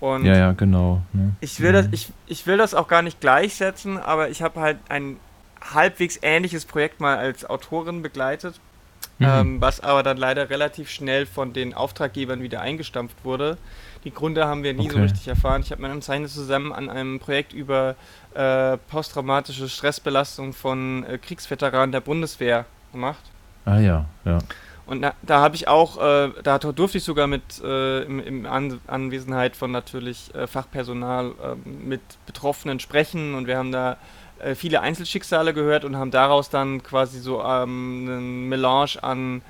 Und 0.00 0.24
Ja, 0.24 0.34
ja, 0.36 0.52
genau. 0.52 1.02
Ne? 1.12 1.32
ich 1.40 1.60
will, 1.60 1.72
das, 1.72 1.88
Mhm. 1.88 1.92
ich, 1.94 2.08
ich 2.26 2.46
will 2.46 2.56
das 2.56 2.72
auch 2.72 2.88
gar 2.88 3.02
nicht 3.02 3.20
gleichsetzen, 3.20 3.98
aber 3.98 4.30
ich 4.30 4.40
habe 4.42 4.60
halt 4.60 4.78
ein 4.88 5.18
halbwegs 5.60 6.18
ähnliches 6.22 6.64
Projekt 6.64 7.00
mal 7.00 7.18
als 7.18 7.44
Autorin 7.44 8.00
begleitet, 8.00 8.58
Mhm. 9.23 9.29
ähm, 9.29 9.61
was 9.61 9.81
aber 9.81 10.03
dann 10.03 10.16
leider 10.16 10.51
relativ 10.51 10.91
schnell 10.91 11.27
von 11.27 11.53
den 11.53 11.75
Auftraggebern 11.75 12.43
wieder 12.43 12.61
eingestampft 12.61 13.25
wurde. 13.25 13.57
Die 14.05 14.12
Gründe 14.12 14.47
haben 14.47 14.62
wir 14.64 14.75
nie 14.75 14.89
so 14.89 14.97
Okay. 14.97 15.03
richtig 15.05 15.29
erfahren. 15.29 15.62
Ich 15.62 15.70
habe 15.70 15.83
mit 15.83 15.91
einem 15.91 16.03
Zeichner 16.03 16.27
zusammen 16.27 16.73
an 16.73 16.91
einem 16.91 17.20
Projekt 17.20 17.53
über 17.53 17.95
äh, 18.35 18.77
posttraumatische 18.91 19.68
Stressbelastung 19.68 20.53
von 20.53 21.05
äh, 21.05 21.18
Kriegsveteranen 21.18 21.93
der 21.93 22.01
Bundeswehr 22.01 22.64
gemacht. 22.93 23.23
Ah 23.64 23.79
ja, 23.79 24.07
ja. 24.25 24.39
Und 24.87 25.01
na, 25.01 25.14
da 25.23 25.41
habe 25.41 25.55
ich 25.55 25.68
auch, 25.68 26.03
äh, 26.03 26.31
da 26.43 26.59
durfte 26.59 26.99
ich 26.99 27.05
sogar 27.05 27.29
mit 27.29 27.62
äh, 27.62 28.03
im, 28.03 28.18
im 28.18 28.47
An 28.47 28.81
Anwesenheit 28.89 29.55
von 29.55 29.70
natürlich 29.70 30.35
äh, 30.35 30.49
Fachpersonal 30.49 31.33
ähm, 31.43 31.89
mit 31.89 32.01
Betroffenen 32.27 32.81
sprechen 32.81 33.35
und 33.35 33.47
wir 33.47 33.57
haben 33.57 33.70
da 33.70 33.97
äh, 34.43 34.55
viele 34.55 34.80
Einzelschicksale 34.80 35.55
gehört 35.55 35.84
und 35.84 35.97
haben 35.97 36.11
daraus 36.11 36.51
dann 36.51 36.82
quasi 36.82 37.20
so 37.20 37.43
ähm, 37.43 38.07
einen 38.09 38.49
Melange 38.49 39.03
an 39.03 39.43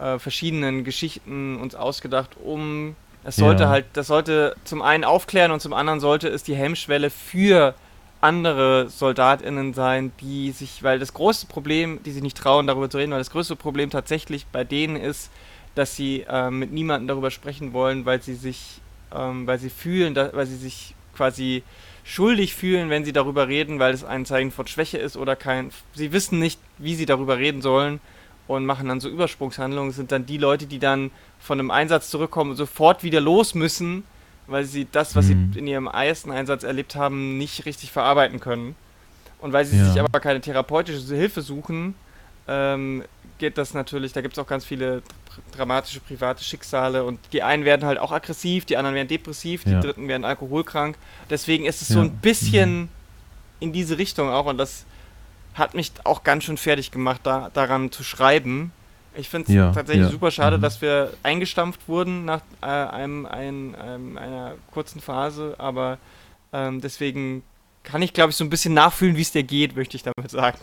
äh, 0.00 0.18
verschiedenen 0.18 0.84
Geschichten 0.84 1.56
uns 1.60 1.74
ausgedacht, 1.74 2.30
um 2.42 2.94
es 3.24 3.36
sollte 3.36 3.64
Ja. 3.64 3.68
halt, 3.70 3.86
das 3.94 4.06
sollte 4.06 4.54
zum 4.64 4.82
einen 4.82 5.04
aufklären 5.04 5.50
und 5.50 5.60
zum 5.60 5.72
anderen 5.72 6.00
sollte 6.00 6.28
es 6.28 6.42
die 6.44 6.54
Hemmschwelle 6.54 7.10
für 7.10 7.74
andere 8.20 8.88
SoldatInnen 8.88 9.74
sein, 9.74 10.12
die 10.20 10.50
sich, 10.52 10.82
weil 10.82 10.98
das 10.98 11.12
große 11.12 11.46
Problem, 11.46 12.00
die 12.04 12.12
sich 12.12 12.22
nicht 12.22 12.36
trauen, 12.36 12.66
darüber 12.66 12.88
zu 12.88 12.98
reden, 12.98 13.12
weil 13.12 13.18
das 13.18 13.30
größte 13.30 13.56
Problem 13.56 13.90
tatsächlich 13.90 14.46
bei 14.46 14.64
denen 14.64 14.96
ist, 14.96 15.30
dass 15.74 15.96
sie 15.96 16.24
ähm, 16.28 16.58
mit 16.58 16.72
niemandem 16.72 17.08
darüber 17.08 17.30
sprechen 17.30 17.72
wollen, 17.72 18.06
weil 18.06 18.22
sie 18.22 18.34
sich, 18.34 18.80
ähm, 19.14 19.46
weil 19.46 19.58
sie 19.58 19.70
fühlen, 19.70 20.14
da, 20.14 20.30
weil 20.32 20.46
sie 20.46 20.56
sich 20.56 20.94
quasi 21.14 21.62
schuldig 22.06 22.54
fühlen, 22.54 22.88
wenn 22.88 23.04
sie 23.04 23.12
darüber 23.12 23.48
reden, 23.48 23.78
weil 23.80 23.92
es 23.92 24.04
ein 24.04 24.24
Zeichen 24.24 24.52
von 24.52 24.66
Schwäche 24.68 24.96
ist 24.96 25.16
oder 25.16 25.34
kein. 25.34 25.70
Sie 25.94 26.12
wissen 26.12 26.38
nicht, 26.38 26.60
wie 26.78 26.94
sie 26.94 27.04
darüber 27.04 27.36
reden 27.38 27.62
sollen 27.62 28.00
und 28.46 28.64
machen 28.64 28.88
dann 28.88 29.00
so 29.00 29.08
Übersprungshandlungen. 29.08 29.90
Das 29.90 29.96
sind 29.96 30.12
dann 30.12 30.24
die 30.24 30.38
Leute, 30.38 30.66
die 30.66 30.78
dann 30.78 31.10
von 31.40 31.58
einem 31.58 31.72
Einsatz 31.72 32.08
zurückkommen 32.08 32.52
und 32.52 32.56
sofort 32.56 33.02
wieder 33.02 33.20
los 33.20 33.54
müssen, 33.56 34.04
weil 34.46 34.64
sie 34.64 34.86
das, 34.90 35.16
was 35.16 35.26
Mhm. 35.26 35.50
sie 35.52 35.58
in 35.58 35.66
ihrem 35.66 35.88
ersten 35.88 36.30
Einsatz 36.30 36.62
erlebt 36.62 36.94
haben, 36.94 37.38
nicht 37.38 37.66
richtig 37.66 37.90
verarbeiten 37.90 38.38
können. 38.38 38.76
Und 39.40 39.52
weil 39.52 39.64
sie 39.64 39.76
Ja. 39.76 39.86
sich 39.92 40.00
aber 40.00 40.20
keine 40.20 40.40
therapeutische 40.40 41.14
Hilfe 41.14 41.42
suchen, 41.42 41.94
ähm, 42.48 43.04
geht 43.38 43.58
das 43.58 43.74
natürlich, 43.74 44.12
da 44.12 44.20
gibt 44.22 44.34
es 44.36 44.42
auch 44.42 44.46
ganz 44.46 44.64
viele 44.64 45.02
dr- 45.02 45.42
dramatische 45.56 46.00
private 46.00 46.42
Schicksale 46.42 47.04
und 47.04 47.18
die 47.32 47.42
einen 47.42 47.64
werden 47.64 47.86
halt 47.86 47.98
auch 47.98 48.12
aggressiv, 48.12 48.64
die 48.64 48.76
anderen 48.76 48.94
werden 48.94 49.08
depressiv, 49.08 49.64
die 49.64 49.70
Ja. 49.72 49.80
dritten 49.80 50.08
werden 50.08 50.24
alkoholkrank. 50.24 50.96
Deswegen 51.28 51.66
ist 51.66 51.82
es 51.82 51.88
so 51.88 51.98
Ja. 51.98 52.04
ein 52.06 52.16
bisschen 52.18 52.88
in 53.60 53.72
diese 53.72 53.98
Richtung 53.98 54.30
auch 54.30 54.46
und 54.46 54.58
das 54.58 54.84
hat 55.54 55.74
mich 55.74 55.92
auch 56.04 56.22
ganz 56.24 56.44
schön 56.44 56.56
fertig 56.56 56.90
gemacht, 56.90 57.20
da, 57.24 57.50
daran 57.52 57.90
zu 57.92 58.04
schreiben. 58.04 58.72
Ich 59.14 59.28
finde 59.30 59.48
es 59.48 59.54
Ja, 59.54 59.72
tatsächlich 59.72 60.08
super 60.10 60.30
schade, 60.30 60.58
Mhm. 60.58 60.62
dass 60.62 60.82
wir 60.82 61.12
eingestampft 61.22 61.88
wurden 61.88 62.26
nach 62.26 62.42
äh, 62.62 62.66
einem, 62.66 63.24
ein, 63.26 63.74
einem, 63.74 64.18
einer 64.18 64.54
kurzen 64.72 65.00
Phase, 65.00 65.54
aber 65.58 65.96
ähm, 66.52 66.80
deswegen 66.82 67.42
kann 67.82 68.02
ich, 68.02 68.12
glaube 68.12 68.30
ich, 68.30 68.36
so 68.36 68.44
ein 68.44 68.50
bisschen 68.50 68.74
nachfühlen, 68.74 69.16
wie 69.16 69.22
es 69.22 69.32
dir 69.32 69.42
geht, 69.42 69.74
möchte 69.76 69.96
ich 69.96 70.02
damit 70.02 70.30
sagen. 70.30 70.58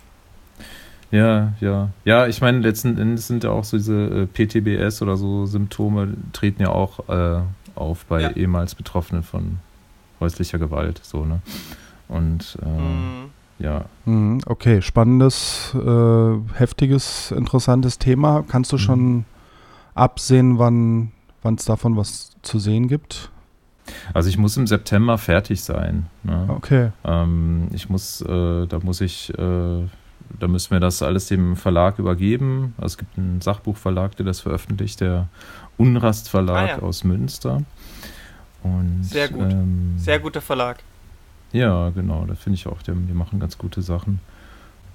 Ja, 1.13 1.53
ja. 1.61 1.89
Ja, 2.05 2.25
ich 2.27 2.41
meine, 2.41 2.59
letzten 2.59 2.97
Endes 2.97 3.27
sind 3.27 3.43
ja 3.43 3.51
auch 3.51 3.63
so 3.63 3.77
diese 3.77 3.93
äh, 3.95 4.25
PTBS 4.25 5.01
oder 5.03 5.15
so 5.15 5.45
Symptome 5.45 6.15
treten 6.33 6.63
ja 6.63 6.69
auch 6.69 7.07
äh, 7.07 7.41
auf 7.75 8.05
bei 8.05 8.21
Ja. 8.21 8.31
ehemals 8.31 8.73
Betroffenen 8.73 9.21
von 9.21 9.59
häuslicher 10.19 10.57
Gewalt, 10.57 10.99
so, 11.03 11.23
ne? 11.25 11.41
Und 12.07 12.57
äh, 12.63 12.67
Mhm. 12.67 13.29
ja. 13.59 13.85
Mhm, 14.05 14.39
Okay, 14.47 14.81
spannendes, 14.81 15.75
äh, 15.75 16.33
heftiges, 16.55 17.31
interessantes 17.31 17.99
Thema. 17.99 18.43
Kannst 18.47 18.71
du 18.71 18.77
Mhm. 18.77 18.79
schon 18.79 19.25
absehen, 19.93 20.57
wann 20.57 21.11
es 21.57 21.65
davon 21.65 21.95
was 21.95 22.31
zu 22.41 22.57
sehen 22.57 22.87
gibt? 22.87 23.29
Also 24.15 24.29
ich 24.29 24.37
muss 24.39 24.57
im 24.57 24.65
September 24.65 25.17
fertig 25.19 25.61
sein. 25.61 26.07
Ne? 26.23 26.45
Okay. 26.47 26.89
Ähm, 27.03 27.67
ich 27.73 27.87
muss, 27.89 28.21
äh, 28.21 28.65
da 28.65 28.79
muss 28.81 29.01
ich, 29.01 29.29
äh, 29.37 29.83
da 30.39 30.47
müssen 30.47 30.71
wir 30.71 30.79
das 30.79 31.01
alles 31.03 31.27
dem 31.27 31.55
Verlag 31.55 31.99
übergeben. 31.99 32.73
Also 32.77 32.93
es 32.93 32.97
gibt 32.97 33.17
einen 33.17 33.41
Sachbuchverlag, 33.41 34.15
der 34.17 34.25
das 34.25 34.39
veröffentlicht, 34.41 35.01
der 35.01 35.27
Unrast 35.77 36.29
Verlag 36.29 36.69
Ah, 36.69 36.77
ja. 36.77 36.79
aus 36.79 37.03
Münster. 37.03 37.61
Und, 38.63 39.03
Sehr 39.03 39.27
gut. 39.29 39.51
Ähm, 39.51 39.93
Sehr 39.97 40.19
guter 40.19 40.41
Verlag. 40.41 40.79
Ja, 41.51 41.89
genau, 41.89 42.25
da 42.25 42.33
finde 42.35 42.55
ich 42.55 42.67
auch, 42.67 42.81
die, 42.81 42.91
die 42.93 43.13
machen 43.13 43.39
ganz 43.39 43.57
gute 43.57 43.81
Sachen. 43.81 44.19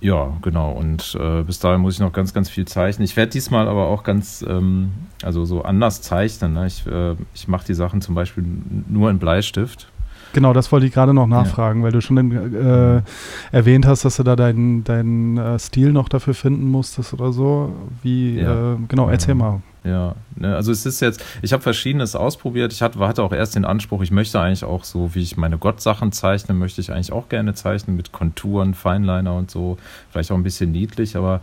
Ja, 0.01 0.37
genau. 0.43 0.73
Und 0.73 1.17
äh, 1.21 1.43
bis 1.43 1.59
dahin 1.59 1.81
muss 1.81 1.95
ich 1.95 2.01
noch 2.01 2.13
ganz, 2.13 2.33
ganz 2.33 2.49
viel 2.49 2.67
zeichnen. 2.67 3.05
Ich 3.05 3.17
werde 3.17 3.31
diesmal 3.33 3.67
aber 3.69 3.87
auch 3.87 4.05
ganz, 4.05 4.45
ähm, 4.49 4.93
also 5.23 5.45
so 5.45 5.63
anders 5.63 6.03
zeichnen. 6.03 6.53
Ne? 6.55 6.67
Ich, 6.69 6.87
äh, 6.87 7.17
ich 7.35 7.49
mache 7.49 7.67
die 7.67 7.75
Sachen 7.75 8.01
zum 8.01 8.15
Beispiel 8.15 8.45
nur 8.89 9.11
in 9.11 9.19
Bleistift. 9.19 9.89
Genau, 10.33 10.53
das 10.53 10.71
wollte 10.73 10.87
ich 10.87 10.93
gerade 10.93 11.15
noch 11.15 11.27
nachfragen, 11.27 11.83
weil 11.83 11.93
du 11.93 12.01
schon 12.01 12.19
äh, 12.55 13.03
erwähnt 13.51 13.87
hast, 13.87 14.05
dass 14.05 14.17
du 14.17 14.23
da 14.23 14.37
deinen 14.37 14.85
deinen, 14.85 15.39
äh, 15.39 15.59
Stil 15.59 15.93
noch 15.93 16.09
dafür 16.09 16.35
finden 16.35 16.71
musstest 16.71 17.15
oder 17.15 17.33
so. 17.33 17.73
Wie, 18.03 18.39
Ja. 18.39 18.75
äh, 18.75 18.77
genau, 18.89 19.09
erzähl 19.09 19.31
Ja. 19.31 19.35
mal. 19.35 19.63
Ja, 19.85 20.15
ne, 20.37 20.55
also 20.55 20.71
es 20.73 20.85
ist 20.85 21.01
jetzt, 21.01 21.25
ich 21.41 21.53
habe 21.53 21.63
verschiedenes 21.63 22.15
ausprobiert. 22.15 22.73
Ich 22.73 22.83
hatte, 22.83 22.99
hatte 22.99 23.23
auch 23.23 23.33
erst 23.33 23.55
den 23.55 23.65
Anspruch, 23.65 24.03
ich 24.03 24.11
möchte 24.11 24.39
eigentlich 24.39 24.65
auch 24.65 24.85
so, 24.85 25.15
wie 25.15 25.21
ich 25.23 25.37
meine 25.39 25.57
Gottsachen 25.57 26.13
zeichne, 26.13 26.55
möchte 26.55 26.81
ich 26.81 26.93
eigentlich 26.93 27.13
auch 27.13 27.29
gerne 27.31 27.55
zeichnen 27.55 27.97
mit 27.97 28.13
Konturen, 28.13 28.75
Feinliner 28.75 29.35
und 29.35 29.51
so. 29.51 29.79
Vielleicht 30.11 30.31
auch 30.31 30.37
ein 30.37 30.43
bisschen 30.43 30.73
niedlich, 30.73 31.17
aber 31.17 31.41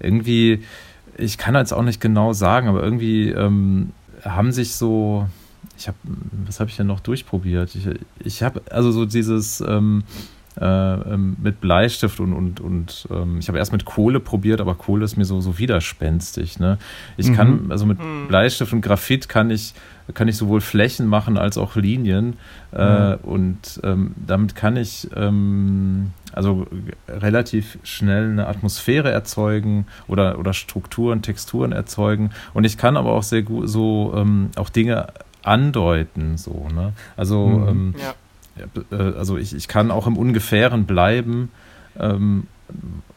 irgendwie, 0.00 0.62
ich 1.16 1.38
kann 1.38 1.54
jetzt 1.54 1.72
auch 1.72 1.82
nicht 1.82 2.00
genau 2.00 2.32
sagen, 2.34 2.68
aber 2.68 2.82
irgendwie 2.82 3.30
ähm, 3.30 3.92
haben 4.24 4.52
sich 4.52 4.74
so, 4.74 5.26
ich 5.76 5.88
habe, 5.88 5.96
was 6.46 6.60
habe 6.60 6.70
ich 6.70 6.76
denn 6.76 6.86
noch 6.86 7.00
durchprobiert? 7.00 7.74
Ich, 7.74 7.88
ich 8.20 8.42
habe 8.42 8.62
also 8.70 8.90
so 8.92 9.04
dieses 9.06 9.60
ähm, 9.60 10.04
äh, 10.58 10.64
ähm, 10.64 11.36
mit 11.42 11.60
Bleistift 11.60 12.18
und 12.18 12.32
und 12.32 12.60
und 12.60 13.06
ähm, 13.10 13.38
ich 13.38 13.48
habe 13.48 13.58
erst 13.58 13.72
mit 13.72 13.84
Kohle 13.84 14.20
probiert, 14.20 14.60
aber 14.62 14.74
Kohle 14.74 15.04
ist 15.04 15.16
mir 15.16 15.26
so 15.26 15.40
so 15.42 15.58
widerspenstig. 15.58 16.58
Ne? 16.58 16.78
Ich 17.18 17.28
Mhm. 17.28 17.34
kann 17.34 17.66
also 17.70 17.84
mit 17.84 17.98
Hm. 17.98 18.26
Bleistift 18.28 18.72
und 18.72 18.80
Graphit 18.80 19.28
kann 19.28 19.50
ich 19.50 19.74
kann 20.14 20.28
ich 20.28 20.36
sowohl 20.36 20.60
Flächen 20.60 21.08
machen 21.08 21.36
als 21.36 21.58
auch 21.58 21.74
Linien 21.76 22.36
äh, 22.72 23.16
Mhm. 23.16 23.18
und 23.24 23.80
ähm, 23.82 24.14
damit 24.26 24.54
kann 24.54 24.76
ich 24.76 25.08
ähm, 25.14 26.12
also 26.32 26.66
relativ 27.08 27.78
schnell 27.82 28.30
eine 28.30 28.46
Atmosphäre 28.46 29.10
erzeugen 29.10 29.86
oder 30.08 30.38
oder 30.38 30.52
Strukturen, 30.54 31.20
Texturen 31.22 31.72
erzeugen 31.72 32.30
und 32.54 32.64
ich 32.64 32.78
kann 32.78 32.96
aber 32.96 33.12
auch 33.12 33.22
sehr 33.24 33.42
gut 33.42 33.68
so 33.68 34.14
ähm, 34.16 34.50
auch 34.56 34.68
Dinge 34.70 35.08
andeuten 35.46 36.36
so 36.36 36.68
ne 36.74 36.92
also 37.16 37.46
Mhm. 37.46 37.68
ähm, 37.68 37.94
Ja. 37.98 38.14
äh, 38.90 39.16
also 39.18 39.36
ich, 39.36 39.54
ich 39.54 39.68
kann 39.68 39.90
auch 39.90 40.06
im 40.06 40.16
Ungefähren 40.16 40.84
bleiben, 40.86 41.50
ähm, 41.98 42.46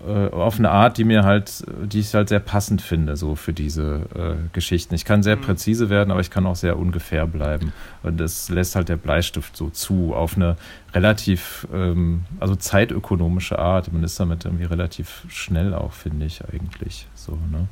äh, 0.08 0.30
auf 0.30 0.60
eine 0.60 0.70
Art, 0.70 0.98
die 1.00 1.04
mir 1.04 1.24
halt, 1.24 1.64
die 1.84 2.00
ich 2.02 2.14
halt 2.14 2.30
sehr 2.30 2.40
passend 2.40 2.82
finde, 2.84 3.18
so 3.18 3.36
für 3.36 3.52
diese 3.52 4.02
äh, 4.16 4.36
Geschichten. 4.54 4.94
Ich 4.94 5.06
kann 5.06 5.24
sehr 5.24 5.38
Mhm. 5.38 5.42
präzise 5.42 5.90
werden, 5.90 6.12
aber 6.12 6.20
ich 6.22 6.30
kann 6.30 6.46
auch 6.46 6.56
sehr 6.56 6.78
ungefähr 6.78 7.26
bleiben. 7.26 7.74
Und 8.04 8.20
das 8.20 8.50
lässt 8.50 8.76
halt 8.76 8.90
der 8.90 8.98
Bleistift 8.98 9.58
so 9.58 9.70
zu, 9.72 10.14
auf 10.14 10.36
eine 10.36 10.56
relativ, 10.94 11.68
ähm, 11.74 12.26
also 12.40 12.56
zeitökonomische 12.56 13.58
Art. 13.58 13.92
Man 13.92 14.04
ist 14.04 14.20
damit 14.20 14.46
irgendwie 14.46 14.66
relativ 14.66 15.24
schnell 15.30 15.74
auch, 15.74 15.94
finde 15.94 16.28
ich 16.28 16.44
eigentlich. 16.46 17.08
So, 17.16 17.32
ne? 17.52 17.68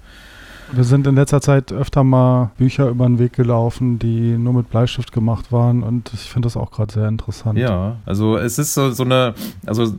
Wir 0.72 0.84
sind 0.84 1.08
in 1.08 1.16
letzter 1.16 1.42
Zeit 1.42 1.72
öfter 1.72 2.04
mal 2.04 2.52
Bücher 2.58 2.90
über 2.90 3.06
den 3.06 3.20
Weg 3.20 3.34
gelaufen, 3.34 4.00
die 4.00 4.38
nur 4.38 4.54
mit 4.54 4.70
Bleistift 4.70 5.12
gemacht 5.12 5.52
waren 5.52 5.84
und 5.84 6.12
ich 6.14 6.30
finde 6.32 6.48
das 6.48 6.58
auch 6.58 6.72
gerade 6.72 6.94
sehr 6.94 7.08
interessant. 7.08 7.58
Ja, 7.58 7.98
also 8.06 8.38
es 8.38 8.60
ist 8.60 8.74
so, 8.74 8.92
so 8.92 9.04
eine, 9.04 9.34
also, 9.66 9.96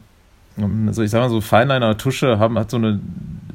also 0.87 1.03
ich 1.03 1.11
sag 1.11 1.21
mal 1.21 1.31
so, 1.31 1.41
Feinliner 1.41 1.97
Tusche 1.97 2.39
haben, 2.39 2.59
hat 2.59 2.71
so 2.71 2.77
eine, 2.77 3.01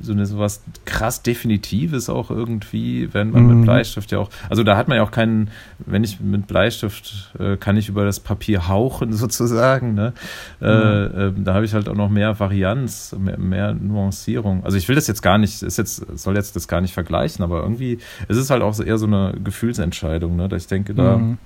so 0.01 0.11
eine 0.11 0.25
sowas 0.25 0.61
krass 0.85 1.21
Definitives 1.21 2.09
auch 2.09 2.30
irgendwie, 2.30 3.13
wenn 3.13 3.31
man 3.31 3.43
Mhm. 3.43 3.49
mit 3.49 3.61
Bleistift 3.61 4.11
ja 4.11 4.19
auch, 4.19 4.30
also 4.49 4.63
da 4.63 4.75
hat 4.75 4.88
man 4.89 4.97
ja 4.97 5.03
auch 5.03 5.11
keinen, 5.11 5.49
wenn 5.85 6.03
ich 6.03 6.19
mit 6.19 6.47
Bleistift 6.47 7.34
äh, 7.39 7.55
kann 7.55 7.77
ich 7.77 7.88
über 7.88 8.03
das 8.03 8.19
Papier 8.19 8.67
hauchen 8.67 9.13
sozusagen, 9.23 9.93
ne? 9.93 10.13
Äh, 10.61 10.65
äh, 10.67 11.34
da 11.38 11.53
habe 11.53 11.63
ich 11.65 11.73
halt 11.73 11.88
auch 11.88 11.95
noch 11.95 12.09
mehr 12.09 12.39
Varianz, 12.39 13.15
mehr, 13.17 13.38
mehr 13.38 13.73
Nuancierung. 13.73 14.63
Also 14.65 14.77
ich 14.77 14.88
will 14.89 14.95
das 14.95 15.07
jetzt 15.07 15.21
gar 15.21 15.38
nicht, 15.38 15.61
ist 15.63 15.77
jetzt, 15.77 16.05
soll 16.19 16.35
jetzt 16.35 16.55
das 16.55 16.67
gar 16.67 16.81
nicht 16.81 16.93
vergleichen, 16.93 17.43
aber 17.43 17.61
irgendwie, 17.61 17.99
es 18.27 18.35
ist 18.38 18.49
halt 18.49 18.61
auch 18.61 18.73
so 18.73 18.84
eher 18.84 18.97
so 18.97 19.05
eine 19.05 19.34
Gefühlsentscheidung, 19.41 20.35
ne? 20.35 20.49
Dass 20.49 20.63
ich 20.63 20.67
denke, 20.67 20.93
da, 20.93 21.17
Mhm. 21.17 21.38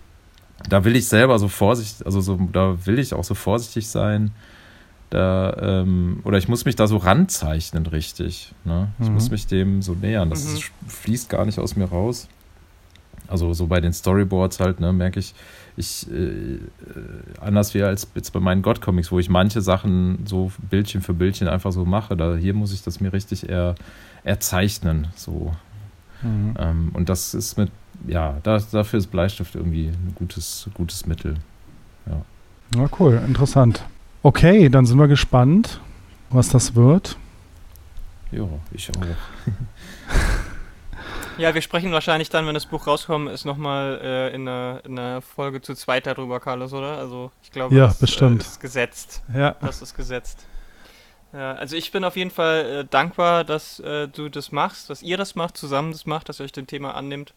da 0.68 0.84
will 0.84 0.96
ich 0.96 1.08
selber 1.08 1.38
so 1.38 1.48
vorsichtig, 1.48 2.04
also 2.08 2.22
so, 2.22 2.40
da 2.52 2.76
will 2.86 2.98
ich 2.98 3.14
auch 3.14 3.24
so 3.24 3.36
vorsichtig 3.36 3.88
sein. 3.88 4.32
Da, 5.10 5.56
ähm, 5.62 6.20
oder 6.26 6.38
ich 6.38 6.48
muss 6.50 6.66
mich 6.66 6.76
da 6.76 6.86
so 6.88 6.98
ranzeichnen, 6.98 7.86
richtig. 7.86 8.54
Ne? 8.66 8.90
Ich 9.00 9.08
Mhm. 9.08 9.14
muss 9.14 9.32
mich 9.32 9.48
dem 9.48 9.82
so 9.82 9.94
nähern. 9.94 10.30
Das 10.30 10.44
Mhm. 10.44 10.90
fließt 10.90 11.30
gar 11.30 11.46
nicht 11.46 11.60
aus 11.60 11.76
mir 11.78 11.86
raus. 11.86 12.28
Also 13.28 13.54
so 13.54 13.68
bei 13.68 13.82
den 13.82 13.94
Storyboards 13.94 14.60
halt, 14.60 14.80
ne, 14.80 14.94
merke 14.94 15.20
ich, 15.20 15.34
ich 15.76 16.10
äh, 16.12 16.60
anders 17.42 17.74
wie 17.74 17.84
als 17.84 18.08
jetzt 18.16 18.32
bei 18.32 18.40
meinen 18.40 18.62
God-Comics, 18.62 19.12
wo 19.12 19.20
ich 19.20 19.30
manche 19.30 19.62
Sachen 19.62 20.26
so 20.26 20.52
Bildchen 20.70 21.02
für 21.02 21.14
Bildchen 21.14 21.48
einfach 21.48 21.72
so 21.72 21.84
mache. 21.86 22.16
Da 22.16 22.36
hier 22.36 22.54
muss 22.54 22.74
ich 22.74 22.84
das 22.84 23.00
mir 23.02 23.12
richtig 23.14 23.50
eher 23.50 23.76
erzeichnen. 24.24 25.08
So. 25.16 25.54
Mhm. 26.22 26.56
Ähm, 26.58 26.90
und 26.94 27.10
das 27.10 27.34
ist 27.34 27.58
mit, 27.58 27.70
ja, 28.08 28.38
da, 28.44 28.60
dafür 28.72 29.00
ist 29.00 29.08
Bleistift 29.08 29.56
irgendwie 29.56 29.88
ein 29.88 30.14
gutes, 30.16 30.70
gutes 30.74 31.06
Mittel. 31.06 31.36
Ja, 32.76 32.90
cool, 33.00 33.22
interessant. 33.26 33.84
Okay, 34.24 34.70
dann 34.70 34.86
sind 34.86 34.98
wir 34.98 35.08
gespannt, 35.08 35.80
was 36.30 36.50
das 36.50 36.76
wird. 36.76 37.18
Ja, 38.32 38.48
ich 38.72 38.90
auch. 38.90 39.02
Ja, 41.38 41.54
wir 41.54 41.62
sprechen 41.62 41.92
wahrscheinlich 41.92 42.30
dann, 42.30 42.48
wenn 42.48 42.56
das 42.56 42.66
Buch 42.66 42.88
rauskommt, 42.88 43.30
ist 43.30 43.46
nochmal 43.46 44.00
äh, 44.04 44.34
in, 44.34 44.48
einer, 44.48 44.82
in 44.84 44.98
einer 44.98 45.22
Folge 45.22 45.62
zu 45.62 45.76
zweit 45.76 46.08
darüber, 46.08 46.40
Carlos, 46.40 46.74
oder? 46.74 46.98
Also 46.98 47.32
ich 47.44 47.52
glaube, 47.52 47.76
Ja, 47.76 47.86
das 47.88 48.00
bestimmt. 48.00 48.42
Äh, 48.42 48.46
ist 48.48 48.60
gesetzt. 48.60 49.24
Ja. 49.34 49.56
Das 49.62 49.84
ist 49.84 49.96
gesetzt. 49.96 50.48
Ja, 51.34 51.54
also 51.54 51.76
ich 51.76 51.92
bin 51.92 52.04
auf 52.04 52.16
jeden 52.16 52.32
Fall 52.32 52.66
äh, 52.66 52.86
dankbar, 52.86 53.44
dass 53.44 53.80
äh, 53.82 54.08
du 54.08 54.30
das 54.30 54.52
machst, 54.52 54.90
dass 54.90 55.04
ihr 55.04 55.18
das 55.18 55.36
macht, 55.36 55.58
zusammen 55.58 55.92
das 55.92 56.08
macht, 56.08 56.28
dass 56.28 56.40
ihr 56.40 56.46
euch 56.46 56.54
dem 56.54 56.66
Thema 56.66 56.96
annimmt. 56.96 57.36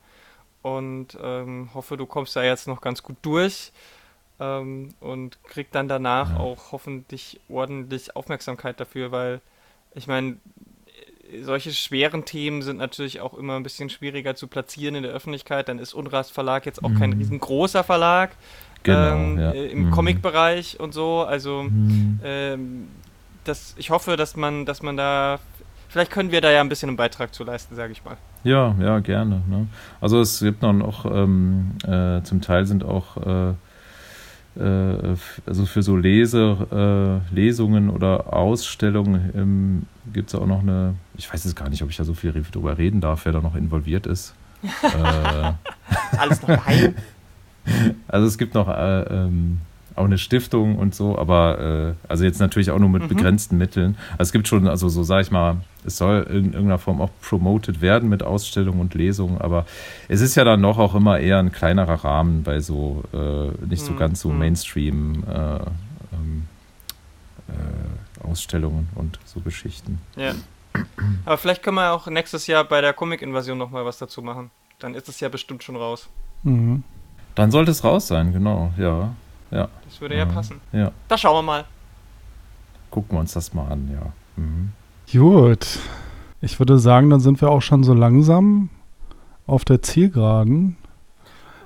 Und 0.62 1.18
ähm, 1.22 1.68
hoffe, 1.74 1.98
du 1.98 2.06
kommst 2.06 2.34
da 2.36 2.42
jetzt 2.42 2.68
noch 2.68 2.80
ganz 2.80 3.02
gut 3.02 3.16
durch. 3.20 3.70
Ähm, 4.40 4.94
und 5.00 5.38
krieg 5.44 5.70
dann 5.70 5.86
danach 5.86 6.30
Ja. 6.30 6.36
auch 6.38 6.72
hoffentlich 6.72 7.38
ordentlich 7.48 8.16
Aufmerksamkeit 8.16 8.80
dafür, 8.80 9.12
weil 9.12 9.40
ich 9.94 10.06
meine, 10.06 10.36
solche 11.42 11.72
schweren 11.72 12.24
Themen 12.24 12.62
sind 12.62 12.78
natürlich 12.78 13.20
auch 13.20 13.34
immer 13.34 13.56
ein 13.56 13.62
bisschen 13.62 13.90
schwieriger 13.90 14.34
zu 14.34 14.46
platzieren 14.48 14.94
in 14.96 15.02
der 15.02 15.12
Öffentlichkeit. 15.12 15.68
Dann 15.68 15.78
ist 15.78 15.94
Unrast 15.94 16.32
Verlag 16.32 16.66
jetzt 16.66 16.82
auch 16.82 16.94
kein 16.94 17.10
Mhm. 17.10 17.18
riesengroßer 17.18 17.84
Verlag 17.84 18.30
Genau, 18.82 19.14
ähm, 19.14 19.38
ja. 19.38 19.52
äh, 19.52 19.66
im 19.66 19.86
Mhm. 19.86 19.90
Comic-Bereich 19.90 20.80
und 20.80 20.92
so. 20.94 21.20
Also 21.20 21.64
Mhm. 21.64 22.18
ähm, 22.24 22.88
das, 23.44 23.74
ich 23.78 23.90
hoffe, 23.90 24.16
dass 24.16 24.36
man, 24.36 24.64
dass 24.66 24.82
man 24.82 24.96
da, 24.96 25.38
vielleicht 25.88 26.10
können 26.10 26.32
wir 26.32 26.40
da 26.40 26.50
ja 26.50 26.60
ein 26.60 26.68
bisschen 26.68 26.88
einen 26.88 26.96
Beitrag 26.96 27.34
zu 27.34 27.44
leisten, 27.44 27.76
sage 27.76 27.92
ich 27.92 28.04
mal. 28.04 28.16
Ja, 28.42 28.74
ja, 28.80 28.98
gerne. 29.00 29.42
Ne? 29.48 29.66
Also 30.00 30.20
es 30.20 30.40
gibt 30.40 30.62
noch, 30.62 30.72
noch 30.72 31.04
ähm, 31.04 31.72
äh, 31.86 32.22
zum 32.22 32.40
Teil 32.40 32.66
sind 32.66 32.84
auch 32.84 33.16
äh, 33.18 33.54
also 34.56 35.66
für 35.66 35.82
so 35.82 35.96
Lese, 35.96 37.20
äh, 37.32 37.34
Lesungen 37.34 37.88
oder 37.88 38.32
Ausstellungen 38.32 39.30
ähm, 39.34 39.86
gibt 40.12 40.28
es 40.28 40.34
auch 40.34 40.46
noch 40.46 40.60
eine, 40.60 40.94
ich 41.16 41.32
weiß 41.32 41.44
jetzt 41.44 41.56
gar 41.56 41.68
nicht, 41.68 41.82
ob 41.82 41.90
ich 41.90 41.96
da 41.96 42.04
so 42.04 42.14
viel 42.14 42.32
drüber 42.32 42.76
reden 42.76 43.00
darf, 43.00 43.24
wer 43.24 43.32
da 43.32 43.40
noch 43.40 43.54
involviert 43.54 44.06
ist. 44.06 44.34
äh, 44.62 45.52
Alles 46.16 46.42
noch 46.42 46.48
geheim. 46.48 46.94
Also 48.08 48.26
es 48.26 48.38
gibt 48.38 48.54
noch 48.54 48.68
äh, 48.68 49.02
ähm, 49.02 49.58
auch 50.00 50.04
eine 50.04 50.18
Stiftung 50.18 50.76
und 50.76 50.94
so, 50.94 51.16
aber 51.18 51.94
äh, 52.06 52.08
also 52.08 52.24
jetzt 52.24 52.40
natürlich 52.40 52.70
auch 52.70 52.78
nur 52.78 52.88
mit 52.88 53.02
Mhm. 53.04 53.08
begrenzten 53.08 53.56
Mitteln. 53.58 53.96
Also 54.12 54.22
es 54.28 54.32
gibt 54.32 54.48
schon, 54.48 54.66
also 54.66 54.88
so 54.88 55.02
sage 55.04 55.22
ich 55.22 55.30
mal, 55.30 55.58
es 55.84 55.96
soll 55.96 56.22
in 56.28 56.46
irgendeiner 56.46 56.78
Form 56.78 57.00
auch 57.00 57.10
promoted 57.22 57.80
werden 57.80 58.08
mit 58.08 58.22
Ausstellungen 58.22 58.80
und 58.80 58.94
Lesungen, 58.94 59.40
aber 59.40 59.64
es 60.08 60.20
ist 60.20 60.34
ja 60.34 60.44
dann 60.44 60.60
noch 60.60 60.78
auch 60.78 60.94
immer 60.94 61.18
eher 61.18 61.38
ein 61.38 61.52
kleinerer 61.52 62.04
Rahmen 62.04 62.42
bei 62.42 62.60
so 62.60 63.02
äh, 63.12 63.64
nicht 63.66 63.84
so 63.84 63.92
Mhm. 63.92 63.96
ganz 63.96 64.20
so 64.20 64.28
Mhm. 64.30 64.38
Mainstream 64.38 65.24
äh, 65.28 65.54
ähm, 66.12 66.46
äh, 67.48 68.26
Ausstellungen 68.26 68.88
und 68.94 69.18
so 69.24 69.40
Geschichten. 69.40 70.00
Ja. 70.16 70.32
Aber 71.24 71.36
vielleicht 71.36 71.62
können 71.62 71.76
wir 71.76 71.92
auch 71.92 72.06
nächstes 72.06 72.46
Jahr 72.46 72.64
bei 72.64 72.80
der 72.80 72.92
Comic-Invasion 72.92 73.58
nochmal 73.58 73.84
was 73.84 73.98
dazu 73.98 74.22
machen. 74.22 74.50
Dann 74.78 74.94
ist 74.94 75.08
es 75.08 75.20
ja 75.20 75.28
bestimmt 75.28 75.62
schon 75.64 75.76
raus. 75.76 76.08
Mhm. 76.42 76.84
Dann 77.34 77.50
sollte 77.50 77.70
es 77.70 77.84
raus 77.84 78.06
sein, 78.08 78.32
genau, 78.32 78.72
ja. 78.76 79.12
Ja, 79.50 79.68
Das 79.84 80.00
würde 80.00 80.16
ja 80.16 80.24
Mhm. 80.26 80.32
passen. 80.34 80.60
ja. 80.72 80.92
Da 81.08 81.18
schauen 81.18 81.36
wir 81.36 81.42
mal. 81.42 81.64
Gucken 82.90 83.16
wir 83.16 83.20
uns 83.20 83.32
das 83.32 83.52
mal 83.54 83.66
an, 83.70 83.88
ja. 83.92 84.12
Mhm. 84.42 84.72
Gut. 85.12 85.78
Ich 86.40 86.58
würde 86.58 86.78
sagen, 86.78 87.10
dann 87.10 87.20
sind 87.20 87.40
wir 87.40 87.50
auch 87.50 87.60
schon 87.62 87.84
so 87.84 87.92
langsam 87.94 88.70
auf 89.46 89.64
der 89.64 89.82
Zielgeraden. 89.82 90.76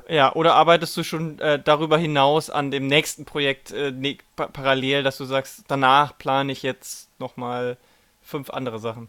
Ja, 0.08 0.34
oder 0.34 0.54
arbeitest 0.54 0.96
du 0.96 1.02
schon 1.02 1.38
äh, 1.38 1.58
darüber 1.62 1.96
hinaus 1.96 2.50
an 2.50 2.70
dem 2.70 2.86
nächsten 2.86 3.24
Projekt 3.24 3.70
äh, 3.70 3.90
ne, 3.90 4.18
pa 4.36 4.48
parallel, 4.48 5.02
dass 5.02 5.16
du 5.16 5.24
sagst, 5.24 5.64
danach 5.68 6.18
plane 6.18 6.52
ich 6.52 6.62
jetzt 6.62 7.08
nochmal 7.18 7.78
fünf 8.22 8.50
andere 8.50 8.78
Sachen? 8.78 9.08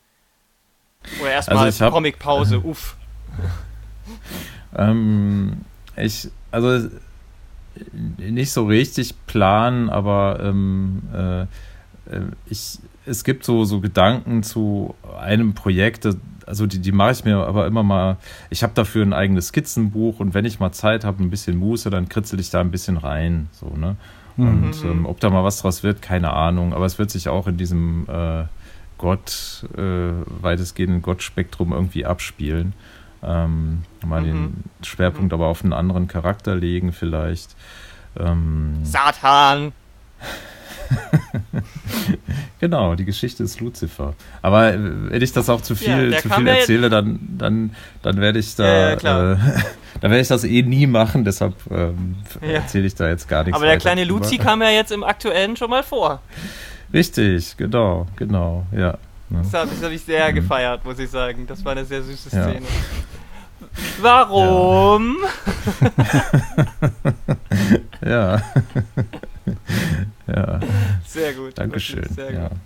Oder 1.22 1.31
erstmal 1.31 1.65
Also 1.65 1.89
Comic-Pause, 1.89 2.60
uff. 2.64 2.95
Ähm, 4.77 5.61
ich, 5.95 6.30
also 6.52 6.89
nicht 8.18 8.52
so 8.52 8.65
richtig 8.65 9.15
planen, 9.27 9.89
aber 9.89 10.39
ähm, 10.41 11.03
äh, 11.14 11.41
äh, 11.41 11.47
ich, 12.47 12.80
es 13.06 13.23
gibt 13.23 13.43
so, 13.43 13.65
so 13.65 13.81
Gedanken 13.81 14.43
zu 14.43 14.95
einem 15.19 15.53
Projekt, 15.53 16.07
also 16.45 16.68
die, 16.68 16.80
die 16.80 16.91
mache 16.91 17.11
ich 17.11 17.26
mir 17.26 17.38
aber 17.38 17.68
immer 17.68 17.84
mal, 17.84 18.18
ich 18.49 18.64
habe 18.64 18.73
dafür 18.76 19.03
ein 19.06 19.14
eigenes 19.14 19.47
Skizzenbuch 19.47 20.19
und 20.19 20.34
wenn 20.34 20.45
ich 20.45 20.60
mal 20.60 20.72
Zeit 20.72 21.03
habe, 21.03 21.23
ein 21.23 21.30
bisschen 21.30 21.57
Muße, 21.57 21.89
dann 21.89 22.10
kritzel 22.10 22.39
ich 22.39 22.49
da 22.49 22.61
ein 22.61 22.72
bisschen 22.72 22.97
rein, 22.97 23.47
so, 23.52 23.68
ne? 23.76 23.95
Und 24.38 24.84
Mhm. 24.84 24.89
ähm, 24.89 25.06
ob 25.06 25.22
da 25.22 25.30
mal 25.30 25.45
was 25.45 25.60
draus 25.60 25.81
wird, 25.81 26.02
keine 26.02 26.34
Ahnung, 26.34 26.73
aber 26.73 26.85
es 26.85 26.99
wird 26.99 27.10
sich 27.10 27.30
auch 27.30 27.47
in 27.47 27.56
diesem 27.56 28.06
äh, 28.10 28.43
Gott, 28.97 29.65
äh, 29.77 30.11
weitestgehenden 30.41 31.02
Gott-Spektrum 31.02 31.72
irgendwie 31.72 32.06
abspielen. 32.06 32.73
Ähm, 33.26 33.84
mal 34.06 34.22
Mhm. 34.22 34.26
den 34.26 34.64
Schwerpunkt 34.84 35.34
aber 35.34 35.47
auf 35.47 35.64
einen 35.64 35.73
anderen 35.73 36.07
Charakter 36.07 36.56
legen, 36.56 36.91
vielleicht. 36.93 37.56
Ähm, 38.19 38.76
Satan! 38.84 39.72
genau, 42.60 42.95
die 42.95 43.06
Geschichte 43.06 43.43
ist 43.43 43.60
Lucifer. 43.60 44.14
Aber 44.41 44.73
äh, 44.73 44.80
wenn 45.11 45.22
ich 45.22 45.31
das 45.34 45.49
auch 45.49 45.61
zu 45.61 45.73
Ja, 45.73 45.80
viel, 45.97 46.11
der 46.11 46.19
zu 46.22 46.30
viel 46.30 46.47
ja 46.47 46.53
erzähle, 46.53 46.89
dann, 46.89 47.19
dann, 47.38 47.76
dann 48.02 48.18
werde 48.18 48.39
ich 48.39 48.56
da, 48.56 48.91
Ja, 48.91 48.97
ja, 48.99 49.34
äh, 49.34 49.38
dann 50.02 50.11
werde 50.11 50.19
ich 50.22 50.27
das 50.27 50.43
eh 50.43 50.61
nie 50.61 50.88
machen, 50.88 51.26
deshalb 51.26 51.56
ähm, 51.72 52.15
Ja. 52.41 52.47
erzähle 52.56 52.85
ich 52.88 52.95
da 52.95 53.10
jetzt 53.10 53.27
gar 53.27 53.43
nichts. 53.43 53.56
Aber 53.56 53.65
der 53.65 53.77
kleine. 53.77 54.03
Luzi 54.03 54.38
kam 54.38 54.61
ja 54.61 54.69
jetzt 54.69 54.91
im 54.91 55.03
aktuellen 55.03 55.56
schon 55.56 55.69
mal 55.69 55.84
vor. 55.84 56.22
Richtig, 56.93 57.57
genau, 57.57 58.06
genau, 58.15 58.65
ja. 58.72 58.97
Ne? 59.35 59.41
Das 59.43 59.53
habe 59.53 59.71
hab 59.85 59.91
ich 59.91 60.03
sehr 60.03 60.29
Mhm. 60.31 60.35
gefeiert, 60.35 60.83
muss 60.85 60.99
ich 60.99 61.09
sagen. 61.09 61.45
Das 61.47 61.63
war 61.63 61.71
eine 61.73 61.85
sehr 61.85 62.01
süße 62.03 62.35
Ja. 62.35 62.43
Szene. 62.49 62.65
Warum? 64.01 65.17
Ja. 68.05 68.41
ja, 70.27 70.59
Sehr 71.05 71.33
gut. 71.33 71.57
Dankeschön. 71.57 72.03
Sehr 72.13 72.31
Ja. 72.33 72.47
gut. 72.49 72.57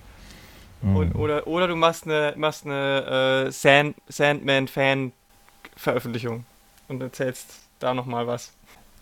Und, 0.81 1.13
Mhm. 1.15 1.21
oder, 1.21 1.45
oder 1.47 1.67
du 1.67 1.75
machst 1.75 2.05
eine, 2.05 2.33
machst 2.37 2.65
eine 2.65 3.45
äh, 3.47 3.51
Sand, 3.51 3.95
Sandman-Fan-Veröffentlichung 4.07 6.45
und 6.87 7.01
erzählst 7.01 7.47
da 7.79 7.93
nochmal 7.93 8.25
was. 8.27 8.53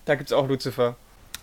Da 0.06 0.16
gibt's 0.16 0.34
auch 0.34 0.48
Lucifer. 0.48 0.96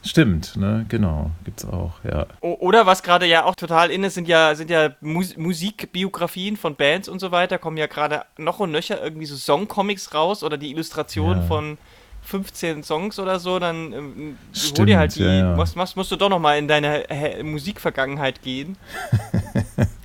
Stimmt, 0.04 0.56
ne, 0.56 0.84
genau, 0.88 1.30
gibt's 1.44 1.64
auch, 1.64 1.92
ja. 2.04 2.26
Oder 2.40 2.84
was 2.84 3.02
gerade 3.02 3.24
ja 3.26 3.44
auch 3.44 3.54
total 3.54 3.90
in 3.90 4.04
ist, 4.04 4.14
sind 4.14 4.28
ja, 4.28 4.54
sind 4.54 4.68
ja 4.70 4.90
Mus 5.00 5.36
Musikbiografien 5.36 6.58
von 6.58 6.76
Bands 6.76 7.08
und 7.08 7.20
so 7.20 7.30
weiter, 7.32 7.58
kommen 7.58 7.78
ja 7.78 7.86
gerade 7.86 8.24
noch 8.36 8.60
und 8.60 8.70
nöcher 8.70 9.02
irgendwie 9.02 9.24
so 9.26 9.34
Songcomics 9.36 10.12
raus 10.12 10.44
oder 10.44 10.58
die 10.58 10.70
Illustration 10.70 11.38
Ja. 11.38 11.42
von 11.44 11.78
15 12.22 12.82
Songs 12.82 13.18
oder 13.18 13.38
so, 13.38 13.58
dann 13.58 13.92
ähm, 13.92 14.16
hol 14.16 14.36
Stimmt, 14.52 14.88
dir 14.88 14.98
halt 14.98 15.14
die, 15.16 15.22
ja, 15.22 15.32
ja. 15.32 15.58
Was, 15.58 15.76
was 15.76 15.96
musst 15.96 16.10
du 16.10 16.16
doch 16.16 16.28
nochmal 16.28 16.58
in 16.58 16.68
deine 16.68 17.04
Musikvergangenheit 17.42 18.42
gehen. 18.42 18.76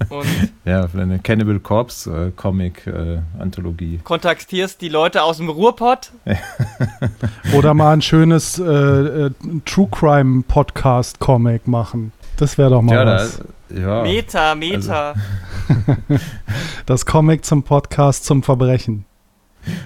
und 0.10 0.26
Ja, 0.66 0.88
für 0.88 1.02
eine 1.02 1.20
Cannibal 1.20 1.60
Corpse 1.60 2.28
äh, 2.28 2.32
Comic 2.36 2.86
äh, 2.88 3.20
Anthologie. 3.40 4.00
kontaktierst 4.04 4.82
die 4.82 4.90
Leute 4.90 5.24
aus 5.24 5.38
dem 5.38 5.50
Ruhrpott. 5.50 6.12
Oder 7.56 7.74
mal 7.74 7.94
ein 7.94 8.02
schönes 8.02 8.60
äh, 8.60 8.64
äh, 8.64 9.32
True 9.66 9.88
Crime 9.92 10.44
Podcast 10.48 11.20
Comic 11.20 11.68
machen. 11.68 12.12
Das 12.38 12.58
wäre 12.58 12.70
doch 12.70 12.82
mal 12.82 12.94
Ja, 12.96 13.06
da, 13.06 13.16
was. 13.16 13.42
ja. 13.76 14.04
Meta, 14.04 14.56
Meta. 14.56 15.14
Das 16.86 17.06
Comic 17.06 17.46
zum 17.46 17.64
Podcast 17.64 18.26
zum 18.26 18.42
Verbrechen. 18.44 19.06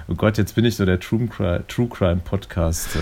Oh 0.07 0.15
Gott, 0.15 0.37
jetzt 0.37 0.55
bin 0.55 0.65
ich 0.65 0.75
so 0.75 0.85
der 0.85 0.99
True 0.99 1.27
Crime, 1.27 1.63
True 1.67 1.87
Crime 1.87 2.21
Podcast 2.23 2.95
äh, 2.95 2.99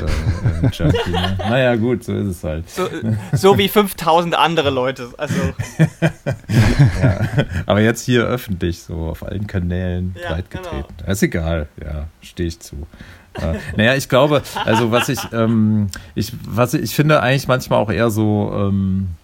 äh, 0.66 0.70
Junkie. 0.72 1.12
Ne? 1.12 1.38
Naja, 1.38 1.76
gut, 1.76 2.04
so 2.04 2.14
ist 2.16 2.28
es 2.28 2.44
halt. 2.44 2.70
So, 2.70 2.88
so 3.34 3.58
wie 3.58 3.68
5000 3.68 4.36
andere 4.36 4.70
Leute. 4.70 5.10
Also, 5.18 5.36
Ja. 7.02 7.28
Aber 7.66 7.82
jetzt 7.82 8.06
hier 8.06 8.26
öffentlich, 8.26 8.82
so 8.82 8.96
auf 9.08 9.24
allen 9.24 9.48
Kanälen 9.48 10.16
Ja, 10.22 10.34
breit 10.34 10.50
genau. 10.50 10.86
Ist 11.08 11.24
egal, 11.24 11.68
ja, 11.84 12.08
stehe 12.22 12.48
ich 12.48 12.60
zu. 12.60 12.88
Äh, 13.34 13.56
naja, 13.78 13.96
ich 13.96 14.10
glaube, 14.10 14.42
also 14.66 14.92
was 14.92 15.10
ich, 15.10 15.20
ähm, 15.34 15.88
ich, 16.16 16.34
was 16.46 16.74
ich, 16.74 16.82
ich 16.82 16.96
finde 16.96 17.22
eigentlich 17.22 17.48
manchmal 17.48 17.80
auch 17.80 17.90
eher 17.90 18.10
so, 18.10 18.52
ähm, 18.54 19.10
äh, 19.10 19.21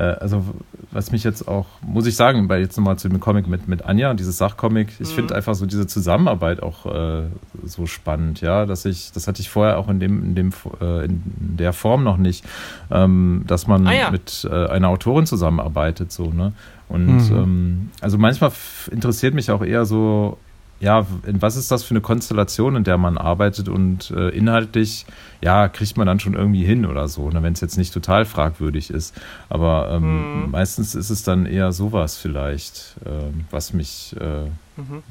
also 0.00 0.44
was 0.90 1.10
mich 1.12 1.24
jetzt 1.24 1.48
auch, 1.48 1.66
muss 1.82 2.06
ich 2.06 2.16
sagen, 2.16 2.48
bei 2.48 2.58
jetzt 2.60 2.76
nochmal 2.76 2.98
zu 2.98 3.08
dem 3.08 3.20
Comic 3.20 3.46
mit, 3.46 3.68
mit 3.68 3.84
Anja, 3.84 4.14
dieses 4.14 4.38
Sachcomic, 4.38 4.88
ich 5.00 5.10
Mhm. 5.10 5.14
finde 5.14 5.34
einfach 5.34 5.54
so 5.54 5.66
diese 5.66 5.86
Zusammenarbeit 5.86 6.62
auch 6.62 6.86
äh, 6.86 7.22
so 7.64 7.86
spannend, 7.86 8.40
ja, 8.40 8.66
dass 8.66 8.84
ich, 8.84 9.12
das 9.12 9.26
hatte 9.28 9.40
ich 9.40 9.48
vorher 9.50 9.78
auch 9.78 9.88
in 9.88 10.00
dem, 10.00 10.22
in 10.22 10.34
dem, 10.34 10.50
äh, 10.80 11.04
in 11.06 11.22
der 11.56 11.72
Form 11.72 12.04
noch 12.04 12.16
nicht, 12.18 12.44
ähm, 12.90 13.44
dass 13.46 13.66
man 13.66 13.86
Ah, 13.86 13.92
ja. 13.92 14.10
mit 14.10 14.46
äh, 14.50 14.66
einer 14.66 14.88
Autorin 14.88 15.26
zusammenarbeitet, 15.26 16.12
so, 16.12 16.30
ne? 16.30 16.52
Und 16.88 17.30
Mhm. 17.30 17.36
ähm, 17.36 17.90
also 18.02 18.18
manchmal 18.18 18.52
interessiert 18.90 19.32
mich 19.34 19.50
auch 19.50 19.62
eher 19.64 19.86
so, 19.86 20.36
ja, 20.82 21.06
in 21.24 21.40
was 21.40 21.54
ist 21.56 21.70
das 21.70 21.84
für 21.84 21.92
eine 21.92 22.00
Konstellation, 22.00 22.74
in 22.76 22.82
der 22.84 22.98
man 22.98 23.16
arbeitet 23.16 23.68
und 23.68 24.10
äh, 24.10 24.30
inhaltlich, 24.30 25.06
ja, 25.40 25.68
kriegt 25.68 25.96
man 25.96 26.06
dann 26.08 26.18
schon 26.20 26.34
irgendwie 26.34 26.64
hin 26.64 26.84
oder 26.86 27.06
so, 27.06 27.30
ne, 27.30 27.40
wenn 27.42 27.52
es 27.52 27.60
jetzt 27.60 27.78
nicht 27.78 27.94
total 27.94 28.24
fragwürdig 28.24 28.90
ist. 28.90 29.14
Aber 29.48 29.90
ähm, 29.92 30.42
Mhm. 30.44 30.50
meistens 30.50 30.94
ist 30.96 31.10
es 31.10 31.22
dann 31.22 31.46
eher 31.46 31.70
sowas 31.72 32.16
vielleicht, 32.16 32.96
ähm, 33.06 33.44
was 33.52 33.72
mich, 33.72 34.16
äh, 34.20 34.44
mhm. 34.76 35.02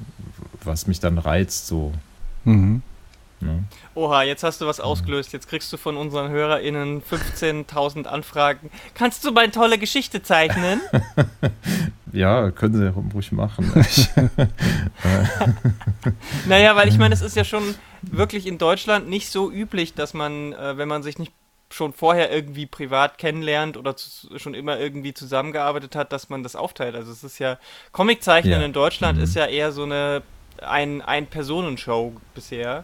was 0.64 0.88
mich 0.88 1.00
dann 1.00 1.18
reizt, 1.18 1.68
so. 1.68 1.94
Mhm. 2.44 2.82
Ne? 3.42 3.64
Oha, 3.96 4.24
jetzt 4.24 4.44
hast 4.44 4.62
du 4.62 4.68
was 4.68 4.80
ausgelöst. 4.80 5.34
Jetzt 5.34 5.50
kriegst 5.50 5.74
du 5.74 5.78
von 5.78 5.98
unseren 5.98 6.30
HörerInnen 6.30 7.02
15.000 7.02 8.06
Anfragen. 8.06 8.70
Kannst 8.94 9.26
du 9.26 9.32
mal 9.32 9.42
eine 9.44 9.52
tolle 9.52 9.78
Geschichte 9.78 10.24
zeichnen? 10.24 10.80
Ja, 12.14 12.52
können 12.52 12.76
sie 12.76 12.84
ja 12.84 12.92
ruhig 12.92 13.32
machen. 13.32 13.72
naja, 16.46 16.76
weil 16.76 16.90
ich 16.90 16.98
meine, 16.98 17.14
es 17.14 17.22
ist 17.22 17.36
ja 17.38 17.44
schon 17.46 17.76
wirklich 18.02 18.48
in 18.48 18.58
Deutschland 18.58 19.08
nicht 19.10 19.30
so 19.30 19.52
üblich, 19.52 19.94
dass 19.94 20.14
man, 20.14 20.54
äh, 20.54 20.78
wenn 20.78 20.88
man 20.88 21.04
sich 21.04 21.20
nicht 21.20 21.32
schon 21.70 21.94
vorher 21.94 22.30
irgendwie 22.30 22.66
privat 22.66 23.18
kennenlernt 23.18 23.78
oder 23.78 23.96
zu, 23.96 24.38
schon 24.40 24.54
immer 24.56 24.78
irgendwie 24.78 25.14
zusammengearbeitet 25.14 25.96
hat, 25.96 26.12
dass 26.12 26.28
man 26.30 26.44
das 26.44 26.58
aufteilt. 26.58 26.96
Also 26.96 27.14
es 27.14 27.24
ist 27.24 27.40
ja, 27.40 27.58
Comiczeichnen 27.94 28.60
Ja. 28.60 28.66
in 28.66 28.74
Deutschland 28.74 29.18
Mhm. 29.18 29.24
ist 29.24 29.36
ja 29.36 29.46
eher 29.46 29.72
so 29.72 29.84
eine 29.84 30.22
ein, 30.62 31.02
ein 31.02 31.28
Personenshow 31.28 32.14
bisher. 32.36 32.84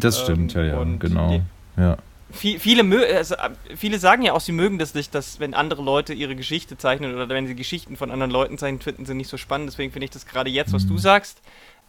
Das 0.00 0.20
stimmt, 0.20 0.54
Ähm, 0.54 0.66
ja, 0.66 0.78
ja, 0.78 0.84
genau. 0.98 1.42
Ja. 1.76 1.96
Viel, 2.30 2.58
viele, 2.58 2.82
also, 3.14 3.34
äh, 3.36 3.50
viele 3.76 3.98
sagen 3.98 4.22
ja 4.22 4.32
auch, 4.32 4.40
sie 4.40 4.52
mögen 4.52 4.78
das 4.78 4.94
nicht, 4.94 5.14
dass 5.14 5.38
wenn 5.38 5.54
andere 5.54 5.82
Leute 5.82 6.12
ihre 6.12 6.34
Geschichte 6.34 6.76
zeichnen 6.76 7.14
oder 7.14 7.28
wenn 7.28 7.46
sie 7.46 7.54
Geschichten 7.54 7.96
von 7.96 8.10
anderen 8.10 8.30
Leuten 8.32 8.58
zeichnen, 8.58 8.80
finden 8.80 9.06
sie 9.06 9.14
nicht 9.14 9.30
so 9.30 9.36
spannend. 9.36 9.70
Deswegen 9.70 9.92
finde 9.92 10.04
ich 10.06 10.10
das 10.10 10.26
gerade 10.26 10.50
jetzt, 10.50 10.72
was 10.72 10.84
Mhm. 10.84 10.88
du 10.88 10.98
sagst, 10.98 11.40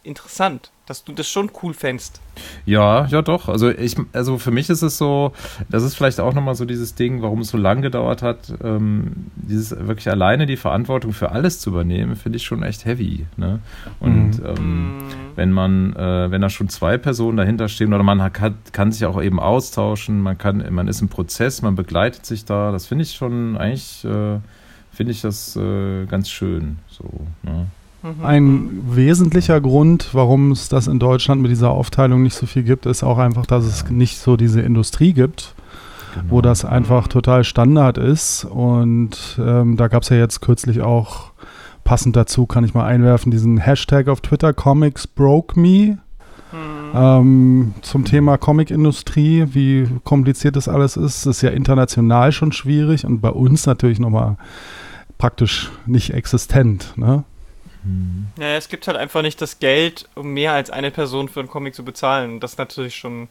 interessant, 0.08 0.70
dass 0.86 1.04
du 1.04 1.12
das 1.12 1.28
schon 1.28 1.50
cool 1.62 1.74
fändst. 1.74 2.20
Ja, 2.64 3.06
ja 3.06 3.22
doch. 3.22 3.48
Also 3.48 3.68
ich, 3.70 3.94
also 4.12 4.38
für 4.38 4.50
mich 4.50 4.70
ist 4.70 4.82
es 4.82 4.98
so, 4.98 5.32
das 5.68 5.82
ist 5.82 5.94
vielleicht 5.94 6.18
auch 6.18 6.32
nochmal 6.34 6.54
so 6.54 6.64
dieses 6.64 6.94
Ding, 6.94 7.20
warum 7.22 7.40
es 7.42 7.48
so 7.48 7.58
lang 7.58 7.82
gedauert 7.82 8.22
hat, 8.22 8.52
ähm, 8.64 9.26
dieses 9.36 9.70
wirklich 9.86 10.08
alleine 10.10 10.46
die 10.46 10.56
Verantwortung 10.56 11.12
für 11.12 11.30
alles 11.30 11.60
zu 11.60 11.70
übernehmen, 11.70 12.16
finde 12.16 12.36
ich 12.38 12.44
schon 12.44 12.62
echt 12.62 12.84
heavy. 12.86 13.26
Ne? 13.36 13.60
Und 14.00 14.38
Mhm. 14.40 14.46
ähm, 14.46 14.88
Mm. 14.88 14.98
wenn 15.36 15.52
man, 15.52 15.94
äh, 15.94 16.30
wenn 16.30 16.40
da 16.40 16.48
schon 16.48 16.68
zwei 16.68 16.96
Personen 16.98 17.36
dahinter 17.36 17.68
stehen 17.68 17.92
oder 17.92 18.02
man 18.02 18.32
kann, 18.32 18.54
kann 18.72 18.90
sich 18.90 19.04
auch 19.04 19.20
eben 19.22 19.38
austauschen, 19.40 20.20
man 20.22 20.38
kann, 20.38 20.64
man 20.74 20.88
ist 20.88 21.00
im 21.02 21.08
Prozess, 21.08 21.60
man 21.62 21.76
begleitet 21.76 22.24
sich 22.26 22.44
da, 22.46 22.72
das 22.72 22.86
finde 22.86 23.02
ich 23.04 23.12
schon 23.12 23.56
eigentlich, 23.58 24.04
äh, 24.04 24.38
finde 24.90 25.12
ich 25.12 25.20
das 25.20 25.54
äh, 25.54 26.06
ganz 26.06 26.30
schön. 26.30 26.78
So, 26.88 27.04
ne? 27.42 27.66
Mhm. 28.18 28.24
Ein 28.24 28.70
wesentlicher 28.90 29.60
Grund, 29.60 30.10
warum 30.12 30.52
es 30.52 30.68
das 30.68 30.86
in 30.86 30.98
Deutschland 30.98 31.42
mit 31.42 31.50
dieser 31.50 31.70
Aufteilung 31.70 32.22
nicht 32.22 32.34
so 32.34 32.46
viel 32.46 32.62
gibt, 32.62 32.86
ist 32.86 33.02
auch 33.02 33.18
einfach, 33.18 33.46
dass 33.46 33.64
es 33.64 33.88
nicht 33.90 34.18
so 34.18 34.36
diese 34.36 34.60
Industrie 34.60 35.12
gibt, 35.12 35.54
Genau. 36.14 36.26
wo 36.30 36.40
das 36.40 36.64
einfach 36.64 37.08
total 37.08 37.44
Standard 37.44 37.98
ist. 37.98 38.44
Und 38.44 39.38
ähm, 39.38 39.76
da 39.76 39.88
gab 39.88 40.02
es 40.02 40.08
ja 40.08 40.16
jetzt 40.16 40.40
kürzlich 40.40 40.80
auch 40.80 41.32
passend 41.84 42.16
dazu, 42.16 42.46
kann 42.46 42.64
ich 42.64 42.74
mal 42.74 42.86
einwerfen, 42.86 43.30
diesen 43.30 43.58
Hashtag 43.58 44.08
auf 44.08 44.20
Twitter, 44.20 44.52
Comics 44.52 45.06
Broke 45.06 45.58
Me. 45.58 45.98
Mhm. 46.50 46.94
Ähm, 46.94 47.74
zum 47.82 48.04
Thema 48.06 48.38
Comicindustrie, 48.38 49.46
wie 49.52 49.86
kompliziert 50.04 50.56
das 50.56 50.68
alles 50.68 50.96
ist, 50.96 51.26
ist 51.26 51.42
ja 51.42 51.50
international 51.50 52.32
schon 52.32 52.52
schwierig 52.52 53.04
und 53.04 53.20
bei 53.20 53.30
uns 53.30 53.66
natürlich 53.66 54.00
nochmal 54.00 54.36
praktisch 55.18 55.70
nicht 55.86 56.14
existent. 56.14 56.94
Ne? 56.96 57.24
Hm. 57.82 58.26
Ja, 58.38 58.56
es 58.56 58.68
gibt 58.68 58.86
halt 58.86 58.96
einfach 58.96 59.22
nicht 59.22 59.40
das 59.40 59.58
Geld, 59.58 60.08
um 60.14 60.32
mehr 60.32 60.52
als 60.52 60.70
eine 60.70 60.90
Person 60.90 61.28
für 61.28 61.40
einen 61.40 61.48
Comic 61.48 61.74
zu 61.74 61.84
bezahlen. 61.84 62.40
Das 62.40 62.52
ist 62.52 62.58
natürlich 62.58 62.96
schon. 62.96 63.28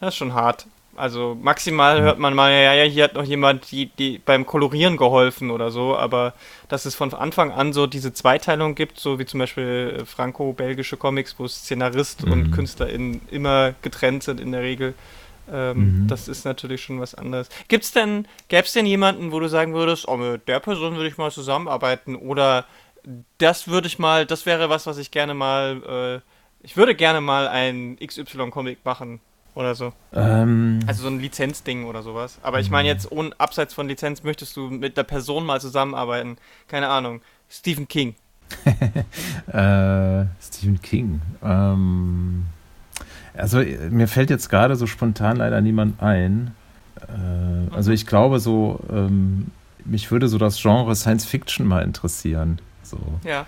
Das 0.00 0.10
ist 0.14 0.18
schon 0.18 0.34
hart. 0.34 0.66
Also 0.96 1.36
maximal 1.40 2.00
hört 2.02 2.20
man 2.20 2.34
mal, 2.34 2.52
ja, 2.52 2.72
ja, 2.74 2.84
hier 2.84 3.04
hat 3.04 3.14
noch 3.14 3.24
jemand 3.24 3.72
die, 3.72 3.86
die 3.86 4.18
beim 4.18 4.46
Kolorieren 4.46 4.96
geholfen 4.96 5.50
oder 5.50 5.72
so, 5.72 5.96
aber 5.96 6.34
dass 6.68 6.84
es 6.84 6.94
von 6.94 7.12
Anfang 7.12 7.50
an 7.50 7.72
so 7.72 7.88
diese 7.88 8.12
Zweiteilung 8.12 8.76
gibt, 8.76 9.00
so 9.00 9.18
wie 9.18 9.26
zum 9.26 9.40
Beispiel 9.40 9.96
äh, 10.00 10.04
franco-belgische 10.04 10.96
Comics, 10.96 11.34
wo 11.38 11.48
Szenarist 11.48 12.24
Mhm. 12.24 12.32
und 12.32 12.50
KünstlerInnen 12.52 13.22
immer 13.32 13.74
getrennt 13.82 14.22
sind 14.22 14.38
in 14.38 14.52
der 14.52 14.62
Regel, 14.62 14.94
ähm, 15.52 16.02
Mhm. 16.04 16.08
das 16.08 16.28
ist 16.28 16.44
natürlich 16.44 16.84
schon 16.84 17.00
was 17.00 17.16
anderes. 17.16 17.48
Gibt's 17.66 17.90
denn, 17.90 18.28
gäbe 18.46 18.62
es 18.64 18.72
denn 18.72 18.86
jemanden, 18.86 19.32
wo 19.32 19.40
du 19.40 19.48
sagen 19.48 19.74
würdest, 19.74 20.06
oh, 20.06 20.16
mit 20.16 20.46
der 20.46 20.60
Person 20.60 20.94
würde 20.94 21.08
ich 21.08 21.16
mal 21.18 21.32
zusammenarbeiten 21.32 22.14
oder 22.14 22.66
das 23.38 23.68
würde 23.68 23.86
ich 23.86 23.98
mal, 23.98 24.26
das 24.26 24.46
wäre 24.46 24.70
was, 24.70 24.86
was 24.86 24.98
ich 24.98 25.10
gerne 25.10 25.34
mal, 25.34 26.22
äh, 26.22 26.64
ich 26.64 26.76
würde 26.76 26.94
gerne 26.94 27.20
mal 27.20 27.48
ein 27.48 27.96
XY-Comic 28.04 28.78
machen 28.84 29.20
oder 29.54 29.74
so. 29.74 29.92
Ähm, 30.12 30.80
Also 30.86 31.02
so 31.02 31.08
ein 31.08 31.20
Lizenzding 31.20 31.84
oder 31.84 32.02
sowas. 32.02 32.38
Aber 32.42 32.60
ich 32.60 32.70
meine 32.70 32.88
jetzt, 32.88 33.10
ohne 33.12 33.30
abseits 33.38 33.74
von 33.74 33.86
Lizenz 33.88 34.22
möchtest 34.22 34.56
du 34.56 34.68
mit 34.68 34.96
der 34.96 35.04
Person 35.04 35.44
mal 35.44 35.60
zusammenarbeiten. 35.60 36.38
Keine 36.68 36.88
Ahnung. 36.88 37.20
Stephen 37.48 37.88
King. 37.88 38.14
Äh, 39.46 40.24
Stephen 40.40 40.80
King. 40.82 41.20
Ähm, 41.42 42.46
also 43.36 43.58
mir 43.90 44.08
fällt 44.08 44.30
jetzt 44.30 44.48
gerade 44.48 44.76
so 44.76 44.86
spontan 44.86 45.36
leider 45.36 45.60
niemand 45.60 46.02
ein. 46.02 46.54
Äh, 47.00 47.74
also 47.74 47.92
ich 47.92 48.06
glaube 48.06 48.40
so, 48.40 48.80
ähm, 48.90 49.50
mich 49.84 50.10
würde 50.10 50.28
so 50.28 50.38
das 50.38 50.60
Genre 50.60 50.94
Science 50.96 51.24
Fiction 51.24 51.66
mal 51.66 51.82
interessieren. 51.82 52.58
So, 52.94 53.28
Ja. 53.28 53.46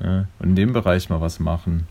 und 0.00 0.26
in 0.40 0.56
dem 0.56 0.72
Bereich 0.72 1.08
mal 1.10 1.20
was 1.20 1.40
machen. 1.40 1.86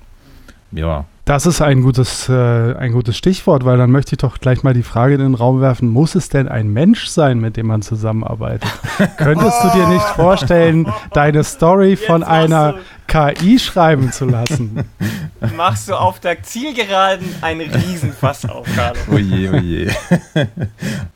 Ja. 0.72 1.06
Das 1.26 1.46
ist 1.46 1.62
ein 1.62 1.84
gutes, 1.84 2.28
äh, 2.28 2.74
ein 2.76 2.92
gutes 2.92 3.16
Stichwort, 3.16 3.64
weil 3.64 3.78
dann 3.78 3.92
möchte 3.92 4.14
ich 4.16 4.18
doch 4.18 4.40
gleich 4.40 4.64
mal 4.64 4.74
die 4.74 4.84
Frage 4.84 5.14
in 5.14 5.22
den 5.22 5.36
Raum 5.36 5.62
werfen, 5.62 5.88
muss 5.88 6.16
es 6.16 6.28
denn 6.30 6.48
ein 6.50 6.68
Mensch 6.74 7.06
sein, 7.08 7.40
mit 7.40 7.56
dem 7.58 7.68
man 7.68 7.82
zusammenarbeitet? 7.82 8.68
Könntest 9.18 9.64
du 9.64 9.70
dir 9.70 9.88
nicht 9.88 10.04
vorstellen, 10.04 10.92
deine 11.14 11.44
Story 11.44 11.96
von 11.96 12.22
Jetzt 12.22 12.30
einer 12.30 12.74
machst 12.74 13.38
KI 13.40 13.60
schreiben 13.60 14.12
zu 14.12 14.26
lassen? 14.26 14.84
machst 15.56 15.88
du 15.90 15.94
auf 15.96 16.20
der 16.20 16.42
Zielgeraden 16.44 17.28
einen 17.42 17.70
Riesenfass 17.72 18.46
auf, 18.46 18.68
Carlo. 18.76 19.00
Oh 19.12 19.18
je, 19.18 19.50
oh 19.50 19.56
je. 19.58 19.92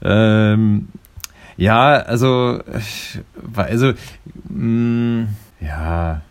ähm, 0.03 0.87
ja, 1.57 1.93
also, 1.95 2.61
also, 3.55 3.93
mh, 4.49 5.27
ja, 5.59 6.21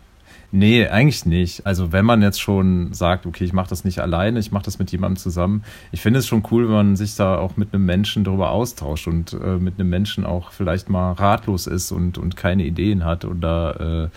nee, 0.51 0.87
eigentlich 0.87 1.25
nicht. 1.25 1.65
Also, 1.65 1.91
wenn 1.91 2.05
man 2.05 2.21
jetzt 2.21 2.41
schon 2.41 2.93
sagt, 2.93 3.25
okay, 3.25 3.43
ich 3.43 3.53
mache 3.53 3.69
das 3.69 3.83
nicht 3.83 3.99
alleine, 3.99 4.39
ich 4.39 4.51
mache 4.51 4.65
das 4.65 4.79
mit 4.79 4.91
jemandem 4.91 5.17
zusammen, 5.17 5.63
ich 5.91 6.01
finde 6.01 6.19
es 6.19 6.27
schon 6.27 6.43
cool, 6.51 6.65
wenn 6.67 6.75
man 6.75 6.95
sich 6.95 7.15
da 7.15 7.37
auch 7.37 7.57
mit 7.57 7.73
einem 7.73 7.85
Menschen 7.85 8.23
darüber 8.23 8.51
austauscht 8.51 9.07
und 9.07 9.33
äh, 9.33 9.57
mit 9.57 9.79
einem 9.79 9.89
Menschen 9.89 10.25
auch 10.25 10.51
vielleicht 10.51 10.89
mal 10.89 11.13
ratlos 11.13 11.67
ist 11.67 11.91
und, 11.91 12.17
und 12.17 12.35
keine 12.35 12.63
Ideen 12.63 13.03
hat 13.03 13.25
oder 13.25 14.09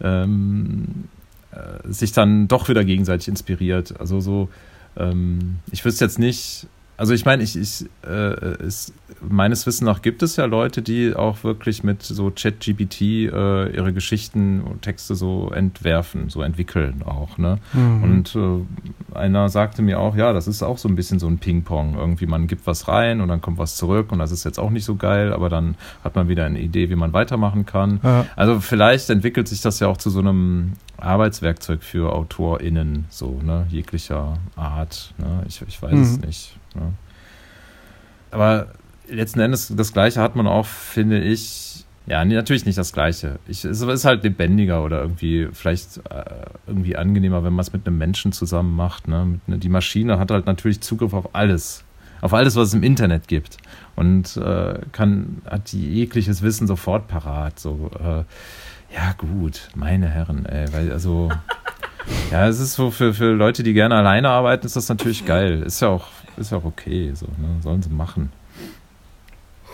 äh, 0.00 0.06
ähm, 0.06 1.08
äh, 1.52 1.92
sich 1.92 2.12
dann 2.12 2.48
doch 2.48 2.68
wieder 2.68 2.84
gegenseitig 2.84 3.28
inspiriert. 3.28 3.98
Also 4.00 4.20
so, 4.20 4.48
ähm, 4.96 5.58
ich 5.70 5.84
wüsste 5.84 6.04
jetzt 6.04 6.18
nicht, 6.18 6.66
also 6.98 7.14
ich 7.14 7.24
meine, 7.24 7.42
ich, 7.42 7.56
ich 7.56 7.86
äh, 8.06 8.10
es, 8.62 8.92
meines 9.26 9.66
Wissens 9.66 9.86
nach 9.86 10.02
gibt 10.02 10.22
es 10.22 10.36
ja 10.36 10.44
Leute, 10.44 10.82
die 10.82 11.14
auch 11.16 11.42
wirklich 11.44 11.82
mit 11.82 12.02
so 12.02 12.30
ChatGPT 12.30 13.00
äh, 13.00 13.68
ihre 13.74 13.92
Geschichten 13.94 14.60
und 14.60 14.82
Texte 14.82 15.14
so 15.14 15.50
entwerfen, 15.50 16.28
so 16.28 16.42
entwickeln 16.42 17.02
auch, 17.04 17.38
ne? 17.38 17.58
Mhm. 17.72 18.02
Und 18.02 18.36
äh, 18.36 19.16
einer 19.16 19.48
sagte 19.48 19.80
mir 19.80 19.98
auch, 19.98 20.14
ja, 20.16 20.32
das 20.32 20.46
ist 20.48 20.62
auch 20.62 20.76
so 20.76 20.88
ein 20.88 20.94
bisschen 20.96 21.18
so 21.18 21.26
ein 21.28 21.38
Ping-Pong. 21.38 21.96
Irgendwie 21.96 22.26
man 22.26 22.46
gibt 22.48 22.66
was 22.66 22.88
rein 22.88 23.20
und 23.20 23.28
dann 23.28 23.40
kommt 23.40 23.58
was 23.58 23.76
zurück 23.76 24.12
und 24.12 24.18
das 24.18 24.30
ist 24.32 24.44
jetzt 24.44 24.58
auch 24.58 24.70
nicht 24.70 24.84
so 24.84 24.96
geil, 24.96 25.32
aber 25.32 25.48
dann 25.48 25.76
hat 26.04 26.14
man 26.16 26.28
wieder 26.28 26.44
eine 26.44 26.60
Idee, 26.60 26.90
wie 26.90 26.96
man 26.96 27.12
weitermachen 27.12 27.64
kann. 27.64 28.00
Ja. 28.02 28.26
Also 28.36 28.60
vielleicht 28.60 29.08
entwickelt 29.08 29.48
sich 29.48 29.60
das 29.62 29.80
ja 29.80 29.86
auch 29.88 29.96
zu 29.96 30.10
so 30.10 30.18
einem 30.18 30.72
Arbeitswerkzeug 30.98 31.82
für 31.82 32.12
AutorInnen, 32.12 33.06
so, 33.08 33.40
ne, 33.44 33.66
jeglicher 33.70 34.34
Art. 34.56 35.14
Ne? 35.18 35.44
Ich, 35.48 35.62
ich 35.66 35.80
weiß 35.80 35.92
es 35.98 36.16
Mhm. 36.18 36.24
nicht. 36.26 36.57
Ne? 36.74 36.92
Aber 38.30 38.68
letzten 39.08 39.40
Endes, 39.40 39.72
das 39.74 39.92
Gleiche 39.92 40.20
hat 40.20 40.36
man 40.36 40.46
auch, 40.46 40.66
finde 40.66 41.20
ich, 41.20 41.84
ja, 42.06 42.24
nee, 42.24 42.34
natürlich 42.34 42.64
nicht 42.64 42.78
das 42.78 42.94
Gleiche. 42.94 43.38
Ich, 43.46 43.64
es 43.66 43.82
ist 43.82 44.04
halt 44.06 44.24
lebendiger 44.24 44.82
oder 44.82 45.02
irgendwie 45.02 45.48
vielleicht 45.52 45.98
äh, 46.10 46.24
irgendwie 46.66 46.96
angenehmer, 46.96 47.44
wenn 47.44 47.52
man 47.52 47.60
es 47.60 47.72
mit 47.72 47.86
einem 47.86 47.98
Menschen 47.98 48.32
zusammen 48.32 48.74
macht. 48.74 49.08
Ne? 49.08 49.40
Ne? 49.46 49.58
Die 49.58 49.68
Maschine 49.68 50.18
hat 50.18 50.30
halt 50.30 50.46
natürlich 50.46 50.80
Zugriff 50.80 51.12
auf 51.12 51.34
alles. 51.34 51.84
Auf 52.22 52.32
alles, 52.32 52.56
was 52.56 52.68
es 52.68 52.74
im 52.74 52.82
Internet 52.82 53.28
gibt. 53.28 53.58
Und 53.94 54.38
äh, 54.38 54.80
kann, 54.90 55.42
hat 55.48 55.72
jegliches 55.72 56.40
Wissen 56.42 56.66
sofort 56.66 57.08
parat. 57.08 57.60
So, 57.60 57.90
äh, 58.00 58.24
ja, 58.94 59.12
gut, 59.18 59.68
meine 59.74 60.08
Herren, 60.08 60.46
ey, 60.46 60.72
weil 60.72 60.90
also. 60.90 61.30
Ja, 62.30 62.46
es 62.46 62.58
ist 62.60 62.74
so 62.74 62.90
für, 62.90 63.14
für 63.14 63.32
Leute, 63.32 63.62
die 63.62 63.72
gerne 63.72 63.94
alleine 63.94 64.28
arbeiten, 64.28 64.66
ist 64.66 64.76
das 64.76 64.88
natürlich 64.88 65.24
geil. 65.24 65.62
Ist 65.62 65.80
ja 65.80 65.88
auch, 65.88 66.06
ist 66.36 66.52
ja 66.52 66.58
auch 66.58 66.64
okay, 66.64 67.12
so, 67.14 67.26
ne? 67.26 67.56
Sollen 67.62 67.82
sie 67.82 67.88
machen. 67.90 68.32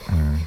Hm. 0.07 0.47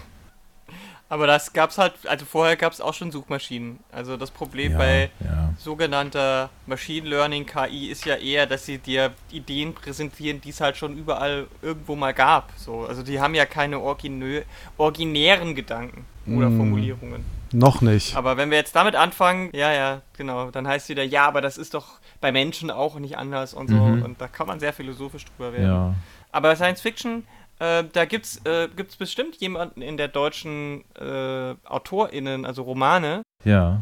Aber 1.09 1.25
das 1.25 1.53
gab's 1.53 1.77
halt, 1.77 1.93
also 2.05 2.25
vorher 2.25 2.57
gab's 2.57 2.81
auch 2.81 2.93
schon 2.93 3.11
Suchmaschinen. 3.11 3.79
Also 3.93 4.17
das 4.17 4.29
Problem 4.29 4.73
Ja, 4.73 4.77
bei 4.77 5.09
ja. 5.23 5.53
sogenannter 5.57 6.49
Machine 6.65 7.07
Learning 7.07 7.45
KI 7.45 7.87
ist 7.87 8.03
ja 8.05 8.15
eher, 8.15 8.45
dass 8.45 8.65
sie 8.65 8.77
dir 8.77 9.11
Ideen 9.31 9.73
präsentieren, 9.73 10.41
die 10.41 10.49
es 10.49 10.59
halt 10.59 10.75
schon 10.75 10.97
überall 10.97 11.47
irgendwo 11.61 11.95
mal 11.95 12.13
gab. 12.13 12.51
So, 12.57 12.85
also 12.85 13.03
die 13.03 13.21
haben 13.21 13.35
ja 13.35 13.45
keine 13.45 13.79
originären 13.79 15.55
Gedanken 15.55 16.05
oder 16.25 16.49
Mm. 16.49 16.57
Formulierungen. 16.57 17.36
Noch 17.53 17.81
nicht. 17.81 18.15
Aber 18.15 18.37
wenn 18.37 18.49
wir 18.49 18.57
jetzt 18.57 18.75
damit 18.75 18.95
anfangen, 18.95 19.49
ja, 19.53 19.71
ja, 19.71 20.01
genau, 20.17 20.51
dann 20.51 20.67
heißt 20.67 20.89
wieder, 20.89 21.03
ja, 21.03 21.27
aber 21.27 21.41
das 21.41 21.57
ist 21.57 21.73
doch 21.73 21.99
bei 22.19 22.31
Menschen 22.31 22.71
auch 22.71 22.99
nicht 22.99 23.17
anders 23.17 23.53
und 23.53 23.69
so. 23.69 23.75
Mhm. 23.75 24.03
Und 24.03 24.21
da 24.21 24.27
kann 24.27 24.47
man 24.47 24.59
sehr 24.59 24.73
philosophisch 24.73 25.25
drüber 25.25 25.53
werden. 25.53 25.65
Ja. 25.67 25.93
Aber 26.31 26.55
Science 26.55 26.81
Fiction, 26.81 27.25
äh, 27.59 27.83
da 27.93 28.05
gibt's, 28.05 28.41
äh, 28.45 28.67
gibt's 28.75 28.95
bestimmt 28.97 29.35
jemanden 29.37 29.81
in 29.81 29.97
der 29.97 30.07
deutschen 30.09 30.83
äh, 30.99 31.55
AutorInnen, 31.65 32.45
also 32.45 32.63
Romane, 32.63 33.21
Ja. 33.43 33.81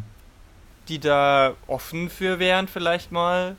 die 0.88 1.00
da 1.00 1.54
offen 1.68 2.10
für 2.10 2.40
wären, 2.40 2.68
vielleicht 2.68 3.12
mal 3.12 3.56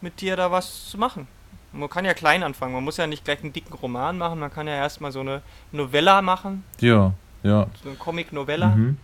mit 0.00 0.20
dir 0.20 0.36
da 0.36 0.50
was 0.52 0.88
zu 0.90 0.98
machen. 0.98 1.26
Man 1.72 1.90
kann 1.90 2.04
ja 2.04 2.14
klein 2.14 2.42
anfangen, 2.44 2.72
man 2.72 2.84
muss 2.84 2.96
ja 2.96 3.06
nicht 3.06 3.24
gleich 3.24 3.42
einen 3.42 3.52
dicken 3.52 3.74
Roman 3.74 4.16
machen, 4.16 4.38
man 4.38 4.50
kann 4.52 4.66
ja 4.68 4.74
erstmal 4.74 5.12
so 5.12 5.20
eine 5.20 5.42
Novella 5.72 6.22
machen, 6.22 6.64
Ja. 6.80 7.12
Ja. 7.42 7.66
so 7.82 7.88
eine 7.90 7.98
Comic-Novella. 7.98 8.68
Mhm. 8.68 8.98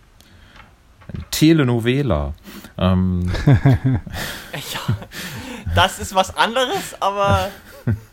Telenovela. 1.37 2.33
Ähm, 2.77 3.31
Ja, 4.53 4.95
das 5.75 5.99
ist 5.99 6.15
was 6.15 6.35
anderes, 6.37 6.95
aber 6.99 7.49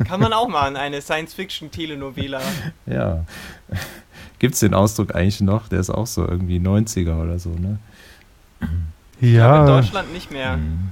kann 0.06 0.20
man 0.20 0.32
auch 0.32 0.48
machen, 0.48 0.76
eine 0.76 1.00
Science-Fiction-Telenovela. 1.00 2.40
ja. 2.86 3.24
Gibt 4.38 4.54
es 4.54 4.60
den 4.60 4.74
Ausdruck 4.74 5.14
eigentlich 5.14 5.40
noch? 5.40 5.68
Der 5.68 5.78
ist 5.78 5.90
auch 5.90 6.06
so 6.06 6.26
irgendwie 6.26 6.58
90er 6.58 7.22
oder 7.22 7.38
so, 7.38 7.50
ne? 7.50 7.78
In 9.20 9.34
Ja, 9.34 9.64
Deutschland 9.66 10.12
nicht 10.12 10.32
mehr. 10.32 10.56
Mhm. 10.56 10.90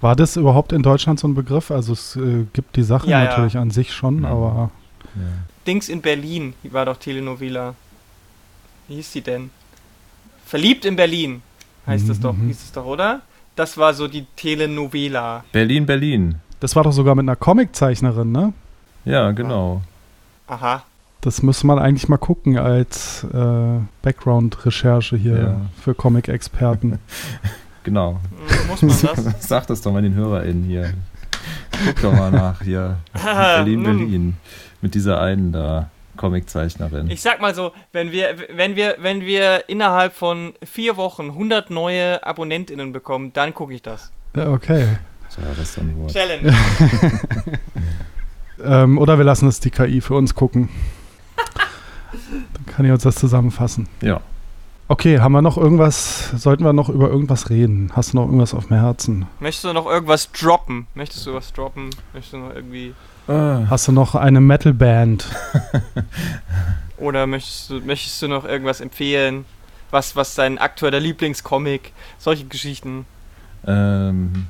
war 0.00 0.16
das 0.16 0.36
überhaupt 0.36 0.72
in 0.72 0.82
Deutschland 0.82 1.20
so 1.20 1.28
ein 1.28 1.34
Begriff? 1.34 1.70
Also 1.70 1.92
es 1.92 2.16
äh, 2.16 2.44
gibt 2.52 2.74
die 2.76 2.82
Sachen 2.82 3.08
Ja, 3.08 3.22
ja. 3.22 3.30
natürlich 3.30 3.56
an 3.56 3.70
sich 3.70 3.92
schon, 3.92 4.16
Mhm. 4.18 4.24
aber 4.24 4.70
Ja. 5.14 5.20
Dings 5.66 5.88
in 5.88 6.00
Berlin, 6.02 6.54
die 6.64 6.72
war 6.72 6.84
doch 6.86 6.96
Telenovela. 6.96 7.74
Wie 8.88 8.96
hieß 8.96 9.12
sie 9.12 9.20
denn? 9.20 9.50
Verliebt 10.46 10.84
in 10.86 10.96
Berlin 10.96 11.42
heißt 11.86 12.08
es 12.08 12.18
Mhm, 12.18 12.22
doch, 12.22 12.34
hieß 12.36 12.62
es 12.62 12.72
doch, 12.72 12.86
oder? 12.86 13.20
Das 13.56 13.76
war 13.76 13.92
so 13.94 14.08
die 14.08 14.26
Telenovela. 14.36 15.44
Berlin, 15.52 15.84
Berlin. 15.86 16.36
das 16.60 16.74
war 16.76 16.84
doch 16.84 16.92
sogar 16.92 17.14
mit 17.14 17.24
einer 17.24 17.36
Comiczeichnerin, 17.36 18.32
ne? 18.32 18.52
Ja, 19.04 19.32
genau. 19.32 19.82
Aha. 20.46 20.82
Das 21.20 21.42
müsste 21.42 21.66
man 21.66 21.78
eigentlich 21.78 22.08
mal 22.08 22.18
gucken 22.18 22.56
als 22.58 23.24
äh, 23.32 23.78
Background-Recherche 24.02 25.16
hier 25.16 25.38
Ja. 25.38 25.60
für 25.82 25.94
Comic-Experten. 25.94 26.98
Genau. 27.84 28.18
Hm, 28.48 28.66
Muss 28.68 28.82
man 28.82 29.14
das? 29.24 29.34
Sag 29.48 29.68
das 29.68 29.80
doch 29.80 29.92
mal 29.92 30.02
den 30.02 30.14
HörerInnen 30.14 30.64
hier. 30.64 30.92
Guck 31.86 32.02
doch 32.02 32.12
mal 32.12 32.32
nach 32.32 32.60
hier. 32.60 32.96
Berlin, 33.22 33.84
Hm. 33.86 33.98
Berlin. 33.98 34.36
Mit 34.80 34.96
dieser 34.96 35.20
einen 35.20 35.52
da, 35.52 35.88
Comiczeichnerin. 36.16 37.10
Ich 37.10 37.22
sag 37.22 37.40
mal 37.40 37.54
so, 37.54 37.72
wenn 37.92 38.12
wir, 38.12 38.36
wenn 38.54 38.76
wir, 38.76 38.96
wenn 38.98 39.20
wir 39.22 39.68
innerhalb 39.68 40.14
von 40.14 40.54
vier 40.64 40.96
Wochen 40.96 41.30
100 41.30 41.70
neue 41.70 42.24
AbonnentInnen 42.24 42.92
bekommen, 42.92 43.32
dann 43.32 43.54
gucke 43.54 43.74
ich 43.74 43.82
das. 43.82 44.12
Ja, 44.34 44.50
okay. 44.50 44.98
So, 45.28 45.42
das 45.42 45.58
ist 45.58 45.78
dann 45.78 45.90
ein 45.90 45.98
Wort. 45.98 46.12
Challenge. 46.12 46.52
Ähm, 48.62 48.98
oder 48.98 49.18
wir 49.18 49.24
lassen 49.24 49.48
es 49.48 49.60
die 49.60 49.70
KI 49.70 50.00
für 50.00 50.14
uns 50.14 50.34
gucken. 50.34 50.68
Dann 52.54 52.66
kann 52.66 52.86
ich 52.86 52.92
uns 52.92 53.02
das 53.02 53.16
zusammenfassen. 53.16 53.88
Ja. 54.00 54.20
Okay, 54.88 55.18
haben 55.18 55.32
wir 55.32 55.42
noch 55.42 55.58
irgendwas, 55.58 56.30
sollten 56.36 56.64
wir 56.64 56.72
noch 56.72 56.88
über 56.88 57.08
irgendwas 57.10 57.50
reden? 57.50 57.90
Hast 57.94 58.12
du 58.12 58.18
noch 58.18 58.26
irgendwas 58.26 58.54
auf 58.54 58.68
dem 58.68 58.78
Herzen? 58.78 59.26
Möchtest 59.40 59.64
du 59.64 59.72
noch 59.72 59.86
irgendwas 59.86 60.30
droppen? 60.30 60.86
Möchtest 60.94 61.26
du 61.26 61.34
was 61.34 61.52
droppen? 61.52 61.90
Möchtest 62.12 62.34
du 62.34 62.38
noch 62.38 62.54
irgendwie. 62.54 62.94
Ah. 63.28 63.66
Hast 63.68 63.88
du 63.88 63.92
noch 63.92 64.14
eine 64.14 64.40
Metal-Band? 64.40 65.26
Oder 66.98 67.26
möchtest 67.26 67.70
du, 67.70 67.80
möchtest 67.80 68.22
du 68.22 68.28
noch 68.28 68.44
irgendwas 68.44 68.80
empfehlen? 68.80 69.44
Was, 69.90 70.16
was 70.16 70.34
dein 70.34 70.58
aktueller 70.58 71.00
Lieblingscomic? 71.00 71.92
Solche 72.18 72.44
Geschichten. 72.44 73.04
Ähm, 73.66 74.46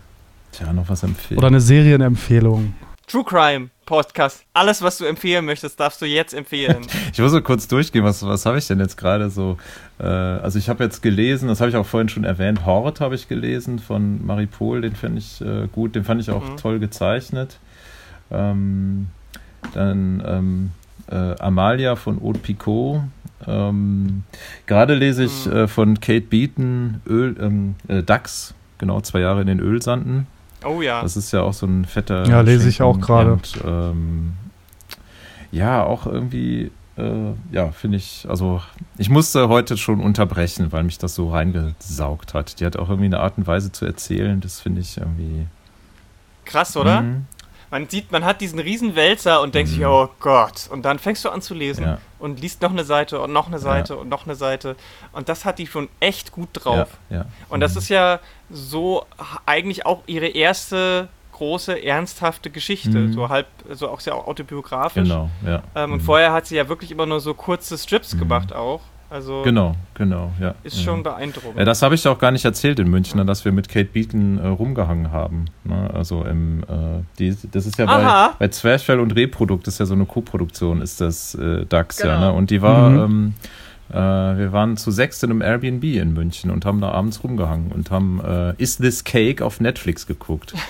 tja, 0.52 0.72
noch 0.72 0.88
was 0.88 1.02
empfehlen. 1.02 1.38
Oder 1.38 1.48
eine 1.48 1.60
Serienempfehlung? 1.60 2.74
True 3.06 3.24
Crime 3.24 3.70
Podcast. 3.84 4.44
Alles, 4.52 4.82
was 4.82 4.98
du 4.98 5.04
empfehlen 5.04 5.44
möchtest, 5.44 5.78
darfst 5.78 6.02
du 6.02 6.06
jetzt 6.06 6.34
empfehlen. 6.34 6.86
Ich 7.12 7.20
muss 7.22 7.30
so 7.32 7.40
kurz 7.40 7.66
durchgehen, 7.68 8.04
was, 8.04 8.22
was 8.26 8.44
habe 8.44 8.58
ich 8.58 8.66
denn 8.66 8.78
jetzt 8.80 8.96
gerade 8.98 9.30
so? 9.30 9.56
Äh, 9.98 10.04
also 10.04 10.58
ich 10.58 10.68
habe 10.68 10.84
jetzt 10.84 11.02
gelesen, 11.02 11.48
das 11.48 11.60
habe 11.60 11.70
ich 11.70 11.76
auch 11.76 11.86
vorhin 11.86 12.08
schon 12.10 12.24
erwähnt, 12.24 12.66
Hort 12.66 13.00
habe 13.00 13.14
ich 13.14 13.26
gelesen 13.28 13.78
von 13.78 14.26
Marie 14.26 14.46
Pohl, 14.46 14.82
den 14.82 14.94
fand 14.94 15.16
ich 15.16 15.40
äh, 15.40 15.66
gut, 15.72 15.94
den 15.94 16.04
fand 16.04 16.20
ich 16.20 16.30
auch 16.30 16.42
Mhm. 16.46 16.56
toll 16.58 16.78
gezeichnet. 16.78 17.58
Ähm, 18.30 19.08
dann 19.74 20.22
ähm, 20.26 20.70
äh, 21.10 21.38
Amalia 21.40 21.96
von 21.96 22.20
Haute 22.22 22.38
Picot. 22.40 23.00
Ähm, 23.46 24.24
gerade 24.66 24.94
lese 24.94 25.24
ich 25.24 25.46
Mhm. 25.46 25.52
äh, 25.52 25.68
von 25.68 26.00
Kate 26.00 26.22
Beaton 26.22 27.00
Öl, 27.06 27.36
ähm, 27.40 27.74
äh, 27.88 28.02
Dax, 28.02 28.54
genau 28.78 29.00
zwei 29.00 29.20
Jahre 29.20 29.42
in 29.42 29.46
den 29.46 29.60
Ölsanden. 29.60 30.26
Oh 30.64 30.80
ja. 30.82 31.02
Das 31.02 31.16
ist 31.16 31.32
ja 31.32 31.42
auch 31.42 31.52
so 31.52 31.66
ein 31.66 31.84
fetter. 31.84 32.26
Ja, 32.26 32.40
lese 32.40 32.68
ich 32.68 32.82
auch 32.82 32.94
Schinken 32.94 33.06
gerade. 33.06 33.38
Ähm, 33.64 34.32
ja, 35.52 35.84
auch 35.84 36.06
irgendwie, 36.06 36.70
äh, 36.96 37.32
ja, 37.52 37.70
finde 37.70 37.98
ich, 37.98 38.26
also 38.28 38.60
ich 38.98 39.08
musste 39.10 39.48
heute 39.48 39.76
schon 39.76 40.00
unterbrechen, 40.00 40.72
weil 40.72 40.82
mich 40.82 40.98
das 40.98 41.14
so 41.14 41.30
reingesaugt 41.30 42.34
hat. 42.34 42.58
Die 42.58 42.64
hat 42.66 42.76
auch 42.76 42.88
irgendwie 42.88 43.06
eine 43.06 43.20
Art 43.20 43.38
und 43.38 43.46
Weise 43.46 43.70
zu 43.70 43.84
erzählen, 43.84 44.40
das 44.40 44.60
finde 44.60 44.80
ich 44.80 44.96
irgendwie. 44.96 45.46
Krass, 46.44 46.76
oder? 46.76 47.02
Mhm. 47.02 47.26
Man 47.70 47.88
sieht, 47.88 48.12
man 48.12 48.24
hat 48.24 48.40
diesen 48.40 48.58
riesen 48.58 48.94
Wälzer 48.94 49.40
und 49.40 49.54
denkt 49.54 49.70
Mhm. 49.72 49.74
sich, 49.76 49.84
oh 49.86 50.08
Gott. 50.20 50.68
Und 50.70 50.82
dann 50.84 50.98
fängst 50.98 51.24
du 51.24 51.30
an 51.30 51.42
zu 51.42 51.52
lesen 51.54 51.84
Ja, 51.84 51.98
und 52.18 52.40
liest 52.40 52.62
noch 52.62 52.70
eine 52.70 52.84
Seite 52.84 53.20
und 53.20 53.32
noch 53.32 53.48
eine 53.48 53.58
Seite 53.58 53.96
und 53.96 54.08
noch 54.08 54.24
eine 54.24 54.34
Seite. 54.36 54.76
Und 55.12 55.28
das 55.28 55.44
hat 55.44 55.58
die 55.58 55.66
schon 55.66 55.88
echt 56.00 56.30
gut 56.32 56.48
ja, 56.56 56.60
drauf. 56.62 56.88
ja. 57.10 57.24
Und 57.48 57.60
das 57.60 57.72
Mhm. 57.72 57.78
ist 57.78 57.88
ja 57.88 58.20
so 58.50 59.04
eigentlich 59.46 59.84
auch 59.86 60.02
ihre 60.06 60.28
erste 60.28 61.08
große, 61.32 61.84
ernsthafte 61.84 62.48
Geschichte. 62.50 62.96
Mhm. 62.96 63.12
So 63.12 63.28
halb, 63.28 63.46
so 63.70 63.88
auch 63.90 64.00
sehr 64.00 64.14
autobiografisch. 64.14 65.02
Genau, 65.08 65.28
ja. 65.44 65.62
Ähm, 65.74 65.92
und 65.92 65.98
Mhm. 65.98 66.04
vorher 66.04 66.32
hat 66.32 66.46
sie 66.46 66.56
ja 66.56 66.68
wirklich 66.68 66.90
immer 66.90 67.04
nur 67.04 67.20
so 67.20 67.34
kurze 67.34 67.76
Strips 67.76 68.14
Mhm. 68.14 68.20
gemacht 68.20 68.52
auch. 68.54 68.80
Also 69.08 69.42
Genau, 69.42 69.76
genau, 69.94 70.32
ja. 70.40 70.54
ist 70.64 70.78
ja. 70.78 70.82
schon 70.82 71.02
beeindruckend. 71.04 71.56
Ja, 71.58 71.64
das 71.64 71.80
habe 71.82 71.94
ich 71.94 72.06
auch 72.08 72.18
gar 72.18 72.32
nicht 72.32 72.44
erzählt 72.44 72.80
in 72.80 72.88
München, 72.90 73.24
dass 73.26 73.44
wir 73.44 73.52
mit 73.52 73.68
Kate 73.68 73.88
Beaton 73.92 74.38
äh, 74.38 74.46
rumgehangen 74.48 75.12
haben. 75.12 75.44
Ne? 75.64 75.88
Also 75.94 76.24
im, 76.24 76.62
äh, 76.64 77.02
die, 77.18 77.36
das 77.52 77.66
ist 77.66 77.78
ja 77.78 77.86
bei, 77.86 77.92
Aha. 77.92 78.34
bei 78.38 78.48
Zwerchfell 78.48 78.98
und 78.98 79.14
Reprodukt, 79.14 79.66
das 79.68 79.74
ist 79.74 79.78
ja 79.78 79.86
so 79.86 79.94
eine 79.94 80.06
Co-Produktion, 80.06 80.82
ist 80.82 81.00
das 81.00 81.34
äh, 81.36 81.64
DAX, 81.66 82.00
ja. 82.00 82.16
Genau. 82.16 82.32
Ne? 82.32 82.36
Und 82.36 82.50
die 82.50 82.62
war, 82.62 82.90
Mhm. 82.90 82.98
ähm, 82.98 83.34
äh, 83.90 83.94
wir 84.38 84.52
waren 84.52 84.76
zu 84.76 84.90
sechs 84.90 85.22
in 85.22 85.30
einem 85.30 85.40
Airbnb 85.42 85.84
in 85.84 86.12
München 86.12 86.50
und 86.50 86.64
haben 86.64 86.80
da 86.80 86.90
abends 86.90 87.22
rumgehangen 87.22 87.70
und 87.70 87.92
haben 87.92 88.20
äh, 88.24 88.54
Is 88.60 88.78
This 88.78 89.04
Cake 89.04 89.44
auf 89.44 89.60
Netflix 89.60 90.08
geguckt. 90.08 90.52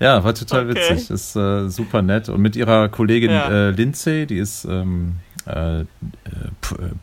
ja, 0.00 0.22
war 0.24 0.34
total 0.34 0.70
Okay. 0.70 0.80
witzig. 0.90 1.10
Ist 1.10 1.36
äh, 1.36 1.68
super 1.68 2.02
nett. 2.02 2.28
Und 2.28 2.40
mit 2.40 2.56
ihrer 2.56 2.88
Kollegin 2.88 3.30
Ja. 3.30 3.48
äh, 3.50 3.70
Lindsay, 3.70 4.26
die 4.26 4.38
ist 4.38 4.64
ähm, 4.64 5.16
äh, 5.46 5.80
äh, 5.80 5.84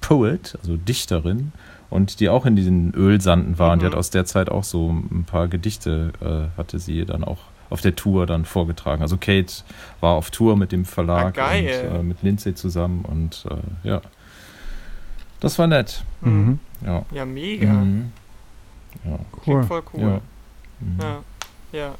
Poet, 0.02 0.58
also 0.60 0.78
Dichterin, 0.78 1.52
und 1.90 2.20
die 2.20 2.30
auch 2.30 2.46
in 2.46 2.56
diesen 2.56 2.94
Ölsanden 2.94 3.60
war. 3.60 3.74
Und 3.74 3.82
die 3.82 3.86
Mhm. 3.86 3.92
hat 3.92 3.98
aus 3.98 4.10
der 4.12 4.26
Zeit 4.26 4.50
auch 4.50 4.64
so 4.64 4.90
ein 4.92 5.26
paar 5.26 5.48
Gedichte, 5.48 6.14
äh, 6.22 6.58
hatte 6.58 6.80
sie 6.80 7.06
dann 7.06 7.24
auch 7.24 7.40
auf 7.70 7.82
der 7.82 7.96
Tour 7.96 8.26
dann 8.26 8.44
vorgetragen. 8.46 9.02
Also 9.02 9.18
Kate 9.18 9.54
war 10.02 10.16
auf 10.16 10.30
Tour 10.32 10.58
mit 10.58 10.72
dem 10.72 10.84
Verlag 10.86 11.38
Ah, 11.40 11.52
und 11.52 11.66
äh, 11.66 12.04
mit 12.04 12.22
Lindsay 12.24 12.54
zusammen 12.54 13.06
und 13.06 13.46
äh, 13.50 13.88
ja. 13.88 14.02
Das 15.40 15.58
war 15.58 15.68
nett. 15.68 16.04
Mhm. 16.22 16.60
Ja. 16.86 17.04
Ja, 17.12 17.26
mega. 17.26 17.72
Mhm. 17.72 18.12
Ja. 19.06 19.12
Cool. 19.12 19.42
Klingt 19.44 19.66
voll 19.66 19.84
cool. 19.94 20.02
Ja. 20.02 20.22
Mhm. 20.82 21.00
Ja. 21.02 21.20
ja. 21.80 21.96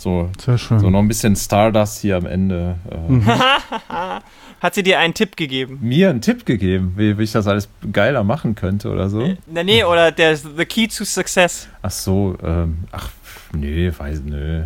So, 0.00 0.30
Sehr 0.38 0.56
schön. 0.56 0.78
so 0.80 0.88
noch 0.90 1.00
ein 1.00 1.08
bisschen 1.08 1.36
Stardust 1.36 2.00
hier 2.00 2.16
am 2.16 2.26
Ende. 2.26 2.76
Äh, 2.90 2.96
Mhm. 3.12 3.26
Hat 4.60 4.74
sie 4.74 4.82
dir 4.82 4.98
einen 4.98 5.14
Tipp 5.14 5.36
gegeben? 5.38 5.78
Mir 5.80 6.10
einen 6.10 6.20
Tipp 6.20 6.44
gegeben, 6.44 6.92
wie, 6.96 7.16
wie 7.16 7.22
ich 7.22 7.32
das 7.32 7.46
alles 7.46 7.68
geiler 7.92 8.24
machen 8.24 8.54
könnte 8.54 8.90
oder 8.90 9.08
so. 9.08 9.22
Äh, 9.22 9.36
Nee, 9.46 9.64
nee, 9.64 9.84
oder 9.84 10.12
der 10.12 10.36
The 10.36 10.64
Key 10.66 10.86
to 10.88 11.04
Success. 11.04 11.66
Ach 11.82 11.90
so, 11.90 12.36
ähm, 12.42 12.78
ach, 12.92 13.08
nö, 13.54 13.90
weiß, 13.96 14.20
nö. 14.24 14.64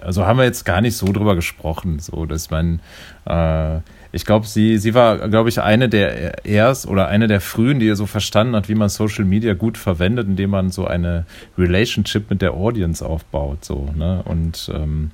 Also 0.00 0.24
haben 0.24 0.38
wir 0.38 0.44
jetzt 0.46 0.64
gar 0.64 0.80
nicht 0.80 0.96
so 0.96 1.06
drüber 1.12 1.34
gesprochen, 1.34 1.98
so, 1.98 2.24
dass 2.24 2.48
man, 2.50 2.80
äh, 3.26 3.80
ich 4.14 4.24
glaube, 4.24 4.46
sie, 4.46 4.78
sie 4.78 4.94
war, 4.94 5.28
glaube 5.28 5.48
ich, 5.48 5.60
eine 5.60 5.88
der 5.88 6.44
erst 6.46 6.86
oder 6.86 7.08
eine 7.08 7.26
der 7.26 7.40
frühen, 7.40 7.80
die 7.80 7.94
so 7.94 8.06
verstanden 8.06 8.54
hat, 8.56 8.68
wie 8.68 8.74
man 8.74 8.88
Social 8.88 9.24
Media 9.24 9.54
gut 9.54 9.76
verwendet, 9.76 10.26
indem 10.28 10.50
man 10.50 10.70
so 10.70 10.86
eine 10.86 11.26
Relationship 11.58 12.30
mit 12.30 12.40
der 12.42 12.54
Audience 12.54 13.04
aufbaut, 13.04 13.64
so, 13.64 13.88
ne, 13.96 14.22
und, 14.24 14.70
ähm, 14.74 15.10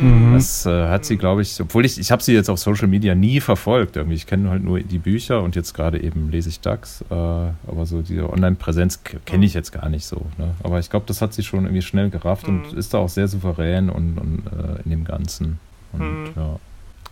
Mhm. 0.00 0.32
das 0.32 0.66
äh, 0.66 0.88
hat 0.88 1.04
sie, 1.04 1.16
glaube 1.16 1.42
ich, 1.42 1.60
obwohl 1.60 1.84
ich, 1.84 1.96
ich 1.96 2.10
habe 2.10 2.20
sie 2.24 2.34
jetzt 2.34 2.50
auf 2.50 2.58
Social 2.58 2.88
Media 2.88 3.14
nie 3.14 3.38
verfolgt 3.38 3.94
irgendwie. 3.96 4.16
Ich 4.16 4.26
kenne 4.26 4.50
halt 4.50 4.64
nur 4.64 4.80
die 4.80 4.98
Bücher 4.98 5.40
und 5.44 5.54
jetzt 5.54 5.74
gerade 5.74 6.02
eben 6.02 6.28
lese 6.32 6.48
ich 6.48 6.58
DAX, 6.60 7.02
äh, 7.08 7.14
aber 7.14 7.86
so 7.86 8.02
diese 8.02 8.28
Online-Präsenz 8.28 9.00
kenne 9.26 9.46
ich 9.46 9.54
jetzt 9.54 9.70
gar 9.70 9.88
nicht 9.88 10.04
so. 10.04 10.26
Ne? 10.38 10.54
Aber 10.64 10.80
ich 10.80 10.90
glaube, 10.90 11.06
das 11.06 11.22
hat 11.22 11.32
sie 11.34 11.44
schon 11.44 11.66
irgendwie 11.66 11.82
schnell 11.82 12.10
gerafft 12.10 12.48
und 12.48 12.72
Mhm. 12.72 12.78
ist 12.78 12.92
da 12.94 12.98
auch 12.98 13.08
sehr 13.10 13.28
souverän 13.28 13.90
und, 13.90 14.18
und 14.18 14.42
äh, 14.48 14.82
in 14.84 14.90
dem 14.90 15.04
Ganzen. 15.04 15.60
Und 15.92 16.00
Mhm. 16.00 16.24
ja. 16.34 16.56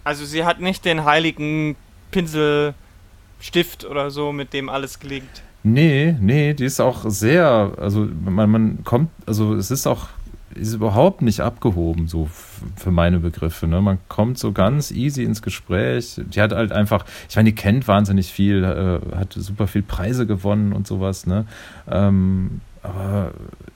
Also 0.05 0.25
sie 0.25 0.45
hat 0.45 0.61
nicht 0.61 0.85
den 0.85 1.05
heiligen 1.05 1.77
Pinselstift 2.11 3.85
oder 3.89 4.11
so, 4.11 4.33
mit 4.33 4.53
dem 4.53 4.69
alles 4.69 4.99
gelingt. 4.99 5.43
Nee, 5.63 6.17
nee, 6.19 6.55
die 6.55 6.65
ist 6.65 6.81
auch 6.81 7.05
sehr, 7.09 7.73
also 7.77 8.09
man, 8.25 8.51
man 8.51 8.85
kommt, 8.85 9.11
also 9.27 9.55
es 9.55 9.71
ist 9.71 9.87
auch, 9.87 10.09
ist 10.55 10.73
überhaupt 10.75 11.23
nicht 11.23 11.41
abgehoben, 11.41 12.09
so 12.09 12.29
für 12.77 12.91
meine 12.91 13.21
Begriffe. 13.21 13.67
Ne? 13.67 13.81
Man 13.83 13.99
kommt 14.09 14.39
so 14.39 14.53
ganz 14.53 14.91
easy 14.91 15.23
ins 15.23 15.43
Gespräch. 15.43 16.19
Die 16.19 16.41
hat 16.41 16.53
halt 16.53 16.73
einfach, 16.73 17.05
ich 17.29 17.37
meine, 17.37 17.51
die 17.51 17.55
kennt 17.55 17.87
wahnsinnig 17.87 18.33
viel, 18.33 18.65
äh, 18.65 19.17
hat 19.17 19.35
super 19.35 19.67
viel 19.69 19.83
Preise 19.83 20.27
gewonnen 20.27 20.73
und 20.73 20.87
sowas, 20.87 21.27
ne? 21.27 21.47
Ähm, 21.89 22.63
aber 22.83 23.33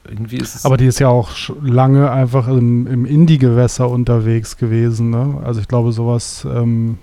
irgendwie 0.08 0.36
ist 0.38 0.54
es. 0.54 0.64
Aber 0.64 0.76
die 0.76 0.86
ist 0.86 0.98
ja 0.98 1.08
auch 1.08 1.30
lange 1.62 2.10
einfach 2.10 2.48
im, 2.48 2.86
im 2.86 3.04
Indie-Gewässer 3.04 3.88
unterwegs 3.88 4.56
gewesen. 4.56 5.10
Ne? 5.10 5.40
Also 5.44 5.60
ich 5.60 5.68
glaube, 5.68 5.92
sowas, 5.92 6.46
ähm, 6.50 6.98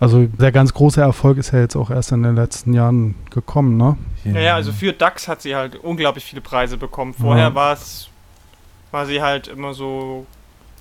also 0.00 0.26
der 0.26 0.52
ganz 0.52 0.74
große 0.74 1.00
Erfolg 1.00 1.38
ist 1.38 1.52
ja 1.52 1.60
jetzt 1.60 1.76
auch 1.76 1.90
erst 1.90 2.12
in 2.12 2.22
den 2.22 2.34
letzten 2.34 2.72
Jahren 2.74 3.14
gekommen, 3.30 3.76
ne? 3.76 3.96
Naja, 4.24 4.54
also 4.54 4.72
für 4.72 4.92
DAX 4.92 5.28
hat 5.28 5.42
sie 5.42 5.54
halt 5.54 5.76
unglaublich 5.76 6.24
viele 6.24 6.40
Preise 6.40 6.76
bekommen. 6.76 7.14
Vorher 7.14 7.48
Ja. 7.48 7.54
war 7.54 7.74
es, 7.74 8.08
war 8.90 9.06
sie 9.06 9.20
halt 9.22 9.48
immer 9.48 9.74
so 9.74 10.26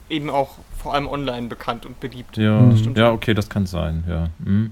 eben 0.10 0.30
auch 0.30 0.52
vor 0.78 0.94
allem 0.94 1.07
online 1.07 1.48
bekannt 1.48 1.86
und 1.86 1.99
beliebt. 1.99 2.38
Ja, 2.38 2.72
ja, 2.95 3.11
okay, 3.11 3.34
das 3.34 3.49
kann 3.49 3.65
sein, 3.65 4.03
ja. 4.07 4.30
Hm. 4.44 4.72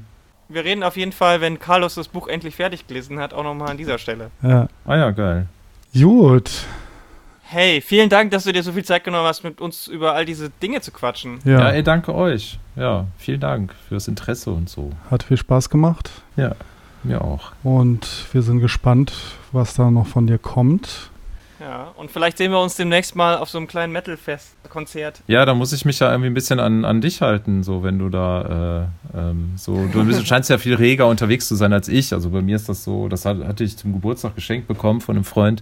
Wir 0.52 0.65
reden 0.65 0.84
auf 0.84 0.98
jeden 0.98 1.14
Fall, 1.14 1.40
wenn 1.40 1.60
Carlos 1.60 1.95
das 1.95 2.10
Buch 2.10 2.28
endlich 2.28 2.56
fertig 2.56 2.86
gelesen 2.86 3.19
hat, 3.19 3.34
auch 3.34 3.44
nochmal 3.44 3.69
an 3.69 3.78
dieser 3.78 3.98
Stelle. 3.98 4.32
Ja. 4.44 4.68
Ah 4.86 4.98
ja, 4.98 5.11
geil. 5.11 5.48
Gut. 5.94 6.65
Hey, 7.44 7.82
vielen 7.82 8.10
Dank, 8.10 8.32
dass 8.32 8.44
du 8.44 8.52
dir 8.52 8.64
so 8.64 8.72
viel 8.73 8.84
Zeit 8.84 9.03
genommen 9.03 9.28
hast, 9.28 9.44
mit 9.44 9.61
uns 9.61 9.88
über 9.88 10.14
all 10.14 10.26
diese 10.26 10.49
Dinge 10.49 10.82
zu 10.82 10.91
quatschen. 10.91 11.40
Ja. 11.45 11.60
Ja, 11.60 11.69
ey, 11.72 11.84
danke 11.84 12.14
euch. 12.14 12.60
Ja, 12.76 13.07
vielen 13.18 13.40
Dank 13.40 13.73
fürs 13.88 14.07
Interesse 14.07 14.52
und 14.52 14.69
so. 14.69 14.91
hat 15.10 15.23
viel 15.23 15.38
Spaß 15.38 15.69
gemacht. 15.69 16.10
Ja, 16.36 16.56
mir 17.03 17.22
auch. 17.22 17.52
Und 17.64 18.07
wir 18.34 18.41
sind 18.41 18.60
gespannt, 18.60 19.14
was 19.52 19.73
da 19.73 19.90
noch 19.90 20.07
von 20.07 20.28
dir 20.28 20.38
kommt. 20.38 21.10
Ja, 21.61 21.91
und 21.95 22.09
vielleicht 22.09 22.38
sehen 22.39 22.51
wir 22.51 22.59
uns 22.59 22.75
demnächst 22.75 23.15
mal 23.15 23.38
auf 23.38 23.49
so 23.49 23.59
einem 23.59 23.67
kleinen 23.67 23.93
Metal-Fest-Konzert. 23.93 25.21
Ja, 25.27 25.45
da 25.45 25.53
muss 25.53 25.73
ich 25.73 25.85
mich 25.85 25.99
ja 25.99 26.09
irgendwie 26.09 26.31
ein 26.31 26.33
bisschen 26.33 26.59
an, 26.59 26.85
an 26.85 27.01
dich 27.01 27.21
halten, 27.21 27.61
so 27.61 27.83
wenn 27.83 27.99
du 27.99 28.09
da 28.09 28.89
äh, 29.13 29.19
ähm, 29.19 29.53
so, 29.57 29.88
du 29.88 30.03
bist, 30.05 30.25
scheinst 30.25 30.49
ja 30.49 30.57
viel 30.57 30.73
reger 30.73 31.07
unterwegs 31.07 31.47
zu 31.47 31.55
sein 31.55 31.71
als 31.71 31.88
ich. 31.88 32.13
Also 32.13 32.31
bei 32.31 32.41
mir 32.41 32.55
ist 32.55 32.67
das 32.67 32.83
so, 32.83 33.07
das 33.07 33.25
hat, 33.25 33.38
hatte 33.45 33.63
ich 33.63 33.77
zum 33.77 33.93
Geburtstag 33.93 34.33
geschenkt 34.33 34.67
bekommen 34.67 35.01
von 35.01 35.15
einem 35.15 35.23
Freund, 35.25 35.61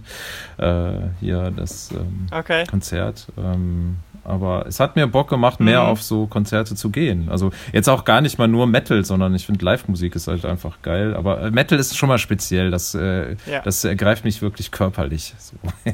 äh, 0.56 0.92
hier 1.20 1.52
das 1.54 1.90
ähm, 1.92 2.26
Okay. 2.32 2.64
Konzert. 2.66 3.26
Ähm, 3.36 3.96
aber 4.24 4.66
es 4.66 4.80
hat 4.80 4.96
mir 4.96 5.06
Bock 5.06 5.28
gemacht, 5.28 5.60
mehr 5.60 5.82
Mhm. 5.82 5.88
auf 5.88 6.02
so 6.02 6.26
Konzerte 6.26 6.74
zu 6.74 6.90
gehen. 6.90 7.28
Also 7.30 7.50
jetzt 7.72 7.88
auch 7.88 8.04
gar 8.04 8.20
nicht 8.20 8.38
mal 8.38 8.48
nur 8.48 8.66
Metal, 8.66 9.04
sondern 9.04 9.34
ich 9.34 9.46
finde 9.46 9.64
Live-Musik 9.64 10.14
ist 10.14 10.26
halt 10.28 10.44
einfach 10.44 10.82
geil. 10.82 11.14
Aber 11.14 11.40
äh, 11.42 11.50
Metal 11.50 11.78
ist 11.78 11.96
schon 11.96 12.08
mal 12.08 12.18
speziell. 12.18 12.70
Das, 12.70 12.94
äh, 12.94 13.36
Ja. 13.50 13.60
das 13.64 13.84
ergreift 13.84 14.24
mich 14.24 14.42
wirklich 14.42 14.70
körperlich. 14.70 15.34
So. 15.38 15.56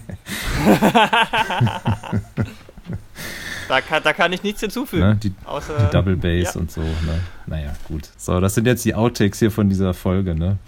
Da 3.69 3.81
kann, 3.81 4.01
da 4.05 4.12
kann 4.12 4.32
ich 4.32 4.44
nichts 4.44 4.61
hinzufügen. 4.61 5.03
Ne? 5.03 5.16
Die, 5.16 5.32
Außer. 5.44 5.74
die 5.77 5.90
Double 5.90 6.15
Bass 6.16 6.55
ja. 6.55 6.61
und 6.61 6.70
so. 6.70 6.82
Ne? 6.82 7.20
naja, 7.47 7.73
gut. 7.89 8.09
So, 8.16 8.39
das 8.39 8.55
sind 8.55 8.65
jetzt 8.66 8.85
die 8.85 8.94
Outtakes 8.94 9.40
hier 9.40 9.51
von 9.51 9.69
dieser 9.69 9.93
Folge, 9.93 10.36
ne? 10.36 10.59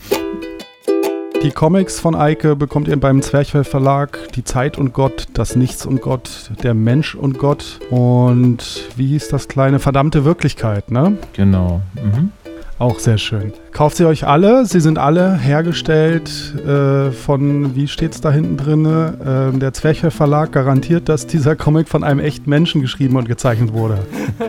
Die 1.42 1.52
Comics 1.52 2.00
von 2.00 2.16
Eike 2.16 2.56
bekommt 2.56 2.88
ihr 2.88 2.98
beim 2.98 3.22
Zwerchfell 3.22 3.62
Verlag. 3.62 4.18
Die 4.34 4.42
Zeit 4.42 4.76
und 4.76 4.92
Gott, 4.92 5.26
das 5.34 5.54
Nichts 5.54 5.86
und 5.86 6.02
Gott, 6.02 6.50
der 6.64 6.74
Mensch 6.74 7.14
und 7.14 7.38
Gott 7.38 7.78
und 7.90 8.88
wie 8.96 9.06
hieß 9.06 9.28
das 9.28 9.46
kleine 9.46 9.78
verdammte 9.78 10.24
Wirklichkeit, 10.24 10.90
ne? 10.90 11.16
Genau. 11.34 11.80
Mhm. 11.94 12.32
Auch 12.80 12.98
sehr 12.98 13.18
schön. 13.18 13.52
Kauft 13.72 13.96
sie 13.96 14.04
euch 14.04 14.26
alle. 14.26 14.64
Sie 14.66 14.80
sind 14.80 14.98
alle 14.98 15.36
hergestellt 15.36 16.54
äh, 16.64 17.12
von, 17.12 17.74
wie 17.74 17.88
steht 17.88 18.14
es 18.14 18.20
da 18.20 18.32
hinten 18.32 18.56
drin? 18.56 18.84
Äh, 18.84 19.58
der 19.58 19.72
Zwerchfell 19.72 20.10
Verlag 20.10 20.52
garantiert, 20.52 21.08
dass 21.08 21.26
dieser 21.26 21.54
Comic 21.54 21.88
von 21.88 22.02
einem 22.02 22.20
echten 22.20 22.50
Menschen 22.50 22.80
geschrieben 22.80 23.16
und 23.16 23.28
gezeichnet 23.28 23.72
wurde. 23.72 23.98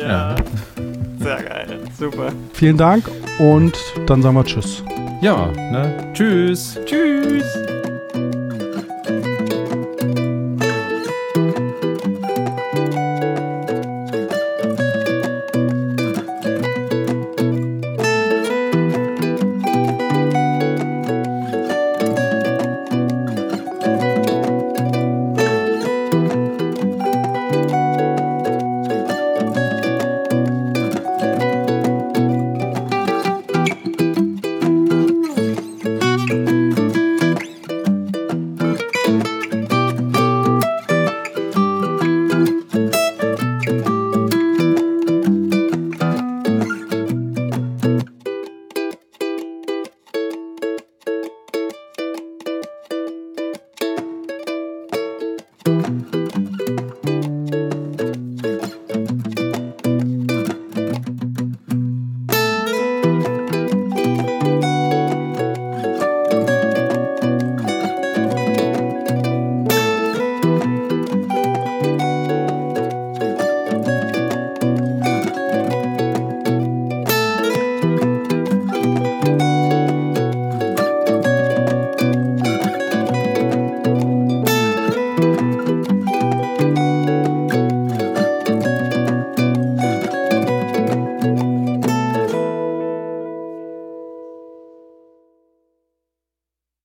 ja. 0.00 0.34
Sehr 1.18 1.42
geil. 1.42 1.80
Super. 1.98 2.32
Vielen 2.52 2.76
Dank 2.76 3.08
und 3.38 3.76
dann 4.06 4.22
sagen 4.22 4.36
wir 4.36 4.44
Tschüss. 4.44 4.84
Ja, 5.20 5.50
ne? 5.70 6.12
Tschüss. 6.12 6.78
Tschüss. 6.84 7.75